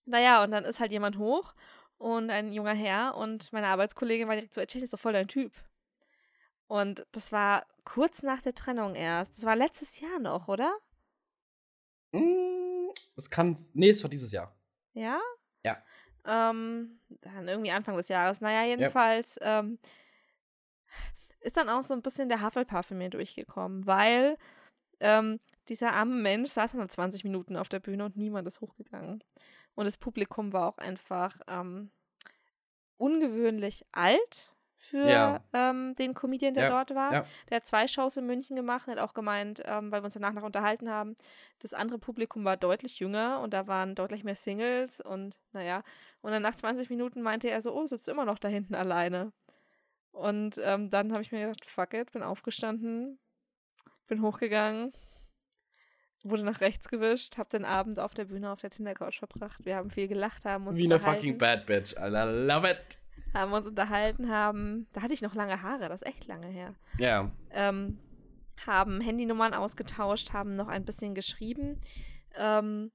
Naja, 0.06 0.44
und 0.44 0.52
dann 0.52 0.66
ist 0.66 0.80
halt 0.80 0.92
jemand 0.92 1.18
hoch 1.18 1.54
und 1.98 2.30
ein 2.30 2.54
junger 2.54 2.74
Herr 2.76 3.16
und 3.18 3.52
meine 3.52 3.68
Arbeitskollegin 3.68 4.28
war 4.28 4.36
direkt 4.36 4.54
so, 4.54 4.62
Ey, 4.62 4.68
ist 4.82 4.94
doch 4.94 5.00
voll 5.00 5.14
dein 5.14 5.28
Typ. 5.28 5.52
Und 6.68 7.06
das 7.12 7.32
war 7.32 7.66
kurz 7.86 8.24
nach 8.24 8.42
der 8.42 8.54
Trennung 8.54 8.96
erst. 8.96 9.38
Das 9.38 9.46
war 9.46 9.56
letztes 9.56 10.00
Jahr 10.00 10.20
noch, 10.20 10.48
oder? 10.48 10.78
Mm, 12.12 12.90
Das 13.16 13.30
kann. 13.30 13.58
Nee, 13.74 13.90
es 13.92 14.04
war 14.04 14.10
dieses 14.10 14.32
Jahr. 14.32 14.54
Ja? 14.94 15.20
Ja. 15.64 15.82
Ähm, 16.26 17.00
dann 17.22 17.48
irgendwie 17.48 17.72
Anfang 17.72 17.96
des 17.96 18.10
Jahres. 18.10 18.42
Naja, 18.42 18.64
jedenfalls 18.64 19.40
ähm, 19.42 19.80
ist 21.40 21.58
dann 21.58 21.70
auch 21.70 21.84
so 21.84 21.94
ein 21.94 22.02
bisschen 22.02 22.30
der 22.30 22.44
Hufflepuff 22.44 22.92
in 22.92 22.98
mir 22.98 23.10
durchgekommen, 23.10 23.88
weil 23.88 24.38
ähm, 25.00 25.40
dieser 25.70 25.94
arme 25.94 26.16
Mensch 26.16 26.50
saß 26.52 26.74
dann 26.74 26.90
20 26.90 27.24
Minuten 27.24 27.56
auf 27.56 27.70
der 27.70 27.80
Bühne 27.80 28.06
und 28.06 28.18
niemand 28.18 28.48
ist 28.48 28.62
hochgegangen. 28.62 29.24
Und 29.76 29.86
das 29.86 29.98
Publikum 29.98 30.54
war 30.54 30.68
auch 30.68 30.78
einfach 30.78 31.40
ähm, 31.48 31.92
ungewöhnlich 32.98 33.86
alt 33.92 34.54
für 34.88 35.08
Ja. 35.08 35.42
ähm, 35.54 35.94
den 35.96 36.14
Comedian, 36.14 36.54
der 36.54 36.64
Ja, 36.64 36.70
dort 36.70 36.96
war. 36.96 37.14
ja. 37.14 37.24
Der 37.50 37.58
hat 37.58 37.66
zwei 37.66 37.88
Shows 37.88 38.18
in 38.18 38.26
München 38.26 38.56
gemacht 38.56 38.88
und 38.88 38.94
hat 38.96 39.00
auch 39.02 39.14
gemeint, 39.14 39.62
ähm, 39.66 39.92
weil 39.92 40.02
wir 40.02 40.06
uns 40.06 40.14
danach 40.14 40.34
noch 40.34 40.44
unterhalten 40.44 40.90
haben, 40.90 41.16
das 41.60 41.74
andere 41.74 42.00
Publikum 42.00 42.44
war 42.46 42.58
deutlich 42.58 43.00
jünger 43.00 43.40
und 43.42 43.54
da 43.54 43.68
waren 43.68 43.96
deutlich 43.96 44.24
mehr 44.24 44.36
Singles 44.36 45.02
und 45.02 45.40
naja. 45.52 45.84
Und 46.22 46.32
dann 46.32 46.42
nach 46.42 46.56
20 46.56 46.90
Minuten 46.90 47.22
meinte 47.22 47.50
er 47.50 47.62
so, 47.62 47.74
oh, 47.76 47.86
sitzt 47.86 48.08
du 48.08 48.12
immer 48.12 48.26
noch 48.26 48.40
da 48.40 48.48
hinten 48.48 48.76
alleine. 48.76 49.32
Und 50.12 50.60
ähm, 50.64 50.90
dann 50.90 51.12
habe 51.12 51.22
ich 51.22 51.32
mir 51.32 51.42
gedacht, 51.48 51.66
fuck 51.66 51.94
it, 51.94 52.12
bin 52.12 52.24
aufgestanden, 52.24 53.20
bin 54.08 54.22
hochgegangen, 54.24 54.94
wurde 56.24 56.44
nach 56.44 56.62
rechts 56.62 56.90
gewischt, 56.90 57.38
habe 57.38 57.50
den 57.50 57.66
Abend 57.66 58.00
auf 58.00 58.14
der 58.16 58.26
Bühne 58.26 58.52
auf 58.52 58.60
der 58.60 58.72
Tinder-Couch 58.72 59.20
verbracht. 59.20 59.64
Wir 59.66 59.76
haben 59.76 59.90
viel 59.92 60.08
gelacht, 60.08 60.44
haben 60.46 60.66
uns 60.68 60.78
Wie 60.78 60.86
eine 60.86 61.00
fucking 61.00 61.38
bad 61.38 61.66
bitch, 61.68 61.96
Alter. 61.98 62.26
Love 62.26 62.70
it. 62.72 62.98
Haben 63.40 63.54
uns 63.54 63.68
unterhalten, 63.68 64.30
haben, 64.30 64.88
da 64.94 65.02
hatte 65.02 65.14
ich 65.14 65.22
noch 65.22 65.36
lange 65.36 65.62
Haare, 65.62 65.90
das 65.90 66.02
ist 66.02 66.08
echt 66.08 66.26
lange 66.28 66.48
her. 66.48 66.76
Ja. 66.98 67.32
Ähm, 67.52 68.00
haben 68.66 69.02
Handynummern 69.02 69.54
ausgetauscht, 69.54 70.34
haben 70.34 70.56
noch 70.56 70.68
ein 70.68 70.86
bisschen 70.86 71.14
geschrieben. 71.14 71.80
Ähm, 72.36 72.92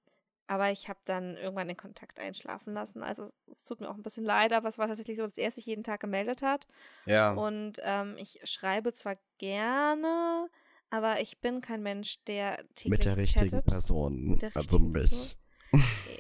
aber 0.47 0.71
ich 0.71 0.89
habe 0.89 0.99
dann 1.05 1.37
irgendwann 1.37 1.69
den 1.69 1.77
Kontakt 1.77 2.19
einschlafen 2.19 2.75
lassen. 2.75 3.03
Also 3.03 3.23
es, 3.23 3.39
es 3.51 3.65
tut 3.65 3.81
mir 3.81 3.89
auch 3.89 3.95
ein 3.95 4.03
bisschen 4.03 4.25
leid, 4.25 4.53
aber 4.53 4.69
es 4.69 4.77
war 4.77 4.87
tatsächlich 4.87 5.17
so, 5.17 5.23
dass 5.23 5.39
er 5.39 5.51
sich 5.51 5.67
jeden 5.67 5.85
Tag 5.85 6.01
gemeldet 6.01 6.43
hat. 6.43 6.67
Ja. 7.07 7.33
Und 7.33 7.81
ähm, 7.83 8.17
ich 8.19 8.41
schreibe 8.45 8.93
zwar 8.93 9.17
gerne, 9.39 10.49
aber 10.91 11.21
ich 11.21 11.41
bin 11.41 11.61
kein 11.61 11.83
Mensch, 11.83 12.23
der 12.25 12.57
täglich 12.75 12.91
Mit 12.91 13.05
der 13.05 13.17
richtigen 13.17 13.49
chattet. 13.49 13.67
Person. 13.67 14.25
Mit 14.25 14.43
der 14.43 14.51
also 14.55 14.77
richtigen 14.77 14.93
mich. 14.93 15.11
Person. 15.11 15.31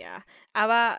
Ja, 0.00 0.22
aber 0.54 0.96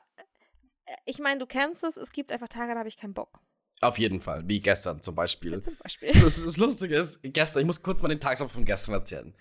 ich 1.06 1.20
meine, 1.20 1.40
du 1.40 1.46
kennst 1.46 1.84
es, 1.84 1.98
es 1.98 2.12
gibt 2.12 2.32
einfach 2.32 2.50
Tage, 2.50 2.74
da 2.74 2.80
habe 2.80 2.90
ich 2.90 2.98
keinen 2.98 3.14
Bock. 3.14 3.40
Auf 3.82 3.98
jeden 3.98 4.22
Fall. 4.22 4.48
Wie 4.48 4.62
gestern 4.62 5.02
zum 5.02 5.16
Beispiel. 5.16 5.60
Zum 5.62 5.76
Beispiel. 5.78 6.14
Das, 6.14 6.44
das 6.44 6.58
Lustige 6.58 6.98
ist, 6.98 7.20
gestern, 7.22 7.62
ich 7.62 7.66
muss 7.66 7.84
kurz 7.84 8.02
mal 8.02 8.10
den 8.10 8.20
Tagesablauf 8.20 8.54
von 8.54 8.66
gestern 8.66 8.94
erzählen. 8.94 9.36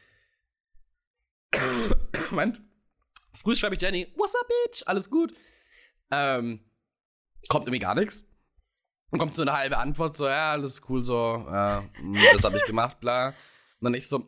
Moment. 2.30 2.60
Früh 3.34 3.54
schreibe 3.54 3.76
ich 3.76 3.80
Jenny, 3.80 4.12
what's 4.16 4.34
up, 4.34 4.48
bitch? 4.48 4.82
Alles 4.86 5.10
gut. 5.10 5.34
Ähm, 6.10 6.60
kommt 7.48 7.66
irgendwie 7.66 7.78
gar 7.78 7.94
nichts. 7.94 8.24
Und 9.10 9.18
kommt 9.18 9.34
so 9.34 9.42
eine 9.42 9.52
halbe 9.52 9.76
Antwort, 9.76 10.16
so, 10.16 10.26
ja, 10.26 10.52
alles 10.52 10.82
cool, 10.88 11.04
so, 11.04 11.44
ja, 11.46 11.84
mm, 12.00 12.16
das 12.32 12.44
habe 12.44 12.56
ich 12.56 12.64
gemacht, 12.64 12.98
bla. 12.98 13.28
Und 13.28 13.34
dann 13.82 13.94
ich 13.94 14.08
so, 14.08 14.26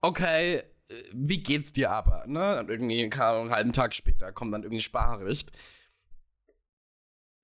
okay, 0.00 0.56
äh, 0.88 0.94
wie 1.12 1.42
geht's 1.42 1.72
dir 1.72 1.90
aber? 1.90 2.26
Ne? 2.26 2.40
Dann 2.40 2.68
irgendwie, 2.68 3.08
keine 3.08 3.26
Ahnung, 3.26 3.42
einen 3.42 3.54
halben 3.54 3.72
Tag 3.72 3.94
später 3.94 4.32
kommt 4.32 4.52
dann 4.52 4.64
irgendwie 4.64 4.82
Sprachnachricht. 4.82 5.52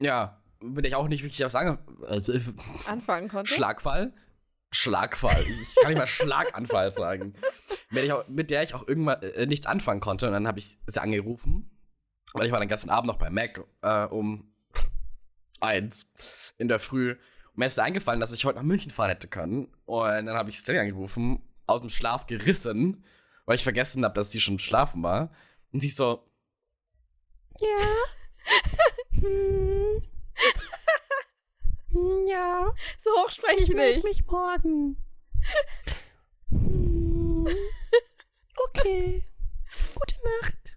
Ja, 0.01 0.43
bin 0.61 0.85
ich 0.85 0.95
auch 0.95 1.09
nicht 1.09 1.23
wirklich 1.23 1.45
was 1.45 1.53
sagen. 1.53 1.79
Also, 2.07 2.33
Anfangen 2.87 3.29
konnte. 3.29 3.53
Schlagfall? 3.53 4.13
Schlagfall. 4.71 5.45
Ich 5.63 5.75
kann 5.77 5.91
nicht 5.91 5.99
mal 5.99 6.07
Schlaganfall 6.07 6.93
sagen. 6.95 7.35
Mit 7.91 7.97
der 7.97 8.05
ich 8.05 8.13
auch, 8.13 8.29
mit 8.29 8.51
der 8.51 8.63
ich 8.63 8.75
auch 8.75 8.87
irgendwann 8.89 9.23
äh, 9.23 9.47
nichts 9.47 9.67
anfangen 9.67 10.01
konnte. 10.01 10.27
Und 10.27 10.33
dann 10.33 10.49
habe 10.49 10.59
ich 10.59 10.79
sie 10.87 11.01
angerufen. 11.01 11.71
Weil 12.33 12.47
ich 12.47 12.53
war 12.53 12.59
den 12.59 12.69
ganzen 12.69 12.91
Abend 12.91 13.07
noch 13.07 13.19
bei 13.19 13.31
Mac 13.31 13.65
äh, 13.83 14.05
um 14.07 14.53
eins 15.61 16.13
in 16.59 16.69
der 16.69 16.81
Früh. 16.81 17.13
Und 17.13 17.59
mir 17.59 17.67
ist 17.67 17.79
eingefallen, 17.79 18.21
dass 18.21 18.33
ich 18.33 18.45
heute 18.45 18.57
nach 18.59 18.65
München 18.65 18.91
fahren 18.91 19.11
hätte 19.11 19.29
können. 19.29 19.69
Und 19.85 20.27
dann 20.27 20.37
habe 20.37 20.51
ich 20.51 20.59
Stella 20.59 20.81
angerufen, 20.81 21.43
aus 21.67 21.81
dem 21.81 21.91
Schlaf 21.91 22.27
gerissen, 22.27 23.05
weil 23.45 23.55
ich 23.55 23.63
vergessen 23.63 24.05
habe, 24.05 24.15
dass 24.15 24.33
sie 24.33 24.41
schon 24.41 24.59
schlafen 24.59 25.03
war. 25.05 25.33
Und 25.73 25.81
sie 25.81 25.91
so, 25.91 26.29
ja. 27.61 27.69
Hm. 29.25 30.03
Hm, 31.93 32.27
ja. 32.29 32.73
So 32.99 33.11
hoch 33.11 33.31
spreche 33.31 33.63
ich 33.63 33.69
nicht. 33.71 34.05
mich 34.05 34.27
morgen. 34.27 34.97
Hm. 36.51 37.47
Okay. 38.69 39.25
Gute 39.95 40.17
Nacht. 40.43 40.77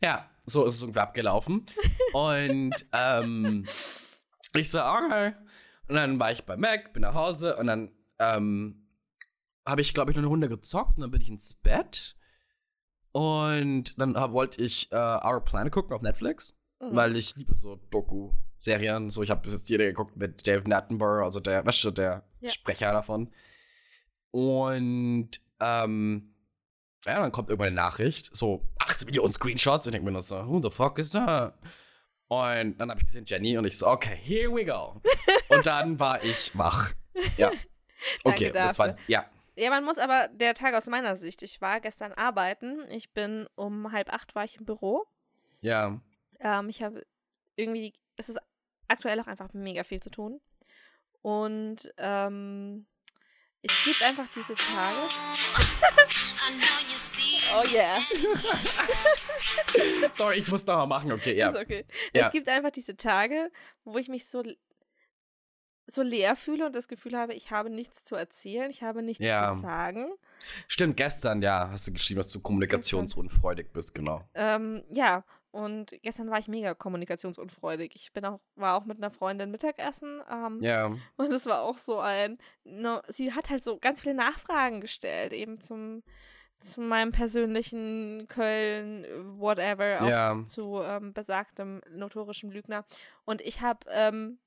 Ja, 0.00 0.30
so 0.46 0.66
ist 0.66 0.76
es 0.76 0.82
irgendwie 0.82 1.00
abgelaufen. 1.00 1.66
Und 2.12 2.74
ähm, 2.92 3.66
ich 4.54 4.70
so, 4.70 4.80
okay. 4.80 5.34
Und 5.88 5.94
dann 5.94 6.18
war 6.18 6.32
ich 6.32 6.44
bei 6.44 6.56
Mac, 6.56 6.92
bin 6.92 7.02
nach 7.02 7.14
Hause 7.14 7.56
und 7.56 7.66
dann 7.66 7.92
ähm, 8.18 8.88
habe 9.66 9.80
ich, 9.80 9.94
glaube 9.94 10.10
ich, 10.10 10.16
noch 10.16 10.22
eine 10.22 10.28
Runde 10.28 10.48
gezockt 10.48 10.96
und 10.96 11.02
dann 11.02 11.10
bin 11.10 11.20
ich 11.20 11.28
ins 11.28 11.54
Bett. 11.54 12.16
Und 13.12 13.98
dann 13.98 14.14
wollte 14.32 14.62
ich 14.62 14.92
äh, 14.92 14.96
Our 14.96 15.40
Planet 15.44 15.72
gucken 15.72 15.94
auf 15.94 16.02
Netflix, 16.02 16.55
Mhm. 16.80 16.94
weil 16.94 17.16
ich 17.16 17.34
liebe 17.36 17.54
so 17.54 17.76
Doku-Serien. 17.90 19.10
So, 19.10 19.22
ich 19.22 19.30
habe 19.30 19.42
bis 19.42 19.52
jetzt 19.52 19.68
jede 19.68 19.86
geguckt 19.86 20.16
mit 20.16 20.46
Dave 20.46 20.62
Attenborough, 20.74 21.24
also 21.24 21.40
der, 21.40 21.64
weißt 21.64 21.84
du, 21.84 21.90
der 21.90 22.22
Ja. 22.40 22.50
Sprecher 22.50 22.92
davon. 22.92 23.32
Und 24.30 25.30
ähm, 25.60 26.34
ja, 27.06 27.20
dann 27.20 27.32
kommt 27.32 27.48
irgendwann 27.48 27.68
eine 27.68 27.76
Nachricht, 27.76 28.30
so 28.36 28.62
18 28.80 29.06
Millionen 29.06 29.32
Screenshots. 29.32 29.86
Und 29.86 29.90
ich 29.90 29.92
denke 29.92 30.04
mir 30.04 30.12
nur 30.12 30.22
so, 30.22 30.46
who 30.46 30.60
the 30.60 30.70
fuck 30.70 30.98
is 30.98 31.10
that? 31.10 31.54
Und 32.28 32.76
dann 32.78 32.90
habe 32.90 33.00
ich 33.00 33.06
gesehen 33.06 33.24
Jenny 33.26 33.56
und 33.56 33.64
ich 33.64 33.78
so, 33.78 33.86
okay, 33.86 34.16
here 34.16 34.52
we 34.52 34.64
go. 34.64 35.00
und 35.48 35.64
dann 35.66 35.98
war 36.00 36.22
ich 36.22 36.56
wach. 36.56 36.92
Ja. 37.36 37.50
Okay, 38.24 38.52
das 38.52 38.78
war, 38.78 38.94
ja. 39.08 39.24
Ja, 39.56 39.70
man 39.70 39.82
muss 39.82 39.96
aber, 39.96 40.28
der 40.28 40.52
Tag 40.52 40.74
aus 40.74 40.86
meiner 40.86 41.16
Sicht, 41.16 41.42
ich 41.42 41.60
war 41.62 41.80
gestern 41.80 42.12
arbeiten, 42.12 42.80
ich 42.90 43.14
bin 43.14 43.46
um 43.56 43.90
halb 43.90 44.12
acht 44.12 44.34
war 44.34 44.44
ich 44.44 44.58
im 44.58 44.66
Büro. 44.66 45.06
Ja. 45.62 45.98
Ähm, 46.40 46.68
ich 46.68 46.82
habe 46.82 47.04
irgendwie, 47.56 47.94
es 48.16 48.28
ist 48.28 48.38
aktuell 48.88 49.20
auch 49.20 49.26
einfach 49.26 49.52
mega 49.52 49.84
viel 49.84 50.00
zu 50.00 50.10
tun. 50.10 50.40
Und 51.22 51.92
ähm, 51.98 52.86
es 53.62 53.72
gibt 53.84 54.02
einfach 54.02 54.28
diese 54.34 54.54
Tage. 54.54 54.96
Oh 57.54 57.62
yeah. 57.72 57.98
Sorry, 60.14 60.38
ich 60.38 60.48
muss 60.48 60.66
noch 60.66 60.76
mal 60.76 60.86
machen, 60.86 61.12
okay, 61.12 61.36
ja. 61.36 61.50
Ist 61.50 61.58
okay. 61.58 61.84
Ja. 62.14 62.26
Es 62.26 62.32
gibt 62.32 62.48
einfach 62.48 62.70
diese 62.70 62.96
Tage, 62.96 63.50
wo 63.84 63.98
ich 63.98 64.08
mich 64.08 64.28
so, 64.28 64.42
so 65.86 66.02
leer 66.02 66.36
fühle 66.36 66.66
und 66.66 66.74
das 66.74 66.88
Gefühl 66.88 67.16
habe, 67.16 67.34
ich 67.34 67.50
habe 67.50 67.70
nichts 67.70 68.04
zu 68.04 68.14
erzählen, 68.14 68.70
ich 68.70 68.82
habe 68.82 69.02
nichts 69.02 69.24
Ja. 69.24 69.52
zu 69.52 69.60
sagen. 69.60 70.08
Stimmt, 70.68 70.96
gestern, 70.96 71.42
ja, 71.42 71.68
hast 71.70 71.86
du 71.88 71.92
geschrieben, 71.92 72.18
dass 72.18 72.28
du 72.30 72.40
kommunikationsunfreudig 72.40 73.72
bist, 73.72 73.94
genau. 73.94 74.22
Ähm, 74.34 74.82
ja, 74.92 75.24
und 75.56 75.94
gestern 76.02 76.30
war 76.30 76.38
ich 76.38 76.48
mega 76.48 76.74
kommunikationsunfreudig. 76.74 77.92
Ich 77.94 78.12
bin 78.12 78.24
auch, 78.24 78.40
war 78.56 78.76
auch 78.76 78.84
mit 78.84 78.98
einer 78.98 79.10
Freundin 79.10 79.50
Mittagessen. 79.50 80.20
Ähm, 80.30 80.58
Ja. 80.62 80.86
Und 81.16 81.32
es 81.32 81.46
war 81.46 81.62
auch 81.62 81.78
so 81.78 81.98
ein, 81.98 82.38
no, 82.64 83.00
sie 83.08 83.32
hat 83.32 83.48
halt 83.50 83.64
so 83.64 83.78
ganz 83.78 84.00
viele 84.02 84.14
Nachfragen 84.14 84.80
gestellt, 84.80 85.32
eben 85.32 85.60
zum, 85.60 86.02
zu 86.60 86.80
meinem 86.80 87.12
persönlichen 87.12 88.26
Köln, 88.28 89.06
whatever, 89.38 90.02
auch 90.02 90.08
Ja. 90.08 90.44
zu 90.46 90.80
ähm, 90.82 91.12
besagtem 91.12 91.80
notorischem 91.90 92.50
Lügner. 92.50 92.84
Und 93.24 93.40
ich 93.40 93.60
habe 93.62 93.80
ähm, 93.90 94.38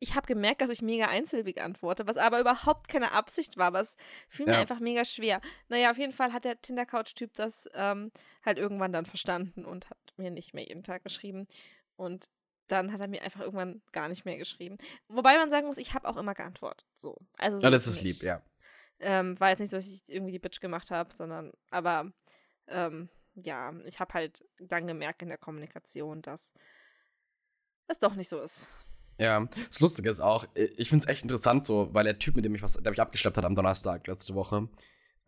ich 0.00 0.14
habe 0.14 0.26
gemerkt, 0.26 0.60
dass 0.60 0.70
ich 0.70 0.82
mega 0.82 1.06
einsilbig 1.08 1.60
antworte, 1.60 2.06
was 2.06 2.16
aber 2.16 2.40
überhaupt 2.40 2.88
keine 2.88 3.12
Absicht 3.12 3.56
war, 3.56 3.72
was 3.72 3.96
fiel 4.28 4.46
mir 4.46 4.52
Ja. 4.52 4.60
einfach 4.60 4.80
mega 4.80 5.04
schwer. 5.04 5.40
Naja, 5.68 5.90
auf 5.90 5.98
jeden 5.98 6.12
Fall 6.12 6.32
hat 6.32 6.44
der 6.44 6.60
Tinder-Couch-Typ 6.60 7.34
das 7.34 7.68
ähm, 7.74 8.10
halt 8.44 8.58
irgendwann 8.58 8.92
dann 8.92 9.06
verstanden 9.06 9.64
und 9.64 9.88
hat 9.90 9.98
mir 10.16 10.30
nicht 10.30 10.54
mehr 10.54 10.66
jeden 10.66 10.82
Tag 10.82 11.02
geschrieben. 11.04 11.46
Und 11.96 12.28
dann 12.68 12.92
hat 12.92 13.00
er 13.00 13.08
mir 13.08 13.22
einfach 13.22 13.40
irgendwann 13.40 13.80
gar 13.92 14.08
nicht 14.08 14.24
mehr 14.24 14.36
geschrieben. 14.38 14.76
Wobei 15.08 15.36
man 15.36 15.50
sagen 15.50 15.66
muss, 15.66 15.78
ich 15.78 15.94
habe 15.94 16.08
auch 16.08 16.16
immer 16.16 16.34
geantwortet. 16.34 16.86
So. 16.96 17.16
Also 17.38 17.58
so 17.58 17.62
Ja, 17.64 17.70
das 17.70 17.86
ist 17.86 17.96
ist 17.98 18.02
nicht. 18.02 18.20
lieb, 18.20 18.22
ja. 18.26 18.42
Ähm, 18.98 19.38
war 19.38 19.50
jetzt 19.50 19.60
nicht 19.60 19.70
so, 19.70 19.76
dass 19.76 19.86
ich 19.86 20.02
irgendwie 20.08 20.32
die 20.32 20.38
Bitch 20.38 20.58
gemacht 20.60 20.90
habe, 20.90 21.14
sondern, 21.14 21.52
aber 21.70 22.10
ähm, 22.66 23.08
ja, 23.34 23.72
ich 23.84 24.00
habe 24.00 24.14
halt 24.14 24.44
dann 24.58 24.86
gemerkt 24.86 25.20
in 25.22 25.28
der 25.28 25.36
Kommunikation, 25.38 26.22
dass 26.22 26.52
es 27.88 27.98
doch 27.98 28.14
nicht 28.14 28.28
so 28.30 28.40
ist. 28.40 28.68
Ja, 29.18 29.48
das 29.68 29.80
Lustige 29.80 30.10
ist 30.10 30.20
auch, 30.20 30.46
ich 30.54 30.90
finde 30.90 31.04
es 31.04 31.08
echt 31.08 31.22
interessant 31.22 31.64
so, 31.64 31.88
weil 31.92 32.04
der 32.04 32.18
Typ, 32.18 32.36
mit 32.36 32.44
dem 32.44 32.54
ich 32.54 32.62
was, 32.62 32.74
der 32.74 32.90
mich 32.90 33.00
abgeschleppt 33.00 33.36
hat 33.36 33.44
am 33.44 33.54
Donnerstag 33.54 34.06
letzte 34.06 34.34
Woche, 34.34 34.68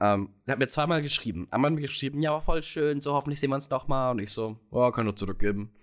ähm, 0.00 0.34
der 0.46 0.52
hat 0.52 0.58
mir 0.58 0.68
zweimal 0.68 1.02
geschrieben. 1.02 1.48
Einmal 1.50 1.70
hat 1.70 1.76
mir 1.76 1.82
geschrieben, 1.82 2.22
ja, 2.22 2.32
war 2.32 2.42
voll 2.42 2.62
schön, 2.62 3.00
so 3.00 3.14
hoffentlich 3.14 3.40
sehen 3.40 3.50
wir 3.50 3.56
uns 3.56 3.70
nochmal. 3.70 4.12
Und 4.12 4.20
ich 4.20 4.30
so, 4.30 4.58
oh, 4.70 4.90
kann 4.90 5.04
nur 5.04 5.16
zurückgeben. 5.16 5.74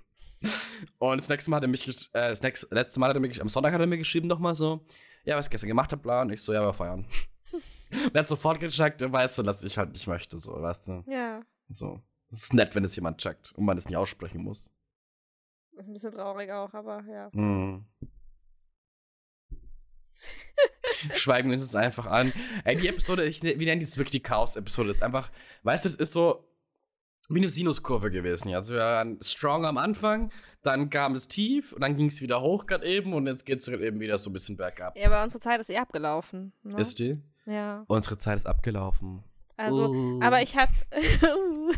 Und 1.00 1.18
das 1.18 1.30
nächste 1.30 1.50
Mal 1.50 1.58
hat 1.58 1.64
er 1.64 1.70
mich, 1.70 1.88
äh, 1.88 2.30
das 2.30 2.42
nächste, 2.42 2.68
letzte 2.74 3.00
Mal 3.00 3.10
hat 3.10 3.18
er 3.18 3.20
mir, 3.20 3.32
am 3.42 3.50
Sonntag 3.50 3.74
hat 3.74 3.82
er 3.82 3.88
mir 3.88 3.98
geschrieben 3.98 4.28
nochmal 4.28 4.56
so, 4.56 4.86
ja, 5.26 5.36
was 5.36 5.48
ich 5.48 5.52
gestern 5.52 5.70
gemacht 5.70 5.92
habe, 5.92 6.02
bla. 6.02 6.22
Und 6.22 6.32
ich 6.32 6.42
so, 6.42 6.54
ja, 6.54 6.62
wir 6.62 6.74
feiern. 6.74 7.06
Und 7.52 8.16
er 8.16 8.20
hat 8.22 8.30
sofort 8.30 8.60
gecheckt, 8.60 9.02
weißt 9.02 9.40
du, 9.40 9.44
dass 9.44 9.64
ich 9.64 9.78
halt 9.78 9.94
nicht 9.94 10.08
möchte, 10.08 10.38
so, 10.38 10.52
weißt 10.62 10.88
du. 10.88 11.04
Ja, 11.08 11.42
So. 11.70 12.02
Es 12.30 12.44
ist 12.44 12.54
nett, 12.54 12.74
wenn 12.76 12.84
es 12.84 12.96
jemand 12.96 13.20
checkt 13.20 13.54
und 13.56 13.66
man 13.66 13.78
es 13.78 13.88
nicht 13.88 13.96
aussprechen 13.96 14.42
muss. 14.44 14.72
Ist 15.78 15.88
ein 15.88 15.94
bisschen 15.94 16.12
traurig 16.12 16.52
auch, 16.52 16.74
aber 16.74 17.04
ja. 17.10 17.30
Hm. 17.34 17.86
Schweigen 21.16 21.50
wir 21.50 21.56
uns 21.58 21.66
das 21.66 21.76
einfach 21.76 22.06
an. 22.06 22.32
Ey, 22.64 22.78
die 22.78 22.88
Episode, 22.88 23.26
ich, 23.26 23.44
ne- 23.44 23.60
wir 23.60 23.66
nennen 23.66 23.82
das 23.82 23.98
wirklich 23.98 24.12
die 24.12 24.24
Chaos-Episode. 24.24 24.90
Ist 24.90 25.04
einfach, 25.04 25.32
weißt 25.64 25.86
du, 25.86 25.90
es 25.90 25.96
ist 25.96 26.14
so 26.14 26.48
wie 27.28 27.40
eine 27.40 27.50
Sinuskurve 27.50 28.12
gewesen. 28.12 28.50
Ja. 28.50 28.60
Also 28.60 28.74
wir 28.76 28.82
waren 28.82 29.20
strong 29.22 29.66
am 29.66 29.78
Anfang, 29.78 30.32
dann 30.62 30.90
kam 30.90 31.14
es 31.14 31.28
tief 31.28 31.74
und 31.74 31.82
dann 31.82 31.96
ging 31.96 32.08
es 32.08 32.22
wieder 32.22 32.42
hoch 32.42 32.66
gerade 32.66 32.86
eben 32.86 33.14
und 33.14 33.28
jetzt 33.28 33.46
geht 33.46 33.60
es 33.60 33.68
eben 33.68 34.00
wieder 34.00 34.18
so 34.18 34.30
ein 34.30 34.34
bisschen 34.34 34.58
bergab. 34.58 34.96
Ja, 34.98 35.08
aber 35.08 35.24
unsere 35.24 35.40
Zeit 35.40 35.60
ist 35.60 35.70
eh 35.70 35.78
abgelaufen. 35.78 36.54
Ne? 36.64 36.80
Ist 36.80 37.00
die? 37.00 37.20
ja. 37.46 37.84
Unsere 37.88 38.18
Zeit 38.18 38.38
ist 38.38 38.46
abgelaufen. 38.48 39.24
Also, 39.58 39.90
Uh. 39.90 40.20
aber 40.22 40.42
ich 40.42 40.56
habe 40.58 40.72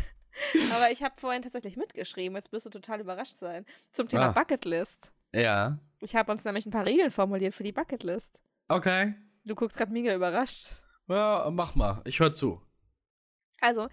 aber 0.74 0.90
ich 0.90 1.02
habe 1.02 1.14
vorhin 1.18 1.42
tatsächlich 1.42 1.76
mitgeschrieben. 1.76 2.36
Jetzt 2.36 2.52
wirst 2.52 2.66
du 2.66 2.70
total 2.70 3.00
überrascht 3.00 3.36
sein. 3.36 3.64
Zum 3.92 4.08
Thema 4.08 4.28
Ah. 4.28 4.32
Bucketlist. 4.32 5.12
Ja. 5.32 5.78
Ich 6.00 6.14
habe 6.16 6.30
uns 6.32 6.44
nämlich 6.44 6.66
ein 6.66 6.70
paar 6.70 6.86
Regeln 6.86 7.10
formuliert 7.10 7.54
für 7.54 7.64
die 7.64 7.72
Bucketlist. 7.72 8.40
Okay. 8.68 9.14
Du 9.44 9.54
guckst 9.54 9.76
gerade 9.76 9.92
mega 9.92 10.14
überrascht. 10.14 10.68
Ja, 11.08 11.48
mach 11.50 11.74
mal. 11.74 12.02
Ich 12.04 12.20
höre 12.20 12.34
zu. 12.34 12.60
Also, 13.60 13.88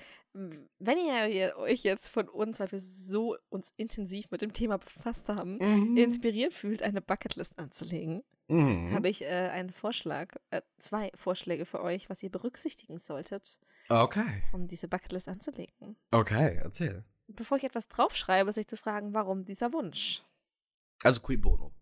wenn 0.79 0.97
ihr 0.97 1.55
euch 1.57 1.83
jetzt 1.83 2.09
von 2.09 2.27
uns, 2.27 2.59
weil 2.59 2.71
wir 2.71 2.79
so 2.79 3.37
uns 3.49 3.73
intensiv 3.77 4.29
mit 4.31 4.41
dem 4.41 4.51
Thema 4.53 4.77
befasst 4.77 5.29
haben, 5.29 5.57
Mhm. 5.57 5.95
inspiriert 5.97 6.53
fühlt, 6.53 6.83
eine 6.83 7.01
Bucketlist 7.01 7.57
anzulegen, 7.57 8.21
Mhm. 8.47 8.93
habe 8.93 9.07
ich 9.09 9.21
äh, 9.23 9.27
einen 9.49 9.69
Vorschlag, 9.71 10.35
äh, 10.51 10.61
zwei 10.77 11.09
Vorschläge 11.15 11.65
für 11.65 11.81
euch, 11.81 12.09
was 12.09 12.21
ihr 12.21 12.29
berücksichtigen 12.29 12.97
solltet, 12.99 13.57
Okay. 13.89 14.43
um 14.51 14.67
diese 14.67 14.87
Bucketlist 14.87 15.27
anzulegen. 15.29 15.95
Okay, 16.11 16.59
erzähl. 16.61 17.05
Bevor 17.27 17.57
ich 17.57 17.63
etwas 17.63 17.87
draufschreibe, 17.87 18.49
ist 18.49 18.57
euch 18.57 18.67
zu 18.67 18.77
fragen, 18.77 19.13
warum 19.13 19.45
dieser 19.45 19.71
Wunsch? 19.73 20.21
Also 21.01 21.21
cui 21.21 21.37
bono. 21.37 21.73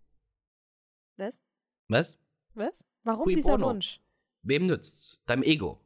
Was? 1.18 1.42
Was? 1.90 2.18
Was? 2.54 2.86
Warum 3.04 3.26
Cui 3.26 3.36
dieser 3.36 3.52
bono. 3.58 3.70
Wunsch? 3.70 4.00
Wem 4.44 4.68
nützt's? 4.68 5.22
Deinem 5.26 5.44
Ego. 5.44 5.80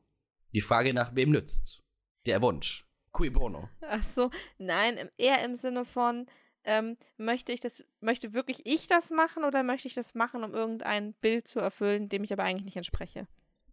Die 0.53 0.61
Frage 0.61 0.93
nach 0.93 1.15
wem 1.15 1.31
nützt's? 1.31 1.81
Der 2.27 2.41
Wunsch. 2.41 2.85
Cui 3.13 3.29
bono. 3.29 3.69
Ach 3.81 4.03
so, 4.03 4.29
nein, 4.57 5.09
eher 5.17 5.43
im 5.43 5.55
Sinne 5.55 5.85
von, 5.85 6.27
ähm, 6.65 6.97
möchte 7.15 7.53
ich 7.53 7.61
das, 7.61 7.85
möchte 8.01 8.33
wirklich 8.33 8.65
ich 8.65 8.87
das 8.87 9.09
machen 9.11 9.45
oder 9.45 9.63
möchte 9.63 9.87
ich 9.87 9.93
das 9.93 10.13
machen, 10.13 10.43
um 10.43 10.53
irgendein 10.53 11.13
Bild 11.13 11.47
zu 11.47 11.59
erfüllen, 11.59 12.09
dem 12.09 12.23
ich 12.25 12.33
aber 12.33 12.43
eigentlich 12.43 12.65
nicht 12.65 12.75
entspreche? 12.75 13.27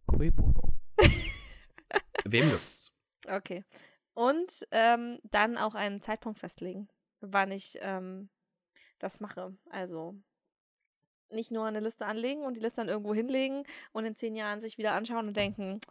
Cui 0.07 0.31
bono. 0.31 0.73
wem 2.25 2.45
nützt's? 2.47 2.93
Okay. 3.27 3.63
Und 4.13 4.65
ähm, 4.71 5.19
dann 5.23 5.57
auch 5.57 5.75
einen 5.75 6.01
Zeitpunkt 6.01 6.39
festlegen, 6.39 6.87
wann 7.19 7.51
ich 7.51 7.77
ähm, 7.81 8.29
das 8.99 9.19
mache. 9.19 9.53
Also 9.69 10.15
nicht 11.29 11.51
nur 11.51 11.65
eine 11.65 11.81
Liste 11.81 12.05
anlegen 12.05 12.43
und 12.43 12.55
die 12.55 12.61
Liste 12.61 12.81
dann 12.81 12.87
irgendwo 12.89 13.13
hinlegen 13.13 13.63
und 13.91 14.05
in 14.05 14.15
zehn 14.15 14.35
Jahren 14.35 14.61
sich 14.61 14.77
wieder 14.77 14.93
anschauen 14.93 15.27
und 15.27 15.35
denken, 15.35 15.81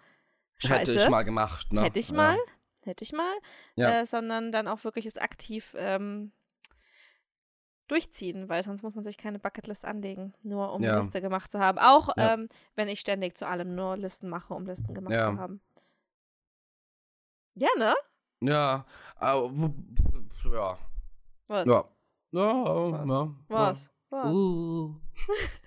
scheiße, 0.57 0.93
Hätte 0.93 1.05
ich 1.05 1.09
mal 1.11 1.25
gemacht, 1.25 1.73
ne? 1.73 1.83
hätte 1.83 1.99
ich 1.99 2.09
Ja. 2.09 2.15
mal, 2.15 2.39
hätte 2.87 3.05
ich 3.05 3.13
mal, 3.13 3.35
Ja. 3.77 4.01
äh, 4.01 4.07
sondern 4.07 4.53
dann 4.53 4.69
auch 4.69 4.85
wirklich 4.85 5.07
es 5.07 5.17
aktiv 5.17 5.75
ähm, 5.79 6.33
durchziehen, 7.89 8.49
weil 8.49 8.63
sonst 8.63 8.83
muss 8.83 8.95
man 8.95 9.05
sich 9.05 9.19
keine 9.19 9.39
Bucketlist 9.39 9.85
anlegen, 9.85 10.33
nur 10.43 10.73
um 10.73 10.83
Ja. 10.83 10.97
Liste 10.99 11.21
gemacht 11.21 11.51
zu 11.53 11.59
haben. 11.59 11.79
Auch 11.79 12.17
Ja. 12.17 12.35
ähm, 12.35 12.49
wenn 12.77 12.89
ich 12.89 13.01
ständig 13.01 13.37
zu 13.37 13.47
allem 13.47 13.75
nur 13.75 13.97
Listen 13.97 14.29
mache, 14.29 14.55
um 14.55 14.65
Listen 14.67 14.95
gemacht 14.95 15.13
Ja. 15.15 15.23
zu 15.23 15.37
haben. 15.39 15.61
Ja, 17.57 17.69
ne? 17.79 17.95
Ja, 18.41 18.85
wo- 19.53 19.75
ja. 20.53 20.79
Was? 21.47 21.69
Ja. 21.69 21.85
Was? 22.33 23.11
ja. 23.11 23.35
Was? 23.49 23.91
Was? 24.11 24.31
Uh. 24.33 24.95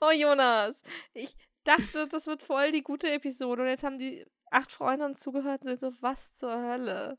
Oh, 0.00 0.10
Jonas, 0.10 0.82
ich 1.14 1.34
dachte, 1.64 2.06
das 2.08 2.26
wird 2.26 2.42
voll 2.42 2.70
die 2.70 2.82
gute 2.82 3.10
Episode 3.10 3.62
und 3.62 3.68
jetzt 3.68 3.82
haben 3.82 3.96
die 3.98 4.24
acht 4.54 4.72
Freunde 4.72 5.04
uns 5.04 5.20
zugehört 5.20 5.62
und 5.62 5.68
sind 5.68 5.80
so, 5.80 6.02
was 6.02 6.34
zur 6.34 6.52
Hölle? 6.54 7.18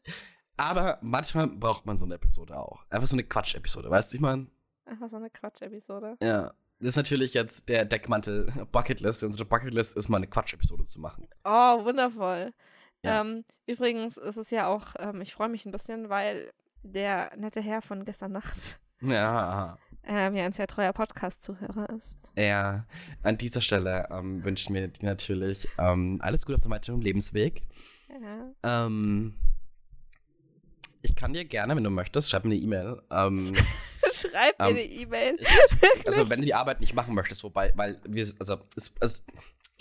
Aber 0.57 0.99
manchmal 1.01 1.47
braucht 1.47 1.86
man 1.86 1.97
so 1.97 2.05
eine 2.05 2.15
Episode 2.15 2.57
auch. 2.57 2.86
Einfach 2.89 3.07
so 3.07 3.15
eine 3.15 3.23
Quatsch-Episode, 3.23 3.89
weißt 3.89 4.13
du, 4.13 4.17
ich 4.17 4.21
meine? 4.21 4.47
Einfach 4.86 5.09
so 5.09 5.17
eine 5.17 5.29
Quatsch-Episode. 5.29 6.17
Ja. 6.21 6.53
Das 6.79 6.89
ist 6.89 6.95
natürlich 6.97 7.33
jetzt 7.33 7.69
der 7.69 7.86
Deckmantel 7.86 8.51
Bucketlist. 8.71 9.23
Unsere 9.23 9.45
Bucketlist 9.45 9.95
ist 9.95 10.09
mal 10.09 10.17
eine 10.17 10.27
Quatsch-Episode 10.27 10.86
zu 10.86 10.99
machen. 10.99 11.25
Oh, 11.43 11.83
wundervoll. 11.86 12.53
Ja. 13.03 13.21
Ähm, 13.21 13.45
übrigens 13.65 14.17
ist 14.17 14.38
es 14.38 14.51
ja 14.51 14.67
auch, 14.67 14.95
ähm, 14.99 15.21
ich 15.21 15.33
freue 15.33 15.49
mich 15.49 15.65
ein 15.65 15.71
bisschen, 15.71 16.09
weil 16.09 16.51
der 16.83 17.36
nette 17.38 17.61
Herr 17.61 17.81
von 17.81 18.03
gestern 18.05 18.31
Nacht 18.31 18.79
Ja. 19.01 19.77
Ähm, 20.07 20.35
ja 20.35 20.45
ein 20.45 20.53
sehr 20.53 20.67
treuer 20.67 20.93
Podcast-Zuhörer 20.93 21.89
ist. 21.91 22.17
Ja, 22.35 22.85
an 23.23 23.37
dieser 23.37 23.61
Stelle 23.61 24.07
ähm, 24.11 24.43
wünschen 24.43 24.73
wir 24.75 24.87
dir 24.87 25.05
natürlich 25.05 25.67
ähm, 25.77 26.19
alles 26.21 26.45
Gute 26.45 26.57
auf 26.57 26.63
deinem 26.63 26.71
weiteren 26.71 27.01
Lebensweg. 27.01 27.61
Ja. 28.63 28.85
Ähm, 28.85 29.35
ich 31.01 31.15
kann 31.15 31.33
dir 31.33 31.45
gerne, 31.45 31.75
wenn 31.75 31.83
du 31.83 31.89
möchtest, 31.89 32.29
schreib 32.31 32.45
mir 32.45 32.51
eine 32.53 32.61
E-Mail. 32.61 33.01
Ähm, 33.11 33.53
Schreib 34.11 34.57
mir 34.59 34.67
Ähm, 34.67 34.75
eine 34.75 34.83
E-Mail. 34.83 35.37
also, 36.05 36.29
wenn 36.29 36.39
du 36.39 36.45
die 36.45 36.53
Arbeit 36.53 36.79
nicht 36.79 36.93
machen 36.93 37.13
möchtest, 37.15 37.43
wobei, 37.43 37.73
weil 37.75 37.99
wir, 38.07 38.25
also, 38.39 38.59
es, 38.75 38.93
es, 39.01 39.25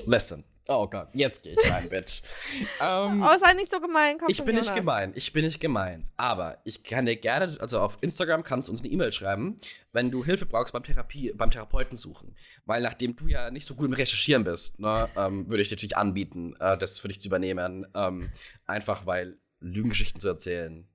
listen. 0.04 0.44
Oh 0.66 0.86
Gott, 0.88 1.08
jetzt 1.12 1.42
gehe 1.42 1.52
ich 1.52 1.70
rein, 1.70 1.90
Bitch. 1.90 2.22
ähm, 2.80 3.22
Oh, 3.22 3.38
sei 3.38 3.52
nicht 3.52 3.70
so 3.70 3.80
gemein, 3.80 4.16
komm 4.18 4.28
ich 4.30 4.42
bin 4.42 4.56
nicht 4.56 4.74
gemein, 4.74 5.12
ich 5.14 5.32
bin 5.32 5.44
nicht 5.44 5.60
gemein. 5.60 6.08
Aber 6.16 6.58
ich 6.64 6.82
kann 6.82 7.04
dir 7.04 7.16
gerne, 7.16 7.56
also 7.60 7.80
auf 7.80 7.98
Instagram 8.00 8.44
kannst 8.44 8.68
du 8.68 8.72
uns 8.72 8.80
eine 8.80 8.90
E-Mail 8.90 9.12
schreiben, 9.12 9.60
wenn 9.92 10.10
du 10.10 10.24
Hilfe 10.24 10.46
brauchst 10.46 10.72
beim 10.72 10.82
Therapie, 10.82 11.32
beim 11.34 11.50
Therapeuten 11.50 11.98
suchen. 11.98 12.34
Weil 12.64 12.80
nachdem 12.80 13.14
du 13.14 13.26
ja 13.26 13.50
nicht 13.50 13.66
so 13.66 13.74
gut 13.74 13.86
im 13.86 13.92
Recherchieren 13.92 14.44
bist, 14.44 14.78
ne, 14.80 15.06
ähm, 15.16 15.50
würde 15.50 15.62
ich 15.62 15.68
dir 15.68 15.74
natürlich 15.74 15.98
anbieten, 15.98 16.56
äh, 16.60 16.78
das 16.78 16.98
für 16.98 17.08
dich 17.08 17.20
zu 17.20 17.28
übernehmen. 17.28 17.86
Ähm, 17.94 18.32
einfach 18.64 19.04
weil 19.04 19.36
Lügengeschichten 19.60 20.20
zu 20.20 20.28
erzählen, 20.28 20.88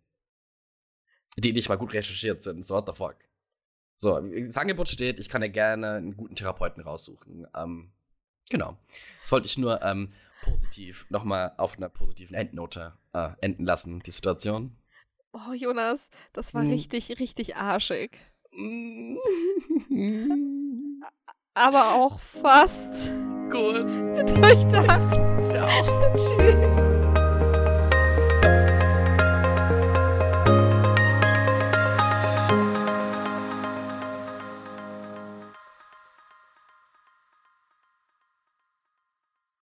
die 1.38 1.54
nicht 1.54 1.70
mal 1.70 1.78
gut 1.78 1.94
recherchiert 1.94 2.42
sind. 2.42 2.66
So, 2.66 2.76
what 2.76 2.88
the 2.88 2.94
fuck. 2.94 3.18
So, 3.96 4.20
das 4.20 4.58
Angebot 4.58 4.90
steht, 4.90 5.20
ich 5.20 5.30
kann 5.30 5.42
dir 5.42 5.50
gerne 5.50 5.92
einen 5.92 6.18
guten 6.18 6.36
Therapeuten 6.36 6.82
raussuchen. 6.82 7.46
Ähm, 7.56 7.92
genau. 8.50 8.78
Das 9.22 9.32
wollte 9.32 9.48
ich 9.48 9.58
nur 9.58 9.82
ähm, 9.82 10.12
positiv, 10.42 11.06
nochmal 11.10 11.54
auf 11.58 11.78
einer 11.78 11.90
positiven 11.90 12.36
Endnote 12.36 12.94
äh, 13.14 13.30
enden 13.42 13.66
lassen, 13.66 14.00
die 14.02 14.12
Situation. 14.12 14.76
Oh, 15.32 15.54
Jonas, 15.54 16.10
das 16.34 16.54
war 16.54 16.64
Hm. 16.64 16.72
richtig, 16.72 17.20
richtig 17.20 17.56
arschig. 17.56 18.18
Aber 21.54 21.94
auch 21.96 22.20
fast 22.20 23.12
Gut. 23.52 23.90
durchdacht. 24.36 25.12
Ciao. 25.44 26.14
Tschüss. 26.14 27.19